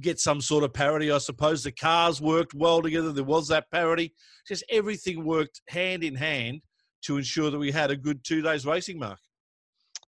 get 0.00 0.18
some 0.18 0.40
sort 0.40 0.64
of 0.64 0.72
parity, 0.72 1.10
I 1.10 1.18
suppose. 1.18 1.62
The 1.62 1.72
cars 1.72 2.20
worked 2.20 2.54
well 2.54 2.82
together. 2.82 3.12
There 3.12 3.24
was 3.24 3.48
that 3.48 3.70
parity. 3.70 4.14
Just 4.46 4.64
everything 4.70 5.24
worked 5.24 5.60
hand 5.68 6.02
in 6.04 6.14
hand 6.14 6.62
to 7.02 7.16
ensure 7.16 7.50
that 7.50 7.58
we 7.58 7.70
had 7.70 7.90
a 7.90 7.96
good 7.96 8.24
two 8.24 8.42
days 8.42 8.64
racing 8.64 8.98
mark. 8.98 9.18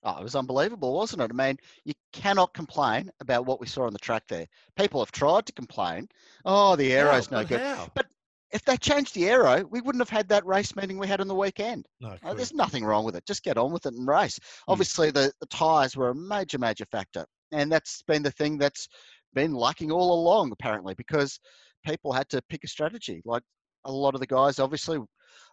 Oh, 0.05 0.17
it 0.17 0.23
was 0.23 0.35
unbelievable, 0.35 0.93
wasn't 0.93 1.21
it? 1.21 1.31
I 1.31 1.33
mean, 1.33 1.57
you 1.85 1.93
cannot 2.11 2.53
complain 2.53 3.09
about 3.21 3.45
what 3.45 3.61
we 3.61 3.67
saw 3.67 3.85
on 3.85 3.93
the 3.93 3.99
track 3.99 4.23
there. 4.27 4.45
People 4.77 4.99
have 4.99 5.13
tried 5.13 5.45
to 5.45 5.53
complain. 5.53 6.09
Oh, 6.43 6.75
the 6.75 6.93
aero's 6.93 7.27
how? 7.27 7.37
no 7.37 7.47
good. 7.47 7.61
How? 7.61 7.89
But 7.93 8.07
if 8.51 8.65
they 8.65 8.75
changed 8.75 9.15
the 9.15 9.29
aero, 9.29 9.65
we 9.69 9.79
wouldn't 9.79 10.01
have 10.01 10.09
had 10.09 10.27
that 10.29 10.45
race 10.45 10.75
meeting 10.75 10.97
we 10.97 11.07
had 11.07 11.21
on 11.21 11.29
the 11.29 11.35
weekend. 11.35 11.87
No, 12.01 12.17
uh, 12.21 12.33
there's 12.33 12.53
nothing 12.53 12.83
wrong 12.83 13.05
with 13.05 13.15
it. 13.15 13.25
Just 13.25 13.43
get 13.43 13.57
on 13.57 13.71
with 13.71 13.85
it 13.85 13.93
and 13.93 14.07
race. 14.07 14.37
Mm. 14.39 14.63
Obviously, 14.67 15.09
the, 15.09 15.31
the 15.39 15.47
tyres 15.47 15.95
were 15.95 16.09
a 16.09 16.15
major, 16.15 16.59
major 16.59 16.85
factor. 16.85 17.25
And 17.53 17.71
that's 17.71 18.01
been 18.03 18.23
the 18.23 18.31
thing 18.31 18.57
that's 18.57 18.89
been 19.33 19.53
lacking 19.53 19.91
all 19.91 20.13
along, 20.13 20.51
apparently, 20.51 20.93
because 20.95 21.39
people 21.85 22.11
had 22.11 22.29
to 22.29 22.41
pick 22.49 22.63
a 22.63 22.67
strategy. 22.67 23.21
Like 23.25 23.43
a 23.85 23.91
lot 23.91 24.13
of 24.13 24.19
the 24.19 24.27
guys, 24.27 24.59
obviously, 24.59 24.99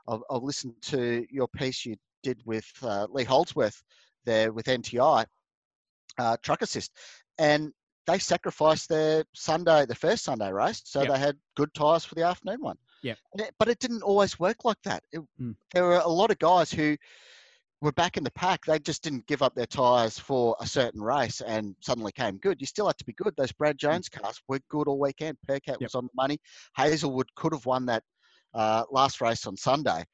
I've, 0.09 0.21
I've 0.31 0.43
listened 0.43 0.75
to 0.83 1.27
your 1.31 1.49
piece 1.49 1.85
you 1.85 1.97
did 2.23 2.41
with 2.45 2.67
uh, 2.83 3.07
Lee 3.11 3.25
Holdsworth 3.25 3.83
there 4.25 4.53
with 4.53 4.67
NTI, 4.67 5.25
uh, 6.19 6.37
Truck 6.43 6.63
Assist, 6.63 6.93
and 7.39 7.73
they 8.07 8.19
sacrificed 8.19 8.89
their 8.89 9.25
Sunday, 9.35 9.87
the 9.87 9.95
first 9.95 10.25
Sunday 10.25 10.53
race, 10.53 10.83
so 10.85 11.03
yep. 11.03 11.13
they 11.13 11.19
had 11.19 11.37
good 11.57 11.73
tyres 11.75 12.05
for 12.05 12.15
the 12.15 12.25
afternoon 12.25 12.61
one. 12.61 12.77
Yeah. 13.03 13.15
But 13.59 13.69
it 13.69 13.79
didn't 13.79 14.03
always 14.03 14.39
work 14.39 14.65
like 14.65 14.81
that. 14.85 15.03
It, 15.13 15.21
mm. 15.41 15.55
There 15.73 15.85
were 15.85 16.03
a 16.05 16.09
lot 16.09 16.31
of 16.31 16.39
guys 16.39 16.71
who 16.71 16.97
were 17.81 17.93
back 17.93 18.17
in 18.17 18.25
the 18.25 18.31
pack. 18.33 18.65
They 18.67 18.79
just 18.79 19.03
didn't 19.03 19.27
give 19.27 19.43
up 19.43 19.55
their 19.55 19.67
tyres 19.67 20.19
for 20.19 20.57
a 20.61 20.67
certain 20.67 21.03
race 21.03 21.41
and 21.41 21.75
suddenly 21.81 22.13
came 22.13 22.37
good. 22.39 22.61
You 22.61 22.67
still 22.67 22.87
had 22.87 22.99
to 22.99 23.05
be 23.05 23.15
good. 23.15 23.35
Those 23.37 23.53
Brad 23.53 23.77
mm. 23.77 23.81
Jones 23.81 24.09
cars 24.09 24.41
were 24.49 24.61
good 24.69 24.87
all 24.87 24.99
weekend. 24.99 25.39
Percat 25.49 25.61
yep. 25.67 25.83
was 25.83 25.95
on 25.95 26.05
the 26.05 26.13
money. 26.15 26.39
Hazelwood 26.77 27.35
could 27.37 27.53
have 27.53 27.67
won 27.67 27.87
that 27.87 28.03
uh, 28.55 28.85
last 28.91 29.21
race 29.21 29.47
on 29.47 29.57
Sunday. 29.57 30.05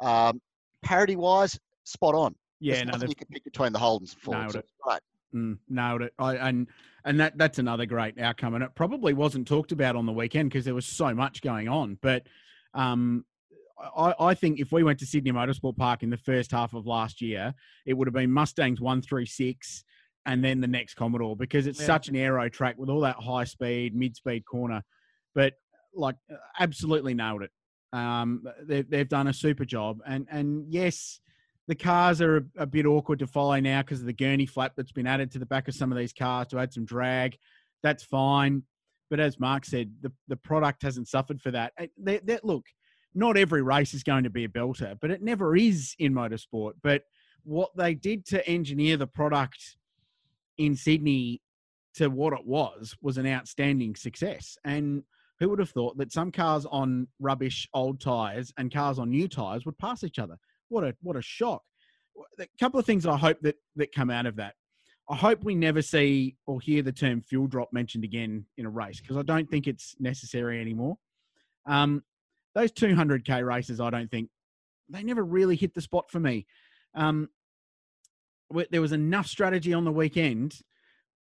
Um, 0.00 0.40
parity 0.82 1.16
wise, 1.16 1.58
spot 1.84 2.14
on. 2.14 2.34
Yeah, 2.60 2.74
There's 2.74 2.86
no, 2.86 2.92
nothing 2.92 3.08
you 3.08 3.14
can 3.14 3.28
pick 3.28 3.44
between 3.44 3.72
the 3.72 3.78
Holdens 3.78 4.12
and 4.12 4.22
Fords. 4.22 4.40
Nailed 4.40 4.56
it. 4.56 4.66
Right. 4.86 5.02
Mm, 5.34 5.58
nailed 5.68 6.02
it. 6.02 6.14
I, 6.18 6.36
and 6.36 6.68
and 7.04 7.18
that 7.20 7.36
that's 7.38 7.58
another 7.58 7.86
great 7.86 8.20
outcome. 8.20 8.54
And 8.54 8.62
it 8.62 8.74
probably 8.74 9.14
wasn't 9.14 9.48
talked 9.48 9.72
about 9.72 9.96
on 9.96 10.06
the 10.06 10.12
weekend 10.12 10.50
because 10.50 10.64
there 10.64 10.74
was 10.74 10.86
so 10.86 11.14
much 11.14 11.42
going 11.42 11.68
on. 11.68 11.98
But 12.00 12.26
um, 12.74 13.24
I, 13.96 14.14
I, 14.18 14.34
think 14.34 14.60
if 14.60 14.72
we 14.72 14.82
went 14.82 14.98
to 15.00 15.06
Sydney 15.06 15.32
Motorsport 15.32 15.76
Park 15.76 16.02
in 16.02 16.10
the 16.10 16.16
first 16.16 16.52
half 16.52 16.74
of 16.74 16.86
last 16.86 17.20
year, 17.20 17.54
it 17.84 17.94
would 17.94 18.06
have 18.06 18.14
been 18.14 18.30
Mustangs 18.30 18.80
136 18.80 19.84
and 20.26 20.44
then 20.44 20.60
the 20.60 20.68
next 20.68 20.94
Commodore 20.94 21.36
because 21.36 21.66
it's 21.66 21.80
yeah. 21.80 21.86
such 21.86 22.08
an 22.08 22.16
aero 22.16 22.48
track 22.48 22.76
with 22.78 22.88
all 22.88 23.00
that 23.00 23.16
high 23.16 23.44
speed, 23.44 23.94
mid 23.94 24.16
speed 24.16 24.44
corner. 24.46 24.82
But 25.34 25.54
like, 25.94 26.16
absolutely 26.58 27.14
nailed 27.14 27.42
it. 27.42 27.50
Um, 27.92 28.44
they've 28.62 28.88
they've 28.88 29.08
done 29.08 29.28
a 29.28 29.34
super 29.34 29.64
job, 29.64 29.98
and 30.06 30.26
and 30.30 30.64
yes, 30.72 31.20
the 31.68 31.74
cars 31.74 32.20
are 32.22 32.38
a, 32.38 32.42
a 32.58 32.66
bit 32.66 32.86
awkward 32.86 33.18
to 33.18 33.26
follow 33.26 33.58
now 33.60 33.82
because 33.82 34.00
of 34.00 34.06
the 34.06 34.12
gurney 34.12 34.46
flap 34.46 34.72
that's 34.76 34.92
been 34.92 35.06
added 35.06 35.30
to 35.32 35.38
the 35.38 35.46
back 35.46 35.68
of 35.68 35.74
some 35.74 35.92
of 35.92 35.98
these 35.98 36.12
cars 36.12 36.48
to 36.48 36.58
add 36.58 36.72
some 36.72 36.84
drag. 36.84 37.36
That's 37.82 38.02
fine, 38.02 38.62
but 39.10 39.20
as 39.20 39.38
Mark 39.38 39.64
said, 39.66 39.92
the 40.00 40.12
the 40.28 40.36
product 40.36 40.82
hasn't 40.82 41.08
suffered 41.08 41.42
for 41.42 41.50
that. 41.50 41.72
They, 41.98 42.18
they, 42.18 42.38
look, 42.42 42.64
not 43.14 43.36
every 43.36 43.62
race 43.62 43.94
is 43.94 44.02
going 44.02 44.24
to 44.24 44.30
be 44.30 44.44
a 44.44 44.48
belter, 44.48 44.96
but 45.00 45.10
it 45.10 45.22
never 45.22 45.56
is 45.56 45.94
in 45.98 46.14
motorsport. 46.14 46.72
But 46.82 47.04
what 47.44 47.70
they 47.76 47.94
did 47.94 48.24
to 48.26 48.46
engineer 48.48 48.96
the 48.96 49.06
product 49.06 49.76
in 50.58 50.76
Sydney 50.76 51.42
to 51.94 52.08
what 52.08 52.32
it 52.32 52.46
was 52.46 52.96
was 53.02 53.18
an 53.18 53.26
outstanding 53.26 53.96
success. 53.96 54.56
And 54.64 55.02
who 55.38 55.48
would 55.50 55.58
have 55.58 55.70
thought 55.70 55.98
that 55.98 56.12
some 56.12 56.30
cars 56.30 56.66
on 56.66 57.08
rubbish 57.18 57.68
old 57.74 58.00
tires 58.00 58.52
and 58.58 58.72
cars 58.72 58.98
on 58.98 59.10
new 59.10 59.28
tires 59.28 59.66
would 59.66 59.78
pass 59.78 60.04
each 60.04 60.18
other? 60.18 60.38
What 60.68 60.84
a 60.84 60.94
what 61.02 61.16
a 61.16 61.22
shock! 61.22 61.62
A 62.38 62.46
couple 62.60 62.78
of 62.78 62.86
things 62.86 63.06
I 63.06 63.16
hope 63.16 63.38
that 63.42 63.56
that 63.76 63.92
come 63.92 64.10
out 64.10 64.26
of 64.26 64.36
that. 64.36 64.54
I 65.10 65.16
hope 65.16 65.42
we 65.42 65.54
never 65.54 65.82
see 65.82 66.36
or 66.46 66.60
hear 66.60 66.82
the 66.82 66.92
term 66.92 67.20
fuel 67.20 67.48
drop 67.48 67.72
mentioned 67.72 68.04
again 68.04 68.46
in 68.56 68.66
a 68.66 68.70
race 68.70 69.00
because 69.00 69.16
I 69.16 69.22
don't 69.22 69.50
think 69.50 69.66
it's 69.66 69.96
necessary 69.98 70.60
anymore. 70.60 70.96
Um, 71.66 72.02
those 72.54 72.72
200k 72.72 73.46
races, 73.46 73.80
I 73.80 73.90
don't 73.90 74.10
think 74.10 74.28
they 74.88 75.02
never 75.02 75.24
really 75.24 75.56
hit 75.56 75.74
the 75.74 75.80
spot 75.80 76.10
for 76.10 76.20
me. 76.20 76.46
Um, 76.94 77.28
there 78.70 78.82
was 78.82 78.92
enough 78.92 79.26
strategy 79.26 79.72
on 79.72 79.84
the 79.84 79.92
weekend, 79.92 80.60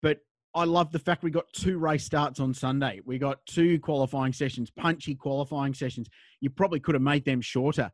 but 0.01 0.19
I 0.55 0.63
love 0.63 0.91
the 0.91 0.99
fact 0.99 1.23
we 1.23 1.29
got 1.29 1.51
two 1.53 1.77
race 1.77 2.03
starts 2.03 2.39
on 2.39 2.53
Sunday. 2.53 3.01
We 3.05 3.19
got 3.19 3.45
two 3.45 3.79
qualifying 3.79 4.33
sessions, 4.33 4.71
punchy 4.71 5.13
qualifying 5.13 5.73
sessions. 5.75 6.07
You 6.41 6.49
probably 6.49 6.79
could 6.79 6.95
have 6.95 7.03
made 7.03 7.25
them 7.25 7.41
shorter 7.41 7.91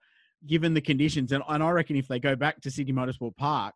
given 0.48 0.74
the 0.74 0.82
conditions. 0.82 1.32
And, 1.32 1.44
and 1.50 1.62
I 1.62 1.70
reckon 1.72 1.96
if 1.96 2.08
they 2.08 2.20
go 2.20 2.36
back 2.36 2.62
to 2.62 2.72
Sydney 2.72 2.94
Motorsport 2.94 3.36
Park, 3.36 3.76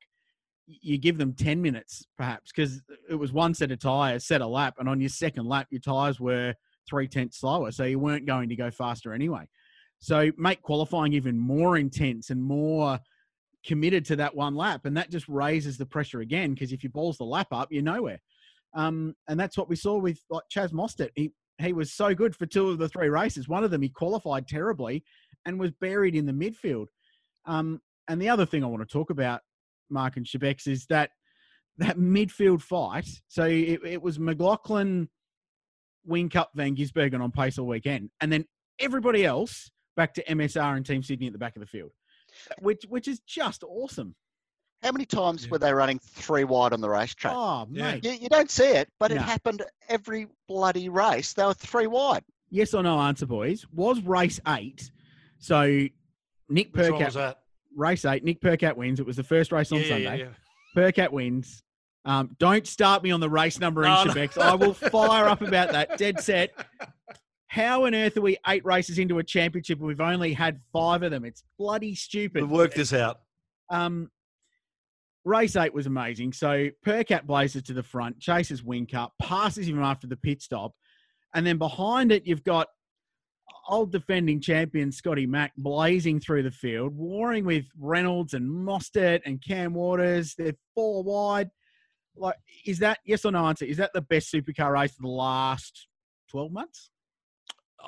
you 0.66 0.98
give 0.98 1.18
them 1.18 1.34
10 1.34 1.62
minutes 1.62 2.06
perhaps 2.18 2.52
because 2.56 2.82
it 3.10 3.16
was 3.16 3.34
one 3.34 3.54
set 3.54 3.72
of 3.72 3.80
tyres, 3.80 4.26
set 4.26 4.42
a 4.42 4.48
lap. 4.48 4.76
And 4.78 4.88
on 4.88 5.02
your 5.02 5.10
second 5.10 5.48
lap, 5.48 5.68
your 5.72 5.82
tyres 5.82 6.20
were 6.20 6.54
three 6.90 7.08
tenths 7.08 7.40
slower. 7.40 7.72
So 7.72 7.84
you 7.84 8.00
weren't 8.00 8.26
going 8.26 8.50
to 8.50 8.56
go 8.56 8.72
faster 8.72 9.14
anyway. 9.14 9.48
So 10.00 10.32
make 10.38 10.62
qualifying 10.62 11.14
even 11.14 11.38
more 11.38 11.78
intense 11.78 12.30
and 12.30 12.42
more 12.42 13.00
committed 13.66 14.06
to 14.06 14.16
that 14.18 14.36
one 14.36 14.56
lap. 14.56 14.86
And 14.86 14.96
that 14.98 15.12
just 15.12 15.28
raises 15.28 15.78
the 15.78 15.86
pressure 15.86 16.22
again 16.22 16.54
because 16.54 16.72
if 16.72 16.84
you 16.84 16.90
balls 16.90 17.18
the 17.18 17.26
lap 17.26 17.48
up, 17.52 17.70
you're 17.72 17.84
nowhere. 17.84 18.20
Um, 18.74 19.16
and 19.28 19.40
that's 19.40 19.58
what 19.58 19.70
we 19.70 19.76
saw 19.76 19.98
with 19.98 20.20
like 20.30 20.44
Chaz 20.54 20.72
Mostert. 20.72 21.10
He 21.16 21.32
he 21.58 21.74
was 21.74 21.92
so 21.92 22.16
good 22.16 22.34
for 22.34 22.46
two 22.46 22.70
of 22.70 22.78
the 22.78 22.88
three 22.88 23.10
races. 23.10 23.50
One 23.50 23.66
of 23.66 23.72
them 23.72 23.82
he 23.82 23.90
qualified 23.90 24.48
terribly 24.48 25.04
and 25.46 25.60
was 25.60 25.72
buried 25.72 26.16
in 26.16 26.26
the 26.26 26.32
midfield. 26.32 26.88
Um, 27.46 27.82
and 28.08 28.22
the 28.22 28.30
other 28.30 28.46
thing 28.46 28.64
I 28.64 28.68
want 28.68 28.82
to 28.88 28.92
talk 28.92 29.10
about, 29.10 29.42
Mark 29.90 30.16
and 30.16 30.26
Shebex, 30.26 30.68
is 30.68 30.86
that 30.86 31.12
that 31.78 31.98
midfield 31.98 32.62
fight. 32.62 33.08
So 33.28 33.44
it, 33.44 33.82
it 33.86 34.02
was 34.02 34.20
McLaughlin, 34.20 35.10
Whincup, 36.10 36.48
Van 36.56 36.76
Gisbergen 36.76 37.22
on 37.22 37.32
pace 37.32 37.58
all 37.58 37.68
weekend, 37.68 38.10
and 38.22 38.32
then 38.32 38.46
everybody 38.80 39.26
else 39.26 39.70
back 39.96 40.14
to 40.16 40.24
MSR 40.26 40.76
and 40.78 40.86
Team 40.86 41.04
Sydney 41.04 41.28
at 41.28 41.34
the 41.34 41.40
back 41.40 41.56
of 41.56 41.60
the 41.62 41.66
field, 41.68 41.92
uh, 42.50 42.56
which 42.60 42.84
which 42.90 43.08
is 43.08 43.20
just 43.22 43.64
awesome. 43.64 44.16
How 44.82 44.94
many 44.94 45.06
times 45.06 45.50
were 45.50 45.58
they 45.58 45.74
running 45.74 46.00
three 46.00 46.46
wide 46.46 46.72
on 46.72 46.80
the 46.80 46.90
racetrack? 46.90 47.34
Oh, 47.36 47.66
mate. 47.70 48.06
You, 48.06 48.12
you 48.12 48.30
don't 48.30 48.50
see 48.50 48.64
it, 48.70 48.88
but 48.98 49.12
it 49.12 49.18
happened 49.18 49.62
every 49.90 50.28
bloody 50.48 50.88
race. 50.88 51.34
They 51.34 51.44
were 51.44 51.54
three 51.54 51.88
wide. 51.88 52.24
Yes 52.50 52.74
or 52.74 52.82
no 52.82 52.98
answer, 52.98 53.26
boys. 53.26 53.66
Was 53.74 54.02
race 54.04 54.40
eight. 54.48 54.90
So 55.38 55.86
Nick 56.48 56.74
Which 56.74 56.90
one 56.92 57.02
Percat 57.02 57.36
race 57.76 58.06
eight. 58.06 58.24
Nick 58.24 58.40
Percat 58.40 58.78
wins. 58.78 59.02
It 59.02 59.06
was 59.06 59.18
the 59.18 59.24
first 59.24 59.52
race 59.52 59.70
on 59.74 59.80
Yeah, 59.80 59.84
yeah, 59.84 59.90
Sunday. 60.10 60.20
yeah. 60.20 60.30
Percat 60.82 61.12
wins. 61.12 61.62
Um, 62.06 62.36
don't 62.40 62.66
start 62.66 63.04
me 63.04 63.12
on 63.12 63.20
the 63.20 63.30
race 63.30 63.60
number 63.60 63.84
in 63.84 63.90
No, 63.90 64.04
no. 64.06 64.28
I 64.42 64.56
will 64.56 64.74
fire 64.74 65.26
up 65.26 65.42
about 65.42 65.72
that. 65.72 65.98
Dead 65.98 66.20
set. 66.20 66.52
How 67.48 67.86
on 67.86 67.96
earth 67.96 68.16
are 68.16 68.22
we 68.22 68.38
eight 68.48 68.64
races 68.64 69.00
into 69.00 69.20
a 69.20 69.24
championship 69.24 69.80
and 69.80 69.88
we've 69.88 70.00
only 70.00 70.34
had 70.34 70.62
five 70.72 71.04
of 71.04 71.12
them? 71.12 71.26
It's 71.26 71.44
bloody 71.58 71.96
stupid. 71.96 72.44
We'll 72.44 72.58
work 72.58 72.74
this 72.74 72.94
out. 72.94 73.22
Um, 73.70 74.10
race 75.26 75.56
eight 75.56 75.74
was 75.74 75.88
amazing. 75.88 76.34
So 76.34 76.70
Percat 76.86 77.26
blazes 77.26 77.64
to 77.64 77.74
the 77.74 77.84
front, 77.84 78.20
chases 78.20 78.62
Whincup, 78.62 79.10
passes 79.20 79.68
him 79.68 79.82
after 79.82 80.08
the 80.08 80.18
pit 80.18 80.42
stop, 80.42 80.74
and 81.34 81.46
then 81.46 81.58
behind 81.58 82.12
it 82.12 82.26
you've 82.26 82.44
got 82.44 82.68
old 83.68 83.92
defending 83.92 84.42
champion 84.42 84.92
Scotty 84.92 85.26
Mack 85.26 85.54
blazing 85.58 86.20
through 86.20 86.44
the 86.44 86.52
field, 86.52 86.96
warring 86.96 87.46
with 87.46 87.66
Reynolds 87.80 88.34
and 88.34 88.50
Mostert 88.50 89.22
and 89.26 89.42
Cam 89.42 89.74
Waters. 89.74 90.36
They're 90.36 90.56
four 90.76 91.04
wide. 91.04 91.50
Like, 92.16 92.36
is 92.66 92.80
that 92.80 93.00
yes 93.06 93.26
or 93.26 93.32
no 93.32 93.46
answer? 93.46 93.66
Is 93.66 93.78
that 93.78 93.92
the 93.94 94.02
best 94.02 94.32
supercar 94.34 94.72
race 94.74 94.92
of 94.92 95.02
the 95.02 95.08
last 95.08 95.88
twelve 96.30 96.52
months, 96.52 96.90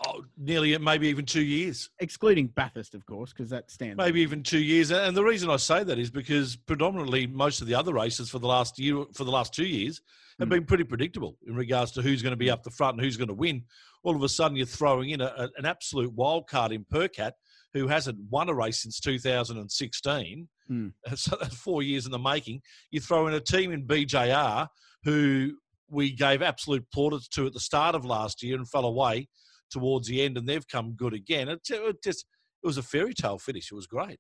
Oh, 0.08 0.24
nearly, 0.38 0.78
maybe 0.78 1.10
even 1.10 1.26
two 1.26 1.42
years. 1.44 1.90
excluding 2.00 2.48
Bathurst, 2.48 2.96
of 2.96 3.06
course, 3.06 3.34
because 3.34 3.50
that 3.50 3.70
stands. 3.70 3.98
Maybe 3.98 4.22
even 4.22 4.42
two 4.42 4.60
years. 4.64 4.90
And 4.90 5.16
the 5.18 5.24
reason 5.24 5.50
I 5.50 5.58
say 5.58 5.84
that 5.84 6.00
is 6.00 6.10
because 6.10 6.56
predominantly 6.56 7.28
most 7.28 7.60
of 7.60 7.68
the 7.68 7.76
other 7.76 7.94
races 7.94 8.30
for 8.30 8.40
the 8.40 8.48
last 8.48 8.80
year, 8.80 9.04
for 9.14 9.26
the 9.26 9.32
last 9.32 9.54
two 9.54 9.66
years, 9.66 10.02
have 10.40 10.48
Mm. 10.48 10.52
been 10.52 10.66
pretty 10.66 10.86
predictable 10.86 11.38
in 11.46 11.56
regards 11.56 11.92
to 11.92 12.02
who's 12.02 12.22
going 12.22 12.32
to 12.32 12.38
be 12.38 12.50
up 12.50 12.64
the 12.64 12.72
front 12.72 12.96
and 12.96 13.04
who's 13.04 13.18
going 13.18 13.28
to 13.28 13.34
win. 13.34 13.66
All 14.04 14.16
of 14.16 14.24
a 14.24 14.30
sudden, 14.30 14.56
you're 14.56 14.66
throwing 14.66 15.10
in 15.10 15.20
a, 15.20 15.26
a- 15.38 15.50
an 15.58 15.66
absolute 15.66 16.14
wild 16.14 16.48
card 16.48 16.72
in 16.72 16.86
Percat, 16.86 17.34
who 17.74 17.88
hasn't 17.88 18.18
won 18.30 18.48
a 18.48 18.54
race 18.54 18.82
since 18.82 18.98
2016. 19.02 20.48
Mm. 20.70 20.94
So 21.16 21.38
that's 21.40 21.56
four 21.56 21.84
years 21.84 22.06
in 22.06 22.12
the 22.12 22.20
making. 22.20 22.62
You 22.92 23.00
throw 23.02 23.28
in 23.28 23.34
a 23.34 23.40
team 23.40 23.72
in 23.72 23.86
BJR 23.88 24.68
who 25.04 25.54
we 25.90 26.12
gave 26.14 26.42
absolute 26.42 26.86
plaudits 26.94 27.28
to 27.30 27.46
at 27.48 27.54
the 27.54 27.60
start 27.60 27.96
of 27.96 28.06
last 28.06 28.42
year 28.44 28.56
and 28.56 28.70
fell 28.70 28.86
away 28.86 29.28
towards 29.70 30.08
the 30.08 30.22
end, 30.22 30.38
and 30.38 30.48
they've 30.48 30.68
come 30.68 30.94
good 30.94 31.14
again. 31.14 31.50
It, 31.50 31.60
it 31.70 32.04
just 32.04 32.26
it 32.64 32.68
was 32.68 32.78
a 32.78 32.84
fairy 32.84 33.14
tale 33.14 33.40
finish. 33.40 33.72
It 33.72 33.76
was 33.76 33.88
great. 33.88 34.20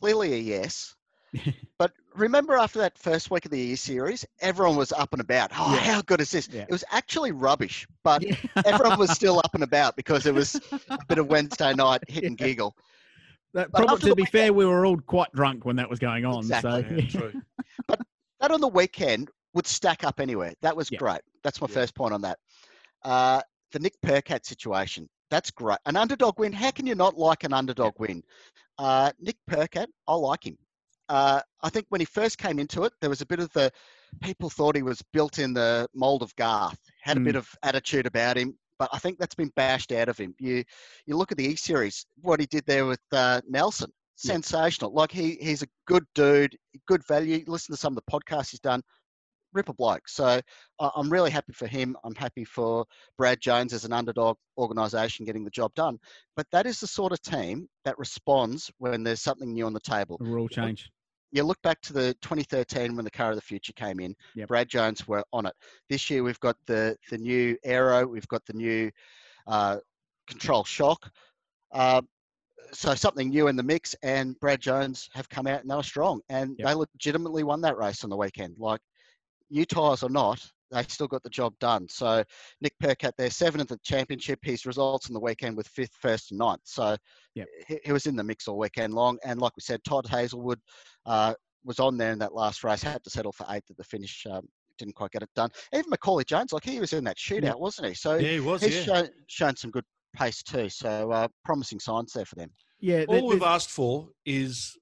Clearly 0.00 0.34
a 0.34 0.36
yes. 0.36 0.94
but 1.78 1.92
remember 2.14 2.54
after 2.54 2.78
that 2.78 2.96
first 2.98 3.30
week 3.30 3.44
of 3.44 3.50
the 3.50 3.58
year 3.60 3.76
series, 3.76 4.24
everyone 4.40 4.76
was 4.76 4.92
up 4.92 5.12
and 5.12 5.20
about. 5.20 5.50
Oh, 5.54 5.74
Yeah. 5.74 5.80
how 5.80 6.02
good 6.02 6.20
is 6.20 6.30
this? 6.30 6.48
Yeah. 6.50 6.62
It 6.62 6.70
was 6.70 6.84
actually 6.90 7.32
rubbish, 7.32 7.86
but 8.04 8.22
everyone 8.64 8.98
was 8.98 9.10
still 9.10 9.38
up 9.38 9.54
and 9.54 9.62
about 9.70 9.96
because 9.96 10.26
it 10.26 10.34
was 10.34 10.54
a 10.90 10.98
bit 11.08 11.18
of 11.18 11.26
Wednesday 11.28 11.74
night 11.74 12.02
hit 12.08 12.24
and 12.24 12.36
giggle. 12.38 12.74
That, 13.54 13.72
probably, 13.72 13.98
to 14.00 14.08
the 14.10 14.14
be 14.14 14.24
fair, 14.26 14.52
we 14.52 14.66
were 14.66 14.84
all 14.84 14.98
quite 14.98 15.32
drunk 15.32 15.64
when 15.64 15.76
that 15.76 15.88
was 15.88 15.98
going 15.98 16.24
on. 16.24 16.38
Exactly. 16.40 17.08
So 17.10 17.32
That 18.40 18.50
on 18.52 18.60
the 18.60 18.68
weekend 18.68 19.30
would 19.54 19.66
stack 19.66 20.04
up 20.04 20.20
anywhere. 20.20 20.52
That 20.62 20.76
was 20.76 20.90
Yeah. 20.90 20.98
great. 20.98 21.20
That's 21.42 21.60
my 21.60 21.66
first 21.66 21.94
point 21.94 22.14
on 22.14 22.20
that. 22.22 22.38
Uh, 23.02 23.40
the 23.72 23.80
Nick 23.80 23.94
Percat 24.04 24.44
situation. 24.46 25.08
That's 25.30 25.50
great. 25.50 25.78
An 25.86 25.96
underdog 25.96 26.38
win. 26.38 26.52
How 26.52 26.70
can 26.70 26.86
you 26.86 26.94
not 26.94 27.18
like 27.18 27.44
an 27.44 27.52
underdog 27.52 27.98
win? 27.98 28.22
Uh, 28.78 29.10
Nick 29.18 29.36
Percat, 29.50 29.88
I 30.06 30.14
like 30.14 30.46
him. 30.46 30.56
Uh, 31.08 31.40
I 31.62 31.68
think 31.70 31.86
when 31.88 32.00
he 32.00 32.04
first 32.04 32.38
came 32.38 32.58
into 32.58 32.84
it, 32.84 32.92
there 33.00 33.10
was 33.10 33.22
a 33.22 33.26
bit 33.26 33.40
of 33.40 33.50
the 33.52 33.72
people 34.22 34.50
thought 34.50 34.76
he 34.76 34.82
was 34.82 35.02
built 35.12 35.38
in 35.38 35.52
the 35.52 35.88
mold 35.94 36.22
of 36.22 36.34
Garth, 36.36 36.78
had 37.02 37.16
a 37.16 37.20
Mm. 37.20 37.24
bit 37.24 37.36
of 37.36 37.48
attitude 37.62 38.06
about 38.06 38.36
him, 38.36 38.56
but 38.78 38.88
I 38.92 38.98
think 38.98 39.18
that's 39.18 39.34
been 39.34 39.52
bashed 39.56 39.92
out 39.92 40.08
of 40.08 40.18
him. 40.18 40.34
You 40.38 40.64
you 41.06 41.16
look 41.16 41.32
at 41.32 41.38
the 41.38 41.46
E 41.46 41.56
Series, 41.56 42.06
what 42.20 42.40
he 42.40 42.46
did 42.46 42.64
there 42.66 42.86
with 42.86 43.00
uh, 43.12 43.40
Nelson, 43.48 43.90
Yeah. 44.22 44.32
sensational. 44.34 44.92
Like 44.92 45.12
he 45.12 45.36
he's 45.40 45.62
a 45.62 45.68
good 45.86 46.04
dude, 46.14 46.56
good 46.86 47.06
value. 47.06 47.44
Listen 47.46 47.74
to 47.74 47.80
some 47.80 47.96
of 47.96 48.02
the 48.04 48.10
podcasts 48.10 48.50
he's 48.50 48.60
done, 48.60 48.82
ripper 49.52 49.72
bloke. 49.72 50.08
So 50.08 50.40
I'm 50.78 51.10
really 51.10 51.30
happy 51.30 51.52
for 51.52 51.66
him. 51.66 51.96
I'm 52.04 52.14
happy 52.14 52.44
for 52.44 52.84
Brad 53.16 53.40
Jones 53.40 53.72
as 53.72 53.84
an 53.84 53.92
underdog 53.92 54.36
organisation 54.56 55.24
getting 55.26 55.44
the 55.44 55.50
job 55.50 55.74
done. 55.74 55.98
But 56.36 56.46
that 56.52 56.66
is 56.66 56.80
the 56.80 56.86
sort 56.86 57.12
of 57.12 57.20
team 57.22 57.68
that 57.84 57.98
responds 57.98 58.70
when 58.78 59.02
there's 59.02 59.22
something 59.22 59.52
new 59.52 59.66
on 59.66 59.72
the 59.72 59.80
table 59.80 60.18
a 60.20 60.24
rule 60.24 60.48
change. 60.48 60.90
You 61.30 61.42
look 61.42 61.60
back 61.62 61.80
to 61.82 61.92
the 61.92 62.14
2013 62.22 62.96
when 62.96 63.04
the 63.04 63.10
car 63.10 63.30
of 63.30 63.36
the 63.36 63.42
future 63.42 63.72
came 63.74 64.00
in. 64.00 64.14
Yep. 64.34 64.48
Brad 64.48 64.68
Jones 64.68 65.06
were 65.06 65.24
on 65.32 65.46
it. 65.46 65.54
This 65.88 66.08
year 66.10 66.22
we've 66.22 66.40
got 66.40 66.56
the 66.66 66.96
the 67.10 67.18
new 67.18 67.56
Aero, 67.64 68.06
we've 68.06 68.28
got 68.28 68.44
the 68.46 68.54
new 68.54 68.90
uh, 69.46 69.78
Control 70.26 70.64
Shock. 70.64 71.10
Uh, 71.72 72.02
so 72.72 72.94
something 72.94 73.30
new 73.30 73.48
in 73.48 73.56
the 73.56 73.62
mix, 73.62 73.94
and 74.02 74.38
Brad 74.40 74.60
Jones 74.60 75.08
have 75.14 75.28
come 75.28 75.46
out 75.46 75.60
and 75.62 75.70
they 75.70 75.74
were 75.76 75.82
strong, 75.82 76.20
and 76.28 76.54
Yep. 76.58 76.68
they 76.68 76.74
legitimately 76.74 77.42
won 77.44 77.60
that 77.62 77.76
race 77.78 78.04
on 78.04 78.10
the 78.10 78.16
weekend. 78.16 78.56
Like 78.58 78.80
new 79.50 79.64
tyres 79.64 80.02
or 80.02 80.10
not, 80.10 80.46
they 80.70 80.82
still 80.84 81.08
got 81.08 81.22
the 81.22 81.30
job 81.30 81.54
done. 81.58 81.86
So 81.88 82.22
Nick 82.60 82.74
Percat, 82.82 83.12
there 83.16 83.30
seventh 83.30 83.62
at 83.62 83.68
the 83.68 83.78
championship. 83.84 84.38
His 84.42 84.66
results 84.66 85.08
on 85.08 85.14
the 85.14 85.20
weekend 85.20 85.56
with 85.56 85.68
fifth, 85.68 85.94
first, 86.00 86.30
and 86.30 86.38
ninth. 86.38 86.60
So 86.64 86.96
Yep. 87.34 87.48
he, 87.66 87.78
he 87.84 87.92
was 87.92 88.06
in 88.06 88.16
the 88.16 88.24
mix 88.24 88.48
all 88.48 88.58
weekend 88.58 88.94
long. 88.94 89.18
And 89.24 89.40
like 89.40 89.56
we 89.56 89.60
said, 89.62 89.82
Todd 89.84 90.06
Hazelwood 90.08 90.60
uh, 91.06 91.34
was 91.64 91.78
on 91.78 91.96
there 91.96 92.12
in 92.12 92.18
that 92.18 92.34
last 92.34 92.64
race. 92.64 92.82
Had 92.82 93.04
to 93.04 93.10
settle 93.10 93.32
for 93.32 93.46
eighth 93.50 93.70
at 93.70 93.76
the 93.76 93.84
finish. 93.84 94.26
Um, 94.30 94.46
didn't 94.78 94.94
quite 94.94 95.10
get 95.10 95.22
it 95.22 95.30
done. 95.34 95.50
Even 95.74 95.90
Macauley 95.90 96.24
Jones, 96.24 96.52
like 96.52 96.64
he 96.64 96.78
was 96.80 96.92
in 96.92 97.04
that 97.04 97.16
shootout, 97.16 97.58
wasn't 97.58 97.88
he? 97.88 97.94
So 97.94 98.16
Yeah, 98.16 98.32
he 98.34 98.40
was. 98.40 98.62
he's 98.62 98.74
Yeah. 98.74 98.82
shown, 98.84 99.08
shown 99.26 99.56
some 99.56 99.70
good 99.70 99.84
pace 100.16 100.42
too. 100.42 100.68
So 100.68 101.10
uh, 101.10 101.28
promising 101.44 101.80
signs 101.80 102.12
there 102.12 102.24
for 102.24 102.36
them. 102.36 102.50
Yeah, 102.80 103.04
All 103.08 103.26
we've 103.26 103.42
asked 103.42 103.70
for 103.70 104.08
is 104.24 104.76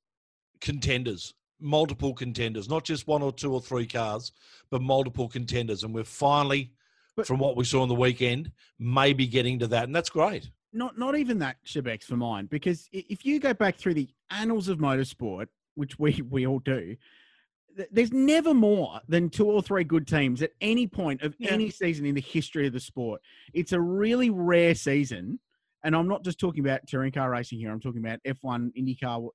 contenders, 0.60 1.32
multiple 1.60 2.12
contenders, 2.14 2.68
not 2.68 2.84
just 2.84 3.06
one 3.06 3.22
or 3.22 3.32
two 3.32 3.52
or 3.52 3.60
three 3.60 3.86
cars, 3.86 4.32
but 4.70 4.82
multiple 4.82 5.28
contenders. 5.28 5.82
And 5.84 5.94
we're 5.94 6.04
finally, 6.04 6.72
from 7.24 7.38
what 7.38 7.56
we 7.56 7.64
saw 7.64 7.82
on 7.82 7.88
the 7.88 7.94
weekend, 7.94 8.52
maybe 8.78 9.26
getting 9.26 9.58
to 9.60 9.66
that. 9.68 9.84
And 9.84 9.94
that's 9.96 10.10
great. 10.10 10.50
not 10.72 10.98
not 10.98 11.16
even 11.16 11.38
that 11.38 11.56
Shebex 11.64 12.04
for 12.04 12.16
mine 12.16 12.46
because 12.46 12.88
if 12.92 13.24
you 13.24 13.40
go 13.40 13.54
back 13.54 13.76
through 13.76 13.94
the 13.94 14.08
annals 14.30 14.68
of 14.68 14.78
motorsport, 14.78 15.46
which 15.74 15.98
we 15.98 16.20
we 16.28 16.46
all 16.46 16.58
do, 16.58 16.96
there's 17.90 18.12
never 18.12 18.52
more 18.54 19.00
than 19.08 19.28
two 19.30 19.46
or 19.46 19.62
three 19.62 19.84
good 19.84 20.06
teams 20.06 20.42
at 20.42 20.52
any 20.60 20.86
point 20.86 21.22
of 21.22 21.34
Yeah. 21.38 21.50
any 21.52 21.70
season 21.70 22.04
in 22.06 22.14
the 22.14 22.20
history 22.20 22.66
of 22.66 22.72
the 22.72 22.80
sport. 22.80 23.20
It's 23.54 23.72
a 23.72 23.80
really 23.80 24.28
rare 24.30 24.74
season, 24.74 25.38
and 25.84 25.94
I'm 25.96 26.08
not 26.08 26.24
just 26.24 26.38
talking 26.38 26.60
about 26.64 26.86
touring 26.86 27.12
car 27.12 27.30
racing 27.30 27.58
here. 27.58 27.70
I'm 27.70 27.80
talking 27.80 28.04
about 28.04 28.20
F1, 28.26 28.72
IndyCar. 28.76 29.28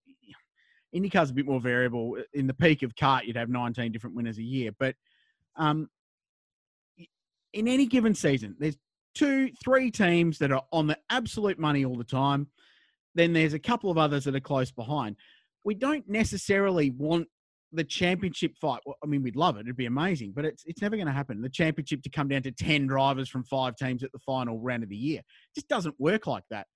IndyCar's 0.95 1.29
a 1.29 1.33
bit 1.33 1.45
more 1.45 1.61
variable. 1.61 2.17
In 2.33 2.47
the 2.47 2.53
peak 2.53 2.83
of 2.83 2.95
kart, 2.95 3.25
you'd 3.25 3.37
have 3.37 3.49
19 3.49 3.91
different 3.91 4.15
winners 4.15 4.37
a 4.37 4.43
year, 4.43 4.71
but 4.77 4.95
um, 5.55 5.89
in 7.53 7.67
any 7.67 7.85
given 7.85 8.15
season, 8.15 8.55
there's 8.59 8.77
two, 9.15 9.51
three 9.63 9.91
teams 9.91 10.37
that 10.39 10.51
are 10.51 10.63
on 10.71 10.87
the 10.87 10.97
absolute 11.09 11.59
money 11.59 11.85
all 11.85 11.97
the 11.97 12.03
time. 12.03 12.47
Then 13.15 13.33
there's 13.33 13.53
a 13.53 13.59
couple 13.59 13.91
of 13.91 13.97
others 13.97 14.23
that 14.23 14.35
are 14.35 14.41
close 14.41 14.71
behind. 14.71 15.17
We 15.63 15.75
don't 15.75 16.07
necessarily 16.07 16.91
want 16.91 17.27
the 17.73 17.83
championship 17.83 18.55
fight. 18.59 18.81
Well, 18.85 18.97
I 19.03 19.07
mean, 19.07 19.21
we'd 19.21 19.35
love 19.35 19.57
it; 19.57 19.61
it'd 19.61 19.77
be 19.77 19.85
amazing, 19.85 20.33
but 20.35 20.45
it's 20.45 20.63
it's 20.65 20.81
never 20.81 20.95
going 20.95 21.07
to 21.07 21.13
happen. 21.13 21.41
The 21.41 21.49
championship 21.49 22.01
to 22.03 22.09
come 22.09 22.27
down 22.27 22.41
to 22.43 22.51
ten 22.51 22.87
drivers 22.87 23.29
from 23.29 23.43
five 23.43 23.75
teams 23.75 24.03
at 24.03 24.11
the 24.11 24.19
final 24.19 24.59
round 24.59 24.83
of 24.83 24.89
the 24.89 24.95
year 24.95 25.19
it 25.19 25.55
just 25.55 25.67
doesn't 25.67 25.95
work 25.99 26.27
like 26.27 26.43
that. 26.49 26.67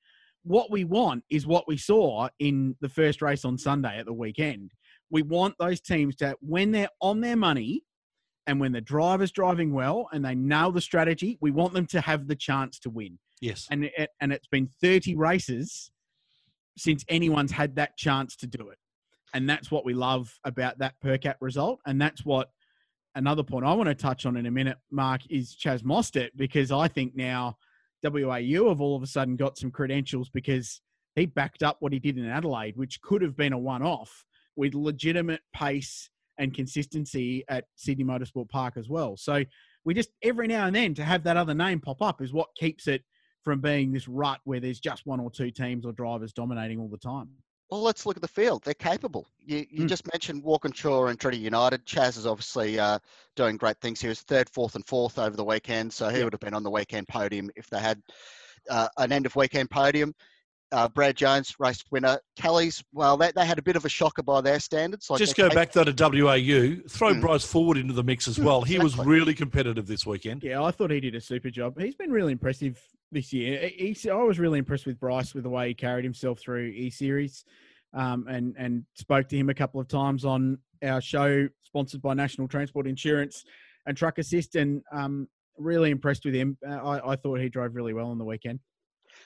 What 0.46 0.72
we 0.72 0.84
want 0.84 1.24
is 1.30 1.48
what 1.48 1.68
we 1.68 1.76
saw 1.76 2.30
in 2.40 2.76
the 2.80 2.90
first 2.90 3.22
race 3.22 3.44
on 3.46 3.58
Sunday 3.58 3.98
at 3.98 4.06
the 4.06 4.14
weekend. 4.14 4.72
We 5.10 5.24
want 5.24 5.56
those 5.60 5.82
teams 5.82 6.16
to, 6.18 6.36
when 6.40 6.72
they're 6.72 6.90
on 7.02 7.20
their 7.22 7.36
money, 7.36 7.84
and 8.48 8.60
when 8.60 8.72
the 8.72 8.82
driver's 8.82 9.32
driving 9.32 9.74
well 9.74 10.08
and 10.12 10.24
they 10.24 10.36
nail 10.36 10.72
the 10.72 10.82
strategy, 10.82 11.38
we 11.42 11.52
want 11.52 11.74
them 11.74 11.88
to 11.88 12.02
have 12.02 12.28
the 12.28 12.36
chance 12.36 12.80
to 12.80 12.90
win. 12.90 13.18
Yes. 13.42 13.68
And 13.72 13.86
it, 13.86 14.10
and 14.22 14.32
it's 14.32 14.48
been 14.48 14.70
30 14.82 15.16
races 15.16 15.92
since 16.78 17.04
anyone's 17.10 17.52
had 17.52 17.76
that 17.78 17.98
chance 17.98 18.36
to 18.38 18.48
do 18.48 18.70
it. 18.70 18.78
And 19.34 19.50
that's 19.50 19.72
what 19.72 19.84
we 19.84 19.94
love 19.94 20.32
about 20.44 20.78
that 20.80 20.94
per 21.02 21.18
Percat 21.18 21.36
result. 21.42 21.80
And 21.86 22.00
that's 22.00 22.24
what 22.24 22.50
another 23.16 23.44
point 23.44 23.66
I 23.66 23.74
want 23.74 23.90
to 23.90 23.96
touch 23.96 24.26
on 24.26 24.38
in 24.38 24.46
a 24.46 24.52
minute, 24.52 24.78
Mark, 24.92 25.22
is 25.30 25.56
Chaz 25.56 25.82
Mostert, 25.82 26.30
because 26.36 26.72
I 26.72 26.88
think 26.88 27.16
now 27.16 27.58
WAU 28.12 28.70
have 28.70 28.82
all 28.82 28.96
of 28.96 29.04
a 29.04 29.08
sudden 29.08 29.36
got 29.36 29.58
some 29.58 29.72
credentials 29.72 30.30
because 30.30 30.82
he 31.16 31.26
backed 31.26 31.64
up 31.64 31.78
what 31.80 31.94
he 31.94 32.00
did 32.00 32.18
in 32.18 32.26
Adelaide, 32.26 32.76
which 32.76 33.02
could 33.02 33.22
have 33.22 33.36
been 33.36 33.54
a 33.54 33.58
one 33.58 33.82
off 33.82 34.26
with 34.56 34.74
legitimate 34.74 35.42
pace 35.54 36.10
and 36.38 36.54
consistency 36.54 37.44
at 37.50 37.66
Sydney 37.76 38.04
Motorsport 38.04 38.50
Park 38.50 38.76
as 38.78 38.90
well. 38.90 39.16
So 39.18 39.44
we 39.86 39.94
just 39.94 40.10
every 40.22 40.48
now 40.48 40.68
and 40.68 40.76
then 40.76 40.94
to 40.96 41.04
have 41.04 41.24
that 41.24 41.38
other 41.38 41.54
name 41.54 41.80
pop 41.80 42.02
up 42.02 42.22
is 42.22 42.34
what 42.34 42.50
keeps 42.58 42.88
it 42.88 43.04
from 43.44 43.62
being 43.62 43.94
this 43.94 44.08
rut 44.08 44.40
where 44.44 44.60
there's 44.60 44.80
just 44.80 45.06
one 45.06 45.20
or 45.20 45.30
two 45.30 45.52
teams 45.52 45.86
or 45.86 45.94
drivers 45.94 46.34
dominating 46.34 46.80
all 46.80 46.90
the 46.90 46.98
time. 46.98 47.30
Well, 47.72 47.82
let's 47.82 48.06
look 48.06 48.16
at 48.16 48.22
the 48.22 48.28
field. 48.28 48.64
They're 48.64 48.74
capable. 48.76 49.28
You, 49.44 49.66
you 49.72 49.86
just 49.88 50.06
mentioned 50.14 50.44
Walkinshaw 50.44 51.12
Andretti 51.12 51.40
United. 51.40 51.86
Chaz 51.86 52.16
is 52.18 52.28
obviously 52.28 52.80
uh, 52.80 53.00
doing 53.36 53.58
great 53.58 53.78
things. 53.82 54.00
He 54.00 54.08
was 54.08 54.22
third, 54.22 54.48
fourth, 54.50 54.76
and 54.76 54.86
fourth 54.86 55.18
over 55.18 55.36
the 55.36 55.44
weekend, 55.44 55.92
so 55.92 56.10
he 56.10 56.24
would 56.24 56.32
have 56.34 56.40
been 56.40 56.54
on 56.54 56.64
the 56.64 56.70
weekend 56.70 57.08
podium 57.08 57.50
if 57.56 57.68
they 57.70 57.80
had 57.80 58.02
uh, 58.70 58.88
an 58.98 59.12
end 59.12 59.26
of 59.26 59.36
weekend 59.36 59.70
podium. 59.72 60.14
Uh, 60.72 60.90
Brad 60.90 61.16
Jones, 61.16 61.56
race 61.60 61.84
winner. 61.92 62.20
Kelly's, 62.36 62.84
well, 62.92 63.18
they, 63.18 63.32
they 63.36 63.46
had 63.46 63.60
a 63.60 63.62
bit 63.62 63.76
of 63.76 63.86
a 63.86 63.90
shocker 63.90 64.24
by 64.24 64.42
their 64.42 64.60
standards. 64.60 65.10
Like 65.10 65.20
Just 65.20 65.36
go 65.36 65.48
came- 65.48 65.56
back 65.56 65.72
though 65.72 65.84
to 65.86 65.92
WAU. 66.24 66.82
Throw 66.90 67.14
Mm. 67.14 67.22
Bryce 67.22 67.46
Fullwood 67.46 67.80
into 67.80 67.94
the 67.94 68.04
mix 68.04 68.28
as 68.28 68.40
well. 68.40 68.62
He 68.64 68.78
was 68.80 68.98
really 68.98 69.34
competitive 69.34 69.88
this 69.88 70.06
weekend. 70.06 70.44
Yeah, 70.44 70.62
I 70.64 70.72
thought 70.72 70.92
he 70.92 71.00
did 71.00 71.16
a 71.16 71.22
super 71.22 71.50
job. 71.50 71.80
He's 71.80 71.96
been 71.96 72.12
really 72.12 72.32
impressive 72.32 72.80
this 73.12 73.32
year. 73.34 73.70
He, 73.76 73.96
I 74.10 74.16
was 74.16 74.40
really 74.40 74.60
impressed 74.60 74.86
with 74.86 75.00
Bryce 75.00 75.34
with 75.34 75.44
the 75.44 75.50
way 75.50 75.70
he 75.70 75.74
carried 75.74 76.04
himself 76.04 76.40
through 76.40 76.68
E 76.68 76.90
Series, 76.90 77.46
um, 77.94 78.28
and 78.28 78.56
and 78.58 78.84
spoke 78.96 79.30
to 79.30 79.38
him 79.38 79.50
a 79.50 79.54
couple 79.54 79.80
of 79.80 79.88
times 79.88 80.26
on 80.26 80.58
our 80.84 81.02
show 81.02 81.48
sponsored 81.64 82.02
by 82.02 82.14
National 82.14 82.48
Transport 82.48 82.88
Insurance 82.88 83.44
and 83.86 83.96
Truck 83.96 84.18
Assist, 84.18 84.56
and 84.56 84.82
um, 84.92 85.28
really 85.58 85.92
impressed 85.92 86.26
with 86.26 86.34
him. 86.34 86.58
Uh, 86.68 86.76
I, 86.76 87.14
I 87.14 87.16
thought 87.16 87.40
he 87.40 87.50
drove 87.50 87.76
really 87.76 87.94
well 87.94 88.08
on 88.08 88.18
the 88.18 88.26
weekend. 88.26 88.60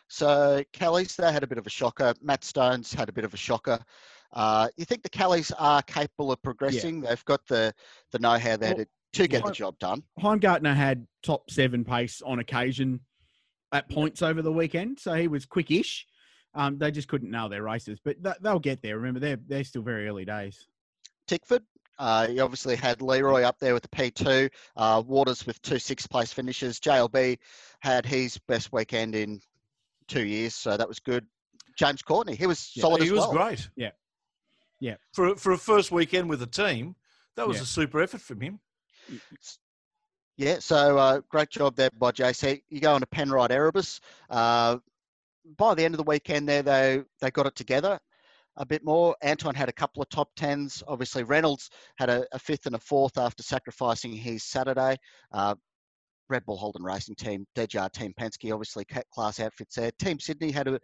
So 0.08 0.64
Kelly's, 0.74 1.16
they 1.16 1.32
had 1.32 1.44
a 1.44 1.48
bit 1.48 1.58
of 1.58 1.68
a 1.68 1.70
shocker. 1.70 2.14
Matt 2.22 2.44
Stone's 2.44 2.94
had 2.94 3.10
a 3.10 3.12
bit 3.12 3.26
of 3.26 3.34
a 3.34 3.38
shocker. 3.38 3.80
Uh, 4.34 4.68
you 4.78 4.86
think 4.86 5.02
the 5.02 5.10
Kellys 5.10 5.52
are 5.58 5.82
capable 5.84 6.32
of 6.32 6.42
progressing? 6.42 7.02
They've 7.02 7.26
got 7.26 7.46
the, 7.48 7.74
the 8.12 8.20
know-how 8.20 8.58
there 8.58 8.76
Well, 8.76 8.86
to, 8.86 9.22
to 9.22 9.28
get 9.28 9.44
the 9.44 9.52
job 9.52 9.78
done. 9.80 10.04
Heimgartner 10.20 10.76
had 10.76 11.08
top 11.24 11.50
seven 11.50 11.84
pace 11.84 12.22
on 12.24 12.40
occasion 12.40 13.00
at 13.72 13.90
points 13.90 14.22
over 14.22 14.42
the 14.42 14.52
weekend, 14.52 15.00
so 15.00 15.14
he 15.14 15.28
was 15.28 15.46
quickish. 15.46 16.04
Um, 16.56 16.78
they 16.78 16.90
just 16.92 17.08
couldn't 17.08 17.30
nail 17.30 17.50
their 17.50 17.62
races, 17.64 18.00
but 18.04 18.22
th- 18.24 18.38
they'll 18.42 18.60
get 18.60 18.82
there. 18.82 18.98
Remember, 18.98 19.20
they're 19.20 19.40
they're 19.48 19.64
still 19.64 19.84
very 19.84 20.08
early 20.08 20.26
days. 20.26 20.68
Tickford. 21.28 21.64
Uh, 22.00 22.28
you 22.30 22.42
obviously 22.42 22.78
had 22.78 23.02
Leroy 23.02 23.42
up 23.44 23.60
there 23.60 23.74
with 23.74 23.84
the 23.84 23.90
P2, 23.90 24.50
uh, 24.78 25.04
Waters 25.06 25.46
with 25.46 25.62
two 25.62 25.78
sixth 25.78 26.10
place 26.10 26.32
finishes. 26.32 26.80
JLB 26.80 27.38
had 27.82 28.06
his 28.06 28.38
best 28.48 28.72
weekend 28.72 29.16
in 29.16 29.42
two 30.08 30.26
years, 30.26 30.56
so 30.56 30.78
that 30.78 30.88
was 30.88 31.00
good. 31.00 31.28
James 31.78 32.02
Courtney, 32.02 32.36
he 32.36 32.48
was 32.48 32.72
Yeah, 32.74 32.82
solid 32.82 33.02
he 33.02 33.08
as 33.08 33.12
was 33.12 33.20
well. 33.28 33.32
great. 33.34 33.70
Yeah, 33.76 33.92
yeah. 34.80 34.96
For 35.14 35.36
for 35.36 35.52
a 35.52 35.58
first 35.58 35.92
weekend 35.92 36.30
with 36.30 36.40
the 36.40 36.48
team, 36.48 36.96
that 37.36 37.48
was 37.48 37.58
Yeah. 37.58 37.64
a 37.64 37.66
super 37.66 38.02
effort 38.02 38.22
from 38.22 38.40
him. 38.42 38.60
Yeah, 40.40 40.60
so 40.60 40.98
uh, 40.98 41.20
great 41.28 41.50
job 41.50 41.76
there 41.76 41.90
by 42.00 42.12
JC. 42.12 42.62
You 42.70 42.80
go 42.80 42.94
on 42.94 43.02
to 43.02 43.08
Penrite 43.08 43.52
Erebus. 43.52 44.00
Uh, 44.30 44.78
by 45.58 45.76
the 45.76 45.84
end 45.84 45.94
of 45.94 45.98
the 45.98 46.06
weekend 46.06 46.48
there, 46.48 46.64
they, 46.64 47.02
they 47.20 47.30
got 47.30 47.46
it 47.46 47.56
together 47.58 48.00
a 48.56 48.66
bit 48.66 48.86
more. 48.86 49.18
Anton 49.22 49.54
had 49.54 49.68
a 49.68 49.74
couple 49.74 50.02
of 50.02 50.08
top 50.08 50.30
tens. 50.38 50.82
Obviously, 50.88 51.24
Reynolds 51.24 51.70
had 51.98 52.10
a, 52.10 52.26
a 52.32 52.40
fifth 52.40 52.68
and 52.68 52.76
a 52.76 52.80
fourth 52.80 53.18
after 53.18 53.44
sacrificing 53.44 54.14
his 54.14 54.46
Saturday. 54.46 54.96
Uh, 55.34 55.56
Red 56.30 56.46
Bull 56.46 56.56
Holden 56.56 56.84
Racing 56.84 57.16
Team, 57.16 57.46
DJR 57.58 57.92
Team 57.92 58.14
Penske, 58.18 58.54
obviously 58.54 58.86
class 59.14 59.42
outfits 59.42 59.76
there. 59.76 59.92
Team 60.00 60.22
Sydney 60.22 60.52
had 60.52 60.70
a, 60.70 60.80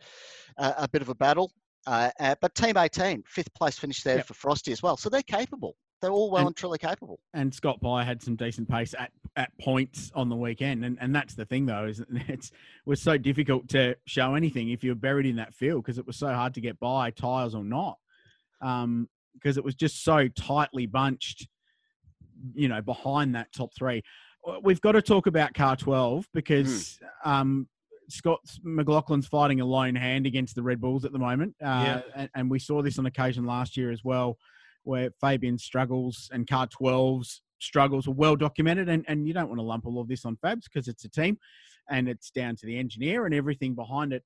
a, 0.57 0.73
a 0.79 0.87
bit 0.89 1.01
of 1.01 1.07
a 1.07 1.15
battle. 1.15 1.49
Uh, 1.87 2.09
uh, 2.19 2.35
but 2.41 2.53
Team 2.55 2.75
18, 2.75 3.23
fifth 3.25 3.53
place 3.53 3.79
finish 3.79 4.03
there 4.03 4.17
Yep. 4.17 4.27
for 4.27 4.33
Frosty 4.33 4.73
as 4.73 4.83
well. 4.83 4.97
So 4.97 5.07
they're 5.07 5.21
capable. 5.21 5.77
They're 6.05 6.13
all 6.13 6.29
well 6.31 6.41
and, 6.41 6.47
And- 6.47 6.55
truly 6.55 6.77
capable. 6.77 7.19
and 7.33 7.53
Scott 7.53 7.81
Pye 7.81 8.03
had 8.03 8.21
some 8.21 8.35
decent 8.35 8.69
pace 8.69 8.93
at, 8.97 9.11
at 9.35 9.51
points 9.59 10.11
on 10.15 10.29
the 10.29 10.35
weekend, 10.35 10.85
and 10.85 10.97
and 11.01 11.13
that's 11.15 11.33
the 11.35 11.45
thing 11.45 11.65
though 11.65 11.85
is 11.85 12.01
it 12.11 12.51
was 12.85 13.01
so 13.01 13.17
difficult 13.17 13.67
to 13.69 13.95
show 14.05 14.35
anything 14.35 14.69
if 14.69 14.83
you're 14.83 14.95
buried 14.95 15.25
in 15.25 15.35
that 15.37 15.53
field 15.53 15.83
because 15.83 15.97
it 15.97 16.05
was 16.07 16.17
so 16.17 16.27
hard 16.27 16.53
to 16.53 16.61
get 16.61 16.79
by 16.79 17.09
tires 17.11 17.55
or 17.55 17.63
not, 17.63 17.97
um 18.61 19.09
because 19.33 19.57
it 19.57 19.63
was 19.63 19.75
just 19.75 20.03
so 20.03 20.27
tightly 20.29 20.85
bunched, 20.85 21.47
you 22.53 22.69
know, 22.69 22.81
behind 22.81 23.35
that 23.35 23.51
top 23.51 23.69
three. 23.77 24.01
We've 24.63 24.79
got 24.79 24.93
to 24.93 25.01
talk 25.01 25.27
about 25.27 25.53
car 25.53 25.75
twelve 25.75 26.27
because 26.33 26.99
um. 27.23 27.67
Scott 28.07 28.39
McLaughlin's 28.63 29.25
fighting 29.25 29.61
a 29.61 29.65
lone 29.65 29.95
hand 29.95 30.27
against 30.27 30.53
the 30.53 30.61
Red 30.61 30.79
Bulls 30.79 31.05
at 31.05 31.11
the 31.11 31.17
moment, 31.17 31.55
uh, 31.59 31.65
Yeah. 31.65 32.01
and, 32.15 32.29
and 32.35 32.51
we 32.51 32.59
saw 32.59 32.83
this 32.83 32.99
on 32.99 33.07
occasion 33.07 33.45
last 33.45 33.75
year 33.75 33.89
as 33.91 34.03
well 34.03 34.37
where 34.85 35.11
Fabian 35.19 35.57
struggles 35.57 36.29
and 36.31 36.47
Car 36.47 36.67
12's 36.67 37.41
struggles 37.59 38.07
were 38.07 38.13
well 38.13 38.35
documented. 38.35 38.89
And, 38.89 39.03
and 39.07 39.27
you 39.27 39.33
don't 39.33 39.49
want 39.49 39.59
to 39.59 39.65
lump 39.65 39.85
all 39.85 39.99
of 39.99 40.07
this 40.07 40.25
on 40.25 40.37
Fabs 40.37 40.63
because 40.63 40.87
it's 40.87 41.05
a 41.05 41.09
team 41.09 41.37
and 41.89 42.07
it's 42.07 42.31
down 42.31 42.55
to 42.57 42.65
the 42.65 42.77
engineer 42.77 43.25
and 43.25 43.35
everything 43.35 43.75
behind 43.75 44.13
it. 44.13 44.23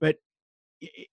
But 0.00 0.16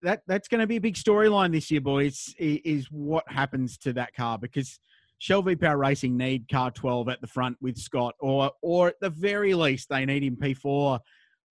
that 0.02 0.22
that's 0.28 0.48
going 0.48 0.62
to 0.62 0.68
be 0.68 0.78
a 0.78 0.82
big 0.82 0.96
storyline 0.96 1.52
this 1.52 1.72
year, 1.72 1.82
boys, 1.82 2.34
is 2.38 2.88
what 2.92 3.24
happens 3.28 3.78
to 3.80 3.94
that 3.94 4.14
car 4.14 4.38
because 4.38 4.80
Shell 5.20 5.44
V 5.44 5.56
Power 5.56 5.78
Racing 5.78 6.18
need 6.18 6.50
car 6.50 6.70
12 6.72 7.08
at 7.08 7.22
the 7.22 7.28
front 7.28 7.56
with 7.62 7.78
Scott, 7.78 8.16
or 8.20 8.52
or 8.62 8.90
at 8.90 9.00
the 9.00 9.10
very 9.10 9.54
least, 9.54 9.88
they 9.90 10.06
need 10.06 10.24
him 10.24 10.36
P4 10.36 11.00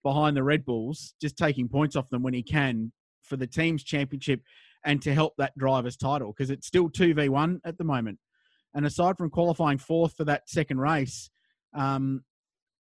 behind 0.03 0.37
the 0.37 0.43
Red 0.43 0.65
Bulls, 0.65 1.15
just 1.21 1.39
taking 1.39 1.69
points 1.69 1.97
off 1.97 2.11
them 2.11 2.23
when 2.23 2.35
he 2.35 2.43
can 2.43 2.93
for 3.23 3.37
the 3.37 3.47
team's 3.47 3.83
championship 3.83 4.43
and 4.85 5.01
to 5.03 5.15
help 5.15 5.35
that 5.39 5.57
driver's 5.57 5.97
title 5.97 6.33
because 6.37 6.51
it's 6.51 6.67
still 6.67 6.89
2v1 6.89 7.61
at 7.65 7.79
the 7.79 7.85
moment. 7.85 8.19
And 8.75 8.87
aside 8.87 9.19
from 9.19 9.31
qualifying 9.31 9.79
fourth 9.79 10.17
for 10.17 10.25
that 10.25 10.49
second 10.49 10.79
race, 10.81 11.31
um, 11.75 12.25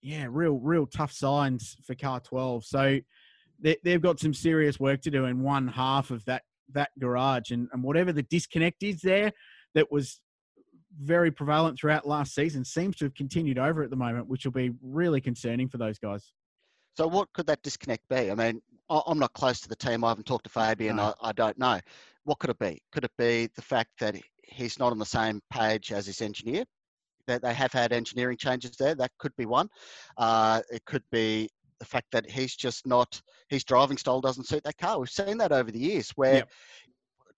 yeah, 0.00 0.26
real, 0.28 0.59
real 0.59 0.86
tough 0.86 1.12
signs 1.12 1.76
for 1.84 1.94
car 1.94 2.20
12. 2.20 2.64
So 2.64 2.98
they, 3.61 3.76
they've 3.84 4.03
got 4.03 4.18
some 4.18 4.34
serious 4.34 4.80
work 4.80 5.03
to 5.03 5.11
do 5.11 5.26
in 5.26 5.42
one 5.42 5.68
half 5.68 6.11
of 6.11 6.24
that 6.24 6.42
that 6.74 6.90
garage. 6.98 7.50
And, 7.50 7.68
and 7.72 7.82
whatever 7.82 8.12
the 8.12 8.22
disconnect 8.22 8.82
is 8.82 9.00
there 9.03 9.32
that 9.74 9.92
was 9.92 10.20
very 11.00 11.30
prevalent 11.30 11.78
throughout 11.78 12.07
last 12.07 12.34
season 12.34 12.64
seems 12.64 12.96
to 12.96 13.05
have 13.05 13.14
continued 13.14 13.59
over 13.59 13.82
at 13.82 13.90
the 13.90 13.96
moment, 13.96 14.28
which 14.28 14.44
will 14.44 14.53
be 14.53 14.70
really 14.82 15.20
concerning 15.20 15.68
for 15.68 15.78
those 15.78 15.98
guys. 15.98 16.32
So 16.96 17.07
what 17.07 17.32
could 17.32 17.46
that 17.46 17.62
disconnect 17.62 18.09
be? 18.09 18.30
I 18.30 18.34
mean, 18.34 18.61
I'm 19.07 19.18
not 19.18 19.32
close 19.32 19.61
to 19.61 19.68
the 19.68 19.76
team. 19.76 20.05
I 20.05 20.09
haven't 20.09 20.26
talked 20.26 20.45
to 20.45 20.51
Fabian. 20.51 20.97
No. 20.97 21.14
I, 21.22 21.28
I 21.28 21.32
don't 21.32 21.59
know. 21.59 21.80
What 22.24 22.38
could 22.38 22.51
it 22.51 22.59
be? 22.59 22.80
Could 22.93 23.05
it 23.05 23.12
be 23.18 23.49
the 23.57 23.62
fact 23.62 23.90
that 24.01 24.16
he's 24.45 24.78
not 24.78 24.93
on 24.93 24.99
the 24.99 25.07
same 25.07 25.40
page 25.51 25.93
as 25.93 26.07
his 26.07 26.20
engineer? 26.20 26.64
That 27.26 27.43
they 27.43 27.55
have 27.55 27.72
had 27.72 27.93
engineering 27.93 28.36
changes 28.36 28.76
there. 28.76 28.95
That 28.95 29.12
could 29.18 29.34
be 29.36 29.47
one. 29.47 29.68
Uh, 30.16 30.61
it 30.70 30.84
could 30.84 31.05
be 31.11 31.49
the 31.78 31.84
fact 31.86 32.07
that 32.12 32.30
he's 32.30 32.55
just 32.55 32.86
not. 32.86 33.20
His 33.49 33.64
driving 33.64 33.97
style 33.97 34.20
doesn't 34.20 34.47
suit 34.47 34.62
that 34.64 34.78
car. 34.78 34.99
We've 34.99 35.09
seen 35.09 35.38
that 35.38 35.53
over 35.53 35.70
the 35.70 35.78
years 35.78 36.11
where 36.16 36.34
Yep. 36.34 36.51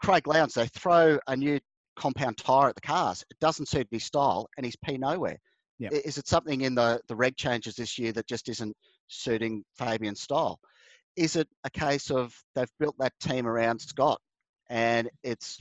Craig 0.03 0.27
Lowndes 0.27 0.55
they 0.55 0.67
throw 0.67 1.19
a 1.29 1.37
new 1.37 1.61
compound 1.97 2.37
tyre 2.39 2.69
at 2.69 2.75
the 2.75 2.81
cars. 2.81 3.25
It 3.31 3.39
doesn't 3.41 3.69
suit 3.69 3.89
his 3.91 4.05
style, 4.05 4.49
and 4.57 4.67
he's 4.67 4.77
p 4.77 4.99
nowhere. 4.99 5.39
Yep. 5.79 5.93
Is 5.93 6.19
it 6.19 6.29
something 6.29 6.63
in 6.63 6.75
the 6.75 7.01
the 7.09 7.17
reg 7.17 7.37
changes 7.37 7.75
this 7.77 7.99
year 7.99 8.13
that 8.13 8.27
just 8.27 8.49
isn't 8.49 8.77
suiting 9.09 9.65
Fabian's 9.79 10.21
style? 10.21 10.59
Is 11.17 11.37
it 11.37 11.49
a 11.65 11.71
case 11.71 12.11
of 12.11 12.35
they've 12.55 12.71
built 12.79 12.97
that 12.99 13.13
team 13.21 13.47
around 13.47 13.81
Scott, 13.81 14.21
and 14.69 15.09
it's 15.23 15.61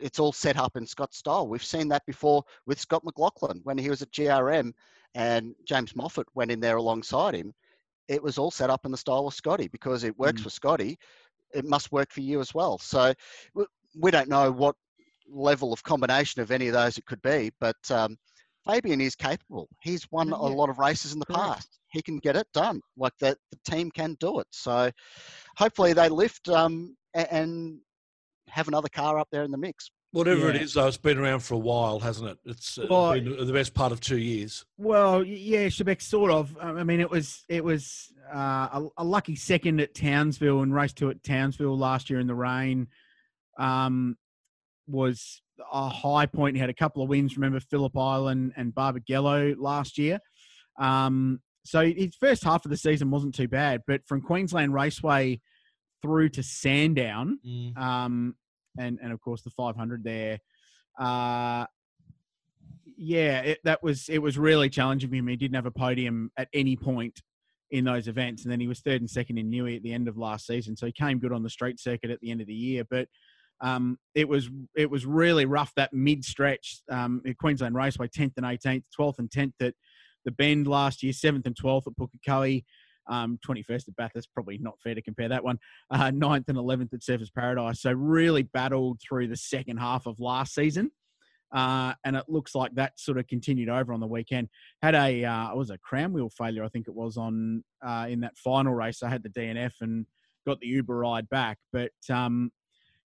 it's 0.00 0.18
all 0.18 0.32
set 0.32 0.56
up 0.56 0.76
in 0.76 0.86
Scott's 0.86 1.18
style? 1.18 1.48
We've 1.48 1.64
seen 1.64 1.88
that 1.88 2.04
before 2.06 2.44
with 2.66 2.80
Scott 2.80 3.04
McLaughlin 3.04 3.60
when 3.64 3.78
he 3.78 3.90
was 3.90 4.02
at 4.02 4.12
GRM, 4.12 4.72
and 5.14 5.54
James 5.64 5.96
Moffat 5.96 6.26
went 6.34 6.50
in 6.50 6.60
there 6.60 6.76
alongside 6.76 7.34
him. 7.34 7.54
It 8.08 8.22
was 8.22 8.38
all 8.38 8.50
set 8.50 8.70
up 8.70 8.84
in 8.84 8.90
the 8.92 8.96
style 8.96 9.26
of 9.26 9.34
Scotty 9.34 9.68
because 9.68 10.04
it 10.04 10.18
works 10.18 10.40
Mm. 10.40 10.44
for 10.44 10.50
Scotty. 10.50 10.98
It 11.52 11.64
must 11.64 11.92
work 11.92 12.10
for 12.10 12.20
you 12.20 12.40
as 12.40 12.54
well. 12.54 12.78
So 12.78 13.12
we, 13.54 13.64
we 13.98 14.10
don't 14.10 14.28
know 14.28 14.50
what 14.50 14.76
level 15.28 15.72
of 15.72 15.82
combination 15.82 16.40
of 16.40 16.50
any 16.50 16.68
of 16.68 16.72
those 16.72 16.96
it 16.98 17.04
could 17.06 17.20
be, 17.22 17.50
but 17.60 17.76
um, 17.90 18.16
Fabian 18.68 19.00
is 19.00 19.14
capable. 19.16 19.68
He's 19.82 20.06
won 20.10 20.28
Yeah, 20.28 20.34
a 20.34 20.48
lot 20.48 20.68
of 20.68 20.78
races 20.78 21.12
in 21.12 21.18
the 21.18 21.26
Correct. 21.26 21.42
past. 21.42 21.78
He 21.90 22.02
can 22.02 22.18
get 22.18 22.36
it 22.36 22.46
done. 22.52 22.80
Like 22.96 23.14
that, 23.20 23.38
the 23.50 23.58
team 23.70 23.90
can 23.90 24.16
do 24.20 24.40
it. 24.40 24.46
So 24.50 24.90
hopefully 25.56 25.92
they 25.94 26.08
lift 26.08 26.48
um, 26.48 26.96
a- 27.14 27.32
and 27.32 27.78
have 28.48 28.68
another 28.68 28.88
car 28.88 29.18
up 29.18 29.28
there 29.32 29.42
in 29.42 29.50
the 29.50 29.56
mix. 29.58 29.90
Whatever 30.10 30.48
it 30.50 30.56
Yeah. 30.56 30.62
is, 30.62 30.72
though, 30.74 30.86
it's 30.86 30.96
been 30.96 31.18
around 31.18 31.40
for 31.40 31.54
a 31.54 31.58
while, 31.58 31.98
hasn't 32.00 32.30
it? 32.30 32.38
It's 32.46 32.78
uh, 32.78 32.86
Well, 32.88 33.12
been 33.12 33.46
the 33.46 33.52
best 33.52 33.74
part 33.74 33.92
of 33.92 34.00
two 34.00 34.16
years. 34.18 34.64
Well, 34.78 35.22
yeah, 35.22 35.66
Shebeck, 35.66 36.00
sort 36.00 36.30
of. 36.30 36.56
Um, 36.58 36.78
I 36.78 36.84
mean, 36.84 37.00
it 37.00 37.10
was 37.10 37.44
it 37.48 37.62
was 37.62 38.10
uh, 38.34 38.68
a, 38.72 38.88
a 38.98 39.04
lucky 39.04 39.36
second 39.36 39.80
at 39.80 39.94
Townsville 39.94 40.62
and 40.62 40.74
race 40.74 40.94
two 40.94 41.10
at 41.10 41.22
Townsville 41.22 41.76
last 41.76 42.08
year 42.08 42.20
in 42.20 42.26
the 42.26 42.34
rain. 42.34 42.88
Um, 43.58 44.16
was 44.86 45.42
a 45.72 45.88
high 45.88 46.26
point. 46.26 46.56
He 46.56 46.60
had 46.60 46.70
a 46.70 46.74
couple 46.74 47.02
of 47.02 47.08
wins. 47.08 47.36
Remember 47.36 47.60
Phillip 47.60 47.96
Island 47.96 48.52
and 48.56 48.74
Barbagallo 48.74 49.54
last 49.58 49.98
year. 49.98 50.20
Um, 50.78 51.40
so 51.64 51.84
his 51.84 52.14
first 52.18 52.44
half 52.44 52.64
of 52.64 52.70
the 52.70 52.76
season 52.76 53.10
wasn't 53.10 53.34
too 53.34 53.48
bad, 53.48 53.82
but 53.86 54.00
from 54.06 54.20
Queensland 54.22 54.72
Raceway 54.72 55.40
through 56.02 56.28
to 56.30 56.42
Sandown, 56.42 57.38
Mm. 57.46 57.76
um, 57.76 58.36
and 58.78 58.98
and 59.02 59.12
of 59.12 59.20
course 59.20 59.42
the 59.42 59.50
500 59.50 60.04
there. 60.04 60.38
Uh, 60.98 61.66
yeah, 62.96 63.40
it, 63.40 63.58
that 63.64 63.82
was 63.82 64.08
it 64.08 64.18
was 64.18 64.38
really 64.38 64.68
challenging 64.70 65.10
for 65.10 65.16
him. 65.16 65.26
He 65.28 65.36
didn't 65.36 65.56
have 65.56 65.66
a 65.66 65.70
podium 65.70 66.30
at 66.36 66.48
any 66.52 66.76
point 66.76 67.20
in 67.70 67.84
those 67.84 68.08
events, 68.08 68.44
and 68.44 68.52
then 68.52 68.60
he 68.60 68.66
was 68.68 68.80
third 68.80 69.00
and 69.02 69.10
second 69.10 69.36
in 69.38 69.50
Newey 69.50 69.76
at 69.76 69.82
the 69.82 69.92
end 69.92 70.08
of 70.08 70.16
last 70.16 70.46
season. 70.46 70.76
So 70.76 70.86
he 70.86 70.92
came 70.92 71.18
good 71.18 71.32
on 71.32 71.42
the 71.42 71.50
street 71.50 71.78
circuit 71.78 72.10
at 72.10 72.20
the 72.20 72.30
end 72.30 72.40
of 72.40 72.46
the 72.46 72.54
year, 72.54 72.84
but. 72.88 73.08
Um, 73.60 73.98
it 74.14 74.28
was 74.28 74.48
it 74.76 74.90
was 74.90 75.04
really 75.04 75.46
rough 75.46 75.72
that 75.76 75.92
mid 75.92 76.24
stretch. 76.24 76.80
Um, 76.90 77.22
at 77.26 77.38
Queensland 77.38 77.74
Raceway, 77.74 78.08
tenth 78.08 78.34
and 78.36 78.46
eighteenth, 78.46 78.84
twelfth 78.94 79.18
and 79.18 79.30
tenth 79.30 79.54
at 79.60 79.74
the 80.24 80.30
Bend 80.30 80.66
last 80.66 81.02
year, 81.02 81.12
seventh 81.12 81.46
and 81.46 81.56
twelfth 81.56 81.86
at 81.86 81.94
Pukekohe, 81.96 82.64
um, 83.08 83.38
21st 83.46 83.88
at 83.88 83.96
Bathurst. 83.96 84.32
Probably 84.32 84.58
not 84.58 84.78
fair 84.82 84.94
to 84.94 85.02
compare 85.02 85.28
that 85.28 85.44
one. 85.44 85.58
Uh, 85.90 86.10
9th 86.10 86.48
and 86.48 86.58
11th 86.58 86.92
at 86.92 87.00
Surfers 87.00 87.32
Paradise. 87.34 87.80
So 87.80 87.92
really 87.92 88.42
battled 88.42 89.00
through 89.00 89.28
the 89.28 89.36
second 89.36 89.78
half 89.78 90.06
of 90.06 90.20
last 90.20 90.54
season. 90.54 90.90
Uh, 91.50 91.94
and 92.04 92.14
it 92.14 92.24
looks 92.28 92.54
like 92.54 92.74
that 92.74 92.98
sort 93.00 93.16
of 93.16 93.26
continued 93.26 93.70
over 93.70 93.92
on 93.92 94.00
the 94.00 94.06
weekend. 94.06 94.48
Had 94.82 94.94
a 94.94 95.24
uh, 95.24 95.50
it 95.50 95.56
was 95.56 95.70
a 95.70 95.78
crown 95.78 96.12
wheel 96.12 96.28
failure, 96.28 96.62
I 96.62 96.68
think 96.68 96.88
it 96.88 96.94
was 96.94 97.16
on 97.16 97.64
uh, 97.82 98.06
in 98.08 98.20
that 98.20 98.36
final 98.36 98.74
race. 98.74 99.02
I 99.02 99.08
had 99.08 99.22
the 99.22 99.30
DNF 99.30 99.72
and 99.80 100.04
got 100.46 100.60
the 100.60 100.66
Uber 100.66 100.98
ride 100.98 101.28
back, 101.30 101.56
but 101.72 101.92
um, 102.10 102.50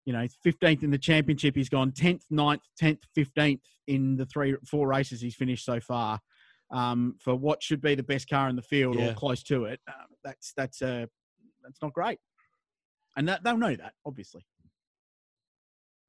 you 0.06 0.14
know, 0.14 0.26
15th 0.46 0.84
in 0.84 0.92
the 0.92 0.98
championship. 0.98 1.56
He's 1.56 1.70
gone 1.70 1.92
10th, 1.92 2.24
9th, 2.32 2.60
10th, 2.82 3.00
15th 3.18 3.62
in 3.88 4.16
the 4.16 4.26
three, 4.26 4.56
four 4.70 4.88
races 4.88 5.22
he's 5.22 5.36
finished 5.36 5.66
so 5.66 5.80
far. 5.80 6.20
Um, 6.72 7.16
for 7.20 7.36
what 7.36 7.62
should 7.62 7.82
be 7.82 7.94
the 7.96 8.04
best 8.04 8.28
car 8.30 8.50
in 8.50 8.56
the 8.56 8.62
field 8.62 8.96
Yeah. 8.96 9.12
or 9.12 9.14
close 9.14 9.44
to 9.44 9.66
it, 9.66 9.80
uh, 9.88 9.92
that's 10.24 10.54
that's 10.58 10.82
uh, 10.82 11.06
that's 11.62 11.80
not 11.84 11.94
great, 11.94 12.18
and 13.16 13.28
that, 13.28 13.44
they'll 13.44 13.58
know 13.58 13.76
that 13.76 13.94
obviously. 14.06 14.44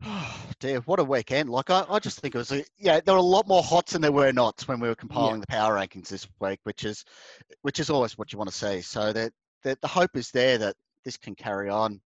Dear, 0.61 0.81
what 0.81 1.01
a 1.01 1.05
weekend! 1.05 1.51
Like 1.51 1.69
I, 1.69 1.85
I 1.89 1.99
just 1.99 2.21
think 2.21 2.35
it 2.35 2.39
was 2.39 2.53
a 2.53 2.65
yeah. 2.79 3.01
There 3.01 3.15
were 3.15 3.21
a 3.21 3.23
lot 3.23 3.47
more 3.47 3.63
hots 3.63 3.93
than 3.93 4.01
there 4.01 4.13
were 4.13 4.33
nots 4.33 4.67
when 4.67 4.81
we 4.81 4.89
were 4.89 4.95
compiling 4.95 5.41
the 5.41 5.47
power 5.47 5.75
rankings 5.75 6.09
this 6.09 6.27
week, 6.41 6.61
which 6.65 6.85
is 6.85 7.05
which 7.63 7.79
is 7.79 7.91
always 7.91 8.17
what 8.17 8.33
you 8.33 8.39
want 8.39 8.51
to 8.51 8.57
see. 8.57 8.81
So 8.81 9.13
that 9.13 9.33
the, 9.65 9.77
the 9.83 9.89
hope 9.89 10.17
is 10.17 10.31
there 10.31 10.57
that 10.59 10.77
this 11.05 11.17
can 11.19 11.35
carry 11.35 11.69
on 11.69 12.01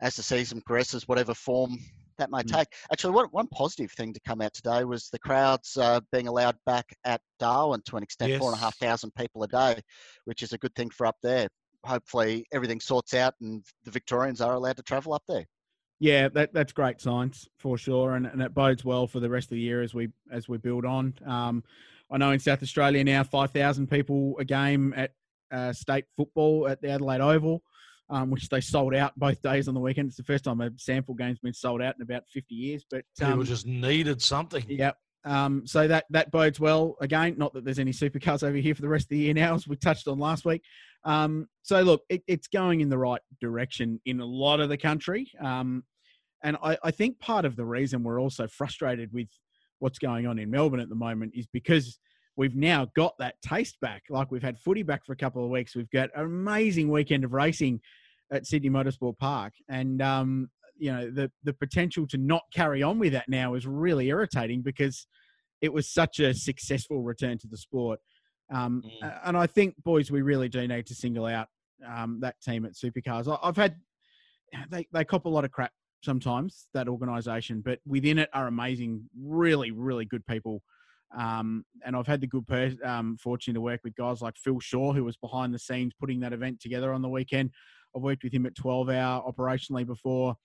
as 0.00 0.16
the 0.16 0.22
season 0.22 0.60
progresses, 0.60 1.08
whatever 1.08 1.34
form 1.34 1.78
that 2.18 2.30
may 2.30 2.42
Mm. 2.42 2.52
take. 2.56 2.68
Actually, 2.90 3.12
one 3.12 3.26
one 3.26 3.46
positive 3.48 3.92
thing 3.92 4.12
to 4.12 4.20
come 4.20 4.40
out 4.40 4.54
today 4.54 4.84
was 4.84 5.08
the 5.10 5.18
crowds 5.18 5.76
uh, 5.76 6.00
being 6.12 6.28
allowed 6.28 6.56
back 6.64 6.96
at 7.04 7.20
Darwin 7.38 7.82
to 7.86 7.96
an 7.96 8.02
extent, 8.02 8.38
four 8.38 8.48
and 8.50 8.56
a 8.56 8.58
Yes. 8.58 8.64
half 8.64 8.76
thousand 8.78 9.14
people 9.14 9.42
a 9.42 9.48
day, 9.48 9.80
which 10.24 10.42
is 10.42 10.52
a 10.52 10.58
good 10.58 10.74
thing 10.74 10.88
for 10.90 11.06
up 11.06 11.16
there. 11.22 11.48
Hopefully, 11.84 12.46
everything 12.52 12.80
sorts 12.80 13.12
out 13.14 13.34
and 13.40 13.64
the 13.84 13.90
Victorians 13.90 14.40
are 14.40 14.54
allowed 14.54 14.76
to 14.76 14.82
travel 14.82 15.12
up 15.12 15.22
there. 15.28 15.44
Yeah, 15.98 16.28
that 16.30 16.52
that's 16.52 16.72
great 16.72 17.00
science 17.00 17.48
for 17.58 17.78
sure, 17.78 18.16
and, 18.16 18.26
and 18.26 18.42
it 18.42 18.52
bodes 18.54 18.84
well 18.84 19.06
for 19.06 19.20
the 19.20 19.30
rest 19.30 19.46
of 19.46 19.56
the 19.56 19.60
year 19.60 19.82
as 19.82 19.94
we 19.94 20.08
as 20.30 20.48
we 20.48 20.58
build 20.58 20.84
on. 20.84 21.14
Um, 21.24 21.64
I 22.10 22.18
know 22.18 22.30
in 22.30 22.38
South 22.38 22.62
Australia 22.62 23.02
now, 23.04 23.24
five 23.24 23.50
thousand 23.50 23.90
people 23.90 24.36
a 24.38 24.44
game 24.44 24.94
at 24.96 25.12
uh, 25.50 25.72
state 25.72 26.04
football 26.16 26.66
at 26.68 26.80
the 26.80 26.90
Adelaide 26.90 27.20
Oval, 27.20 27.62
um, 28.10 28.30
which 28.30 28.48
they 28.48 28.60
sold 28.60 28.94
out 28.94 29.12
both 29.16 29.40
days 29.42 29.68
on 29.68 29.74
the 29.74 29.80
weekend. 29.80 30.08
It's 30.08 30.16
the 30.16 30.22
first 30.22 30.44
time 30.44 30.60
a 30.60 30.70
SANFL 30.70 31.18
game's 31.18 31.38
been 31.38 31.52
sold 31.52 31.82
out 31.82 31.96
in 31.96 32.02
about 32.02 32.24
fifty 32.32 32.54
years. 32.54 32.84
But 32.90 33.04
People 33.18 33.34
um, 33.34 33.44
just 33.44 33.66
needed 33.66 34.22
something. 34.22 34.64
Yep. 34.68 34.96
Um, 35.24 35.66
so 35.66 35.88
that 35.88 36.04
that 36.10 36.30
bodes 36.30 36.60
well. 36.60 36.96
Again, 37.00 37.34
not 37.36 37.52
that 37.54 37.64
there's 37.64 37.80
any 37.80 37.90
supercars 37.90 38.44
over 38.44 38.56
here 38.56 38.74
for 38.74 38.82
the 38.82 38.88
rest 38.88 39.06
of 39.06 39.10
the 39.10 39.18
year 39.18 39.34
now, 39.34 39.54
as 39.54 39.66
we 39.66 39.76
touched 39.76 40.06
on 40.06 40.18
last 40.18 40.44
week. 40.44 40.62
Um, 41.04 41.48
so 41.62 41.82
look, 41.82 42.02
it, 42.08 42.22
it's 42.28 42.46
going 42.46 42.80
in 42.80 42.88
the 42.88 42.98
right 42.98 43.20
direction 43.40 44.00
in 44.06 44.20
a 44.20 44.24
lot 44.24 44.60
of 44.60 44.68
the 44.68 44.76
country, 44.76 45.30
um, 45.40 45.84
and 46.44 46.56
I, 46.62 46.78
I 46.82 46.90
think 46.92 47.18
part 47.18 47.44
of 47.44 47.56
the 47.56 47.64
reason 47.64 48.04
we're 48.04 48.20
also 48.20 48.46
frustrated 48.46 49.12
with 49.12 49.28
what's 49.80 49.98
going 49.98 50.26
on 50.26 50.38
in 50.38 50.50
Melbourne 50.50 50.80
at 50.80 50.88
the 50.88 50.94
moment 50.94 51.32
is 51.34 51.46
because 51.52 51.98
we've 52.36 52.54
now 52.54 52.86
got 52.94 53.14
that 53.18 53.40
taste 53.42 53.78
back. 53.80 54.04
Like 54.10 54.30
we've 54.30 54.42
had 54.42 54.58
footy 54.58 54.82
back 54.82 55.04
for 55.04 55.12
a 55.12 55.16
couple 55.16 55.44
of 55.44 55.50
weeks. 55.50 55.74
We've 55.74 55.90
got 55.90 56.10
an 56.14 56.24
amazing 56.24 56.90
weekend 56.90 57.24
of 57.24 57.32
racing 57.32 57.80
at 58.32 58.46
Sydney 58.46 58.70
Motorsport 58.70 59.18
Park, 59.18 59.52
and 59.68 60.02
um, 60.02 60.50
you 60.78 60.92
know 60.92 61.10
the 61.10 61.30
the 61.44 61.52
potential 61.52 62.06
to 62.08 62.18
not 62.18 62.42
carry 62.52 62.82
on 62.82 62.98
with 62.98 63.12
that 63.12 63.28
now 63.28 63.54
is 63.54 63.66
really 63.66 64.08
irritating 64.08 64.62
because 64.62 65.06
it 65.62 65.72
was 65.72 65.88
such 65.88 66.20
a 66.20 66.34
successful 66.34 67.02
return 67.02 67.38
to 67.38 67.46
the 67.48 67.56
sport. 67.56 68.00
Um, 68.52 68.82
Mm. 69.02 69.20
And 69.24 69.36
I 69.36 69.46
think, 69.46 69.74
boys, 69.82 70.10
we 70.10 70.22
really 70.22 70.48
do 70.48 70.68
need 70.68 70.86
to 70.86 70.94
single 70.94 71.26
out 71.26 71.48
um, 71.84 72.20
that 72.20 72.40
team 72.40 72.64
at 72.64 72.74
Supercars. 72.74 73.26
I- 73.26 73.46
I've 73.48 73.56
had 73.56 73.76
they 74.70 74.86
they 74.92 75.04
cop 75.04 75.24
a 75.24 75.28
lot 75.28 75.44
of 75.44 75.50
crap 75.50 75.72
sometimes 76.02 76.68
that 76.72 76.88
organisation, 76.88 77.60
but 77.60 77.80
within 77.86 78.18
it 78.18 78.28
are 78.32 78.46
amazing, 78.46 79.08
really, 79.20 79.70
really 79.72 80.04
good 80.04 80.24
people. 80.26 80.62
Um, 81.16 81.64
and 81.84 81.94
I've 81.94 82.06
had 82.06 82.20
the 82.20 82.26
good 82.26 82.46
per- 82.46 82.76
um, 82.84 83.16
fortune 83.16 83.54
to 83.54 83.60
work 83.60 83.80
with 83.84 83.94
guys 83.94 84.20
like 84.20 84.36
Phil 84.36 84.60
Shaw, 84.60 84.92
who 84.92 85.04
was 85.04 85.16
behind 85.16 85.54
the 85.54 85.58
scenes 85.58 85.92
putting 85.98 86.20
that 86.20 86.32
event 86.32 86.60
together 86.60 86.92
on 86.92 87.02
the 87.02 87.08
weekend. 87.08 87.50
I've 87.94 88.02
worked 88.02 88.24
with 88.24 88.32
him 88.32 88.46
at 88.46 88.54
12 88.54 88.90
hour 88.90 89.22
operationally 89.30 89.86
before. 89.86 90.36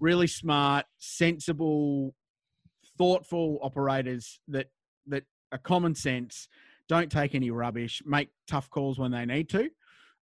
Really 0.00 0.26
smart, 0.26 0.86
sensible, 0.98 2.14
thoughtful 2.98 3.58
operators 3.62 4.40
that 4.48 4.66
that 5.06 5.24
are 5.50 5.58
common 5.58 5.94
sense, 5.94 6.48
don't 6.88 7.10
take 7.10 7.34
any 7.34 7.50
rubbish, 7.50 8.02
make 8.04 8.28
tough 8.46 8.68
calls 8.68 8.98
when 8.98 9.10
they 9.10 9.24
need 9.24 9.48
to, 9.50 9.70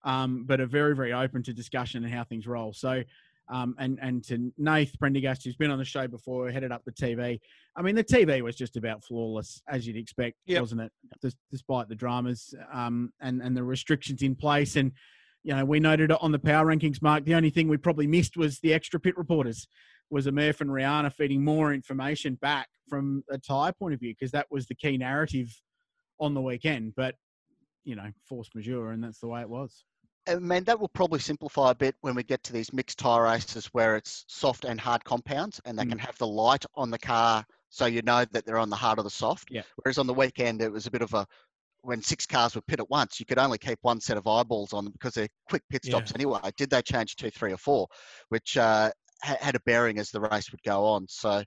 um, 0.04 0.44
but 0.46 0.60
are 0.60 0.66
very 0.66 0.94
very 0.94 1.12
open 1.12 1.42
to 1.42 1.52
discussion 1.52 2.04
and 2.04 2.12
how 2.12 2.24
things 2.24 2.46
roll. 2.46 2.72
So. 2.72 3.02
Um, 3.48 3.76
and 3.78 3.98
and 4.02 4.24
to 4.24 4.52
Nath 4.58 4.98
Prendergast, 4.98 5.44
who's 5.44 5.56
been 5.56 5.70
on 5.70 5.78
the 5.78 5.84
show 5.84 6.08
before, 6.08 6.50
headed 6.50 6.72
up 6.72 6.82
the 6.84 6.92
TV. 6.92 7.38
I 7.76 7.82
mean, 7.82 7.94
the 7.94 8.02
TV 8.04 8.42
was 8.42 8.56
just 8.56 8.76
about 8.76 9.04
flawless, 9.04 9.62
as 9.68 9.86
you'd 9.86 9.96
expect, 9.96 10.36
Yep. 10.46 10.60
wasn't 10.60 10.80
it? 10.80 10.92
Des- 11.22 11.30
despite 11.50 11.88
the 11.88 11.94
dramas 11.94 12.54
um, 12.72 13.12
and 13.20 13.40
and 13.40 13.56
the 13.56 13.62
restrictions 13.62 14.22
in 14.22 14.34
place, 14.34 14.74
and 14.76 14.92
you 15.44 15.54
know, 15.54 15.64
we 15.64 15.78
noted 15.78 16.10
it 16.10 16.18
on 16.20 16.32
the 16.32 16.40
power 16.40 16.66
rankings, 16.66 17.00
Mark. 17.00 17.24
The 17.24 17.34
only 17.36 17.50
thing 17.50 17.68
we 17.68 17.76
probably 17.76 18.08
missed 18.08 18.36
was 18.36 18.58
the 18.58 18.74
extra 18.74 18.98
pit 18.98 19.16
reporters. 19.16 19.68
Was 20.10 20.26
a 20.26 20.32
Murph 20.32 20.60
and 20.60 20.70
Riana 20.70 21.12
feeding 21.12 21.44
more 21.44 21.72
information 21.74 22.34
back 22.36 22.68
from 22.88 23.22
a 23.30 23.38
tyre 23.38 23.72
point 23.72 23.92
of 23.94 24.00
view 24.00 24.12
because 24.16 24.30
that 24.32 24.46
was 24.50 24.66
the 24.66 24.74
key 24.74 24.96
narrative 24.96 25.48
on 26.20 26.34
the 26.34 26.40
weekend. 26.42 26.94
But 26.96 27.14
you 27.84 27.94
know, 27.94 28.10
force 28.28 28.48
majeure, 28.54 28.90
and 28.90 29.02
that's 29.04 29.20
the 29.20 29.28
way 29.28 29.40
it 29.40 29.48
was. 29.48 29.84
I 30.28 30.36
mean, 30.36 30.64
that 30.64 30.78
will 30.78 30.88
probably 30.88 31.20
simplify 31.20 31.70
a 31.70 31.74
bit 31.74 31.94
when 32.00 32.14
we 32.14 32.22
get 32.22 32.42
to 32.44 32.52
these 32.52 32.72
mixed 32.72 32.98
tyre 32.98 33.22
races 33.22 33.66
where 33.66 33.96
it's 33.96 34.24
soft 34.28 34.64
and 34.64 34.80
hard 34.80 35.04
compounds 35.04 35.60
and 35.64 35.78
they 35.78 35.84
Mm. 35.84 35.90
can 35.90 35.98
have 35.98 36.18
the 36.18 36.26
light 36.26 36.64
on 36.74 36.90
the 36.90 36.98
car 36.98 37.46
so 37.68 37.86
you 37.86 38.02
know 38.02 38.24
that 38.26 38.44
they're 38.44 38.58
on 38.58 38.70
the 38.70 38.76
hard 38.76 38.98
or 38.98 39.02
the 39.02 39.10
soft. 39.10 39.48
Yeah. 39.50 39.62
Whereas 39.76 39.98
on 39.98 40.06
the 40.06 40.14
weekend, 40.14 40.62
it 40.62 40.72
was 40.72 40.86
a 40.86 40.90
bit 40.90 41.02
of 41.02 41.12
a, 41.14 41.26
when 41.82 42.02
six 42.02 42.26
cars 42.26 42.54
were 42.54 42.62
pit 42.62 42.80
at 42.80 42.90
once, 42.90 43.20
you 43.20 43.26
could 43.26 43.38
only 43.38 43.58
keep 43.58 43.78
one 43.82 44.00
set 44.00 44.16
of 44.16 44.26
eyeballs 44.26 44.72
on 44.72 44.84
them 44.84 44.92
because 44.92 45.14
they're 45.14 45.28
quick 45.48 45.62
pit 45.70 45.82
Yeah. 45.84 45.90
stops 45.90 46.12
anyway. 46.14 46.40
Did 46.56 46.70
they 46.70 46.82
change 46.82 47.16
two, 47.16 47.30
three, 47.30 47.52
or 47.52 47.58
four, 47.58 47.86
which 48.30 48.56
uh, 48.56 48.90
ha- 49.22 49.38
had 49.40 49.54
a 49.54 49.60
bearing 49.60 49.98
as 49.98 50.10
the 50.10 50.20
race 50.20 50.50
would 50.50 50.62
go 50.62 50.84
on. 50.84 51.06
So, 51.08 51.44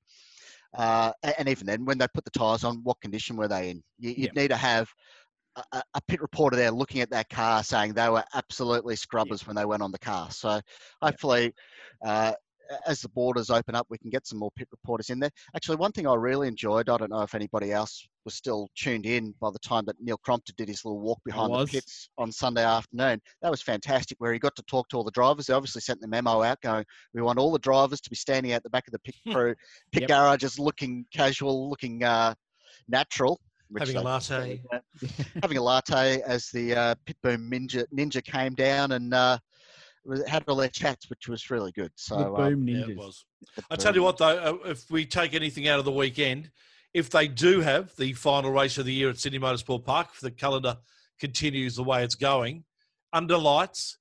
uh, 0.78 1.12
and 1.38 1.50
even 1.50 1.66
then, 1.66 1.84
when 1.84 1.98
they 1.98 2.08
put 2.14 2.24
the 2.26 2.32
tyres 2.32 2.64
on, 2.64 2.84
what 2.84 3.02
condition 3.02 3.36
were 3.36 3.48
they 3.48 3.72
in? 3.72 3.84
You, 3.98 4.12
you'd 4.12 4.36
need 4.36 4.50
to 4.50 4.56
have 4.58 4.88
a- 5.74 5.84
a, 5.94 6.02
pit 6.08 6.22
reporter 6.22 6.56
there 6.56 6.72
looking 6.72 7.02
at 7.02 7.10
that 7.12 7.30
car 7.30 7.64
saying 7.64 7.94
they 7.94 8.10
were 8.10 8.24
absolutely 8.34 8.96
scrubbers 8.96 9.46
when 9.46 9.56
they 9.56 9.66
went 9.66 9.84
on 9.84 9.92
the 9.92 10.00
car. 10.00 10.32
So 10.32 10.60
hopefully, 11.02 11.54
uh, 12.06 12.34
as 12.86 13.02
the 13.02 13.10
borders 13.10 13.50
open 13.50 13.76
up, 13.76 13.88
we 13.90 13.98
can 13.98 14.10
get 14.10 14.28
some 14.28 14.38
more 14.38 14.52
pit 14.52 14.68
reporters 14.72 15.10
in 15.10 15.20
there. 15.20 15.32
Actually, 15.56 15.78
one 15.78 15.92
thing 15.92 16.06
I 16.08 16.14
really 16.14 16.48
enjoyed, 16.48 16.90
I 16.90 16.98
don't 16.98 17.10
know 17.10 17.22
if 17.22 17.34
anybody 17.34 17.72
else 17.72 18.08
was 18.26 18.36
still 18.36 18.68
tuned 18.76 19.06
in 19.06 19.34
by 19.40 19.50
the 19.50 19.60
time 19.60 19.86
that 19.86 19.96
Neil 20.00 20.18
Crompton 20.18 20.54
did 20.58 20.68
his 20.68 20.86
little 20.86 21.00
walk 21.00 21.20
behind 21.26 21.52
the 21.52 21.66
pits 21.66 22.10
on 22.18 22.32
Sunday 22.32 22.64
afternoon. 22.64 23.22
That 23.42 23.50
was 23.50 23.62
fantastic, 23.62 24.20
where 24.20 24.34
he 24.34 24.40
got 24.40 24.56
to 24.56 24.64
talk 24.64 24.88
to 24.90 24.98
all 24.98 25.04
the 25.04 25.12
drivers. 25.12 25.48
They 25.48 25.54
obviously 25.54 25.82
sent 25.82 26.00
the 26.00 26.08
memo 26.08 26.44
out 26.44 26.62
going, 26.62 26.86
we 27.14 27.22
want 27.22 27.40
all 27.40 27.52
the 27.52 27.60
drivers 27.60 28.02
to 28.02 28.10
be 28.10 28.16
standing 28.16 28.52
at 28.52 28.62
the 28.64 28.70
back 28.70 28.88
of 28.88 28.92
the 28.92 29.00
pit 29.00 29.16
crew, 29.32 29.56
pit 29.92 30.02
Yep. 30.02 30.10
garages 30.10 30.60
looking 30.60 31.06
casual, 31.12 31.70
looking 31.70 32.04
uh, 32.04 32.36
natural. 32.88 33.40
Which 33.70 33.82
Having 33.82 33.98
a 33.98 34.02
latte. 34.02 34.62
having 35.42 35.58
a 35.58 35.62
latte 35.62 36.22
as 36.26 36.50
the 36.52 36.76
uh, 36.76 36.96
pit 37.06 37.18
boom 37.22 37.50
ninja 37.52 37.86
ninja 37.96 38.24
came 38.24 38.54
down 38.56 38.94
and 38.94 39.14
uh, 39.14 39.38
had 40.28 40.44
all 40.48 40.56
their 40.56 40.70
chats, 40.70 41.10
which 41.10 41.28
was 41.28 41.50
really 41.50 41.72
good. 41.72 41.92
So 41.96 42.18
The 42.18 42.32
uh, 42.32 42.50
boom 42.50 42.68
Yeah, 42.68 42.78
ninjas. 42.78 42.90
it 42.90 42.98
was. 42.98 43.26
I 43.70 43.76
tell 43.76 43.94
you 43.96 44.04
what, 44.04 44.18
though, 44.18 44.60
uh, 44.66 44.70
if 44.70 44.90
we 44.90 45.06
take 45.06 45.34
anything 45.34 45.68
out 45.68 45.80
of 45.80 45.86
the 45.86 45.92
weekend, 45.92 46.50
if 46.94 47.10
they 47.10 47.28
do 47.28 47.62
have 47.62 47.96
the 47.98 48.14
final 48.14 48.52
race 48.52 48.78
of 48.78 48.86
the 48.86 48.94
year 48.94 49.10
at 49.10 49.18
Sydney 49.20 49.40
Motorsport 49.40 49.86
Park, 49.86 50.08
if 50.14 50.20
the 50.22 50.32
calendar 50.32 50.78
continues 51.20 51.76
the 51.76 51.84
way 51.84 52.04
it's 52.04 52.16
going, 52.16 52.64
under 53.14 53.38
lights, 53.38 53.98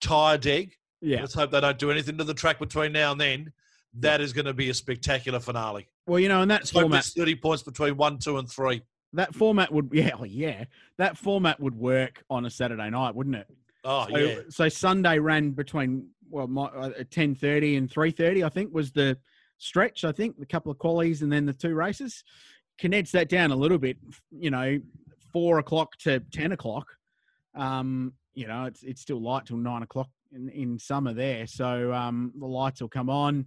tyre 0.00 0.38
deg. 0.38 0.72
Yeah. 1.02 1.20
Let's 1.20 1.34
hope 1.34 1.50
they 1.50 1.60
don't 1.60 1.78
do 1.78 1.90
anything 1.90 2.16
to 2.18 2.24
the 2.24 2.32
track 2.32 2.58
between 2.58 2.92
now 2.92 3.12
and 3.12 3.20
then. 3.20 3.52
That 3.98 4.20
is 4.20 4.32
going 4.32 4.46
to 4.46 4.54
be 4.54 4.70
a 4.70 4.74
spectacular 4.74 5.38
finale. 5.38 5.88
Well, 6.06 6.18
you 6.18 6.28
know, 6.28 6.42
and 6.42 6.50
that's 6.50 6.74
Let's 6.74 6.82
format, 6.82 7.00
it's 7.00 7.12
30 7.12 7.36
points 7.36 7.62
between 7.62 7.96
one, 7.96 8.18
two, 8.18 8.38
and 8.38 8.50
three. 8.50 8.82
That 9.14 9.34
format 9.34 9.72
would, 9.72 9.90
yeah, 9.92 10.10
oh, 10.18 10.24
yeah, 10.24 10.64
that 10.98 11.16
format 11.16 11.60
would 11.60 11.74
work 11.74 12.22
on 12.30 12.46
a 12.46 12.50
Saturday 12.50 12.90
night, 12.90 13.14
wouldn't 13.14 13.36
it? 13.36 13.46
Oh, 13.84 14.06
so, 14.08 14.16
yeah. 14.16 14.38
So 14.48 14.68
Sunday 14.68 15.18
ran 15.18 15.50
between 15.50 16.08
well, 16.30 16.46
my, 16.46 16.64
uh, 16.64 17.04
ten 17.10 17.34
thirty 17.34 17.76
and 17.76 17.90
three 17.90 18.10
thirty. 18.10 18.42
I 18.42 18.48
think 18.48 18.72
was 18.72 18.92
the 18.92 19.18
stretch. 19.58 20.04
I 20.04 20.12
think 20.12 20.38
the 20.38 20.46
couple 20.46 20.72
of 20.72 20.78
qualies 20.78 21.22
and 21.22 21.32
then 21.32 21.46
the 21.46 21.52
two 21.52 21.74
races. 21.74 22.24
Condense 22.78 23.12
that 23.12 23.28
down 23.28 23.50
a 23.50 23.56
little 23.56 23.78
bit. 23.78 23.98
You 24.30 24.50
know, 24.50 24.80
four 25.32 25.58
o'clock 25.58 25.96
to 25.98 26.20
ten 26.32 26.52
o'clock. 26.52 26.88
Um, 27.54 28.14
you 28.34 28.48
know, 28.48 28.64
it's 28.64 28.82
it's 28.82 29.02
still 29.02 29.22
light 29.22 29.46
till 29.46 29.58
nine 29.58 29.82
o'clock 29.82 30.08
in, 30.32 30.48
in 30.48 30.78
summer 30.78 31.12
there. 31.12 31.46
So 31.46 31.92
um, 31.92 32.32
the 32.38 32.46
lights 32.46 32.80
will 32.80 32.88
come 32.88 33.10
on. 33.10 33.46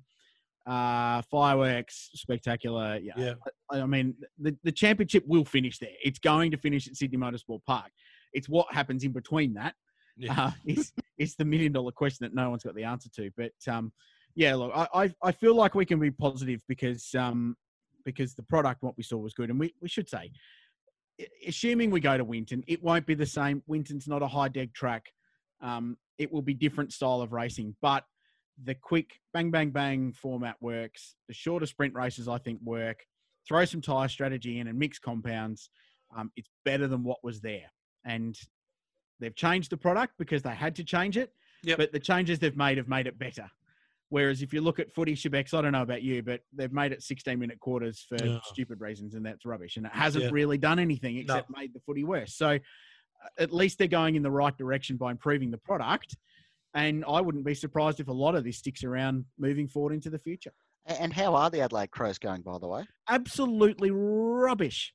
Uh, 0.67 1.21
fireworks, 1.31 2.09
spectacular. 2.13 2.97
Yeah, 3.01 3.13
Yeah. 3.17 3.33
I, 3.71 3.79
I 3.81 3.85
mean, 3.85 4.15
the, 4.37 4.53
the 4.63 4.71
championship 4.71 5.23
will 5.25 5.45
finish 5.45 5.79
there. 5.79 5.91
It's 6.03 6.19
going 6.19 6.51
to 6.51 6.57
finish 6.57 6.87
at 6.87 6.95
Sydney 6.97 7.17
Motorsport 7.17 7.61
Park. 7.65 7.91
It's 8.33 8.49
what 8.49 8.67
happens 8.73 9.05
in 9.05 9.13
between 9.13 9.53
that 9.53 9.75
Yeah. 10.17 10.33
uh, 10.47 10.51
is 10.65 10.91
is 11.17 11.35
the 11.35 11.45
million 11.45 11.71
dollar 11.71 11.91
question 11.93 12.25
that 12.25 12.35
no 12.35 12.49
one's 12.49 12.63
got 12.63 12.75
the 12.75 12.83
answer 12.83 13.09
to. 13.15 13.31
But 13.37 13.53
um, 13.73 13.93
yeah, 14.35 14.55
look, 14.55 14.71
I, 14.75 14.87
I 14.93 15.13
I 15.23 15.31
feel 15.31 15.55
like 15.55 15.73
we 15.73 15.85
can 15.85 15.99
be 15.99 16.11
positive 16.11 16.61
because 16.67 17.15
um 17.15 17.55
because 18.03 18.35
the 18.35 18.43
product 18.43 18.83
what 18.83 18.97
we 18.97 19.03
saw 19.03 19.17
was 19.17 19.33
good, 19.33 19.49
and 19.49 19.59
we 19.59 19.73
we 19.81 19.87
should 19.87 20.09
say, 20.09 20.31
assuming 21.47 21.91
we 21.91 21.99
go 21.99 22.17
to 22.17 22.23
Winton, 22.23 22.63
it 22.67 22.83
won't 22.83 23.05
be 23.05 23.15
the 23.15 23.25
same. 23.25 23.63
Winton's 23.67 24.07
not 24.07 24.21
a 24.21 24.27
high 24.27 24.49
deg 24.49 24.73
track. 24.73 25.05
Um, 25.61 25.97
it 26.17 26.31
will 26.31 26.41
be 26.41 26.53
different 26.53 26.93
style 26.93 27.21
of 27.21 27.31
racing, 27.31 27.75
but 27.81 28.03
the 28.63 28.75
quick 28.75 29.19
bang 29.33 29.51
bang 29.51 29.69
bang 29.71 30.13
format 30.13 30.55
works. 30.61 31.15
The 31.27 31.33
shorter 31.33 31.65
sprint 31.65 31.93
races 31.93 32.27
I 32.27 32.37
think 32.37 32.59
work. 32.63 33.05
Throw 33.47 33.63
some 33.65 33.81
tire 33.81 34.07
strategy 34.07 34.59
in 34.59 34.67
and 34.67 34.77
mix 34.77 34.99
compounds. 34.99 35.69
Um, 36.15 36.31
it's 36.35 36.49
better 36.65 36.87
than 36.87 37.03
what 37.03 37.23
was 37.23 37.39
there, 37.41 37.71
and 38.05 38.37
they've 39.19 39.35
changed 39.35 39.69
the 39.71 39.77
product 39.77 40.13
because 40.17 40.41
they 40.41 40.55
had 40.55 40.75
to 40.77 40.83
change 40.83 41.17
it. 41.17 41.33
Yep. 41.63 41.77
But 41.77 41.91
the 41.91 41.99
changes 41.99 42.39
they've 42.39 42.55
made 42.55 42.77
have 42.77 42.87
made 42.87 43.07
it 43.07 43.17
better. 43.17 43.49
Whereas 44.09 44.41
if 44.41 44.53
you 44.53 44.61
look 44.61 44.79
at 44.79 44.93
footy 44.93 45.15
Shebex, 45.15 45.53
I 45.53 45.61
don't 45.61 45.73
know 45.73 45.81
about 45.81 46.01
you, 46.01 46.23
but 46.23 46.41
they've 46.53 46.71
made 46.71 46.93
it 46.93 47.03
16 47.03 47.37
minute 47.37 47.59
quarters 47.59 48.05
for 48.07 48.15
Yeah. 48.23 48.39
stupid 48.45 48.79
reasons, 48.79 49.15
and 49.15 49.25
that's 49.25 49.45
rubbish. 49.45 49.75
And 49.75 49.85
it 49.85 49.91
hasn't 49.91 50.25
Yeah. 50.25 50.29
really 50.31 50.57
done 50.57 50.79
anything 50.79 51.17
except 51.17 51.49
made 51.49 51.73
the 51.73 51.81
footy 51.81 52.05
worse. 52.05 52.33
So 52.35 52.51
uh, 52.51 53.27
at 53.39 53.51
least 53.51 53.79
they're 53.79 53.87
going 53.87 54.15
in 54.15 54.21
the 54.23 54.31
right 54.31 54.55
direction 54.57 54.95
by 54.95 55.11
improving 55.11 55.51
the 55.51 55.57
product. 55.57 56.15
And 56.77 57.03
I 57.07 57.21
wouldn't 57.21 57.43
be 57.43 57.55
surprised 57.55 57.99
if 57.99 58.07
a 58.07 58.13
lot 58.13 58.35
of 58.35 58.43
this 58.43 58.59
sticks 58.59 58.83
around 58.83 59.25
moving 59.39 59.67
forward 59.67 59.93
into 59.93 60.11
the 60.11 60.19
future. 60.19 60.51
And 60.85 61.11
how 61.11 61.33
are 61.33 61.49
the 61.49 61.61
Adelaide 61.61 61.89
Crows 61.89 62.19
going, 62.19 62.43
by 62.43 62.59
the 62.59 62.67
way? 62.67 62.85
Absolutely 63.09 63.89
rubbish. 63.91 64.93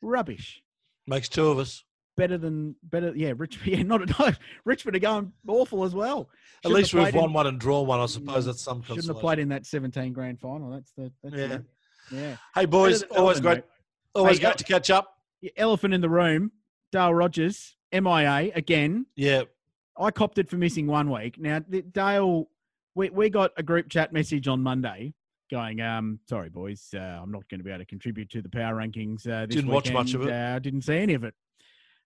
Rubbish. 0.00 0.62
Makes 1.08 1.28
two 1.28 1.48
of 1.48 1.58
us. 1.58 1.82
Better 2.16 2.38
than 2.38 2.76
better, 2.84 3.12
yeah. 3.16 3.32
Richmond, 3.36 3.66
yeah, 3.76 3.82
not 3.82 4.02
at 4.02 4.20
all. 4.20 4.30
Richmond 4.64 4.96
are 4.96 5.00
going 5.00 5.32
awful 5.48 5.82
as 5.82 5.92
well. 5.92 6.20
At 6.64 6.68
Shouldn't 6.68 6.76
least 6.76 6.92
have 6.92 6.98
we've 6.98 7.04
played 7.06 7.14
in- 7.16 7.20
won 7.22 7.32
one 7.32 7.46
and 7.48 7.58
drawn 7.58 7.88
one. 7.88 7.98
I 7.98 8.04
mm, 8.04 8.08
suppose 8.10 8.46
that's 8.46 8.62
some 8.62 8.82
Shouldn't 8.82 9.08
have 9.08 9.18
played 9.18 9.40
in 9.40 9.48
that 9.48 9.66
17 9.66 10.12
grand 10.12 10.38
final. 10.38 10.70
That's 10.70 10.92
the 10.96 11.10
that's 11.24 11.34
Yeah. 11.34 11.58
yeah. 12.12 12.20
yeah. 12.20 12.36
Hey, 12.54 12.66
boys, 12.66 13.00
than 13.00 13.10
always 13.18 13.42
Melbourne, 13.42 13.62
great. 13.62 13.64
Always 14.14 14.38
Hey, 14.38 14.44
great 14.44 14.58
to 14.58 14.64
catch 14.64 14.88
up. 14.88 15.18
Elephant 15.56 15.92
in 15.94 16.00
the 16.00 16.08
room. 16.08 16.52
Dale 16.92 17.12
Rogers, 17.12 17.76
MIA 17.92 18.52
again. 18.54 19.06
Yeah. 19.16 19.42
I 19.98 20.10
copped 20.10 20.38
it 20.38 20.48
for 20.48 20.56
missing 20.56 20.86
one 20.86 21.10
week. 21.10 21.38
Now, 21.38 21.60
Dale, 21.60 22.48
we, 22.94 23.10
we 23.10 23.30
got 23.30 23.52
a 23.56 23.62
group 23.62 23.88
chat 23.88 24.12
message 24.12 24.48
on 24.48 24.62
Monday 24.62 25.14
going, 25.50 25.80
um, 25.80 26.18
sorry, 26.28 26.48
boys, 26.48 26.88
uh, 26.94 26.98
I'm 26.98 27.30
not 27.30 27.48
going 27.48 27.60
to 27.60 27.64
be 27.64 27.70
able 27.70 27.80
to 27.80 27.84
contribute 27.86 28.30
to 28.30 28.42
the 28.42 28.48
power 28.48 28.74
rankings. 28.74 29.26
Uh, 29.28 29.46
this 29.46 29.56
Didn't 29.56 29.70
watch 29.70 29.92
much 29.92 30.14
of 30.14 30.20
weekend. 30.22 30.36
it. 30.36 30.56
Uh, 30.56 30.58
didn't 30.58 30.82
see 30.82 30.96
any 30.96 31.14
of 31.14 31.22
it. 31.24 31.34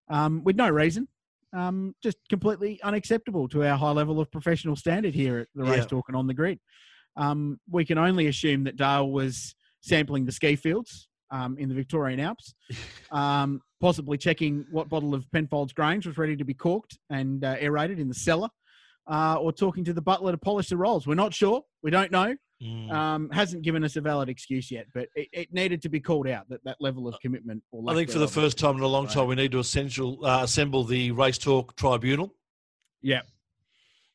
Um, 0.08 0.42
with 0.44 0.56
no 0.56 0.68
reason. 0.68 1.08
Um, 1.54 1.94
just 2.02 2.18
completely 2.28 2.78
unacceptable 2.82 3.48
to 3.48 3.64
our 3.64 3.76
high 3.78 3.92
level 3.92 4.20
of 4.20 4.30
professional 4.30 4.76
standard 4.76 5.14
here 5.14 5.38
at 5.38 5.48
the 5.54 5.64
Yeah. 5.64 5.70
race 5.70 5.86
talk 5.86 6.04
and 6.08 6.16
on 6.16 6.26
the 6.26 6.34
grid. 6.34 6.58
Um, 7.16 7.58
we 7.70 7.86
can 7.86 7.96
only 7.96 8.26
assume 8.26 8.64
that 8.64 8.76
Dale 8.76 9.10
was 9.10 9.54
sampling 9.80 10.26
the 10.26 10.32
ski 10.32 10.56
fields 10.56 11.08
um, 11.30 11.56
in 11.58 11.68
the 11.70 11.74
Victorian 11.74 12.20
Alps, 12.20 12.54
um, 13.10 13.62
possibly 13.80 14.18
checking 14.18 14.64
what 14.70 14.88
bottle 14.88 15.14
of 15.14 15.30
Penfolds 15.32 15.72
Grange 15.72 16.06
was 16.06 16.18
ready 16.18 16.36
to 16.36 16.44
be 16.44 16.54
corked 16.54 16.98
and 17.10 17.44
uh, 17.44 17.56
aerated 17.60 17.98
in 17.98 18.08
the 18.08 18.14
cellar, 18.14 18.48
uh, 19.10 19.36
or 19.40 19.52
talking 19.52 19.84
to 19.84 19.92
the 19.92 20.02
butler 20.02 20.32
to 20.32 20.38
polish 20.38 20.68
the 20.68 20.76
rolls. 20.76 21.06
We're 21.06 21.14
not 21.14 21.32
sure. 21.34 21.62
We 21.82 21.90
don't 21.90 22.10
know. 22.12 22.34
Mm. 22.62 22.90
Um, 22.90 23.30
hasn't 23.30 23.62
given 23.62 23.84
us 23.84 23.94
a 23.94 24.00
valid 24.00 24.28
excuse 24.28 24.68
yet, 24.68 24.86
but 24.92 25.08
it, 25.14 25.28
it 25.32 25.52
needed 25.52 25.80
to 25.82 25.88
be 25.88 26.00
called 26.00 26.26
out 26.26 26.48
that 26.48 26.62
that 26.64 26.76
level 26.80 27.06
of 27.06 27.14
commitment. 27.20 27.62
Or 27.70 27.88
I 27.88 27.94
think 27.94 28.10
for 28.10 28.18
the 28.18 28.26
first 28.26 28.58
time 28.58 28.76
in 28.76 28.82
a 28.82 28.86
long 28.88 29.06
time, 29.06 29.28
we 29.28 29.36
need 29.36 29.52
to 29.52 29.60
essential, 29.60 30.26
uh, 30.26 30.42
assemble 30.42 30.82
the 30.82 31.12
Race 31.12 31.38
Talk 31.38 31.76
Tribunal 31.76 32.34
Yeah. 33.00 33.22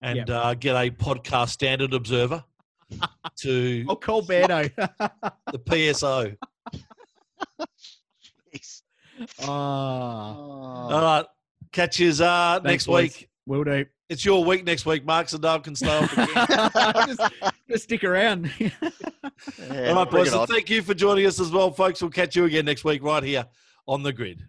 and 0.02 0.30
uh, 0.30 0.56
get 0.56 0.76
a 0.76 0.91
podcast 0.91 1.52
standard 1.52 1.94
observer 1.94 2.44
to 3.38 3.85
Oh, 3.88 3.95
Colberto. 3.95 4.69
the 5.52 5.60
PSO. 5.60 6.35
Jeez. 9.19 9.48
oh, 9.48 9.48
All 9.48 11.02
right. 11.02 11.26
Catch 11.72 11.99
you 11.99 12.10
uh, 12.10 12.60
Thanks, 12.60 12.64
next 12.65 12.85
boys. 12.88 13.02
week. 13.19 13.30
will 13.45 13.64
do. 13.64 13.85
It's 14.10 14.23
your 14.23 14.44
week 14.44 14.64
next 14.64 14.85
week. 14.85 15.06
Mark 15.06 15.27
Sadal 15.27 15.64
can 15.64 15.76
stay 15.76 15.88
off 15.98 16.14
again. 16.14 17.07
just, 17.07 17.34
just 17.68 17.84
stick 17.85 18.03
around. 18.03 18.52
Yeah, 18.60 18.69
All 19.90 19.95
right, 19.95 20.11
boys. 20.11 20.30
So 20.30 20.45
thank 20.45 20.69
you 20.69 20.81
for 20.84 20.94
joining 20.94 21.26
us 21.26 21.40
as 21.40 21.52
well, 21.52 21.72
folks. 21.72 22.02
We'll 22.02 22.11
catch 22.11 22.35
you 22.35 22.45
again 22.45 22.65
next 22.65 22.84
week 22.84 23.02
right 23.03 23.23
here 23.23 23.45
on 23.88 24.03
the 24.03 24.14
grid. 24.14 24.44